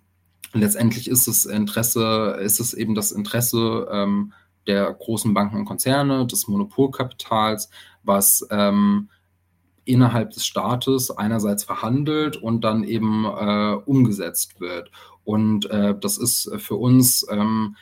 letztendlich 0.53 1.09
ist 1.09 1.27
es 1.27 1.47
Interesse, 1.47 2.39
ist 2.43 2.61
es 2.61 2.75
eben 2.75 2.95
das 2.95 3.11
Interesse 3.11 3.89
ähm, 3.91 4.33
der 4.67 4.93
großen 4.93 5.33
Banken 5.35 5.57
und 5.57 5.65
Konzerne, 5.65 6.27
des 6.27 6.47
Monopolkapitals, 6.47 7.71
was 8.03 8.47
ähm, 8.51 9.09
innerhalb 9.85 10.31
des 10.31 10.47
Staates 10.47 11.11
einerseits 11.11 11.65
verhandelt 11.65 12.37
und 12.37 12.63
dann 12.63 12.85
eben 12.85 13.25
äh, 13.25 13.77
umgesetzt 13.85 14.61
wird. 14.61 14.91
Und 15.25 15.71
äh, 15.71 15.95
das 15.99 16.19
ist 16.19 16.51
für 16.59 16.77
uns 16.77 17.27
ähm, 17.31 17.77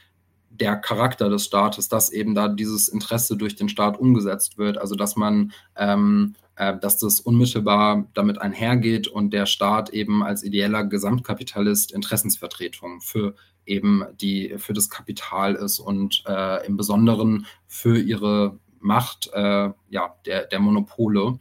der 0.51 0.77
Charakter 0.77 1.29
des 1.29 1.45
Staates, 1.45 1.89
dass 1.89 2.11
eben 2.11 2.35
da 2.35 2.49
dieses 2.49 2.89
Interesse 2.89 3.37
durch 3.37 3.57
den 3.57 3.69
Staat 3.69 3.99
umgesetzt 3.99 4.59
wird. 4.59 4.79
Also 4.79 4.95
dass 4.95 5.17
man, 5.17 5.53
ähm, 5.77 6.35
äh, 6.57 6.77
dass 6.79 6.99
das 6.99 7.21
unmittelbar 7.21 8.07
damit 8.15 8.41
einhergeht 8.41 9.09
und 9.09 9.33
der 9.33 9.47
Staat 9.47 9.91
eben 9.91 10.23
als 10.23 10.43
ideeller 10.43 10.85
Gesamtkapitalist 10.85 11.93
Interessensvertretung 11.93 13.01
für 13.01 13.35
eben 13.67 14.05
die 14.21 14.55
für 14.59 14.73
das 14.73 14.91
Kapital 14.91 15.55
ist 15.55 15.79
und 15.79 16.25
äh, 16.27 16.67
im 16.67 16.77
Besonderen 16.77 17.47
für 17.67 17.99
ihre 17.99 18.59
Macht 18.81 19.31
äh, 19.33 19.71
ja, 19.91 20.15
der, 20.27 20.47
der 20.47 20.61
Monopole. 20.61 21.39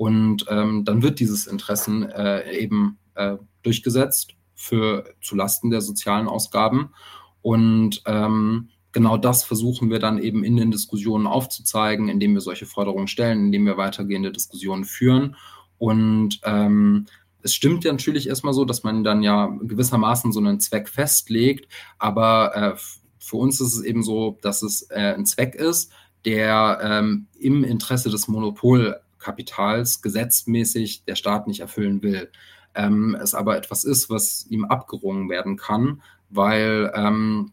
Und 0.00 0.46
ähm, 0.48 0.86
dann 0.86 1.02
wird 1.02 1.20
dieses 1.20 1.46
Interessen 1.46 2.08
äh, 2.08 2.50
eben 2.58 2.96
äh, 3.16 3.36
durchgesetzt 3.62 4.34
für 4.54 5.04
zulasten 5.20 5.68
der 5.68 5.82
sozialen 5.82 6.26
Ausgaben. 6.26 6.94
Und 7.42 8.00
ähm, 8.06 8.70
genau 8.92 9.18
das 9.18 9.44
versuchen 9.44 9.90
wir 9.90 9.98
dann 9.98 10.16
eben 10.16 10.42
in 10.42 10.56
den 10.56 10.70
Diskussionen 10.70 11.26
aufzuzeigen, 11.26 12.08
indem 12.08 12.32
wir 12.32 12.40
solche 12.40 12.64
Forderungen 12.64 13.08
stellen, 13.08 13.44
indem 13.44 13.66
wir 13.66 13.76
weitergehende 13.76 14.32
Diskussionen 14.32 14.86
führen. 14.86 15.36
Und 15.76 16.40
ähm, 16.44 17.04
es 17.42 17.54
stimmt 17.54 17.84
ja 17.84 17.92
natürlich 17.92 18.26
erstmal 18.26 18.54
so, 18.54 18.64
dass 18.64 18.82
man 18.82 19.04
dann 19.04 19.22
ja 19.22 19.54
gewissermaßen 19.60 20.32
so 20.32 20.40
einen 20.40 20.60
Zweck 20.60 20.88
festlegt, 20.88 21.70
aber 21.98 22.56
äh, 22.56 22.74
für 23.18 23.36
uns 23.36 23.60
ist 23.60 23.74
es 23.74 23.82
eben 23.82 24.02
so, 24.02 24.38
dass 24.40 24.62
es 24.62 24.80
äh, 24.90 25.12
ein 25.14 25.26
Zweck 25.26 25.56
ist, 25.56 25.92
der 26.24 26.78
ähm, 26.82 27.26
im 27.38 27.64
Interesse 27.64 28.08
des 28.08 28.28
Monopol 28.28 28.98
Kapitals 29.20 30.02
gesetzmäßig 30.02 31.04
der 31.04 31.14
Staat 31.14 31.46
nicht 31.46 31.60
erfüllen 31.60 32.02
will. 32.02 32.30
Ähm, 32.74 33.16
es 33.20 33.34
aber 33.34 33.56
etwas 33.56 33.84
ist, 33.84 34.10
was 34.10 34.46
ihm 34.48 34.64
abgerungen 34.64 35.28
werden 35.28 35.56
kann, 35.56 36.02
weil 36.28 36.92
ähm, 36.94 37.52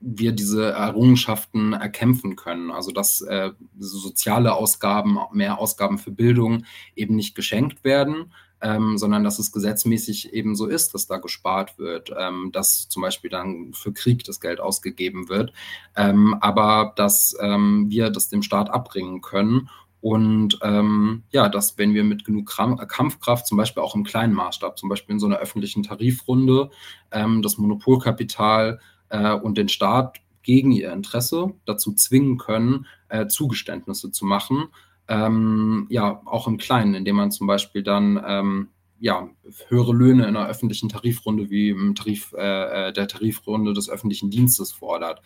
wir 0.00 0.32
diese 0.32 0.72
Errungenschaften 0.72 1.72
erkämpfen 1.72 2.36
können. 2.36 2.70
Also 2.70 2.90
dass 2.90 3.20
äh, 3.20 3.50
soziale 3.78 4.54
Ausgaben, 4.54 5.18
mehr 5.32 5.58
Ausgaben 5.58 5.98
für 5.98 6.10
Bildung 6.10 6.64
eben 6.96 7.14
nicht 7.14 7.34
geschenkt 7.34 7.84
werden, 7.84 8.32
ähm, 8.60 8.96
sondern 8.96 9.24
dass 9.24 9.38
es 9.38 9.52
gesetzmäßig 9.52 10.32
eben 10.32 10.54
so 10.54 10.66
ist, 10.66 10.94
dass 10.94 11.06
da 11.06 11.18
gespart 11.18 11.78
wird, 11.78 12.12
ähm, 12.16 12.50
dass 12.52 12.88
zum 12.88 13.02
Beispiel 13.02 13.30
dann 13.30 13.72
für 13.74 13.92
Krieg 13.92 14.24
das 14.24 14.40
Geld 14.40 14.60
ausgegeben 14.60 15.28
wird, 15.28 15.52
ähm, 15.96 16.36
aber 16.40 16.92
dass 16.96 17.36
ähm, 17.40 17.86
wir 17.88 18.10
das 18.10 18.28
dem 18.28 18.42
Staat 18.42 18.70
abbringen 18.70 19.20
können 19.20 19.68
und 20.02 20.58
ähm, 20.62 21.22
ja, 21.30 21.48
dass 21.48 21.78
wenn 21.78 21.94
wir 21.94 22.02
mit 22.02 22.24
genug 22.24 22.52
Kampfkraft, 22.88 23.46
zum 23.46 23.56
Beispiel 23.56 23.84
auch 23.84 23.94
im 23.94 24.02
kleinen 24.02 24.34
Maßstab, 24.34 24.76
zum 24.76 24.88
Beispiel 24.88 25.12
in 25.12 25.20
so 25.20 25.26
einer 25.26 25.36
öffentlichen 25.36 25.84
Tarifrunde, 25.84 26.70
ähm, 27.12 27.40
das 27.40 27.56
Monopolkapital 27.56 28.80
äh, 29.10 29.32
und 29.32 29.56
den 29.56 29.68
Staat 29.68 30.18
gegen 30.42 30.72
ihr 30.72 30.92
Interesse 30.92 31.54
dazu 31.66 31.94
zwingen 31.94 32.36
können, 32.36 32.86
äh, 33.10 33.28
Zugeständnisse 33.28 34.10
zu 34.10 34.26
machen. 34.26 34.64
Ähm, 35.06 35.86
ja, 35.88 36.20
auch 36.24 36.48
im 36.48 36.58
Kleinen, 36.58 36.94
indem 36.94 37.14
man 37.14 37.30
zum 37.30 37.46
Beispiel 37.46 37.84
dann 37.84 38.20
ähm, 38.26 38.68
ja, 38.98 39.30
höhere 39.68 39.92
Löhne 39.92 40.26
in 40.26 40.36
einer 40.36 40.48
öffentlichen 40.48 40.88
Tarifrunde 40.88 41.48
wie 41.48 41.70
im 41.70 41.94
Tarif, 41.94 42.32
äh, 42.36 42.88
äh 42.88 42.92
der 42.92 43.06
Tarifrunde 43.06 43.72
des 43.72 43.88
öffentlichen 43.88 44.30
Dienstes 44.30 44.72
fordert 44.72 45.22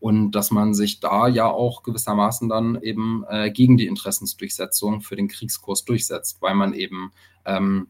und 0.00 0.32
dass 0.32 0.50
man 0.50 0.74
sich 0.74 1.00
da 1.00 1.28
ja 1.28 1.48
auch 1.48 1.82
gewissermaßen 1.82 2.48
dann 2.48 2.80
eben 2.82 3.24
äh, 3.28 3.50
gegen 3.50 3.76
die 3.76 3.86
Interessensdurchsetzung 3.86 5.00
für 5.00 5.16
den 5.16 5.28
Kriegskurs 5.28 5.84
durchsetzt, 5.84 6.40
weil 6.40 6.54
man 6.54 6.74
eben 6.74 7.12
ähm, 7.44 7.88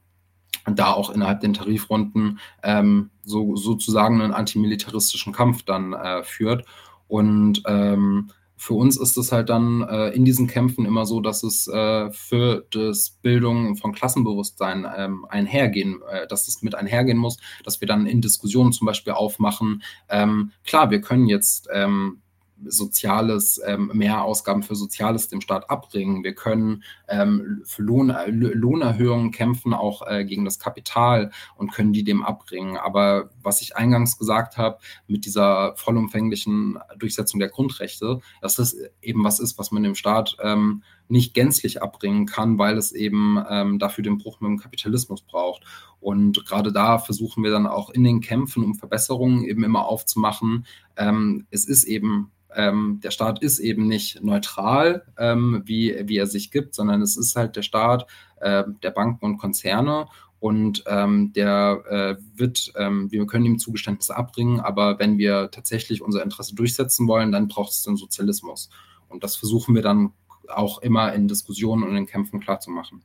da 0.67 0.93
auch 0.93 1.11
innerhalb 1.11 1.41
den 1.41 1.55
Tarifrunden 1.55 2.39
ähm, 2.63 3.11
so, 3.23 3.57
sozusagen 3.57 4.21
einen 4.21 4.33
antimilitaristischen 4.33 5.33
Kampf 5.33 5.63
dann 5.65 5.93
äh, 5.93 6.23
führt. 6.23 6.65
Und 7.09 7.63
ähm, 7.67 8.31
für 8.57 8.75
uns 8.75 8.97
ist 8.97 9.17
es 9.17 9.33
halt 9.33 9.49
dann 9.51 9.83
äh, 9.83 10.09
in 10.09 10.25
diesen 10.25 10.47
Kämpfen 10.47 10.87
immer 10.87 11.05
so, 11.05 11.21
dass 11.21 11.43
es 11.43 11.69
äh, 11.69 12.11
für 12.11 12.67
das 12.71 13.11
Bildung 13.23 13.77
von 13.77 13.93
Klassenbewusstsein 13.93 14.87
ähm, 14.97 15.27
einhergehen, 15.29 16.01
äh, 16.11 16.27
dass 16.27 16.49
es 16.49 16.63
mit 16.63 16.75
einhergehen 16.75 17.19
muss, 17.19 17.37
dass 17.65 17.81
wir 17.81 17.89
dann 17.89 18.07
in 18.07 18.21
Diskussionen 18.21 18.73
zum 18.73 18.87
Beispiel 18.87 19.13
aufmachen. 19.13 19.83
Ähm, 20.09 20.53
klar, 20.65 20.91
wir 20.91 21.01
können 21.01 21.27
jetzt 21.27 21.69
ähm, 21.73 22.23
Soziales, 22.65 23.61
ähm, 23.65 23.91
mehr 23.93 24.23
Ausgaben 24.23 24.63
für 24.63 24.75
Soziales 24.75 25.29
dem 25.29 25.41
Staat 25.41 25.69
abbringen. 25.71 26.25
Wir 26.25 26.35
können 26.35 26.83
ähm, 27.09 27.63
für 27.65 27.83
Lohn, 27.83 28.15
Lohnerhöhungen 28.29 29.31
kämpfen, 29.31 29.75
auch 29.75 30.07
äh, 30.07 30.25
gegen 30.25 30.45
das 30.45 30.59
Kapital 30.59 31.31
und 31.57 31.73
können 31.73 31.93
die 31.93 32.05
dem 32.05 32.23
abbringen. 32.23 32.77
Aber 32.77 33.31
was 33.43 33.61
ich 33.61 33.77
eingangs 33.77 34.19
gesagt 34.19 34.57
habe, 34.57 34.79
mit 35.07 35.25
dieser 35.27 35.77
vollumfänglichen 35.77 36.79
Durchsetzung 36.99 37.41
der 37.41 37.49
Grundrechte, 37.49 38.21
dass 38.41 38.57
das 38.57 38.77
eben 39.03 39.25
was 39.25 39.41
ist, 39.41 39.59
was 39.59 39.71
man 39.71 39.83
dem 39.83 39.95
Staat 39.95 40.37
ähm, 40.43 40.83
nicht 41.09 41.35
gänzlich 41.35 41.83
abbringen 41.83 42.27
kann, 42.27 42.59
weil 42.59 42.77
es 42.77 42.93
eben 42.93 43.43
ähm, 43.49 43.79
dafür 43.79 44.05
den 44.05 44.19
Bruch 44.19 44.41
mit 44.41 44.51
dem 44.51 44.59
Kapitalismus 44.59 45.23
braucht. 45.23 45.65
Und 46.01 46.45
gerade 46.47 46.73
da 46.73 46.99
versuchen 46.99 47.43
wir 47.43 47.51
dann 47.51 47.67
auch 47.67 47.91
in 47.91 48.05
den 48.05 48.21
Kämpfen 48.21 48.63
um 48.63 48.75
Verbesserungen 48.75 49.45
eben 49.45 49.65
immer 49.65 49.87
aufzumachen. 49.87 50.67
Ähm, 50.97 51.47
es 51.51 51.65
ist 51.65 51.85
eben 51.85 52.31
ähm, 52.55 53.01
der 53.03 53.11
Staat 53.11 53.43
ist 53.43 53.59
eben 53.59 53.87
nicht 53.87 54.23
neutral, 54.25 55.05
ähm, 55.19 55.63
wie, 55.67 55.95
wie 56.05 56.17
er 56.17 56.27
sich 56.27 56.51
gibt, 56.51 56.75
sondern 56.75 57.03
es 57.03 57.17
ist 57.17 57.37
halt 57.37 57.55
der 57.55 57.63
Staat 57.63 58.07
äh, 58.41 58.65
der 58.83 58.93
Banken 58.93 59.27
und 59.27 59.37
Konzerne 59.37 60.07
und 60.39 60.85
ähm, 60.87 61.33
der 61.33 61.83
äh, 61.89 62.39
wird, 62.39 62.73
ähm, 62.77 63.11
wir 63.11 63.27
können 63.27 63.47
ihm 63.47 63.59
Zugeständnisse 63.59 64.17
abbringen, 64.17 64.61
aber 64.61 64.99
wenn 64.99 65.19
wir 65.19 65.51
tatsächlich 65.51 66.03
unser 66.03 66.23
Interesse 66.23 66.55
durchsetzen 66.55 67.09
wollen, 67.09 67.33
dann 67.33 67.49
braucht 67.49 67.73
es 67.73 67.83
den 67.83 67.97
Sozialismus. 67.97 68.71
Und 69.09 69.25
das 69.25 69.37
versuchen 69.37 69.75
wir 69.75 69.83
dann 69.83 70.13
auch 70.49 70.79
immer 70.79 71.13
in 71.13 71.29
Diskussionen 71.29 71.83
und 71.83 71.97
in 71.97 72.07
Kämpfen 72.07 72.41
klarzumachen. 72.41 73.03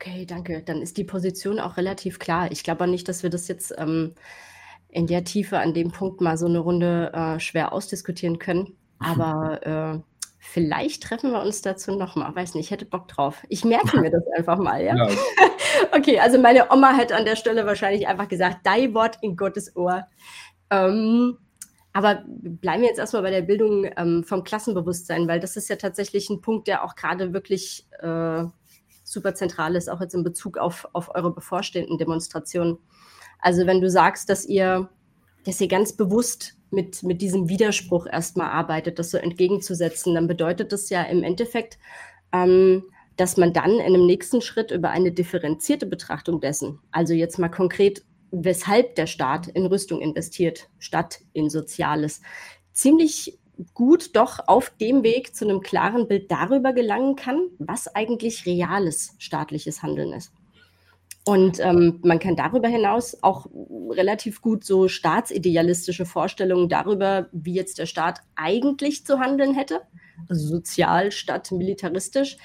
Okay, 0.00 0.26
danke. 0.26 0.62
Dann 0.62 0.80
ist 0.80 0.96
die 0.96 1.04
Position 1.04 1.58
auch 1.58 1.76
relativ 1.76 2.18
klar. 2.18 2.52
Ich 2.52 2.62
glaube 2.62 2.86
nicht, 2.86 3.08
dass 3.08 3.22
wir 3.22 3.30
das 3.30 3.48
jetzt 3.48 3.74
ähm, 3.76 4.14
in 4.88 5.06
der 5.06 5.24
Tiefe 5.24 5.58
an 5.58 5.74
dem 5.74 5.90
Punkt 5.90 6.20
mal 6.20 6.38
so 6.38 6.46
eine 6.46 6.60
Runde 6.60 7.12
äh, 7.12 7.40
schwer 7.40 7.72
ausdiskutieren 7.72 8.38
können. 8.38 8.76
Aber 9.00 9.66
äh, 9.66 10.00
vielleicht 10.38 11.02
treffen 11.02 11.32
wir 11.32 11.42
uns 11.42 11.62
dazu 11.62 11.96
nochmal. 11.96 12.34
Weiß 12.34 12.54
nicht, 12.54 12.66
ich 12.66 12.70
hätte 12.70 12.84
Bock 12.84 13.08
drauf. 13.08 13.42
Ich 13.48 13.64
merke 13.64 14.00
mir 14.00 14.10
das 14.10 14.22
einfach 14.36 14.58
mal, 14.58 14.82
ja? 14.82 14.94
ja. 15.08 15.08
okay, 15.92 16.20
also 16.20 16.38
meine 16.38 16.70
Oma 16.70 16.96
hätte 16.96 17.16
an 17.16 17.24
der 17.24 17.36
Stelle 17.36 17.66
wahrscheinlich 17.66 18.06
einfach 18.06 18.28
gesagt, 18.28 18.58
dein 18.64 18.94
Wort 18.94 19.18
in 19.22 19.36
Gottes 19.36 19.74
Ohr. 19.76 20.06
Ähm, 20.70 21.38
aber 21.98 22.22
bleiben 22.28 22.82
wir 22.82 22.88
jetzt 22.88 23.00
erstmal 23.00 23.22
bei 23.22 23.32
der 23.32 23.42
Bildung 23.42 23.84
ähm, 23.96 24.22
vom 24.22 24.44
Klassenbewusstsein, 24.44 25.26
weil 25.26 25.40
das 25.40 25.56
ist 25.56 25.68
ja 25.68 25.74
tatsächlich 25.74 26.30
ein 26.30 26.40
Punkt, 26.40 26.68
der 26.68 26.84
auch 26.84 26.94
gerade 26.94 27.32
wirklich 27.32 27.88
äh, 27.98 28.44
super 29.02 29.34
zentral 29.34 29.74
ist, 29.74 29.90
auch 29.90 30.00
jetzt 30.00 30.14
in 30.14 30.22
Bezug 30.22 30.58
auf, 30.58 30.86
auf 30.92 31.12
eure 31.16 31.34
bevorstehenden 31.34 31.98
Demonstrationen. 31.98 32.78
Also 33.40 33.66
wenn 33.66 33.80
du 33.80 33.90
sagst, 33.90 34.30
dass 34.30 34.46
ihr, 34.46 34.88
dass 35.44 35.60
ihr 35.60 35.66
ganz 35.66 35.92
bewusst 35.92 36.54
mit, 36.70 37.02
mit 37.02 37.20
diesem 37.20 37.48
Widerspruch 37.48 38.06
erstmal 38.06 38.50
arbeitet, 38.50 39.00
das 39.00 39.10
so 39.10 39.18
entgegenzusetzen, 39.18 40.14
dann 40.14 40.28
bedeutet 40.28 40.70
das 40.70 40.90
ja 40.90 41.02
im 41.02 41.24
Endeffekt, 41.24 41.80
ähm, 42.32 42.84
dass 43.16 43.36
man 43.36 43.52
dann 43.52 43.72
in 43.72 43.80
einem 43.80 44.06
nächsten 44.06 44.40
Schritt 44.40 44.70
über 44.70 44.90
eine 44.90 45.10
differenzierte 45.10 45.86
Betrachtung 45.86 46.40
dessen, 46.40 46.78
also 46.92 47.12
jetzt 47.12 47.40
mal 47.40 47.48
konkret, 47.48 48.04
weshalb 48.30 48.94
der 48.94 49.06
Staat 49.06 49.48
in 49.48 49.66
Rüstung 49.66 50.00
investiert, 50.00 50.68
statt 50.78 51.20
in 51.32 51.50
Soziales, 51.50 52.20
ziemlich 52.72 53.38
gut 53.74 54.14
doch 54.14 54.40
auf 54.46 54.70
dem 54.80 55.02
Weg 55.02 55.34
zu 55.34 55.44
einem 55.44 55.60
klaren 55.60 56.06
Bild 56.06 56.30
darüber 56.30 56.72
gelangen 56.72 57.16
kann, 57.16 57.48
was 57.58 57.94
eigentlich 57.94 58.46
reales 58.46 59.14
staatliches 59.18 59.82
Handeln 59.82 60.12
ist. 60.12 60.32
Und 61.24 61.60
ähm, 61.60 62.00
man 62.02 62.20
kann 62.20 62.36
darüber 62.36 62.68
hinaus 62.68 63.22
auch 63.22 63.46
relativ 63.90 64.40
gut 64.40 64.64
so 64.64 64.88
staatsidealistische 64.88 66.06
Vorstellungen 66.06 66.70
darüber, 66.70 67.28
wie 67.32 67.52
jetzt 67.52 67.78
der 67.78 67.84
Staat 67.84 68.20
eigentlich 68.34 69.04
zu 69.04 69.18
handeln 69.18 69.54
hätte, 69.54 69.82
also 70.28 70.46
sozial 70.46 71.12
statt 71.12 71.52
militaristisch, 71.52 72.38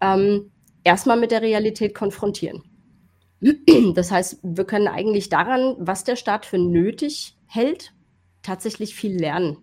ähm, 0.00 0.50
erstmal 0.82 1.16
mit 1.16 1.30
der 1.30 1.42
Realität 1.42 1.94
konfrontieren. 1.94 2.64
Das 3.94 4.10
heißt, 4.10 4.38
wir 4.42 4.64
können 4.64 4.88
eigentlich 4.88 5.28
daran, 5.28 5.76
was 5.78 6.04
der 6.04 6.16
Staat 6.16 6.46
für 6.46 6.58
nötig 6.58 7.36
hält, 7.46 7.92
tatsächlich 8.42 8.94
viel 8.94 9.18
lernen. 9.18 9.58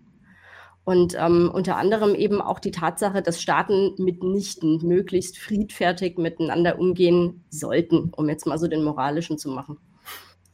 Und 0.84 1.16
ähm, 1.16 1.50
unter 1.52 1.76
anderem 1.76 2.14
eben 2.14 2.40
auch 2.40 2.58
die 2.58 2.72
Tatsache, 2.72 3.22
dass 3.22 3.40
Staaten 3.40 3.94
mitnichten 3.98 4.80
möglichst 4.82 5.38
friedfertig 5.38 6.18
miteinander 6.18 6.78
umgehen 6.78 7.44
sollten, 7.50 8.12
um 8.16 8.28
jetzt 8.28 8.46
mal 8.46 8.58
so 8.58 8.66
den 8.66 8.82
moralischen 8.82 9.38
zu 9.38 9.50
machen. 9.50 9.78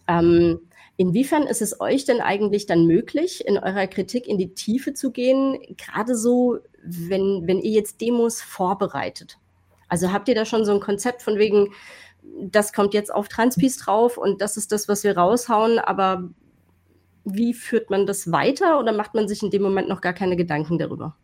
Ähm, 0.07 0.61
inwiefern 0.99 1.45
ist 1.45 1.63
es 1.63 1.81
euch 1.81 2.05
denn 2.05 2.21
eigentlich 2.21 2.67
dann 2.67 2.87
möglich, 2.87 3.47
in 3.47 3.57
eurer 3.57 3.87
Kritik 3.87 4.27
in 4.27 4.37
die 4.37 4.53
Tiefe 4.53 4.93
zu 4.93 5.13
gehen, 5.13 5.59
gerade 5.79 6.15
so, 6.15 6.59
wenn, 6.83 7.47
wenn 7.47 7.61
ihr 7.61 7.73
jetzt 7.73 8.03
Demos 8.03 8.43
vorbereitet? 8.43 9.39
Also 9.89 10.13
habt 10.13 10.29
ihr 10.29 10.35
da 10.35 10.45
schon 10.45 10.67
so 10.67 10.73
ein 10.73 10.81
Konzept 10.81 11.23
von 11.23 11.39
wegen, 11.39 11.69
das 12.41 12.73
kommt 12.73 12.95
jetzt 12.95 13.13
auf 13.13 13.29
Transpis 13.29 13.77
drauf 13.79 14.17
und 14.17 14.41
das 14.41 14.57
ist 14.57 14.73
das, 14.73 14.89
was 14.89 15.05
wir 15.05 15.17
raushauen, 15.17 15.79
aber 15.79 16.29
wie 17.25 17.55
führt 17.55 17.91
man 17.91 18.07
das 18.07 18.33
weiter 18.33 18.79
oder 18.79 18.93
macht 18.93 19.15
man 19.15 19.29
sich 19.29 19.43
in 19.43 19.51
dem 19.51 19.63
Moment 19.63 19.89
noch 19.89 20.01
gar 20.01 20.13
keine 20.13 20.37
Gedanken 20.37 20.79
darüber? 20.79 21.17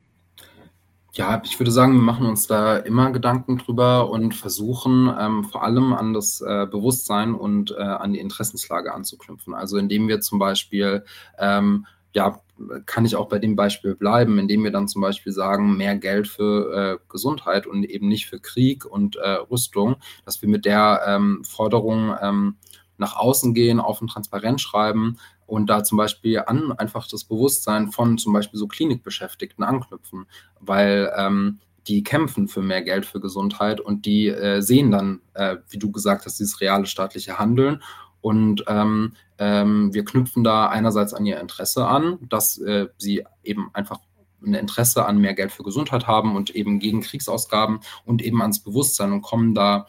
Ja, 1.16 1.40
ich 1.44 1.60
würde 1.60 1.70
sagen, 1.70 1.92
wir 1.94 2.02
machen 2.02 2.26
uns 2.26 2.48
da 2.48 2.76
immer 2.76 3.12
Gedanken 3.12 3.58
drüber 3.58 4.10
und 4.10 4.34
versuchen 4.34 5.14
ähm, 5.16 5.44
vor 5.44 5.62
allem 5.62 5.92
an 5.92 6.12
das 6.12 6.40
äh, 6.40 6.66
Bewusstsein 6.66 7.36
und 7.36 7.70
äh, 7.70 7.82
an 7.82 8.12
die 8.12 8.18
Interessenslage 8.18 8.92
anzuknüpfen. 8.92 9.54
Also 9.54 9.78
indem 9.78 10.08
wir 10.08 10.20
zum 10.20 10.40
Beispiel, 10.40 11.04
ähm, 11.38 11.86
ja, 12.14 12.40
kann 12.86 13.04
ich 13.04 13.16
auch 13.16 13.28
bei 13.28 13.38
dem 13.38 13.56
Beispiel 13.56 13.94
bleiben, 13.94 14.38
indem 14.38 14.64
wir 14.64 14.70
dann 14.70 14.88
zum 14.88 15.02
Beispiel 15.02 15.32
sagen, 15.32 15.76
mehr 15.76 15.96
Geld 15.96 16.28
für 16.28 16.72
äh, 16.72 16.98
Gesundheit 17.08 17.66
und 17.66 17.84
eben 17.84 18.08
nicht 18.08 18.26
für 18.26 18.40
Krieg 18.40 18.84
und 18.86 19.16
äh, 19.16 19.28
Rüstung, 19.50 19.96
dass 20.24 20.40
wir 20.40 20.48
mit 20.48 20.64
der 20.64 21.02
ähm, 21.06 21.42
Forderung 21.44 22.14
ähm, 22.20 22.56
nach 22.96 23.16
außen 23.16 23.54
gehen, 23.54 23.80
auf 23.80 24.00
ein 24.00 24.06
Transparent 24.06 24.60
schreiben, 24.60 25.18
und 25.46 25.68
da 25.68 25.84
zum 25.84 25.98
Beispiel 25.98 26.42
an 26.46 26.72
einfach 26.72 27.06
das 27.08 27.24
Bewusstsein 27.24 27.90
von 27.90 28.18
zum 28.18 28.32
Beispiel 28.32 28.58
so 28.58 28.66
Klinikbeschäftigten 28.66 29.64
anknüpfen, 29.64 30.26
weil 30.60 31.12
ähm, 31.16 31.60
die 31.86 32.02
kämpfen 32.02 32.48
für 32.48 32.62
mehr 32.62 32.82
Geld 32.82 33.04
für 33.04 33.20
Gesundheit 33.20 33.80
und 33.80 34.06
die 34.06 34.28
äh, 34.28 34.62
sehen 34.62 34.90
dann, 34.90 35.20
äh, 35.34 35.56
wie 35.68 35.78
du 35.78 35.90
gesagt 35.92 36.24
hast, 36.24 36.38
dieses 36.38 36.60
reale 36.60 36.86
staatliche 36.86 37.38
Handeln. 37.38 37.82
Und 38.24 38.64
ähm, 38.68 39.12
ähm, 39.36 39.92
wir 39.92 40.02
knüpfen 40.02 40.44
da 40.44 40.68
einerseits 40.68 41.12
an 41.12 41.26
ihr 41.26 41.38
Interesse 41.38 41.86
an, 41.86 42.16
dass 42.30 42.56
äh, 42.56 42.86
sie 42.96 43.22
eben 43.42 43.68
einfach 43.74 44.00
ein 44.42 44.54
Interesse 44.54 45.04
an 45.04 45.18
mehr 45.18 45.34
Geld 45.34 45.52
für 45.52 45.62
Gesundheit 45.62 46.06
haben 46.06 46.34
und 46.34 46.48
eben 46.56 46.78
gegen 46.78 47.02
Kriegsausgaben 47.02 47.80
und 48.06 48.22
eben 48.22 48.40
ans 48.40 48.60
Bewusstsein 48.60 49.12
und 49.12 49.20
kommen 49.20 49.52
da 49.52 49.86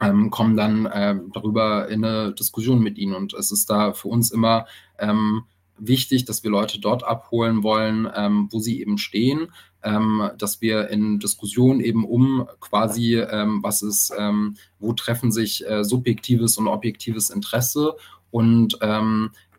ähm, 0.00 0.30
kommen 0.30 0.56
dann 0.56 0.86
äh, 0.86 1.16
darüber 1.34 1.90
in 1.90 2.02
eine 2.02 2.32
Diskussion 2.32 2.80
mit 2.80 2.96
ihnen. 2.96 3.14
Und 3.14 3.34
es 3.34 3.52
ist 3.52 3.68
da 3.68 3.92
für 3.92 4.08
uns 4.08 4.30
immer 4.30 4.64
ähm, 4.98 5.44
wichtig, 5.76 6.24
dass 6.24 6.44
wir 6.44 6.50
Leute 6.50 6.80
dort 6.80 7.04
abholen 7.04 7.62
wollen, 7.62 8.08
ähm, 8.16 8.48
wo 8.50 8.58
sie 8.58 8.80
eben 8.80 8.96
stehen, 8.96 9.52
ähm, 9.84 10.30
dass 10.38 10.60
wir 10.60 10.88
in 10.88 11.18
Diskussionen 11.20 11.80
eben 11.80 12.04
um 12.04 12.48
quasi, 12.60 13.16
ähm, 13.16 13.62
was 13.62 13.82
ist, 13.82 14.12
ähm, 14.18 14.56
wo 14.78 14.92
treffen 14.92 15.30
sich 15.30 15.68
äh, 15.68 15.84
subjektives 15.84 16.58
und 16.58 16.68
objektives 16.68 17.30
Interesse 17.30 17.96
und 18.30 18.78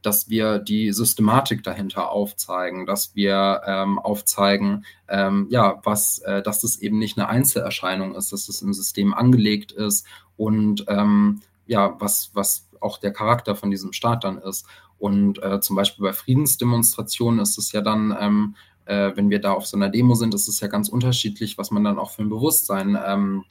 dass 0.05 0.29
wir 0.29 0.59
die 0.59 0.91
Systematik 0.91 1.63
dahinter 1.63 2.09
aufzeigen, 2.09 2.85
dass 2.85 3.15
wir 3.15 3.61
ähm, 3.65 3.97
aufzeigen, 3.97 4.85
ähm, 5.07 5.47
ja, 5.49 5.79
was, 5.83 6.19
äh, 6.19 6.43
dass 6.43 6.61
das 6.61 6.77
eben 6.77 6.99
nicht 6.99 7.17
eine 7.17 7.27
Einzelerscheinung 7.27 8.15
ist, 8.15 8.31
dass 8.31 8.47
es 8.47 8.61
im 8.61 8.73
System 8.73 9.13
angelegt 9.13 9.71
ist 9.71 10.05
und 10.37 10.85
ähm, 10.87 11.41
ja, 11.65 11.95
was, 11.99 12.31
was 12.33 12.67
auch 12.79 12.99
der 12.99 13.11
Charakter 13.11 13.55
von 13.55 13.71
diesem 13.71 13.93
Staat 13.93 14.23
dann 14.23 14.37
ist. 14.37 14.67
Und 14.97 15.41
äh, 15.41 15.59
zum 15.59 15.75
Beispiel 15.75 16.03
bei 16.03 16.13
Friedensdemonstrationen 16.13 17.39
ist 17.39 17.57
es 17.57 17.71
ja 17.71 17.81
dann, 17.81 18.15
ähm, 18.19 18.55
äh, 18.85 19.11
wenn 19.15 19.29
wir 19.29 19.39
da 19.39 19.53
auf 19.53 19.65
so 19.65 19.77
einer 19.77 19.89
Demo 19.89 20.15
sind, 20.15 20.33
ist 20.33 20.47
es 20.47 20.59
ja 20.59 20.67
ganz 20.67 20.89
unterschiedlich, 20.89 21.57
was 21.57 21.71
man 21.71 21.83
dann 21.83 21.99
auch 21.99 22.11
für 22.11 22.23
ein 22.23 22.29
Bewusstsein 22.29 22.97
ähm, 23.05 23.45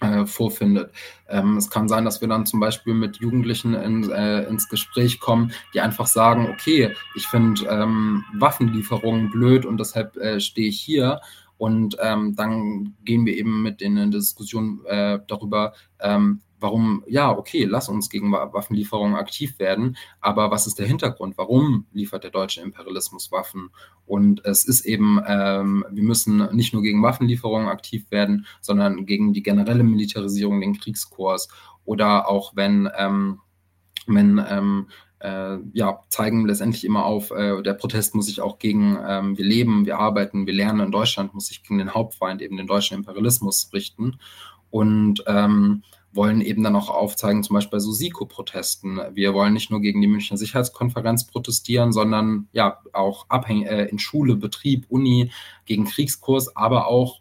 äh, 0.00 0.26
vorfindet. 0.26 0.92
Ähm, 1.28 1.56
es 1.56 1.70
kann 1.70 1.88
sein, 1.88 2.04
dass 2.04 2.20
wir 2.20 2.28
dann 2.28 2.46
zum 2.46 2.60
Beispiel 2.60 2.94
mit 2.94 3.16
Jugendlichen 3.16 3.74
in, 3.74 4.10
äh, 4.10 4.42
ins 4.44 4.68
Gespräch 4.68 5.20
kommen, 5.20 5.52
die 5.74 5.80
einfach 5.80 6.06
sagen, 6.06 6.48
okay, 6.50 6.94
ich 7.14 7.26
finde 7.26 7.66
ähm, 7.66 8.24
Waffenlieferungen 8.34 9.30
blöd 9.30 9.64
und 9.64 9.78
deshalb 9.78 10.16
äh, 10.16 10.40
stehe 10.40 10.68
ich 10.68 10.80
hier. 10.80 11.20
Und 11.58 11.96
ähm, 12.02 12.36
dann 12.36 12.94
gehen 13.04 13.24
wir 13.24 13.34
eben 13.34 13.62
mit 13.62 13.80
in 13.80 13.96
eine 13.96 14.10
Diskussion 14.10 14.84
äh, 14.84 15.20
darüber, 15.26 15.72
ähm, 16.00 16.42
warum, 16.60 17.04
ja, 17.06 17.30
okay, 17.30 17.64
lass 17.64 17.88
uns 17.88 18.10
gegen 18.10 18.32
Waffenlieferungen 18.32 19.16
aktiv 19.16 19.58
werden, 19.58 19.96
aber 20.20 20.50
was 20.50 20.66
ist 20.66 20.78
der 20.78 20.86
Hintergrund? 20.86 21.36
Warum 21.36 21.86
liefert 21.92 22.24
der 22.24 22.30
deutsche 22.30 22.60
Imperialismus 22.60 23.32
Waffen? 23.32 23.70
Und 24.06 24.44
es 24.44 24.64
ist 24.64 24.84
eben, 24.84 25.20
ähm, 25.26 25.84
wir 25.90 26.02
müssen 26.02 26.48
nicht 26.54 26.72
nur 26.72 26.82
gegen 26.82 27.02
Waffenlieferungen 27.02 27.68
aktiv 27.68 28.10
werden, 28.10 28.46
sondern 28.60 29.06
gegen 29.06 29.32
die 29.32 29.42
generelle 29.42 29.84
Militarisierung, 29.84 30.60
den 30.60 30.78
Kriegskurs 30.78 31.48
oder 31.84 32.28
auch 32.28 32.56
wenn, 32.56 32.88
ähm, 32.96 33.40
wenn 34.06 34.44
ähm, 34.48 34.88
äh, 35.20 35.58
ja, 35.72 36.04
zeigen 36.08 36.46
letztendlich 36.46 36.84
immer 36.84 37.04
auf, 37.04 37.30
äh, 37.30 37.62
der 37.62 37.74
Protest 37.74 38.14
muss 38.14 38.26
sich 38.26 38.40
auch 38.40 38.58
gegen, 38.58 38.98
ähm, 39.06 39.38
wir 39.38 39.44
leben, 39.44 39.86
wir 39.86 39.98
arbeiten, 39.98 40.46
wir 40.46 40.54
lernen 40.54 40.80
in 40.80 40.92
Deutschland, 40.92 41.34
muss 41.34 41.46
sich 41.46 41.62
gegen 41.62 41.78
den 41.78 41.94
Hauptfeind, 41.94 42.42
eben 42.42 42.56
den 42.56 42.66
deutschen 42.66 42.98
Imperialismus 42.98 43.70
richten. 43.72 44.18
Und 44.70 45.24
ähm, 45.26 45.82
wollen 46.16 46.40
eben 46.40 46.62
dann 46.62 46.76
auch 46.76 46.90
aufzeigen, 46.90 47.42
zum 47.42 47.54
Beispiel 47.54 47.76
bei 47.76 47.80
so 47.80 47.92
SIKO-Protesten. 47.92 49.00
Wir 49.12 49.34
wollen 49.34 49.52
nicht 49.52 49.70
nur 49.70 49.80
gegen 49.80 50.00
die 50.00 50.06
Münchner 50.06 50.36
Sicherheitskonferenz 50.36 51.26
protestieren, 51.26 51.92
sondern 51.92 52.48
ja 52.52 52.78
auch 52.92 53.26
abhängig 53.28 53.68
äh, 53.68 53.84
in 53.84 53.98
Schule, 53.98 54.36
Betrieb, 54.36 54.86
Uni, 54.88 55.30
gegen 55.64 55.84
Kriegskurs, 55.84 56.56
aber 56.56 56.88
auch 56.88 57.20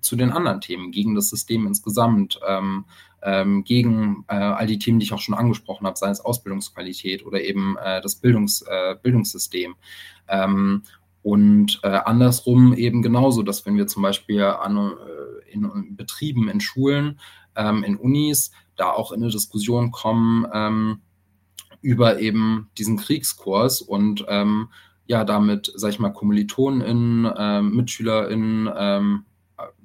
zu 0.00 0.16
den 0.16 0.32
anderen 0.32 0.60
Themen, 0.60 0.92
gegen 0.92 1.14
das 1.14 1.28
System 1.28 1.66
insgesamt, 1.66 2.40
ähm, 2.46 2.86
ähm, 3.22 3.64
gegen 3.64 4.24
äh, 4.28 4.34
all 4.34 4.66
die 4.66 4.78
Themen, 4.78 4.98
die 4.98 5.04
ich 5.04 5.12
auch 5.12 5.20
schon 5.20 5.34
angesprochen 5.34 5.86
habe, 5.86 5.98
sei 5.98 6.10
es 6.10 6.20
Ausbildungsqualität 6.20 7.24
oder 7.26 7.40
eben 7.40 7.76
äh, 7.76 8.00
das 8.00 8.16
Bildungs, 8.16 8.62
äh, 8.62 8.96
Bildungssystem. 9.02 9.74
Ähm, 10.28 10.82
und 11.22 11.80
äh, 11.82 11.88
andersrum 11.88 12.72
eben 12.72 13.02
genauso, 13.02 13.42
dass 13.42 13.66
wenn 13.66 13.76
wir 13.76 13.86
zum 13.86 14.02
Beispiel 14.02 14.42
an, 14.42 14.76
äh, 14.76 15.52
in 15.52 15.96
Betrieben, 15.96 16.48
in 16.48 16.60
Schulen 16.60 17.20
ähm, 17.60 17.84
in 17.84 17.96
Unis 17.96 18.50
da 18.76 18.90
auch 18.90 19.12
in 19.12 19.22
eine 19.22 19.30
Diskussion 19.30 19.90
kommen 19.90 20.46
ähm, 20.52 21.02
über 21.82 22.18
eben 22.18 22.70
diesen 22.78 22.96
Kriegskurs 22.96 23.82
und 23.82 24.24
ähm, 24.28 24.68
ja, 25.06 25.24
damit, 25.24 25.72
sag 25.74 25.90
ich 25.90 25.98
mal, 25.98 26.10
KommilitonInnen, 26.10 27.24
äh, 27.24 27.62
MitschülerInnen, 27.62 28.70
ähm, 28.76 29.24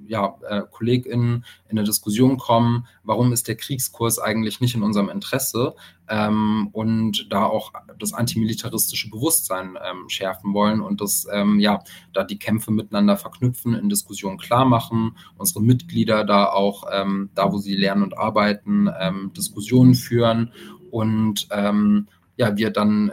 ja, 0.08 0.36
äh, 0.48 0.62
KollegInnen 0.70 1.46
in 1.70 1.78
eine 1.78 1.84
Diskussion 1.84 2.38
kommen, 2.38 2.88
warum 3.04 3.34
ist 3.34 3.48
der 3.48 3.56
Kriegskurs 3.56 4.20
eigentlich 4.20 4.62
nicht 4.62 4.76
in 4.76 4.84
unserem 4.84 5.10
Interesse 5.10 5.76
ähm, 6.08 6.70
und 6.72 7.32
da 7.32 7.46
auch 7.46 7.74
das 8.00 8.14
antimilitaristische 8.14 9.10
Bewusstsein 9.10 9.78
ähm, 9.84 10.10
schärfen 10.10 10.54
wollen 10.54 10.82
und 10.82 11.02
das, 11.02 11.28
ähm, 11.32 11.60
ja, 11.60 11.84
da 12.14 12.24
die 12.24 12.40
Kämpfe 12.40 12.72
miteinander 12.72 13.18
verknüpfen, 13.18 13.74
in 13.74 13.90
Diskussionen 13.90 14.38
klar 14.38 14.66
machen, 14.66 15.18
unsere 15.38 15.62
Mitglieder 15.62 16.24
da 16.24 16.46
auch, 16.48 16.86
ähm, 16.92 17.30
da 17.36 17.52
wo 17.52 17.58
sie 17.58 17.76
lernen 17.76 18.04
und 18.04 18.18
arbeiten, 18.18 18.90
ähm, 19.00 19.32
Diskussionen 19.36 19.96
führen 19.96 20.52
und 20.92 21.48
ähm, 21.52 22.08
ja, 22.38 22.58
wir 22.58 22.70
dann 22.70 23.12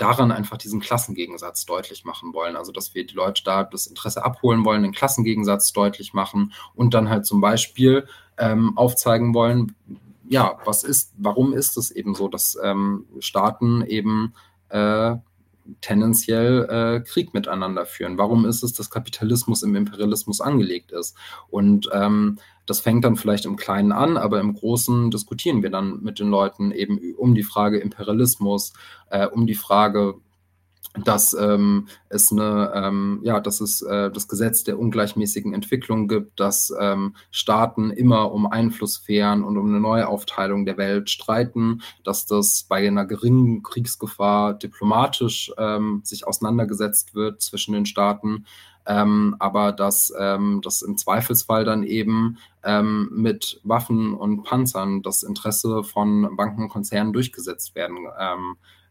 daran 0.00 0.32
einfach 0.32 0.56
diesen 0.56 0.80
Klassengegensatz 0.80 1.66
deutlich 1.66 2.04
machen 2.04 2.32
wollen. 2.32 2.56
Also, 2.56 2.72
dass 2.72 2.94
wir 2.94 3.06
die 3.06 3.14
Leute 3.14 3.42
da 3.44 3.64
das 3.64 3.86
Interesse 3.86 4.24
abholen 4.24 4.64
wollen, 4.64 4.82
den 4.82 4.92
Klassengegensatz 4.92 5.72
deutlich 5.72 6.14
machen 6.14 6.52
und 6.74 6.94
dann 6.94 7.10
halt 7.10 7.26
zum 7.26 7.40
Beispiel 7.40 8.06
ähm, 8.38 8.76
aufzeigen 8.76 9.34
wollen, 9.34 9.74
ja, 10.28 10.58
was 10.64 10.84
ist, 10.84 11.12
warum 11.18 11.52
ist 11.52 11.76
es 11.76 11.90
eben 11.90 12.14
so, 12.14 12.28
dass 12.28 12.56
ähm, 12.62 13.04
Staaten 13.18 13.82
eben 13.82 14.32
äh, 14.68 15.16
tendenziell 15.80 16.64
äh, 16.70 17.00
Krieg 17.00 17.34
miteinander 17.34 17.84
führen? 17.84 18.16
Warum 18.16 18.46
ist 18.46 18.62
es, 18.62 18.72
dass 18.72 18.90
Kapitalismus 18.90 19.62
im 19.62 19.74
Imperialismus 19.74 20.40
angelegt 20.40 20.92
ist? 20.92 21.16
Und 21.48 21.90
ähm, 21.92 22.38
das 22.70 22.78
fängt 22.78 23.04
dann 23.04 23.16
vielleicht 23.16 23.46
im 23.46 23.56
Kleinen 23.56 23.90
an, 23.90 24.16
aber 24.16 24.38
im 24.38 24.54
Großen 24.54 25.10
diskutieren 25.10 25.64
wir 25.64 25.70
dann 25.70 26.02
mit 26.02 26.20
den 26.20 26.28
Leuten 26.28 26.70
eben 26.70 27.00
um 27.16 27.34
die 27.34 27.42
Frage 27.42 27.78
Imperialismus, 27.78 28.72
äh, 29.10 29.26
um 29.26 29.48
die 29.48 29.56
Frage, 29.56 30.14
dass 31.04 31.34
ähm, 31.34 31.88
es 32.08 32.30
eine, 32.30 32.72
ähm, 32.74 33.20
ja, 33.22 33.40
dass 33.40 33.60
es 33.60 33.82
äh, 33.82 34.10
das 34.10 34.28
Gesetz 34.28 34.62
der 34.62 34.78
ungleichmäßigen 34.78 35.52
Entwicklung 35.52 36.06
gibt, 36.06 36.38
dass 36.38 36.72
ähm, 36.80 37.16
Staaten 37.32 37.90
immer 37.90 38.32
um 38.32 38.46
Einflusssphären 38.46 39.42
und 39.42 39.56
um 39.56 39.66
eine 39.66 39.80
Neuaufteilung 39.80 40.64
der 40.64 40.78
Welt 40.78 41.10
streiten, 41.10 41.82
dass 42.04 42.26
das 42.26 42.66
bei 42.68 42.86
einer 42.86 43.04
geringen 43.04 43.64
Kriegsgefahr 43.64 44.54
diplomatisch 44.54 45.52
ähm, 45.58 46.02
sich 46.04 46.26
auseinandergesetzt 46.26 47.14
wird 47.16 47.40
zwischen 47.40 47.74
den 47.74 47.86
Staaten, 47.86 48.46
ähm, 48.86 49.36
aber 49.38 49.72
dass 49.72 50.12
ähm, 50.18 50.60
das 50.62 50.82
im 50.82 50.96
Zweifelsfall 50.96 51.64
dann 51.64 51.82
eben 51.82 52.38
ähm, 52.64 53.10
mit 53.12 53.60
Waffen 53.62 54.14
und 54.14 54.42
Panzern 54.42 55.02
das 55.02 55.22
Interesse 55.22 55.84
von 55.84 56.36
Banken 56.36 56.62
und 56.64 56.68
Konzernen 56.68 57.12
durchgesetzt 57.12 57.74
werden 57.74 57.98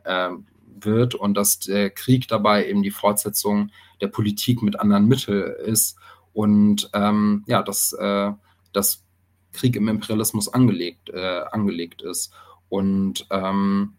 äh, 0.03 0.29
wird 0.81 1.15
und 1.15 1.35
dass 1.35 1.59
der 1.59 1.89
Krieg 1.89 2.27
dabei 2.27 2.67
eben 2.67 2.83
die 2.83 2.91
Fortsetzung 2.91 3.71
der 4.01 4.07
Politik 4.07 4.61
mit 4.61 4.79
anderen 4.79 5.07
Mitteln 5.07 5.53
ist 5.65 5.97
und 6.33 6.89
ähm, 6.93 7.43
ja, 7.47 7.63
dass 7.63 7.93
äh, 7.93 8.31
das 8.71 9.03
Krieg 9.51 9.75
im 9.75 9.87
Imperialismus 9.87 10.47
angelegt, 10.47 11.09
äh, 11.09 11.41
angelegt 11.51 12.01
ist. 12.01 12.31
Und 12.69 13.25
ähm, 13.31 13.93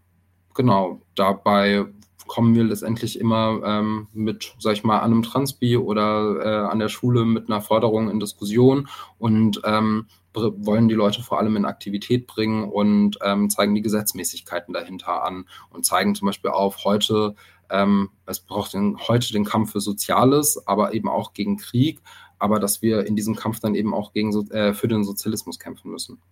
genau, 0.54 1.00
dabei 1.14 1.86
kommen 2.30 2.54
wir 2.54 2.62
letztendlich 2.62 3.18
immer 3.18 3.60
ähm, 3.64 4.06
mit, 4.12 4.54
sag 4.60 4.74
ich 4.74 4.84
mal, 4.84 5.00
an 5.00 5.10
einem 5.10 5.22
Transpi 5.24 5.76
oder 5.76 6.36
äh, 6.40 6.70
an 6.70 6.78
der 6.78 6.88
Schule 6.88 7.24
mit 7.24 7.50
einer 7.50 7.60
Forderung 7.60 8.08
in 8.08 8.20
Diskussion 8.20 8.88
und 9.18 9.60
ähm, 9.64 10.06
wollen 10.32 10.86
die 10.86 10.94
Leute 10.94 11.22
vor 11.22 11.40
allem 11.40 11.56
in 11.56 11.64
Aktivität 11.64 12.28
bringen 12.28 12.70
und 12.70 13.18
ähm, 13.22 13.50
zeigen 13.50 13.74
die 13.74 13.82
Gesetzmäßigkeiten 13.82 14.72
dahinter 14.72 15.24
an 15.24 15.46
und 15.70 15.84
zeigen 15.84 16.14
zum 16.14 16.26
Beispiel 16.26 16.52
auf, 16.52 16.84
heute, 16.84 17.34
ähm, 17.68 18.10
es 18.26 18.38
braucht 18.38 18.74
den, 18.74 18.96
heute 19.08 19.32
den 19.32 19.44
Kampf 19.44 19.72
für 19.72 19.80
Soziales, 19.80 20.68
aber 20.68 20.94
eben 20.94 21.08
auch 21.08 21.32
gegen 21.32 21.56
Krieg, 21.56 22.00
aber 22.38 22.60
dass 22.60 22.80
wir 22.80 23.06
in 23.06 23.16
diesem 23.16 23.34
Kampf 23.34 23.58
dann 23.58 23.74
eben 23.74 23.92
auch 23.92 24.12
gegen, 24.12 24.32
äh, 24.50 24.72
für 24.72 24.86
den 24.86 25.02
Sozialismus 25.02 25.58
kämpfen 25.58 25.90
müssen. 25.90 26.22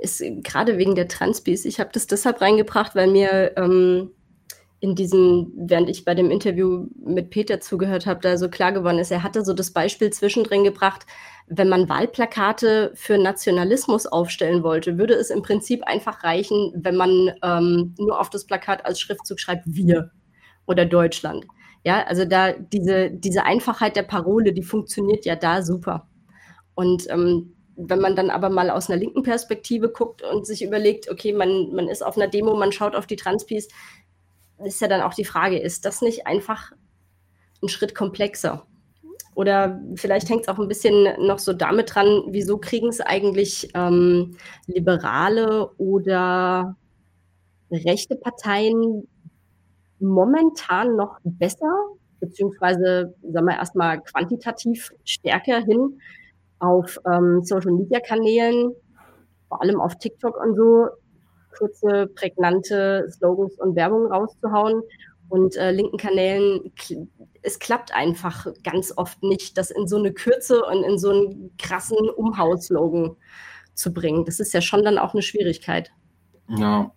Ist 0.00 0.22
gerade 0.42 0.78
wegen 0.78 0.94
der 0.94 1.08
Transpis, 1.08 1.64
ich 1.64 1.80
habe 1.80 1.90
das 1.92 2.06
deshalb 2.06 2.40
reingebracht, 2.40 2.94
weil 2.94 3.08
mir 3.08 3.56
ähm, 3.56 4.10
in 4.80 4.94
diesem, 4.94 5.52
während 5.56 5.90
ich 5.90 6.04
bei 6.04 6.14
dem 6.14 6.30
Interview 6.30 6.86
mit 7.04 7.30
Peter 7.30 7.60
zugehört 7.60 8.06
habe, 8.06 8.20
da 8.20 8.36
so 8.36 8.48
klar 8.48 8.72
geworden 8.72 8.98
ist, 8.98 9.10
er 9.10 9.24
hatte 9.24 9.44
so 9.44 9.52
das 9.52 9.72
Beispiel 9.72 10.10
zwischendrin 10.10 10.62
gebracht, 10.62 11.04
wenn 11.48 11.68
man 11.68 11.88
Wahlplakate 11.88 12.92
für 12.94 13.18
Nationalismus 13.18 14.06
aufstellen 14.06 14.62
wollte, 14.62 14.98
würde 14.98 15.14
es 15.14 15.30
im 15.30 15.42
Prinzip 15.42 15.82
einfach 15.84 16.22
reichen, 16.22 16.72
wenn 16.76 16.96
man 16.96 17.32
ähm, 17.42 17.94
nur 17.98 18.20
auf 18.20 18.30
das 18.30 18.46
Plakat 18.46 18.84
als 18.86 19.00
Schriftzug 19.00 19.40
schreibt 19.40 19.64
wir 19.66 20.12
oder 20.66 20.84
Deutschland. 20.84 21.46
Ja, 21.84 22.04
also 22.04 22.24
da 22.24 22.52
diese, 22.52 23.10
diese 23.10 23.44
Einfachheit 23.44 23.96
der 23.96 24.02
Parole, 24.02 24.52
die 24.52 24.62
funktioniert 24.62 25.24
ja 25.24 25.36
da 25.36 25.62
super. 25.62 26.08
Und 26.74 27.10
ähm, 27.10 27.56
wenn 27.80 28.00
man 28.00 28.16
dann 28.16 28.30
aber 28.30 28.50
mal 28.50 28.70
aus 28.70 28.90
einer 28.90 28.98
linken 28.98 29.22
Perspektive 29.22 29.88
guckt 29.88 30.22
und 30.22 30.44
sich 30.44 30.64
überlegt, 30.64 31.08
okay, 31.08 31.32
man, 31.32 31.72
man 31.72 31.88
ist 31.88 32.04
auf 32.04 32.16
einer 32.16 32.26
Demo, 32.26 32.56
man 32.56 32.72
schaut 32.72 32.96
auf 32.96 33.06
die 33.06 33.16
Transpis, 33.16 33.68
ist 34.64 34.80
ja 34.80 34.88
dann 34.88 35.00
auch 35.00 35.14
die 35.14 35.24
Frage, 35.24 35.58
ist 35.58 35.84
das 35.84 36.02
nicht 36.02 36.26
einfach 36.26 36.72
ein 37.62 37.68
Schritt 37.68 37.94
komplexer? 37.94 38.66
Oder 39.36 39.80
vielleicht 39.94 40.28
hängt 40.28 40.42
es 40.42 40.48
auch 40.48 40.58
ein 40.58 40.66
bisschen 40.66 41.24
noch 41.24 41.38
so 41.38 41.52
damit 41.52 41.94
dran, 41.94 42.24
wieso 42.30 42.58
kriegen 42.58 42.88
es 42.88 43.00
eigentlich 43.00 43.70
ähm, 43.74 44.36
liberale 44.66 45.70
oder 45.76 46.76
rechte 47.70 48.16
Parteien 48.16 49.06
momentan 50.00 50.96
noch 50.96 51.18
besser, 51.22 51.72
beziehungsweise 52.18 53.14
sagen 53.22 53.46
wir 53.46 53.56
erstmal 53.56 54.00
quantitativ 54.02 54.90
stärker 55.04 55.60
hin 55.60 56.00
auf 56.60 56.98
ähm, 57.06 57.42
Social 57.42 57.72
Media 57.72 58.00
Kanälen, 58.00 58.72
vor 59.48 59.62
allem 59.62 59.80
auf 59.80 59.96
TikTok 59.98 60.36
und 60.40 60.56
so, 60.56 60.88
kurze, 61.56 62.06
prägnante 62.14 63.06
Slogans 63.10 63.58
und 63.58 63.76
Werbung 63.76 64.10
rauszuhauen. 64.10 64.82
Und 65.28 65.56
äh, 65.56 65.72
linken 65.72 65.98
Kanälen, 65.98 66.72
es 67.42 67.58
klappt 67.58 67.94
einfach 67.94 68.46
ganz 68.64 68.94
oft 68.96 69.22
nicht, 69.22 69.58
das 69.58 69.70
in 69.70 69.86
so 69.86 69.96
eine 69.96 70.12
Kürze 70.12 70.64
und 70.64 70.84
in 70.84 70.98
so 70.98 71.10
einen 71.10 71.52
krassen 71.58 71.98
Umhauslogan 72.08 73.16
zu 73.74 73.92
bringen. 73.92 74.24
Das 74.24 74.40
ist 74.40 74.54
ja 74.54 74.62
schon 74.62 74.84
dann 74.84 74.96
auch 74.96 75.12
eine 75.12 75.20
Schwierigkeit. 75.20 75.90
Ja, 76.48 76.92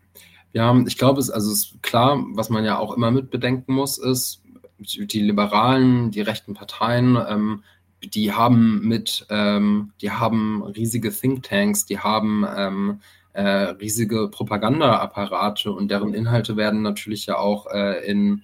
ja, 0.53 0.75
ich 0.85 0.97
glaube, 0.97 1.19
es 1.19 1.29
also 1.29 1.51
es 1.51 1.65
ist 1.65 1.83
klar, 1.83 2.23
was 2.33 2.49
man 2.49 2.63
ja 2.63 2.77
auch 2.77 2.95
immer 2.95 3.11
mit 3.11 3.31
bedenken 3.31 3.73
muss, 3.73 3.97
ist, 3.97 4.43
die 4.79 5.21
Liberalen, 5.21 6.11
die 6.11 6.21
rechten 6.21 6.53
Parteien, 6.53 7.17
ähm, 7.27 7.63
die 8.03 8.33
haben 8.33 8.87
mit, 8.87 9.25
ähm, 9.29 9.93
die 10.01 10.11
haben 10.11 10.63
riesige 10.63 11.11
Thinktanks, 11.11 11.85
die 11.85 11.99
haben 11.99 12.45
ähm, 12.55 13.01
äh, 13.33 13.41
riesige 13.41 14.27
Propagandaapparate 14.29 15.71
und 15.71 15.89
deren 15.89 16.13
Inhalte 16.13 16.57
werden 16.57 16.81
natürlich 16.81 17.25
ja 17.27 17.37
auch 17.37 17.67
äh, 17.67 18.05
in 18.05 18.43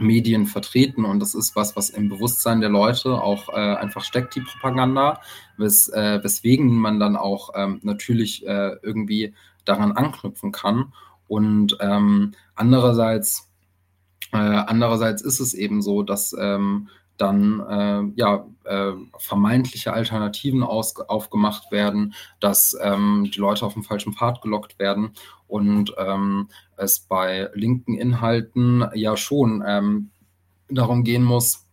Medien 0.00 0.46
vertreten 0.46 1.04
und 1.04 1.20
das 1.20 1.34
ist 1.34 1.56
was, 1.56 1.74
was 1.74 1.90
im 1.90 2.08
Bewusstsein 2.08 2.60
der 2.60 2.70
Leute 2.70 3.20
auch 3.20 3.48
äh, 3.48 3.76
einfach 3.76 4.04
steckt, 4.04 4.34
die 4.34 4.40
Propaganda, 4.40 5.20
wes, 5.56 5.88
äh, 5.88 6.22
weswegen 6.22 6.76
man 6.76 7.00
dann 7.00 7.16
auch 7.16 7.50
ähm, 7.54 7.80
natürlich 7.82 8.46
äh, 8.46 8.76
irgendwie 8.82 9.34
daran 9.64 9.92
anknüpfen 9.92 10.52
kann. 10.52 10.92
Und 11.26 11.76
ähm, 11.80 12.32
andererseits, 12.54 13.50
äh, 14.32 14.36
andererseits 14.36 15.20
ist 15.22 15.40
es 15.40 15.52
eben 15.54 15.82
so, 15.82 16.02
dass 16.02 16.34
ähm, 16.38 16.88
dann 17.18 17.60
äh, 17.60 18.20
ja, 18.20 18.46
äh, 18.64 18.92
vermeintliche 19.18 19.92
Alternativen 19.92 20.62
aus, 20.62 20.98
aufgemacht 20.98 21.70
werden, 21.70 22.14
dass 22.40 22.76
ähm, 22.80 23.30
die 23.32 23.38
Leute 23.38 23.66
auf 23.66 23.74
den 23.74 23.82
falschen 23.82 24.14
Pfad 24.14 24.40
gelockt 24.40 24.78
werden 24.78 25.10
und 25.46 25.92
ähm, 25.98 26.48
es 26.76 27.00
bei 27.00 27.50
linken 27.54 27.94
Inhalten 27.94 28.86
ja 28.94 29.16
schon 29.16 29.62
ähm, 29.66 30.10
darum 30.68 31.04
gehen 31.04 31.24
muss, 31.24 31.64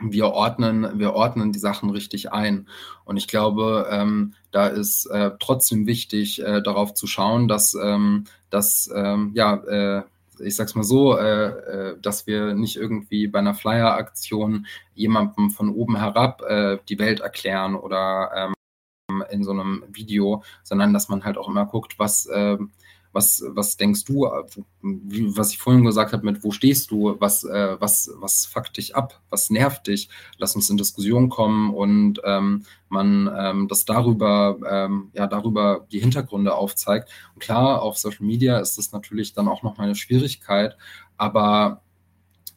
wir 0.00 0.28
ordnen, 0.28 0.98
wir 0.98 1.14
ordnen 1.14 1.52
die 1.52 1.58
Sachen 1.58 1.90
richtig 1.90 2.32
ein. 2.32 2.68
Und 3.04 3.16
ich 3.16 3.26
glaube, 3.26 3.88
ähm, 3.90 4.34
da 4.52 4.68
ist 4.68 5.06
äh, 5.06 5.32
trotzdem 5.40 5.86
wichtig, 5.86 6.42
äh, 6.42 6.62
darauf 6.62 6.94
zu 6.94 7.06
schauen, 7.06 7.48
dass, 7.48 7.74
ähm, 7.74 8.24
dass 8.50 8.88
ähm, 8.94 9.32
ja, 9.34 9.54
äh, 9.54 10.02
ich 10.40 10.56
sag's 10.56 10.74
mal 10.74 10.84
so, 10.84 11.16
äh, 11.16 11.46
äh, 11.46 12.00
dass 12.00 12.26
wir 12.26 12.54
nicht 12.54 12.76
irgendwie 12.76 13.26
bei 13.28 13.38
einer 13.38 13.54
Flyer-Aktion 13.54 14.66
jemandem 14.94 15.50
von 15.50 15.70
oben 15.70 15.96
herab 15.96 16.42
äh, 16.42 16.78
die 16.88 16.98
Welt 16.98 17.20
erklären 17.20 17.74
oder 17.74 18.30
ähm, 18.34 19.24
in 19.30 19.44
so 19.44 19.52
einem 19.52 19.84
Video, 19.88 20.42
sondern 20.62 20.92
dass 20.92 21.08
man 21.08 21.24
halt 21.24 21.38
auch 21.38 21.48
immer 21.48 21.66
guckt, 21.66 21.98
was, 21.98 22.26
äh, 22.26 22.58
was, 23.18 23.42
was 23.48 23.76
denkst 23.76 24.04
du, 24.04 24.30
wie, 24.80 25.36
was 25.36 25.50
ich 25.50 25.58
vorhin 25.58 25.84
gesagt 25.84 26.12
habe, 26.12 26.24
mit 26.24 26.44
wo 26.44 26.52
stehst 26.52 26.92
du, 26.92 27.16
was, 27.18 27.42
äh, 27.42 27.76
was, 27.80 28.10
was 28.14 28.46
fuckt 28.46 28.76
dich 28.76 28.94
ab, 28.94 29.20
was 29.28 29.50
nervt 29.50 29.88
dich, 29.88 30.08
lass 30.36 30.54
uns 30.54 30.70
in 30.70 30.76
Diskussion 30.76 31.28
kommen 31.28 31.74
und 31.74 32.20
ähm, 32.24 32.64
man 32.88 33.28
ähm, 33.36 33.66
das 33.66 33.84
darüber, 33.84 34.56
ähm, 34.70 35.10
ja, 35.14 35.26
darüber 35.26 35.84
die 35.90 35.98
Hintergründe 35.98 36.54
aufzeigt. 36.54 37.10
Und 37.34 37.40
klar, 37.40 37.82
auf 37.82 37.98
Social 37.98 38.24
Media 38.24 38.60
ist 38.60 38.78
das 38.78 38.92
natürlich 38.92 39.32
dann 39.32 39.48
auch 39.48 39.64
nochmal 39.64 39.86
eine 39.86 39.96
Schwierigkeit, 39.96 40.76
aber 41.16 41.82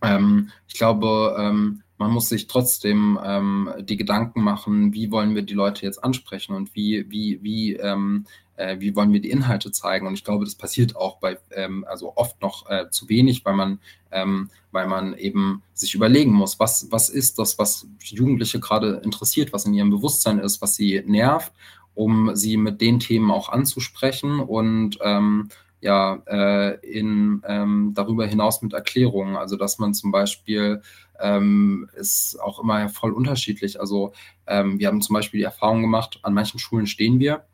ähm, 0.03 0.51
ich 0.67 0.75
glaube, 0.75 1.35
ähm, 1.39 1.81
man 1.97 2.11
muss 2.11 2.29
sich 2.29 2.47
trotzdem 2.47 3.19
ähm, 3.23 3.71
die 3.79 3.97
Gedanken 3.97 4.41
machen, 4.43 4.93
wie 4.93 5.11
wollen 5.11 5.33
wir 5.33 5.41
die 5.41 5.55
Leute 5.55 5.85
jetzt 5.85 6.03
ansprechen 6.03 6.55
und 6.55 6.75
wie, 6.75 7.09
wie, 7.09 7.39
wie, 7.41 7.73
ähm, 7.73 8.25
äh, 8.61 8.79
wie 8.79 8.95
wollen 8.95 9.11
wir 9.11 9.21
die 9.21 9.31
Inhalte 9.31 9.71
zeigen. 9.71 10.07
Und 10.07 10.13
ich 10.13 10.23
glaube, 10.23 10.45
das 10.45 10.55
passiert 10.55 10.95
auch 10.95 11.17
bei, 11.17 11.37
ähm, 11.51 11.85
also 11.89 12.13
oft 12.15 12.41
noch 12.41 12.69
äh, 12.69 12.89
zu 12.89 13.09
wenig, 13.09 13.43
weil 13.43 13.55
man, 13.55 13.79
ähm, 14.11 14.49
weil 14.71 14.87
man 14.87 15.17
eben 15.17 15.63
sich 15.73 15.95
überlegen 15.95 16.31
muss, 16.31 16.59
was, 16.59 16.87
was 16.91 17.09
ist 17.09 17.39
das, 17.39 17.57
was 17.57 17.87
Jugendliche 18.03 18.59
gerade 18.59 19.01
interessiert, 19.03 19.51
was 19.51 19.65
in 19.65 19.73
ihrem 19.73 19.89
Bewusstsein 19.89 20.39
ist, 20.39 20.61
was 20.61 20.75
sie 20.75 21.01
nervt, 21.05 21.51
um 21.95 22.35
sie 22.35 22.57
mit 22.57 22.81
den 22.81 22.99
Themen 22.99 23.31
auch 23.31 23.49
anzusprechen 23.49 24.39
und 24.39 24.97
ähm, 25.01 25.49
ja, 25.81 26.21
äh, 26.27 26.75
in, 26.87 27.41
ähm, 27.47 27.93
darüber 27.95 28.27
hinaus 28.27 28.61
mit 28.61 28.73
Erklärungen. 28.73 29.35
Also, 29.35 29.57
dass 29.57 29.79
man 29.79 29.95
zum 29.95 30.11
Beispiel 30.11 30.83
ähm, 31.19 31.89
ist 31.95 32.39
auch 32.39 32.59
immer 32.59 32.87
voll 32.89 33.11
unterschiedlich. 33.11 33.79
Also, 33.79 34.13
ähm, 34.45 34.79
wir 34.79 34.87
haben 34.87 35.01
zum 35.01 35.15
Beispiel 35.15 35.39
die 35.39 35.45
Erfahrung 35.45 35.81
gemacht, 35.81 36.19
an 36.21 36.35
manchen 36.35 36.59
Schulen 36.59 36.85
stehen 36.85 37.19
wir, 37.19 37.45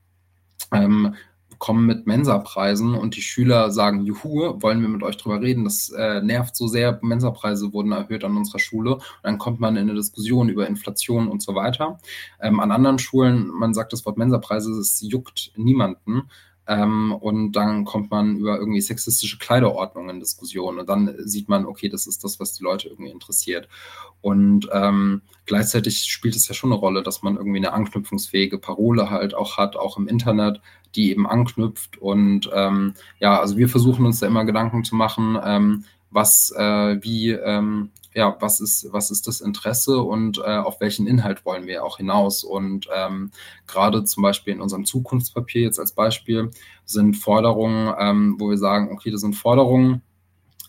ähm, 0.72 1.16
kommen 1.60 1.86
mit 1.86 2.06
Mensa-Preisen 2.06 2.94
und 2.94 3.16
die 3.16 3.22
Schüler 3.22 3.72
sagen, 3.72 4.06
juhu, 4.06 4.62
wollen 4.62 4.82
wir 4.82 4.90
mit 4.90 5.04
euch 5.04 5.18
drüber 5.18 5.42
reden, 5.42 5.64
das 5.64 5.90
äh, 5.90 6.22
nervt 6.22 6.56
so 6.56 6.68
sehr, 6.68 7.00
Mensa-Preise 7.02 7.74
wurden 7.74 7.92
erhöht 7.92 8.24
an 8.24 8.38
unserer 8.38 8.60
Schule. 8.60 8.96
Und 8.96 9.04
dann 9.24 9.38
kommt 9.38 9.60
man 9.60 9.76
in 9.76 9.90
eine 9.90 9.96
Diskussion 9.96 10.50
über 10.50 10.68
Inflation 10.68 11.28
und 11.28 11.42
so 11.42 11.56
weiter. 11.56 12.00
Ähm, 12.40 12.60
an 12.60 12.72
anderen 12.72 13.00
Schulen, 13.00 13.48
man 13.48 13.74
sagt 13.74 13.94
das 13.94 14.06
Wort 14.06 14.18
Mensa-Preise, 14.18 14.72
es 14.74 15.02
juckt 15.02 15.52
niemanden 15.56 16.30
ähm, 16.68 17.14
und 17.14 17.54
dann 17.54 17.86
kommt 17.86 18.12
man 18.12 18.38
über 18.38 18.58
irgendwie 18.58 18.82
sexistische 18.82 19.38
Kleiderordnungen 19.38 20.12
in 20.12 20.20
Diskussionen 20.20 20.80
und 20.80 20.90
dann 20.90 21.16
sieht 21.20 21.48
man, 21.50 21.66
okay, 21.66 21.90
das 21.90 22.08
ist 22.08 22.24
das, 22.24 22.40
was 22.40 22.54
die 22.54 22.64
Leute 22.64 22.90
irgendwie 22.90 23.12
interessiert. 23.12 23.70
Und 24.22 24.68
ähm, 24.74 25.22
gleichzeitig 25.46 26.04
spielt 26.04 26.36
es 26.36 26.48
ja 26.48 26.54
schon 26.54 26.72
eine 26.72 26.80
Rolle, 26.80 27.04
dass 27.04 27.24
man 27.24 27.38
irgendwie 27.38 27.58
eine 27.58 27.74
anknüpfungsfähige 27.74 28.58
Parole 28.58 29.10
halt 29.10 29.34
auch 29.34 29.58
hat, 29.58 29.76
auch 29.76 29.98
im 29.98 30.08
Internet, 30.08 30.62
die 30.96 31.12
eben 31.12 31.28
anknüpft. 31.28 31.98
Und 31.98 32.50
ähm, 32.54 32.96
ja, 33.20 33.40
also 33.40 33.58
wir 33.58 33.70
versuchen 33.70 34.06
uns 34.06 34.20
da 34.20 34.28
immer 34.28 34.46
Gedanken 34.46 34.84
zu 34.84 34.96
machen, 34.96 35.38
ähm, 35.44 35.86
was, 36.10 36.52
äh, 36.52 36.98
wie, 37.02 37.32
ähm, 37.32 37.92
ja, 38.18 38.36
was 38.40 38.60
ist, 38.60 38.88
was 38.92 39.12
ist 39.12 39.28
das 39.28 39.42
Interesse 39.42 40.02
und 40.02 40.40
äh, 40.40 40.58
auf 40.58 40.82
welchen 40.82 41.06
Inhalt 41.06 41.46
wollen 41.46 41.68
wir 41.68 41.86
auch 41.86 41.98
hinaus? 41.98 42.44
Und 42.44 42.90
ähm, 42.92 43.30
gerade 43.68 44.04
zum 44.06 44.24
Beispiel 44.24 44.54
in 44.54 44.62
unserem 44.62 44.86
Zukunftspapier 44.86 45.62
jetzt 45.62 45.80
als 45.80 45.92
Beispiel 45.92 46.50
sind 46.84 47.16
Forderungen, 47.16 47.94
ähm, 48.00 48.36
wo 48.40 48.50
wir 48.50 48.58
sagen, 48.58 48.92
okay, 48.92 49.12
das 49.12 49.22
sind 49.22 49.36
Forderungen, 49.36 50.02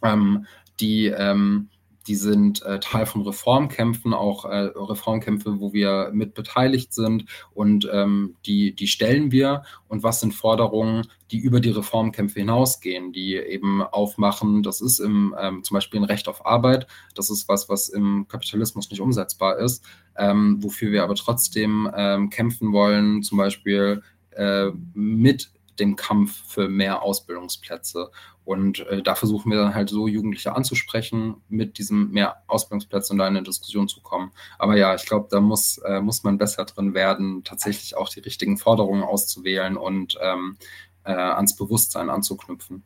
ähm, 0.02 0.44
die 0.78 1.06
ähm, 1.06 1.70
die 2.06 2.14
sind 2.14 2.62
äh, 2.62 2.80
Teil 2.80 3.06
von 3.06 3.22
Reformkämpfen, 3.22 4.14
auch 4.14 4.44
äh, 4.46 4.70
Reformkämpfe, 4.74 5.60
wo 5.60 5.72
wir 5.72 6.10
mit 6.12 6.34
beteiligt 6.34 6.94
sind 6.94 7.26
und 7.52 7.88
ähm, 7.92 8.36
die, 8.46 8.74
die 8.74 8.86
stellen 8.86 9.30
wir. 9.30 9.62
Und 9.88 10.02
was 10.02 10.20
sind 10.20 10.32
Forderungen, 10.32 11.06
die 11.30 11.38
über 11.38 11.60
die 11.60 11.70
Reformkämpfe 11.70 12.40
hinausgehen, 12.40 13.12
die 13.12 13.36
eben 13.36 13.82
aufmachen, 13.82 14.62
das 14.62 14.80
ist 14.80 15.00
im, 15.00 15.34
ähm, 15.38 15.62
zum 15.64 15.74
Beispiel 15.74 16.00
ein 16.00 16.04
Recht 16.04 16.28
auf 16.28 16.46
Arbeit, 16.46 16.86
das 17.14 17.28
ist 17.30 17.48
was, 17.48 17.68
was 17.68 17.88
im 17.88 18.26
Kapitalismus 18.28 18.90
nicht 18.90 19.00
umsetzbar 19.00 19.58
ist, 19.58 19.84
ähm, 20.16 20.62
wofür 20.62 20.90
wir 20.92 21.04
aber 21.04 21.14
trotzdem 21.14 21.90
ähm, 21.94 22.30
kämpfen 22.30 22.72
wollen, 22.72 23.22
zum 23.22 23.36
Beispiel 23.38 24.02
äh, 24.30 24.70
mit 24.94 25.50
dem 25.78 25.96
Kampf 25.96 26.42
für 26.46 26.68
mehr 26.68 27.02
Ausbildungsplätze. 27.02 28.10
Und 28.48 28.78
äh, 28.86 29.02
da 29.02 29.14
versuchen 29.14 29.50
wir 29.50 29.58
dann 29.58 29.74
halt 29.74 29.90
so 29.90 30.08
Jugendliche 30.08 30.56
anzusprechen, 30.56 31.42
mit 31.50 31.76
diesem 31.76 32.12
mehr 32.12 32.44
Ausbildungsplätze 32.46 33.12
und 33.12 33.18
da 33.18 33.28
in 33.28 33.36
eine 33.36 33.44
Diskussion 33.44 33.88
zu 33.88 34.00
kommen. 34.00 34.32
Aber 34.58 34.74
ja, 34.74 34.94
ich 34.94 35.04
glaube, 35.04 35.28
da 35.30 35.42
muss, 35.42 35.76
äh, 35.84 36.00
muss 36.00 36.24
man 36.24 36.38
besser 36.38 36.64
drin 36.64 36.94
werden, 36.94 37.44
tatsächlich 37.44 37.94
auch 37.94 38.08
die 38.08 38.20
richtigen 38.20 38.56
Forderungen 38.56 39.02
auszuwählen 39.02 39.76
und 39.76 40.16
ähm, 40.22 40.56
äh, 41.04 41.12
ans 41.12 41.56
Bewusstsein 41.56 42.08
anzuknüpfen. 42.08 42.84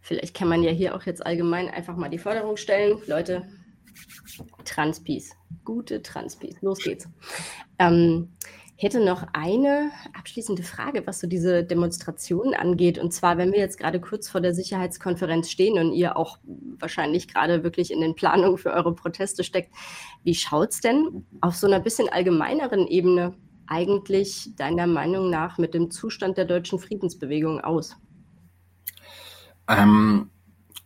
Vielleicht 0.00 0.34
kann 0.34 0.48
man 0.48 0.62
ja 0.62 0.70
hier 0.70 0.94
auch 0.94 1.02
jetzt 1.02 1.26
allgemein 1.26 1.68
einfach 1.68 1.96
mal 1.96 2.08
die 2.08 2.16
Forderung 2.16 2.56
stellen. 2.56 3.02
Leute, 3.06 3.46
Transpies, 4.64 5.36
gute 5.62 6.00
Transpies, 6.00 6.56
los 6.62 6.78
geht's. 6.78 7.06
Ähm, 7.78 8.32
hätte 8.82 9.04
noch 9.04 9.26
eine 9.34 9.90
abschließende 10.18 10.62
Frage, 10.62 11.06
was 11.06 11.20
so 11.20 11.26
diese 11.26 11.62
Demonstrationen 11.62 12.54
angeht. 12.54 12.98
Und 12.98 13.12
zwar, 13.12 13.36
wenn 13.36 13.52
wir 13.52 13.58
jetzt 13.58 13.78
gerade 13.78 14.00
kurz 14.00 14.30
vor 14.30 14.40
der 14.40 14.54
Sicherheitskonferenz 14.54 15.50
stehen 15.50 15.78
und 15.78 15.92
ihr 15.92 16.16
auch 16.16 16.38
wahrscheinlich 16.78 17.28
gerade 17.28 17.62
wirklich 17.62 17.90
in 17.90 18.00
den 18.00 18.14
Planungen 18.14 18.56
für 18.56 18.72
eure 18.72 18.94
Proteste 18.94 19.44
steckt, 19.44 19.70
wie 20.24 20.34
schaut 20.34 20.70
es 20.70 20.80
denn 20.80 21.26
auf 21.42 21.56
so 21.56 21.66
einer 21.66 21.78
bisschen 21.78 22.08
allgemeineren 22.08 22.86
Ebene 22.86 23.34
eigentlich 23.66 24.48
deiner 24.56 24.86
Meinung 24.86 25.28
nach 25.28 25.58
mit 25.58 25.74
dem 25.74 25.90
Zustand 25.90 26.38
der 26.38 26.46
deutschen 26.46 26.78
Friedensbewegung 26.78 27.60
aus? 27.60 27.96
Ähm, 29.68 30.30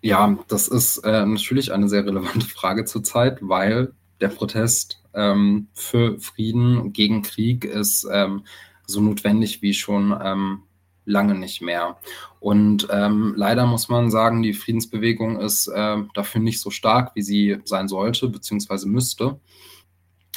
ja, 0.02 0.36
das 0.48 0.66
ist 0.66 0.98
äh, 0.98 1.24
natürlich 1.24 1.72
eine 1.72 1.88
sehr 1.88 2.04
relevante 2.04 2.46
Frage 2.46 2.86
zurzeit, 2.86 3.38
weil 3.40 3.94
der 4.24 4.30
Protest 4.30 5.02
ähm, 5.12 5.68
für 5.74 6.18
Frieden 6.18 6.94
gegen 6.94 7.20
Krieg 7.20 7.66
ist 7.66 8.08
ähm, 8.10 8.44
so 8.86 9.02
notwendig 9.02 9.60
wie 9.60 9.74
schon 9.74 10.18
ähm, 10.22 10.62
lange 11.04 11.34
nicht 11.34 11.60
mehr. 11.60 11.98
Und 12.40 12.88
ähm, 12.90 13.34
leider 13.36 13.66
muss 13.66 13.90
man 13.90 14.10
sagen, 14.10 14.42
die 14.42 14.54
Friedensbewegung 14.54 15.40
ist 15.40 15.68
äh, 15.68 15.96
dafür 16.14 16.40
nicht 16.40 16.58
so 16.58 16.70
stark, 16.70 17.14
wie 17.14 17.22
sie 17.22 17.58
sein 17.64 17.86
sollte 17.86 18.28
bzw. 18.28 18.86
müsste. 18.86 19.38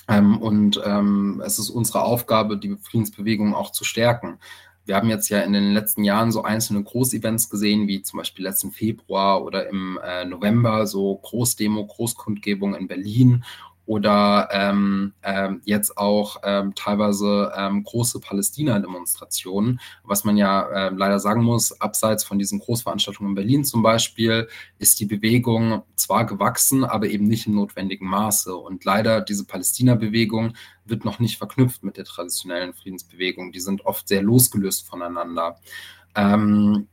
Ähm, 0.09 0.37
und 0.37 0.81
ähm, 0.85 1.41
es 1.45 1.59
ist 1.59 1.69
unsere 1.69 2.01
Aufgabe, 2.03 2.57
die 2.57 2.75
Friedensbewegung 2.75 3.55
auch 3.55 3.71
zu 3.71 3.85
stärken. 3.85 4.37
Wir 4.85 4.95
haben 4.95 5.09
jetzt 5.09 5.29
ja 5.29 5.39
in 5.39 5.53
den 5.53 5.73
letzten 5.73 6.03
Jahren 6.03 6.33
so 6.33 6.43
einzelne 6.43 6.83
Großevents 6.83 7.49
gesehen, 7.49 7.87
wie 7.87 8.01
zum 8.01 8.17
Beispiel 8.17 8.43
letzten 8.43 8.71
Februar 8.71 9.43
oder 9.43 9.69
im 9.69 9.97
äh, 10.05 10.25
November 10.25 10.87
so 10.87 11.15
Großdemo, 11.15 11.85
Großkundgebung 11.87 12.75
in 12.75 12.87
Berlin 12.87 13.43
oder 13.87 14.49
ähm, 14.51 15.13
ähm, 15.23 15.61
jetzt 15.63 15.97
auch 15.97 16.41
ähm, 16.43 16.75
teilweise 16.75 17.53
ähm, 17.55 17.83
große 17.83 18.19
Palästina-Demonstrationen, 18.19 19.79
was 20.03 20.25
man 20.25 20.35
ja 20.35 20.87
äh, 20.87 20.89
leider 20.93 21.19
sagen 21.19 21.41
muss, 21.41 21.79
abseits 21.79 22.25
von 22.25 22.37
diesen 22.37 22.59
Großveranstaltungen 22.59 23.31
in 23.31 23.35
Berlin 23.35 23.65
zum 23.65 23.81
Beispiel, 23.81 24.49
ist 24.77 24.99
die 24.99 25.05
Bewegung 25.05 25.83
zwar 25.95 26.25
gewachsen, 26.25 26.83
aber 26.83 27.07
eben 27.07 27.27
nicht 27.27 27.47
im 27.47 27.55
notwendigen 27.55 28.07
Maße. 28.07 28.53
Und 28.53 28.83
leider 28.83 29.21
diese 29.21 29.45
Palästina-Bewegung 29.45 30.53
wird 30.83 31.05
noch 31.05 31.19
nicht 31.19 31.37
verknüpft 31.37 31.83
mit 31.83 31.95
der 31.95 32.03
traditionellen 32.03 32.73
Friedensbewegung. 32.73 33.53
Die 33.53 33.61
sind 33.61 33.85
oft 33.85 34.09
sehr 34.09 34.21
losgelöst 34.21 34.85
voneinander. 34.85 35.59
Ähm, 36.13 36.87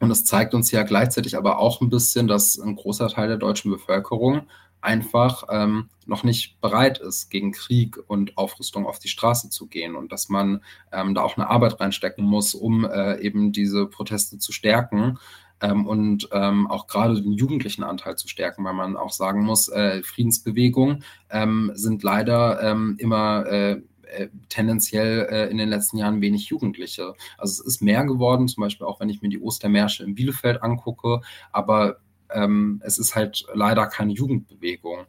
und 0.00 0.10
es 0.10 0.24
zeigt 0.24 0.54
uns 0.54 0.70
ja 0.70 0.82
gleichzeitig 0.82 1.36
aber 1.36 1.58
auch 1.58 1.82
ein 1.82 1.90
bisschen, 1.90 2.26
dass 2.26 2.58
ein 2.58 2.76
großer 2.76 3.08
Teil 3.08 3.28
der 3.28 3.36
deutschen 3.36 3.70
Bevölkerung 3.70 4.46
einfach 4.80 5.44
ähm, 5.50 5.88
noch 6.06 6.24
nicht 6.24 6.60
bereit 6.60 6.98
ist, 6.98 7.30
gegen 7.30 7.52
Krieg 7.52 7.98
und 8.06 8.38
Aufrüstung 8.38 8.86
auf 8.86 8.98
die 8.98 9.08
Straße 9.08 9.50
zu 9.50 9.66
gehen 9.66 9.94
und 9.94 10.12
dass 10.12 10.28
man 10.28 10.62
ähm, 10.92 11.14
da 11.14 11.22
auch 11.22 11.36
eine 11.36 11.48
Arbeit 11.48 11.80
reinstecken 11.80 12.24
muss, 12.24 12.54
um 12.54 12.84
äh, 12.84 13.20
eben 13.20 13.52
diese 13.52 13.86
Proteste 13.86 14.38
zu 14.38 14.52
stärken. 14.52 15.18
Ähm, 15.60 15.86
und 15.86 16.28
ähm, 16.32 16.68
auch 16.68 16.86
gerade 16.86 17.20
den 17.20 17.32
jugendlichen 17.32 17.82
Anteil 17.82 18.16
zu 18.16 18.28
stärken, 18.28 18.64
weil 18.64 18.74
man 18.74 18.96
auch 18.96 19.10
sagen 19.10 19.42
muss, 19.42 19.68
äh, 19.68 20.02
Friedensbewegungen 20.04 21.02
ähm, 21.30 21.72
sind 21.74 22.04
leider 22.04 22.62
ähm, 22.62 22.94
immer 22.98 23.44
äh, 23.46 23.82
äh, 24.10 24.28
tendenziell 24.48 25.26
äh, 25.30 25.50
in 25.50 25.58
den 25.58 25.68
letzten 25.68 25.98
Jahren 25.98 26.20
wenig 26.20 26.48
Jugendliche. 26.48 27.14
Also 27.36 27.60
es 27.60 27.74
ist 27.74 27.82
mehr 27.82 28.04
geworden, 28.04 28.48
zum 28.48 28.62
Beispiel 28.62 28.86
auch 28.86 29.00
wenn 29.00 29.10
ich 29.10 29.20
mir 29.20 29.28
die 29.28 29.40
Ostermärsche 29.40 30.04
in 30.04 30.14
Bielefeld 30.14 30.62
angucke, 30.62 31.20
aber 31.52 31.98
ähm, 32.32 32.80
es 32.84 32.98
ist 32.98 33.14
halt 33.14 33.46
leider 33.54 33.86
keine 33.86 34.12
Jugendbewegung. 34.12 35.06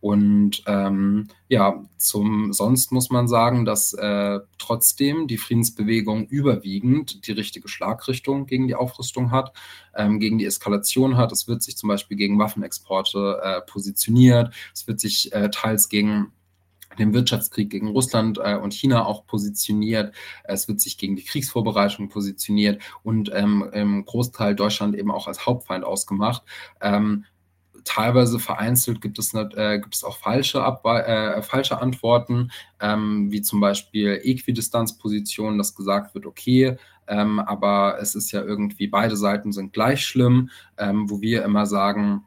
Und 0.00 0.62
ähm, 0.66 1.28
ja, 1.48 1.82
zum 1.96 2.52
sonst 2.52 2.92
muss 2.92 3.10
man 3.10 3.28
sagen, 3.28 3.64
dass 3.64 3.92
äh, 3.94 4.38
trotzdem 4.58 5.26
die 5.26 5.38
Friedensbewegung 5.38 6.26
überwiegend 6.28 7.26
die 7.26 7.32
richtige 7.32 7.66
Schlagrichtung 7.66 8.46
gegen 8.46 8.68
die 8.68 8.74
Aufrüstung 8.74 9.30
hat, 9.30 9.52
ähm, 9.96 10.20
gegen 10.20 10.38
die 10.38 10.44
Eskalation 10.44 11.16
hat. 11.16 11.32
Es 11.32 11.48
wird 11.48 11.62
sich 11.62 11.76
zum 11.76 11.88
Beispiel 11.88 12.16
gegen 12.16 12.38
Waffenexporte 12.38 13.40
äh, 13.42 13.60
positioniert. 13.62 14.54
Es 14.72 14.86
wird 14.86 15.00
sich 15.00 15.32
äh, 15.32 15.50
teils 15.50 15.88
gegen 15.88 16.32
den 16.98 17.12
Wirtschaftskrieg 17.12 17.70
gegen 17.70 17.88
Russland 17.88 18.38
äh, 18.42 18.56
und 18.56 18.72
China 18.72 19.04
auch 19.04 19.26
positioniert. 19.26 20.14
Es 20.44 20.68
wird 20.68 20.80
sich 20.80 20.98
gegen 20.98 21.16
die 21.16 21.24
Kriegsvorbereitung 21.24 22.08
positioniert 22.08 22.82
und 23.02 23.30
ähm, 23.34 23.68
im 23.72 24.04
Großteil 24.04 24.54
Deutschland 24.54 24.96
eben 24.96 25.10
auch 25.10 25.26
als 25.26 25.46
Hauptfeind 25.46 25.84
ausgemacht. 25.84 26.42
Ähm, 26.80 27.24
teilweise 27.84 28.38
vereinzelt 28.38 29.00
gibt 29.00 29.18
es, 29.18 29.32
äh, 29.32 29.78
gibt 29.78 29.94
es 29.94 30.04
auch 30.04 30.18
falsche, 30.18 30.58
äh, 30.58 31.42
falsche 31.42 31.80
Antworten, 31.80 32.50
ähm, 32.80 33.30
wie 33.30 33.40
zum 33.40 33.60
Beispiel 33.60 34.20
Äquidistanzpositionen, 34.22 35.56
dass 35.56 35.74
gesagt 35.74 36.14
wird, 36.14 36.26
okay, 36.26 36.76
ähm, 37.06 37.38
aber 37.38 37.98
es 38.00 38.14
ist 38.14 38.32
ja 38.32 38.42
irgendwie, 38.42 38.88
beide 38.88 39.16
Seiten 39.16 39.52
sind 39.52 39.72
gleich 39.72 40.04
schlimm, 40.04 40.50
ähm, 40.76 41.08
wo 41.08 41.20
wir 41.20 41.44
immer 41.44 41.66
sagen, 41.66 42.24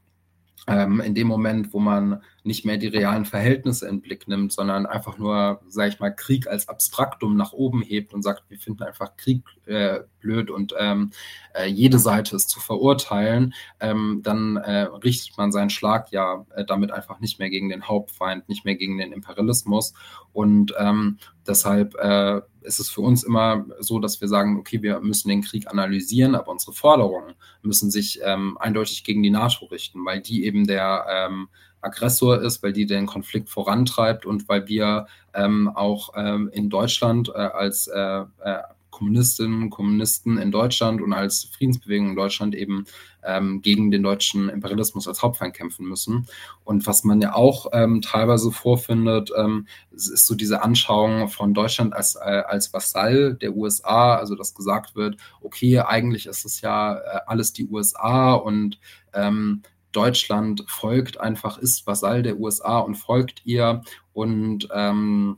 ähm, 0.68 1.02
in 1.02 1.16
dem 1.16 1.28
Moment, 1.28 1.74
wo 1.74 1.80
man 1.80 2.22
nicht 2.44 2.66
mehr 2.66 2.78
die 2.78 2.88
realen 2.88 3.26
Verhältnisse 3.26 3.88
in 3.88 4.02
Blick 4.02 4.28
nimmt, 4.28 4.52
sondern 4.52 4.86
einfach 4.86 5.18
nur, 5.18 5.62
sage 5.68 5.90
ich 5.90 6.00
mal, 6.00 6.12
Krieg 6.12 6.48
als 6.48 6.68
Abstraktum 6.70 7.36
nach 7.36 7.54
oben 7.54 7.82
hebt 7.82 8.14
und 8.14 8.24
sagt, 8.24 8.44
wir 8.50 8.58
finden 8.58 8.84
einfach 8.84 9.16
Krieg 9.18 9.44
äh, 9.66 10.00
blöd 10.20 10.50
und 10.50 10.74
ähm, 10.78 11.12
äh, 11.54 11.68
jede 11.68 12.00
Seite 12.00 12.36
ist 12.36 12.50
zu 12.50 12.60
verurteilen, 12.60 13.54
ähm, 13.80 14.22
dann 14.24 14.58
äh, 14.58 14.82
richtet 15.04 15.38
man 15.38 15.52
seinen 15.52 15.70
Schlag 15.70 16.12
ja 16.12 16.46
äh, 16.56 16.66
damit 16.66 16.92
einfach 16.92 17.20
nicht 17.20 17.40
mehr 17.40 17.50
gegen 17.50 17.70
den 17.70 17.88
Hauptfeind, 17.88 18.50
nicht 18.50 18.66
mehr 18.66 18.76
gegen 18.76 18.98
den 18.98 19.12
Imperialismus. 19.12 19.94
Und 20.34 20.74
ähm, 20.78 21.18
deshalb 21.48 21.96
äh, 21.96 22.42
ist 22.62 22.80
es 22.80 22.90
für 22.90 23.02
uns 23.02 23.24
immer 23.24 23.66
so, 23.80 24.00
dass 24.00 24.22
wir 24.22 24.28
sagen, 24.28 24.58
okay, 24.58 24.82
wir 24.82 25.00
müssen 25.00 25.30
den 25.30 25.42
Krieg 25.42 25.68
analysieren, 25.68 26.36
aber 26.36 26.52
unsere 26.52 26.74
Forderungen 26.74 27.34
müssen 27.62 27.90
sich 27.90 28.20
ähm, 28.24 28.58
eindeutig 28.60 29.04
gegen 29.04 29.24
die 29.24 29.30
NATO 29.30 29.66
richten, 29.66 30.06
weil 30.06 30.22
die 30.22 30.46
eben 30.46 30.68
der 30.68 31.06
ähm, 31.10 31.50
Aggressor 31.82 32.42
ist, 32.42 32.64
weil 32.64 32.74
die 32.74 32.86
den 32.86 33.06
Konflikt 33.06 33.50
vorantreibt 33.50 34.26
und 34.26 34.48
weil 34.50 34.68
wir 34.68 35.08
ähm, 35.34 35.70
auch 35.74 36.12
ähm, 36.16 36.50
in 36.52 36.70
Deutschland 36.70 37.30
äh, 37.30 37.38
als 37.38 37.88
äh, 37.88 38.24
äh, 38.44 38.60
Kommunistinnen 39.00 39.64
und 39.64 39.70
Kommunisten 39.70 40.38
in 40.38 40.52
Deutschland 40.52 41.02
und 41.02 41.14
als 41.14 41.46
Friedensbewegung 41.46 42.10
in 42.10 42.16
Deutschland 42.18 42.54
eben 42.54 42.84
ähm, 43.24 43.62
gegen 43.62 43.92
den 43.92 44.04
deutschen 44.04 44.50
Imperialismus 44.50 45.08
als 45.08 45.22
Hauptfeind 45.22 45.56
kämpfen 45.56 45.88
müssen. 45.88 46.28
Und 46.66 46.86
was 46.86 47.06
man 47.06 47.22
ja 47.22 47.34
auch 47.34 47.68
ähm, 47.72 48.02
teilweise 48.02 48.52
vorfindet, 48.52 49.32
ähm, 49.38 49.68
ist 49.92 50.26
so 50.26 50.36
diese 50.36 50.64
Anschauung 50.64 51.30
von 51.30 51.54
Deutschland 51.54 51.94
als, 51.94 52.16
äh, 52.16 52.44
als 52.46 52.74
Vasall 52.74 53.36
der 53.36 53.56
USA, 53.56 54.16
also 54.16 54.36
dass 54.36 54.54
gesagt 54.54 54.96
wird, 54.96 55.16
okay, 55.42 55.80
eigentlich 55.80 56.26
ist 56.26 56.44
es 56.44 56.60
ja 56.60 56.98
äh, 56.98 57.20
alles 57.26 57.54
die 57.54 57.68
USA 57.68 58.34
und 58.34 58.80
ähm, 59.14 59.62
Deutschland 59.92 60.64
folgt 60.68 61.20
einfach, 61.20 61.58
ist 61.58 61.88
Vasall 61.88 62.24
der 62.24 62.40
USA 62.40 62.80
und 62.80 62.96
folgt 62.96 63.46
ihr 63.46 63.82
und 64.14 64.68
ähm, 64.74 65.38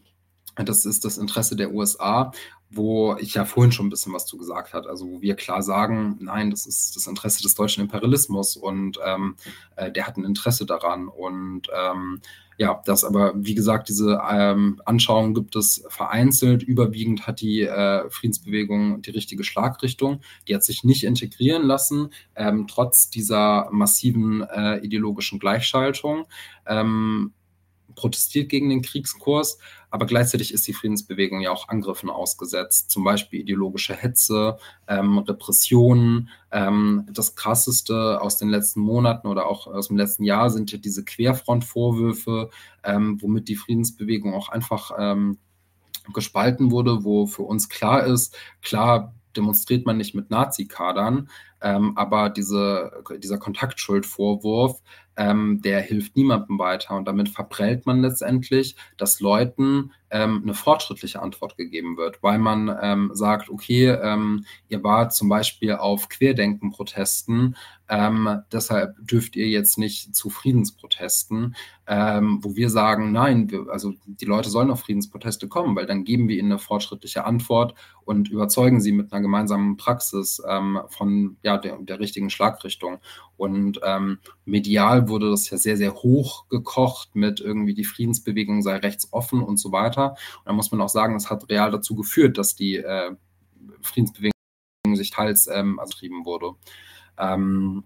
das 0.56 0.86
ist 0.86 1.06
das 1.06 1.18
Interesse 1.18 1.56
der 1.56 1.74
USA 1.74 2.32
wo 2.72 3.16
ich 3.20 3.34
ja 3.34 3.46
vorhin 3.46 3.72
schon 3.72 3.88
ein 3.88 3.90
bisschen 3.90 4.14
was 4.14 4.26
zu 4.26 4.38
gesagt 4.38 4.74
habe, 4.74 4.90
also 4.90 5.06
wo 5.06 5.22
wir 5.22 5.36
klar 5.36 5.62
sagen, 5.62 6.18
nein, 6.22 6.50
das 6.50 6.66
ist 6.66 6.96
das 6.96 7.06
Interesse 7.06 7.44
des 7.44 7.54
deutschen 7.54 7.82
Imperialismus 7.82 8.56
und 8.56 8.98
ähm, 9.06 9.36
äh, 9.76 9.92
der 9.92 10.08
hat 10.08 10.16
ein 10.18 10.24
Interesse 10.24 10.66
daran. 10.66 11.10
Und 11.10 11.68
ähm, 11.76 12.22
ja, 12.62 12.80
das 12.86 13.04
aber, 13.04 13.34
wie 13.36 13.56
gesagt, 13.56 13.90
diese 13.90 14.22
ähm, 14.30 14.80
Anschauung 14.86 15.34
gibt 15.34 15.56
es 15.56 15.84
vereinzelt. 15.90 16.62
Überwiegend 16.62 17.26
hat 17.26 17.42
die 17.42 17.62
äh, 17.64 18.08
Friedensbewegung 18.12 19.02
die 19.02 19.10
richtige 19.10 19.44
Schlagrichtung. 19.44 20.22
Die 20.48 20.54
hat 20.54 20.64
sich 20.64 20.84
nicht 20.84 21.04
integrieren 21.04 21.64
lassen, 21.64 22.10
ähm, 22.36 22.68
trotz 22.68 23.10
dieser 23.10 23.68
massiven 23.72 24.44
äh, 24.44 24.78
ideologischen 24.78 25.40
Gleichschaltung. 25.40 26.28
Ähm, 26.68 27.34
protestiert 27.96 28.50
gegen 28.50 28.70
den 28.70 28.82
Kriegskurs, 28.82 29.58
aber 29.90 30.06
gleichzeitig 30.06 30.54
ist 30.54 30.68
die 30.68 30.74
Friedensbewegung 30.74 31.42
ja 31.42 31.52
auch 31.52 31.68
Angriffen 31.68 32.10
ausgesetzt, 32.10 32.90
zum 32.90 33.04
Beispiel 33.04 33.42
ideologische 33.42 33.94
Hetze, 33.94 34.58
ähm, 34.88 35.18
Repressionen. 35.20 36.30
Ähm, 36.52 37.08
das 37.12 37.36
Krasseste 37.36 38.22
aus 38.22 38.38
den 38.38 38.50
letzten 38.50 38.82
Monaten 38.82 39.28
oder 39.28 39.48
auch 39.48 39.68
aus 39.68 39.90
dem 39.90 39.98
letzten 39.98 40.24
Jahr 40.24 40.50
sind 40.50 40.72
ja 40.72 40.78
diese 40.78 41.04
Querfrontvorwürfe, 41.04 42.50
ähm, 42.84 43.22
womit 43.22 43.50
die 43.50 43.56
Friedensbewegung 43.56 44.34
auch 44.34 44.50
einfach 44.50 44.92
ähm, 44.98 45.38
gespalten 46.14 46.72
wurde, 46.72 47.04
wo 47.04 47.28
für 47.28 47.44
uns 47.44 47.70
klar 47.70 48.06
ist, 48.06 48.36
klar 48.62 49.14
demonstriert 49.36 49.86
man 49.86 49.98
nicht 49.98 50.16
mit 50.16 50.30
Nazi-Kadern, 50.30 51.30
ähm, 51.62 51.98
aber 51.98 52.30
diese, 52.30 53.04
dieser 53.22 53.38
Kontaktschuldvorwurf, 53.38 54.82
ähm, 55.22 55.62
der 55.62 55.82
hilft 55.82 56.16
niemandem 56.16 56.58
weiter. 56.58 56.96
Und 56.96 57.08
damit 57.08 57.30
verprellt 57.30 57.86
man 57.86 58.02
letztendlich, 58.02 58.76
dass 58.98 59.20
Leuten 59.20 59.92
ähm, 60.12 60.42
eine 60.44 60.54
fortschrittliche 60.54 61.22
Antwort 61.22 61.58
gegeben 61.58 61.98
wird, 61.98 62.22
weil 62.22 62.38
man 62.38 62.76
ähm, 62.82 63.12
sagt, 63.14 63.50
okay, 63.50 63.88
ähm, 63.88 64.46
ihr 64.68 64.84
wart 64.84 65.14
zum 65.14 65.30
Beispiel 65.30 65.74
auf 65.74 66.10
Querdenken-Protesten, 66.10 67.56
ähm, 67.92 68.42
deshalb 68.54 68.96
dürft 69.06 69.36
ihr 69.36 69.50
jetzt 69.50 69.78
nicht 69.78 70.16
zu 70.16 70.30
Friedensprotesten, 70.30 71.58
ähm, 71.88 72.40
wo 72.42 72.56
wir 72.56 72.70
sagen, 72.70 73.12
nein, 73.12 73.52
wir, 73.52 73.68
also 73.70 73.94
die 74.06 74.24
Leute 74.24 74.50
sollen 74.50 74.72
auf 74.72 74.82
Friedensproteste 74.82 75.50
kommen, 75.50 75.76
weil 75.76 75.88
dann 75.88 76.06
geben 76.06 76.30
wir 76.30 76.38
ihnen 76.38 76.54
eine 76.54 76.60
fortschrittliche 76.60 77.26
Antwort 77.26 77.74
und 78.06 78.30
überzeugen 78.30 78.80
sie 78.80 78.94
mit 78.94 79.12
einer 79.12 79.22
gemeinsamen 79.22 79.76
Praxis 79.76 80.42
ähm, 80.48 80.80
von 80.88 81.36
ja, 81.44 81.58
der, 81.58 81.80
der 81.80 82.00
richtigen 82.00 82.30
Schlagrichtung. 82.30 83.00
Und 83.36 83.82
medial 84.46 85.10
wurde 85.10 85.32
das 85.32 85.50
ja 85.50 85.58
sehr, 85.58 85.76
sehr 85.76 85.96
hoch 85.96 86.48
gekocht 86.50 87.16
mit 87.16 87.40
irgendwie 87.40 87.74
die 87.74 87.86
Friedensbewegung 87.86 88.62
sei 88.62 88.78
rechtsoffen 88.78 89.42
und 89.42 89.58
so 89.58 89.72
weiter. 89.72 90.01
Und 90.10 90.46
da 90.46 90.54
muss 90.54 90.72
man 90.72 90.82
auch 90.82 90.90
sagen, 90.90 91.14
das 91.14 91.30
hat 91.30 91.50
real 91.50 91.72
dazu 91.72 91.96
geführt, 91.96 92.38
dass 92.38 92.56
die 92.56 92.78
äh, 92.78 93.12
Friedensbewegung 93.82 94.32
sich 94.94 95.12
teils 95.12 95.48
ähm, 95.48 95.80
also 95.80 95.98
trieben 95.98 96.26
wurde. 96.26 96.52
Ähm, 97.18 97.84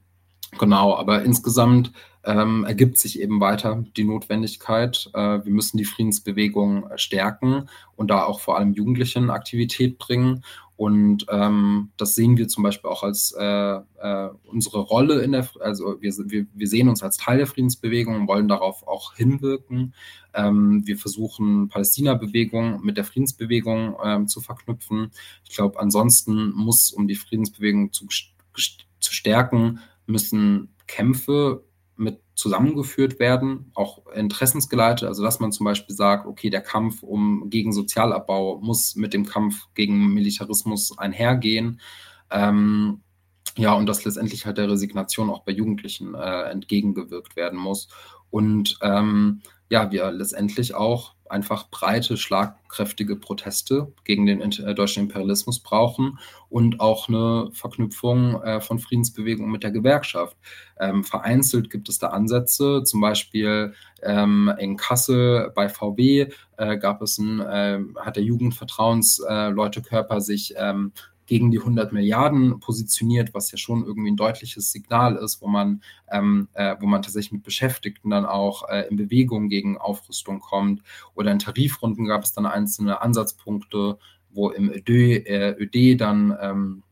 genau, 0.58 0.96
aber 0.96 1.24
insgesamt 1.24 1.92
ähm, 2.24 2.66
ergibt 2.66 2.98
sich 2.98 3.20
eben 3.20 3.40
weiter 3.40 3.84
die 3.96 4.04
Notwendigkeit. 4.04 5.10
Äh, 5.14 5.46
wir 5.46 5.52
müssen 5.52 5.78
die 5.78 5.86
Friedensbewegung 5.86 6.90
stärken 6.96 7.70
und 7.96 8.10
da 8.10 8.24
auch 8.24 8.40
vor 8.40 8.58
allem 8.58 8.74
Jugendlichen 8.74 9.30
Aktivität 9.30 9.98
bringen. 9.98 10.44
Und 10.78 11.26
ähm, 11.30 11.92
das 11.96 12.16
sehen 12.16 12.38
wir 12.38 12.50
zum 12.50 12.64
Beispiel 12.64 12.90
auch 12.90 13.04
als 13.04 13.34
äh, 13.38 13.44
äh, 13.46 14.30
unsere 14.44 14.80
Rolle 14.80 15.22
in 15.22 15.32
der, 15.32 15.48
also 15.62 16.02
wir, 16.02 16.14
wir, 16.26 16.48
wir 16.54 16.68
sehen 16.68 16.90
uns 16.90 17.02
als 17.02 17.16
Teil 17.16 17.38
der 17.38 17.48
Friedensbewegung 17.48 18.16
und 18.16 18.28
wollen 18.28 18.50
darauf 18.50 18.86
auch 18.86 19.14
hinwirken. 19.14 19.94
Ähm, 20.34 20.82
wir 20.86 20.98
versuchen 20.98 21.70
Palästina-Bewegung 21.70 22.82
mit 22.84 22.98
der 22.98 23.06
Friedensbewegung 23.06 23.96
ähm, 24.04 24.28
zu 24.28 24.42
verknüpfen. 24.42 25.12
Ich 25.48 25.56
glaube, 25.56 25.80
ansonsten 25.80 26.52
muss, 26.52 26.92
um 26.92 27.08
die 27.08 27.16
Friedensbewegung 27.16 27.94
zu, 27.94 28.08
zu 28.08 29.14
stärken, 29.14 29.80
müssen 30.08 30.76
Kämpfe 30.88 31.64
mit 31.98 32.20
zusammengeführt 32.36 33.20
werden, 33.20 33.72
auch 33.74 34.08
interessensgeleitet, 34.08 35.08
also 35.08 35.24
dass 35.24 35.40
man 35.40 35.52
zum 35.52 35.66
Beispiel 35.66 35.96
sagt, 35.96 36.28
okay, 36.28 36.50
der 36.50 36.62
Kampf 36.62 37.02
um 37.04 37.50
gegen 37.50 37.72
Sozialabbau 37.72 38.60
muss 38.62 38.96
mit 38.96 39.14
dem 39.14 39.26
Kampf 39.26 39.68
gegen 39.74 40.14
Militarismus 40.14 40.98
einhergehen. 40.98 41.80
Ähm, 42.30 43.02
ja, 43.58 43.74
und 43.74 43.88
dass 43.88 44.04
letztendlich 44.04 44.46
halt 44.46 44.58
der 44.58 44.70
Resignation 44.70 45.30
auch 45.30 45.44
bei 45.44 45.54
Jugendlichen 45.54 46.14
äh, 46.14 46.44
entgegengewirkt 46.50 47.36
werden 47.36 47.58
muss. 47.58 47.88
Und 48.30 48.78
ähm, 48.82 49.42
ja, 49.70 49.92
wir 49.92 50.12
letztendlich 50.12 50.76
auch 50.76 51.15
einfach 51.30 51.70
breite, 51.70 52.18
schlagkräftige 52.18 53.16
Proteste 53.16 53.92
gegen 54.04 54.26
den 54.26 54.42
äh, 54.42 54.76
deutschen 54.76 55.04
Imperialismus 55.04 55.60
brauchen 55.60 56.20
und 56.50 56.80
auch 56.80 57.08
eine 57.08 57.50
Verknüpfung 57.52 58.42
äh, 58.44 58.62
von 58.62 58.80
Friedensbewegung 58.80 59.50
mit 59.50 59.64
der 59.64 59.72
Gewerkschaft. 59.72 60.38
Ähm, 60.80 61.04
vereinzelt 61.04 61.70
gibt 61.70 61.90
es 61.90 62.00
da 62.00 62.08
Ansätze, 62.08 62.84
zum 62.84 63.02
Beispiel 63.02 63.74
ähm, 64.04 64.52
in 64.60 64.78
Kassel 64.78 65.52
bei 65.56 65.70
VW 65.70 66.30
äh, 66.58 66.78
gab 66.78 67.02
es 67.02 67.18
ein, 67.18 67.40
äh, 67.40 67.80
hat 68.00 68.18
der 68.18 68.24
Jugendvertrauensleute 68.24 69.82
Körper 69.82 70.22
sich 70.22 70.54
ähm, 70.58 70.92
gegen 71.26 71.52
die 71.52 71.60
100 71.60 71.92
Milliarden 71.92 72.60
positioniert, 72.60 73.34
was 73.34 73.52
ja 73.52 73.58
schon 73.58 73.84
irgendwie 73.84 74.12
ein 74.12 74.18
deutliches 74.18 74.72
Signal 74.72 75.16
ist, 75.16 75.42
wo 75.42 75.48
man, 75.48 75.82
ähm, 76.12 76.48
äh, 76.54 76.76
wo 76.80 76.86
man 76.86 77.02
tatsächlich 77.02 77.32
mit 77.32 77.44
Beschäftigten 77.44 78.10
dann 78.10 78.26
auch 78.26 78.70
äh, 78.70 78.88
in 78.90 78.96
Bewegung 78.98 79.50
gegen 79.50 79.78
Aufrüstung 79.78 80.40
kommt. 80.40 80.82
Oder 81.16 81.32
in 81.32 81.40
Tarifrunden 81.40 82.06
gab 82.06 82.24
es 82.24 82.34
dann 82.34 82.46
einzelne 82.46 83.02
Ansatzpunkte, 83.02 83.98
wo 84.32 84.50
im 84.50 84.70
ÖD, 84.70 84.90
äh, 84.90 85.56
ÖD 85.58 86.00
dann 86.00 86.38
ähm, 86.42 86.84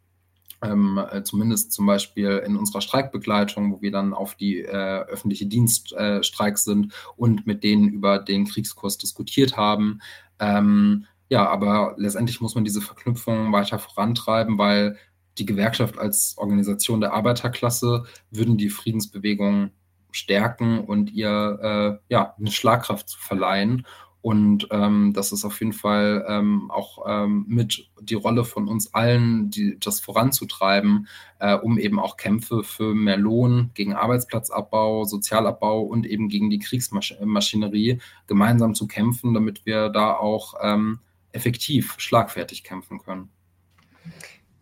ähm, 0.63 0.99
äh, 1.11 1.23
zumindest 1.23 1.73
zum 1.73 1.85
Beispiel 1.85 2.41
in 2.45 2.55
unserer 2.55 2.81
Streikbegleitung, 2.81 3.73
wo 3.73 3.81
wir 3.81 3.91
dann 3.91 4.13
auf 4.13 4.35
die 4.35 4.59
äh, 4.59 5.01
öffentliche 5.01 5.45
Dienststreiks 5.45 6.61
äh, 6.61 6.63
sind 6.63 6.93
und 7.17 7.45
mit 7.45 7.63
denen 7.63 7.89
über 7.89 8.19
den 8.19 8.45
Kriegskurs 8.45 8.97
diskutiert 8.97 9.57
haben. 9.57 9.99
Ähm, 10.39 11.05
ja, 11.33 11.49
aber 11.49 11.95
letztendlich 11.97 12.41
muss 12.41 12.53
man 12.53 12.63
diese 12.63 12.79
Verknüpfung 12.79 13.51
weiter 13.51 13.79
vorantreiben, 13.79 14.59
weil 14.59 14.97
die 15.39 15.47
Gewerkschaft 15.47 15.97
als 15.97 16.35
Organisation 16.37 17.01
der 17.01 17.13
Arbeiterklasse 17.13 18.03
würden 18.29 18.55
die 18.55 18.69
Friedensbewegung 18.69 19.71
stärken 20.11 20.81
und 20.81 21.11
ihr 21.11 21.59
äh, 21.59 22.13
ja, 22.13 22.35
eine 22.37 22.51
Schlagkraft 22.51 23.15
verleihen. 23.15 23.87
Und 24.21 24.67
ähm, 24.69 25.11
das 25.15 25.31
ist 25.31 25.43
auf 25.43 25.59
jeden 25.59 25.73
Fall 25.73 26.23
ähm, 26.29 26.69
auch 26.69 27.03
ähm, 27.07 27.45
mit 27.47 27.89
die 27.99 28.13
Rolle 28.13 28.45
von 28.45 28.67
uns 28.67 28.93
allen, 28.93 29.49
die, 29.49 29.79
das 29.79 30.01
voranzutreiben, 30.01 31.07
äh, 31.39 31.55
um 31.55 31.79
eben 31.79 31.99
auch 31.99 32.15
Kämpfe 32.15 32.63
für 32.63 32.93
mehr 32.93 33.17
Lohn 33.17 33.71
gegen 33.73 33.95
Arbeitsplatzabbau, 33.95 35.05
Sozialabbau 35.05 35.81
und 35.81 36.05
eben 36.05 36.29
gegen 36.29 36.51
die 36.51 36.59
Kriegsmaschinerie 36.59 38.01
gemeinsam 38.27 38.75
zu 38.75 38.85
kämpfen, 38.85 39.33
damit 39.33 39.65
wir 39.65 39.89
da 39.89 40.13
auch 40.13 40.53
ähm, 40.61 40.99
effektiv, 41.33 41.95
schlagfertig 41.97 42.63
kämpfen 42.63 42.99
können. 42.99 43.29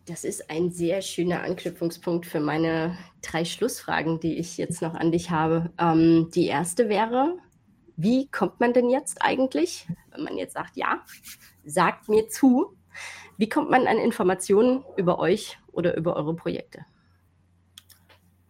Das 0.06 0.24
ist 0.24 0.50
ein 0.50 0.70
sehr 0.70 1.00
schöner 1.00 1.42
Anknüpfungspunkt 1.42 2.26
für 2.26 2.40
meine 2.40 2.98
drei 3.22 3.44
Schlussfragen, 3.44 4.18
die 4.18 4.36
ich 4.36 4.56
jetzt 4.56 4.82
noch 4.82 4.94
an 4.94 5.12
dich 5.12 5.30
habe. 5.30 5.70
Ähm, 5.78 6.28
die 6.34 6.46
erste 6.46 6.88
wäre, 6.88 7.38
wie 7.96 8.28
kommt 8.28 8.58
man 8.58 8.72
denn 8.72 8.90
jetzt 8.90 9.22
eigentlich, 9.22 9.86
wenn 10.10 10.24
man 10.24 10.36
jetzt 10.36 10.54
sagt, 10.54 10.76
ja, 10.76 11.04
sagt 11.64 12.08
mir 12.08 12.28
zu, 12.28 12.76
wie 13.36 13.48
kommt 13.48 13.70
man 13.70 13.86
an 13.86 13.98
Informationen 13.98 14.84
über 14.96 15.18
euch 15.18 15.58
oder 15.70 15.96
über 15.96 16.16
eure 16.16 16.34
Projekte? 16.34 16.84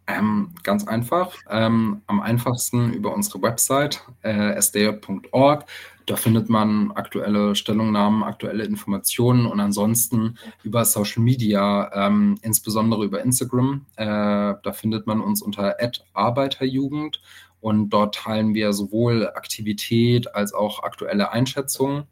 Ähm, 0.07 0.55
ganz 0.62 0.86
einfach. 0.86 1.36
Ähm, 1.49 2.03
am 2.07 2.20
einfachsten 2.20 2.93
über 2.93 3.15
unsere 3.15 3.40
Website 3.43 4.03
äh, 4.23 4.61
sdj.org. 4.61 5.65
Da 6.06 6.16
findet 6.16 6.48
man 6.48 6.90
aktuelle 6.92 7.54
Stellungnahmen, 7.54 8.22
aktuelle 8.22 8.64
Informationen 8.64 9.46
und 9.46 9.60
ansonsten 9.60 10.38
über 10.62 10.84
Social 10.84 11.22
Media, 11.22 11.90
ähm, 11.94 12.38
insbesondere 12.42 13.04
über 13.04 13.22
Instagram. 13.22 13.86
Äh, 13.96 14.04
da 14.04 14.72
findet 14.72 15.06
man 15.06 15.20
uns 15.20 15.42
unter 15.42 15.76
Arbeiterjugend 16.12 17.20
und 17.60 17.90
dort 17.90 18.16
teilen 18.16 18.54
wir 18.54 18.72
sowohl 18.72 19.28
Aktivität 19.28 20.34
als 20.34 20.52
auch 20.52 20.82
aktuelle 20.82 21.30
Einschätzungen. 21.30 22.04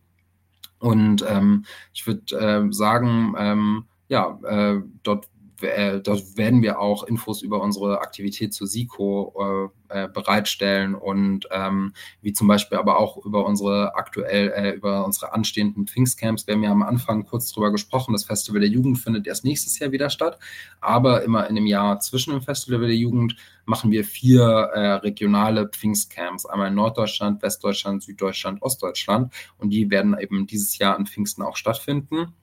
Und 0.79 1.25
ähm, 1.29 1.65
ich 1.93 2.07
würde 2.07 2.37
äh, 2.37 2.73
sagen, 2.73 3.35
ähm, 3.37 3.85
ja, 4.09 4.39
äh, 4.45 4.81
dort 5.03 5.29
äh, 5.63 6.01
dort 6.01 6.37
werden 6.37 6.63
wir 6.63 6.81
auch 6.81 7.05
Infos 7.05 7.43
über 7.43 7.61
unsere 7.63 8.01
Aktivität 8.01 8.53
zur 8.55 8.67
SICO 8.67 9.71
äh, 9.91 10.05
äh, 10.05 10.09
bereitstellen 10.09 10.95
und 10.95 11.49
ähm, 11.51 11.93
wie 12.23 12.33
zum 12.33 12.47
Beispiel 12.47 12.79
aber 12.79 12.99
auch 12.99 13.25
über 13.25 13.45
unsere 13.45 13.95
aktuell, 13.97 14.51
äh, 14.51 14.71
über 14.71 15.05
unsere 15.05 15.33
anstehenden 15.33 15.87
Pfingstcamps. 15.87 16.47
Wir 16.47 16.55
haben 16.55 16.63
ja 16.63 16.71
am 16.71 16.83
Anfang 16.83 17.25
kurz 17.27 17.53
drüber 17.53 17.73
gesprochen. 17.73 18.13
Das 18.13 18.25
Festival 18.25 18.61
der 18.61 18.71
Jugend 18.71 18.99
findet 18.99 19.27
erst 19.27 19.45
nächstes 19.45 19.79
Jahr 19.79 19.93
wieder 19.93 20.11
statt, 20.11 20.39
aber 20.81 21.23
immer 21.25 21.49
in 21.49 21.57
dem 21.57 21.67
Jahr 21.67 21.99
zwischen 22.01 22.33
dem 22.33 22.43
Festival 22.43 22.81
der 22.87 22.97
Jugend 22.97 23.37
machen 23.65 23.91
wir 23.91 24.05
vier 24.05 24.43
äh, 24.43 24.93
regionale 24.95 25.69
Pfingstcamps, 25.69 26.47
einmal 26.47 26.69
in 26.69 26.75
Norddeutschland, 26.75 27.43
Westdeutschland, 27.43 28.03
Süddeutschland, 28.03 28.63
Ostdeutschland 28.63 29.33
und 29.59 29.71
die 29.71 29.91
werden 29.91 30.17
eben 30.19 30.47
dieses 30.47 30.79
Jahr 30.79 30.97
an 30.97 31.07
Pfingsten 31.07 31.43
auch 31.43 31.57
stattfinden. 31.57 32.35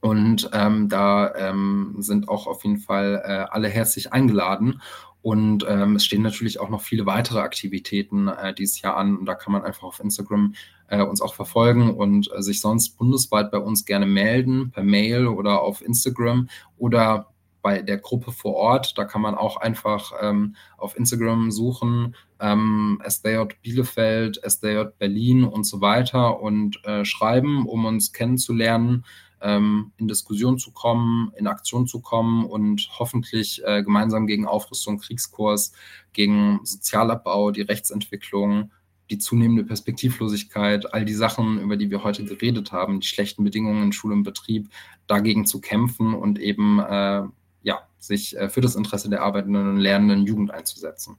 Und 0.00 0.50
ähm, 0.52 0.88
da 0.88 1.34
ähm, 1.34 1.96
sind 1.98 2.28
auch 2.28 2.46
auf 2.46 2.64
jeden 2.64 2.78
Fall 2.78 3.22
äh, 3.24 3.52
alle 3.52 3.68
herzlich 3.68 4.12
eingeladen. 4.12 4.80
Und 5.22 5.66
ähm, 5.68 5.96
es 5.96 6.04
stehen 6.04 6.22
natürlich 6.22 6.60
auch 6.60 6.68
noch 6.68 6.82
viele 6.82 7.04
weitere 7.06 7.40
Aktivitäten 7.40 8.28
äh, 8.28 8.54
dieses 8.54 8.80
Jahr 8.80 8.96
an. 8.96 9.16
Und 9.16 9.26
da 9.26 9.34
kann 9.34 9.52
man 9.52 9.64
einfach 9.64 9.82
auf 9.82 9.98
Instagram 9.98 10.54
äh, 10.88 11.02
uns 11.02 11.20
auch 11.20 11.34
verfolgen 11.34 11.90
und 11.90 12.30
äh, 12.32 12.42
sich 12.42 12.60
sonst 12.60 12.90
bundesweit 12.96 13.50
bei 13.50 13.58
uns 13.58 13.84
gerne 13.84 14.06
melden, 14.06 14.70
per 14.70 14.84
Mail 14.84 15.26
oder 15.26 15.62
auf 15.62 15.82
Instagram 15.82 16.48
oder 16.76 17.32
bei 17.60 17.82
der 17.82 17.98
Gruppe 17.98 18.30
vor 18.30 18.54
Ort. 18.54 18.96
Da 18.96 19.04
kann 19.04 19.20
man 19.20 19.34
auch 19.34 19.56
einfach 19.56 20.12
ähm, 20.20 20.54
auf 20.78 20.96
Instagram 20.96 21.50
suchen, 21.50 22.14
ähm, 22.38 23.02
SDJ 23.04 23.54
Bielefeld, 23.62 24.40
SDJ 24.44 24.84
Berlin 24.96 25.42
und 25.42 25.64
so 25.64 25.80
weiter 25.80 26.40
und 26.40 26.78
äh, 26.84 27.04
schreiben, 27.04 27.66
um 27.66 27.84
uns 27.84 28.12
kennenzulernen 28.12 29.04
ähm, 29.40 29.92
in 29.96 30.08
Diskussion 30.08 30.58
zu 30.58 30.72
kommen, 30.72 31.32
in 31.36 31.46
Aktion 31.46 31.86
zu 31.86 32.00
kommen 32.00 32.44
und 32.44 32.88
hoffentlich 32.98 33.62
äh, 33.64 33.82
gemeinsam 33.82 34.26
gegen 34.26 34.46
Aufrüstung, 34.46 34.98
Kriegskurs, 34.98 35.72
gegen 36.12 36.60
Sozialabbau, 36.64 37.50
die 37.50 37.62
Rechtsentwicklung, 37.62 38.70
die 39.10 39.18
zunehmende 39.18 39.64
Perspektivlosigkeit, 39.64 40.92
all 40.92 41.04
die 41.04 41.14
Sachen, 41.14 41.60
über 41.60 41.76
die 41.76 41.90
wir 41.90 42.02
heute 42.02 42.24
geredet 42.24 42.72
haben, 42.72 43.00
die 43.00 43.06
schlechten 43.06 43.44
Bedingungen 43.44 43.84
in 43.84 43.92
Schule 43.92 44.14
und 44.14 44.24
Betrieb, 44.24 44.68
dagegen 45.06 45.46
zu 45.46 45.60
kämpfen 45.60 46.14
und 46.14 46.38
eben 46.38 46.80
äh, 46.80 47.22
ja, 47.62 47.86
sich 47.98 48.36
äh, 48.36 48.48
für 48.48 48.60
das 48.60 48.74
Interesse 48.74 49.08
der 49.08 49.22
arbeitenden 49.22 49.68
und 49.68 49.76
lernenden 49.78 50.26
Jugend 50.26 50.50
einzusetzen. 50.50 51.16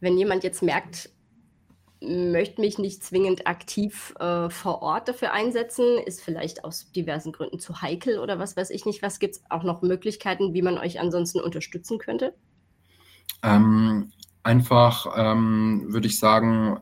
Wenn 0.00 0.16
jemand 0.16 0.44
jetzt 0.44 0.62
merkt, 0.62 1.10
möchte 2.00 2.60
mich 2.60 2.78
nicht 2.78 3.02
zwingend 3.02 3.46
aktiv 3.46 4.14
äh, 4.20 4.50
vor 4.50 4.82
Ort 4.82 5.08
dafür 5.08 5.32
einsetzen, 5.32 5.98
ist 5.98 6.22
vielleicht 6.22 6.64
aus 6.64 6.92
diversen 6.92 7.32
Gründen 7.32 7.58
zu 7.58 7.82
heikel 7.82 8.18
oder 8.18 8.38
was 8.38 8.56
weiß 8.56 8.70
ich 8.70 8.86
nicht. 8.86 9.02
Was 9.02 9.18
gibt 9.18 9.36
es 9.36 9.42
auch 9.50 9.64
noch 9.64 9.82
Möglichkeiten, 9.82 10.54
wie 10.54 10.62
man 10.62 10.78
euch 10.78 11.00
ansonsten 11.00 11.40
unterstützen 11.40 11.98
könnte? 11.98 12.34
Ähm, 13.42 14.12
einfach 14.42 15.06
ähm, 15.16 15.86
würde 15.88 16.06
ich 16.06 16.18
sagen, 16.18 16.80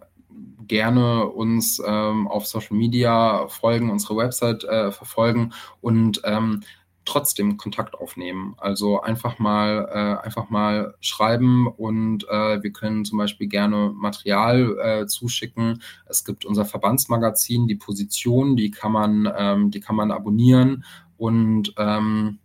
gerne 0.66 1.26
uns 1.26 1.80
ähm, 1.84 2.28
auf 2.28 2.47
Social 2.47 2.76
Media 2.76 3.48
folgen, 3.48 3.90
unsere 3.90 4.16
Website 4.16 4.64
äh, 4.64 4.90
verfolgen 4.90 5.52
und 5.80 6.20
ähm, 6.24 6.62
trotzdem 7.06 7.56
Kontakt 7.56 7.94
aufnehmen. 7.94 8.54
Also 8.58 9.00
einfach 9.00 9.38
mal, 9.38 9.88
äh, 9.90 10.26
einfach 10.26 10.50
mal 10.50 10.94
schreiben 11.00 11.66
und 11.66 12.28
äh, 12.28 12.62
wir 12.62 12.72
können 12.72 13.04
zum 13.04 13.18
Beispiel 13.18 13.46
gerne 13.48 13.92
Material 13.94 14.76
äh, 14.78 15.06
zuschicken. 15.06 15.82
Es 16.06 16.24
gibt 16.24 16.44
unser 16.44 16.66
Verbandsmagazin, 16.66 17.66
die 17.66 17.76
Position, 17.76 18.56
die 18.56 18.70
kann 18.70 18.92
man, 18.92 19.32
ähm, 19.36 19.70
die 19.70 19.80
kann 19.80 19.96
man 19.96 20.10
abonnieren 20.10 20.84
und 21.16 21.72
ähm, 21.78 22.38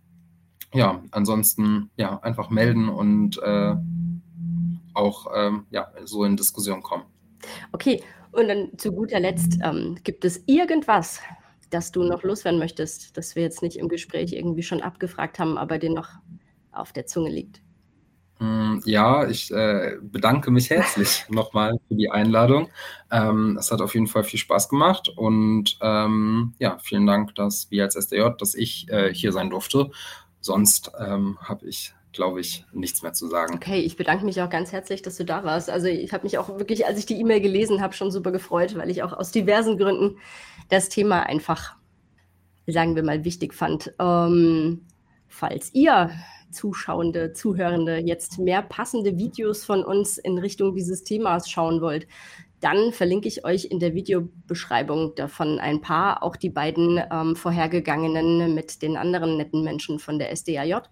ja, 0.72 1.02
ansonsten 1.10 1.90
ja 1.96 2.18
einfach 2.20 2.48
melden 2.48 2.88
und 2.88 3.38
äh, 3.42 3.74
auch 4.94 5.26
ähm, 5.34 5.66
ja 5.70 5.88
so 6.04 6.24
in 6.24 6.36
Diskussion 6.36 6.82
kommen. 6.82 7.04
Okay, 7.72 8.02
und 8.30 8.48
dann 8.48 8.70
zu 8.78 8.92
guter 8.92 9.20
Letzt 9.20 9.58
ähm, 9.62 9.98
gibt 10.04 10.24
es 10.24 10.42
irgendwas, 10.46 11.20
das 11.72 11.92
du 11.92 12.04
noch 12.04 12.22
loswerden 12.22 12.58
möchtest, 12.58 13.16
das 13.16 13.34
wir 13.34 13.42
jetzt 13.42 13.62
nicht 13.62 13.76
im 13.76 13.88
Gespräch 13.88 14.32
irgendwie 14.32 14.62
schon 14.62 14.82
abgefragt 14.82 15.38
haben, 15.38 15.58
aber 15.58 15.78
dir 15.78 15.90
noch 15.90 16.08
auf 16.70 16.92
der 16.92 17.06
Zunge 17.06 17.30
liegt? 17.30 17.60
Mm, 18.38 18.80
ja, 18.84 19.28
ich 19.28 19.50
äh, 19.52 19.96
bedanke 20.02 20.50
mich 20.50 20.70
herzlich 20.70 21.24
nochmal 21.28 21.78
für 21.88 21.94
die 21.94 22.10
Einladung. 22.10 22.68
Ähm, 23.10 23.56
es 23.58 23.70
hat 23.70 23.80
auf 23.80 23.94
jeden 23.94 24.08
Fall 24.08 24.24
viel 24.24 24.38
Spaß 24.38 24.68
gemacht 24.68 25.08
und 25.08 25.78
ähm, 25.80 26.54
ja, 26.58 26.78
vielen 26.82 27.06
Dank, 27.06 27.34
dass 27.36 27.70
wir 27.70 27.84
als 27.84 27.94
SDJ, 27.94 28.30
dass 28.38 28.54
ich 28.54 28.88
äh, 28.90 29.14
hier 29.14 29.32
sein 29.32 29.50
durfte. 29.50 29.90
Sonst 30.40 30.90
ähm, 30.98 31.38
habe 31.40 31.66
ich 31.66 31.94
glaube 32.12 32.40
ich, 32.40 32.64
nichts 32.72 33.02
mehr 33.02 33.12
zu 33.12 33.26
sagen. 33.28 33.54
Okay, 33.54 33.80
ich 33.80 33.96
bedanke 33.96 34.24
mich 34.24 34.40
auch 34.42 34.50
ganz 34.50 34.72
herzlich, 34.72 35.02
dass 35.02 35.16
du 35.16 35.24
da 35.24 35.44
warst. 35.44 35.70
Also 35.70 35.86
ich 35.88 36.12
habe 36.12 36.24
mich 36.24 36.38
auch 36.38 36.48
wirklich, 36.58 36.86
als 36.86 36.98
ich 36.98 37.06
die 37.06 37.18
E-Mail 37.18 37.40
gelesen 37.40 37.80
habe, 37.80 37.94
schon 37.94 38.10
super 38.10 38.32
gefreut, 38.32 38.76
weil 38.76 38.90
ich 38.90 39.02
auch 39.02 39.12
aus 39.12 39.32
diversen 39.32 39.78
Gründen 39.78 40.18
das 40.68 40.88
Thema 40.88 41.22
einfach, 41.22 41.76
sagen 42.66 42.94
wir 42.96 43.02
mal, 43.02 43.24
wichtig 43.24 43.54
fand. 43.54 43.94
Ähm, 43.98 44.86
falls 45.28 45.72
ihr 45.74 46.10
Zuschauende, 46.50 47.32
Zuhörende 47.32 47.96
jetzt 47.96 48.38
mehr 48.38 48.60
passende 48.60 49.16
Videos 49.16 49.64
von 49.64 49.82
uns 49.82 50.18
in 50.18 50.36
Richtung 50.36 50.74
dieses 50.74 51.02
Themas 51.04 51.48
schauen 51.48 51.80
wollt, 51.80 52.06
dann 52.60 52.92
verlinke 52.92 53.26
ich 53.26 53.44
euch 53.44 53.64
in 53.64 53.80
der 53.80 53.94
Videobeschreibung 53.94 55.14
davon 55.16 55.58
ein 55.58 55.80
paar, 55.80 56.22
auch 56.22 56.36
die 56.36 56.50
beiden 56.50 57.02
ähm, 57.10 57.34
vorhergegangenen 57.34 58.54
mit 58.54 58.82
den 58.82 58.96
anderen 58.96 59.36
netten 59.36 59.64
Menschen 59.64 59.98
von 59.98 60.18
der 60.18 60.30
SDAJ. 60.30 60.82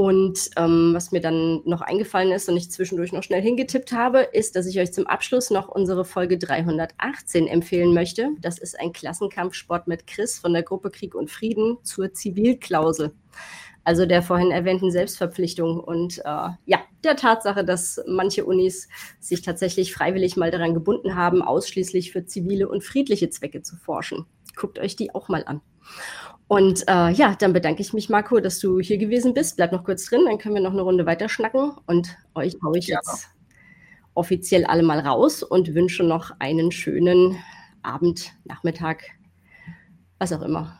Und 0.00 0.48
ähm, 0.56 0.92
was 0.94 1.12
mir 1.12 1.20
dann 1.20 1.60
noch 1.66 1.82
eingefallen 1.82 2.32
ist 2.32 2.48
und 2.48 2.56
ich 2.56 2.70
zwischendurch 2.70 3.12
noch 3.12 3.22
schnell 3.22 3.42
hingetippt 3.42 3.92
habe, 3.92 4.20
ist, 4.20 4.56
dass 4.56 4.64
ich 4.64 4.80
euch 4.80 4.94
zum 4.94 5.06
Abschluss 5.06 5.50
noch 5.50 5.68
unsere 5.68 6.06
Folge 6.06 6.38
318 6.38 7.46
empfehlen 7.46 7.92
möchte. 7.92 8.30
Das 8.40 8.56
ist 8.56 8.80
ein 8.80 8.94
Klassenkampfsport 8.94 9.88
mit 9.88 10.06
Chris 10.06 10.38
von 10.38 10.54
der 10.54 10.62
Gruppe 10.62 10.88
Krieg 10.88 11.14
und 11.14 11.30
Frieden 11.30 11.76
zur 11.82 12.14
Zivilklausel. 12.14 13.12
Also 13.84 14.06
der 14.06 14.22
vorhin 14.22 14.50
erwähnten 14.52 14.90
Selbstverpflichtung 14.90 15.78
und 15.78 16.20
äh, 16.20 16.48
ja, 16.64 16.80
der 17.04 17.16
Tatsache, 17.16 17.62
dass 17.62 18.02
manche 18.06 18.46
Unis 18.46 18.88
sich 19.18 19.42
tatsächlich 19.42 19.92
freiwillig 19.92 20.34
mal 20.34 20.50
daran 20.50 20.72
gebunden 20.72 21.14
haben, 21.14 21.42
ausschließlich 21.42 22.10
für 22.10 22.24
zivile 22.24 22.70
und 22.70 22.84
friedliche 22.84 23.28
Zwecke 23.28 23.60
zu 23.60 23.76
forschen. 23.76 24.24
Guckt 24.56 24.78
euch 24.78 24.96
die 24.96 25.14
auch 25.14 25.28
mal 25.28 25.44
an. 25.44 25.60
Und 26.50 26.82
äh, 26.88 27.10
ja, 27.12 27.36
dann 27.38 27.52
bedanke 27.52 27.80
ich 27.80 27.92
mich, 27.92 28.08
Marco, 28.08 28.40
dass 28.40 28.58
du 28.58 28.80
hier 28.80 28.98
gewesen 28.98 29.34
bist. 29.34 29.56
Bleib 29.56 29.70
noch 29.70 29.84
kurz 29.84 30.06
drin, 30.06 30.22
dann 30.26 30.36
können 30.36 30.56
wir 30.56 30.60
noch 30.60 30.72
eine 30.72 30.82
Runde 30.82 31.06
weiter 31.06 31.28
schnacken. 31.28 31.74
Und 31.86 32.16
euch 32.34 32.56
haue 32.64 32.76
ich 32.76 32.88
Gerne. 32.88 33.02
jetzt 33.06 33.28
offiziell 34.14 34.64
alle 34.64 34.82
mal 34.82 34.98
raus 34.98 35.44
und 35.44 35.72
wünsche 35.76 36.02
noch 36.02 36.32
einen 36.40 36.72
schönen 36.72 37.36
Abend, 37.82 38.32
Nachmittag, 38.42 39.04
was 40.18 40.32
auch 40.32 40.42
immer. 40.42 40.76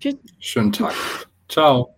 Tschüss. 0.00 0.16
Schönen 0.38 0.70
Tag. 0.70 0.92
Ciao. 1.48 1.96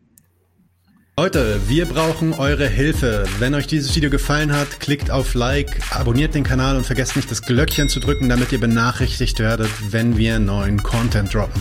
Leute, 1.19 1.61
wir 1.67 1.87
brauchen 1.87 2.35
eure 2.35 2.69
Hilfe. 2.69 3.25
Wenn 3.41 3.53
euch 3.57 3.67
dieses 3.67 3.97
Video 3.97 4.11
gefallen 4.11 4.53
hat, 4.53 4.79
klickt 4.79 5.11
auf 5.11 5.35
Like, 5.35 5.81
abonniert 5.91 6.37
den 6.37 6.45
Kanal 6.45 6.77
und 6.77 6.87
vergesst 6.87 7.17
nicht 7.17 7.29
das 7.33 7.43
Glöckchen 7.43 7.89
zu 7.89 7.99
drücken, 7.99 8.29
damit 8.29 8.53
ihr 8.53 8.61
benachrichtigt 8.61 9.41
werdet, 9.41 9.71
wenn 9.93 10.17
wir 10.17 10.39
neuen 10.39 10.85
Content 10.85 11.35
droppen. 11.35 11.61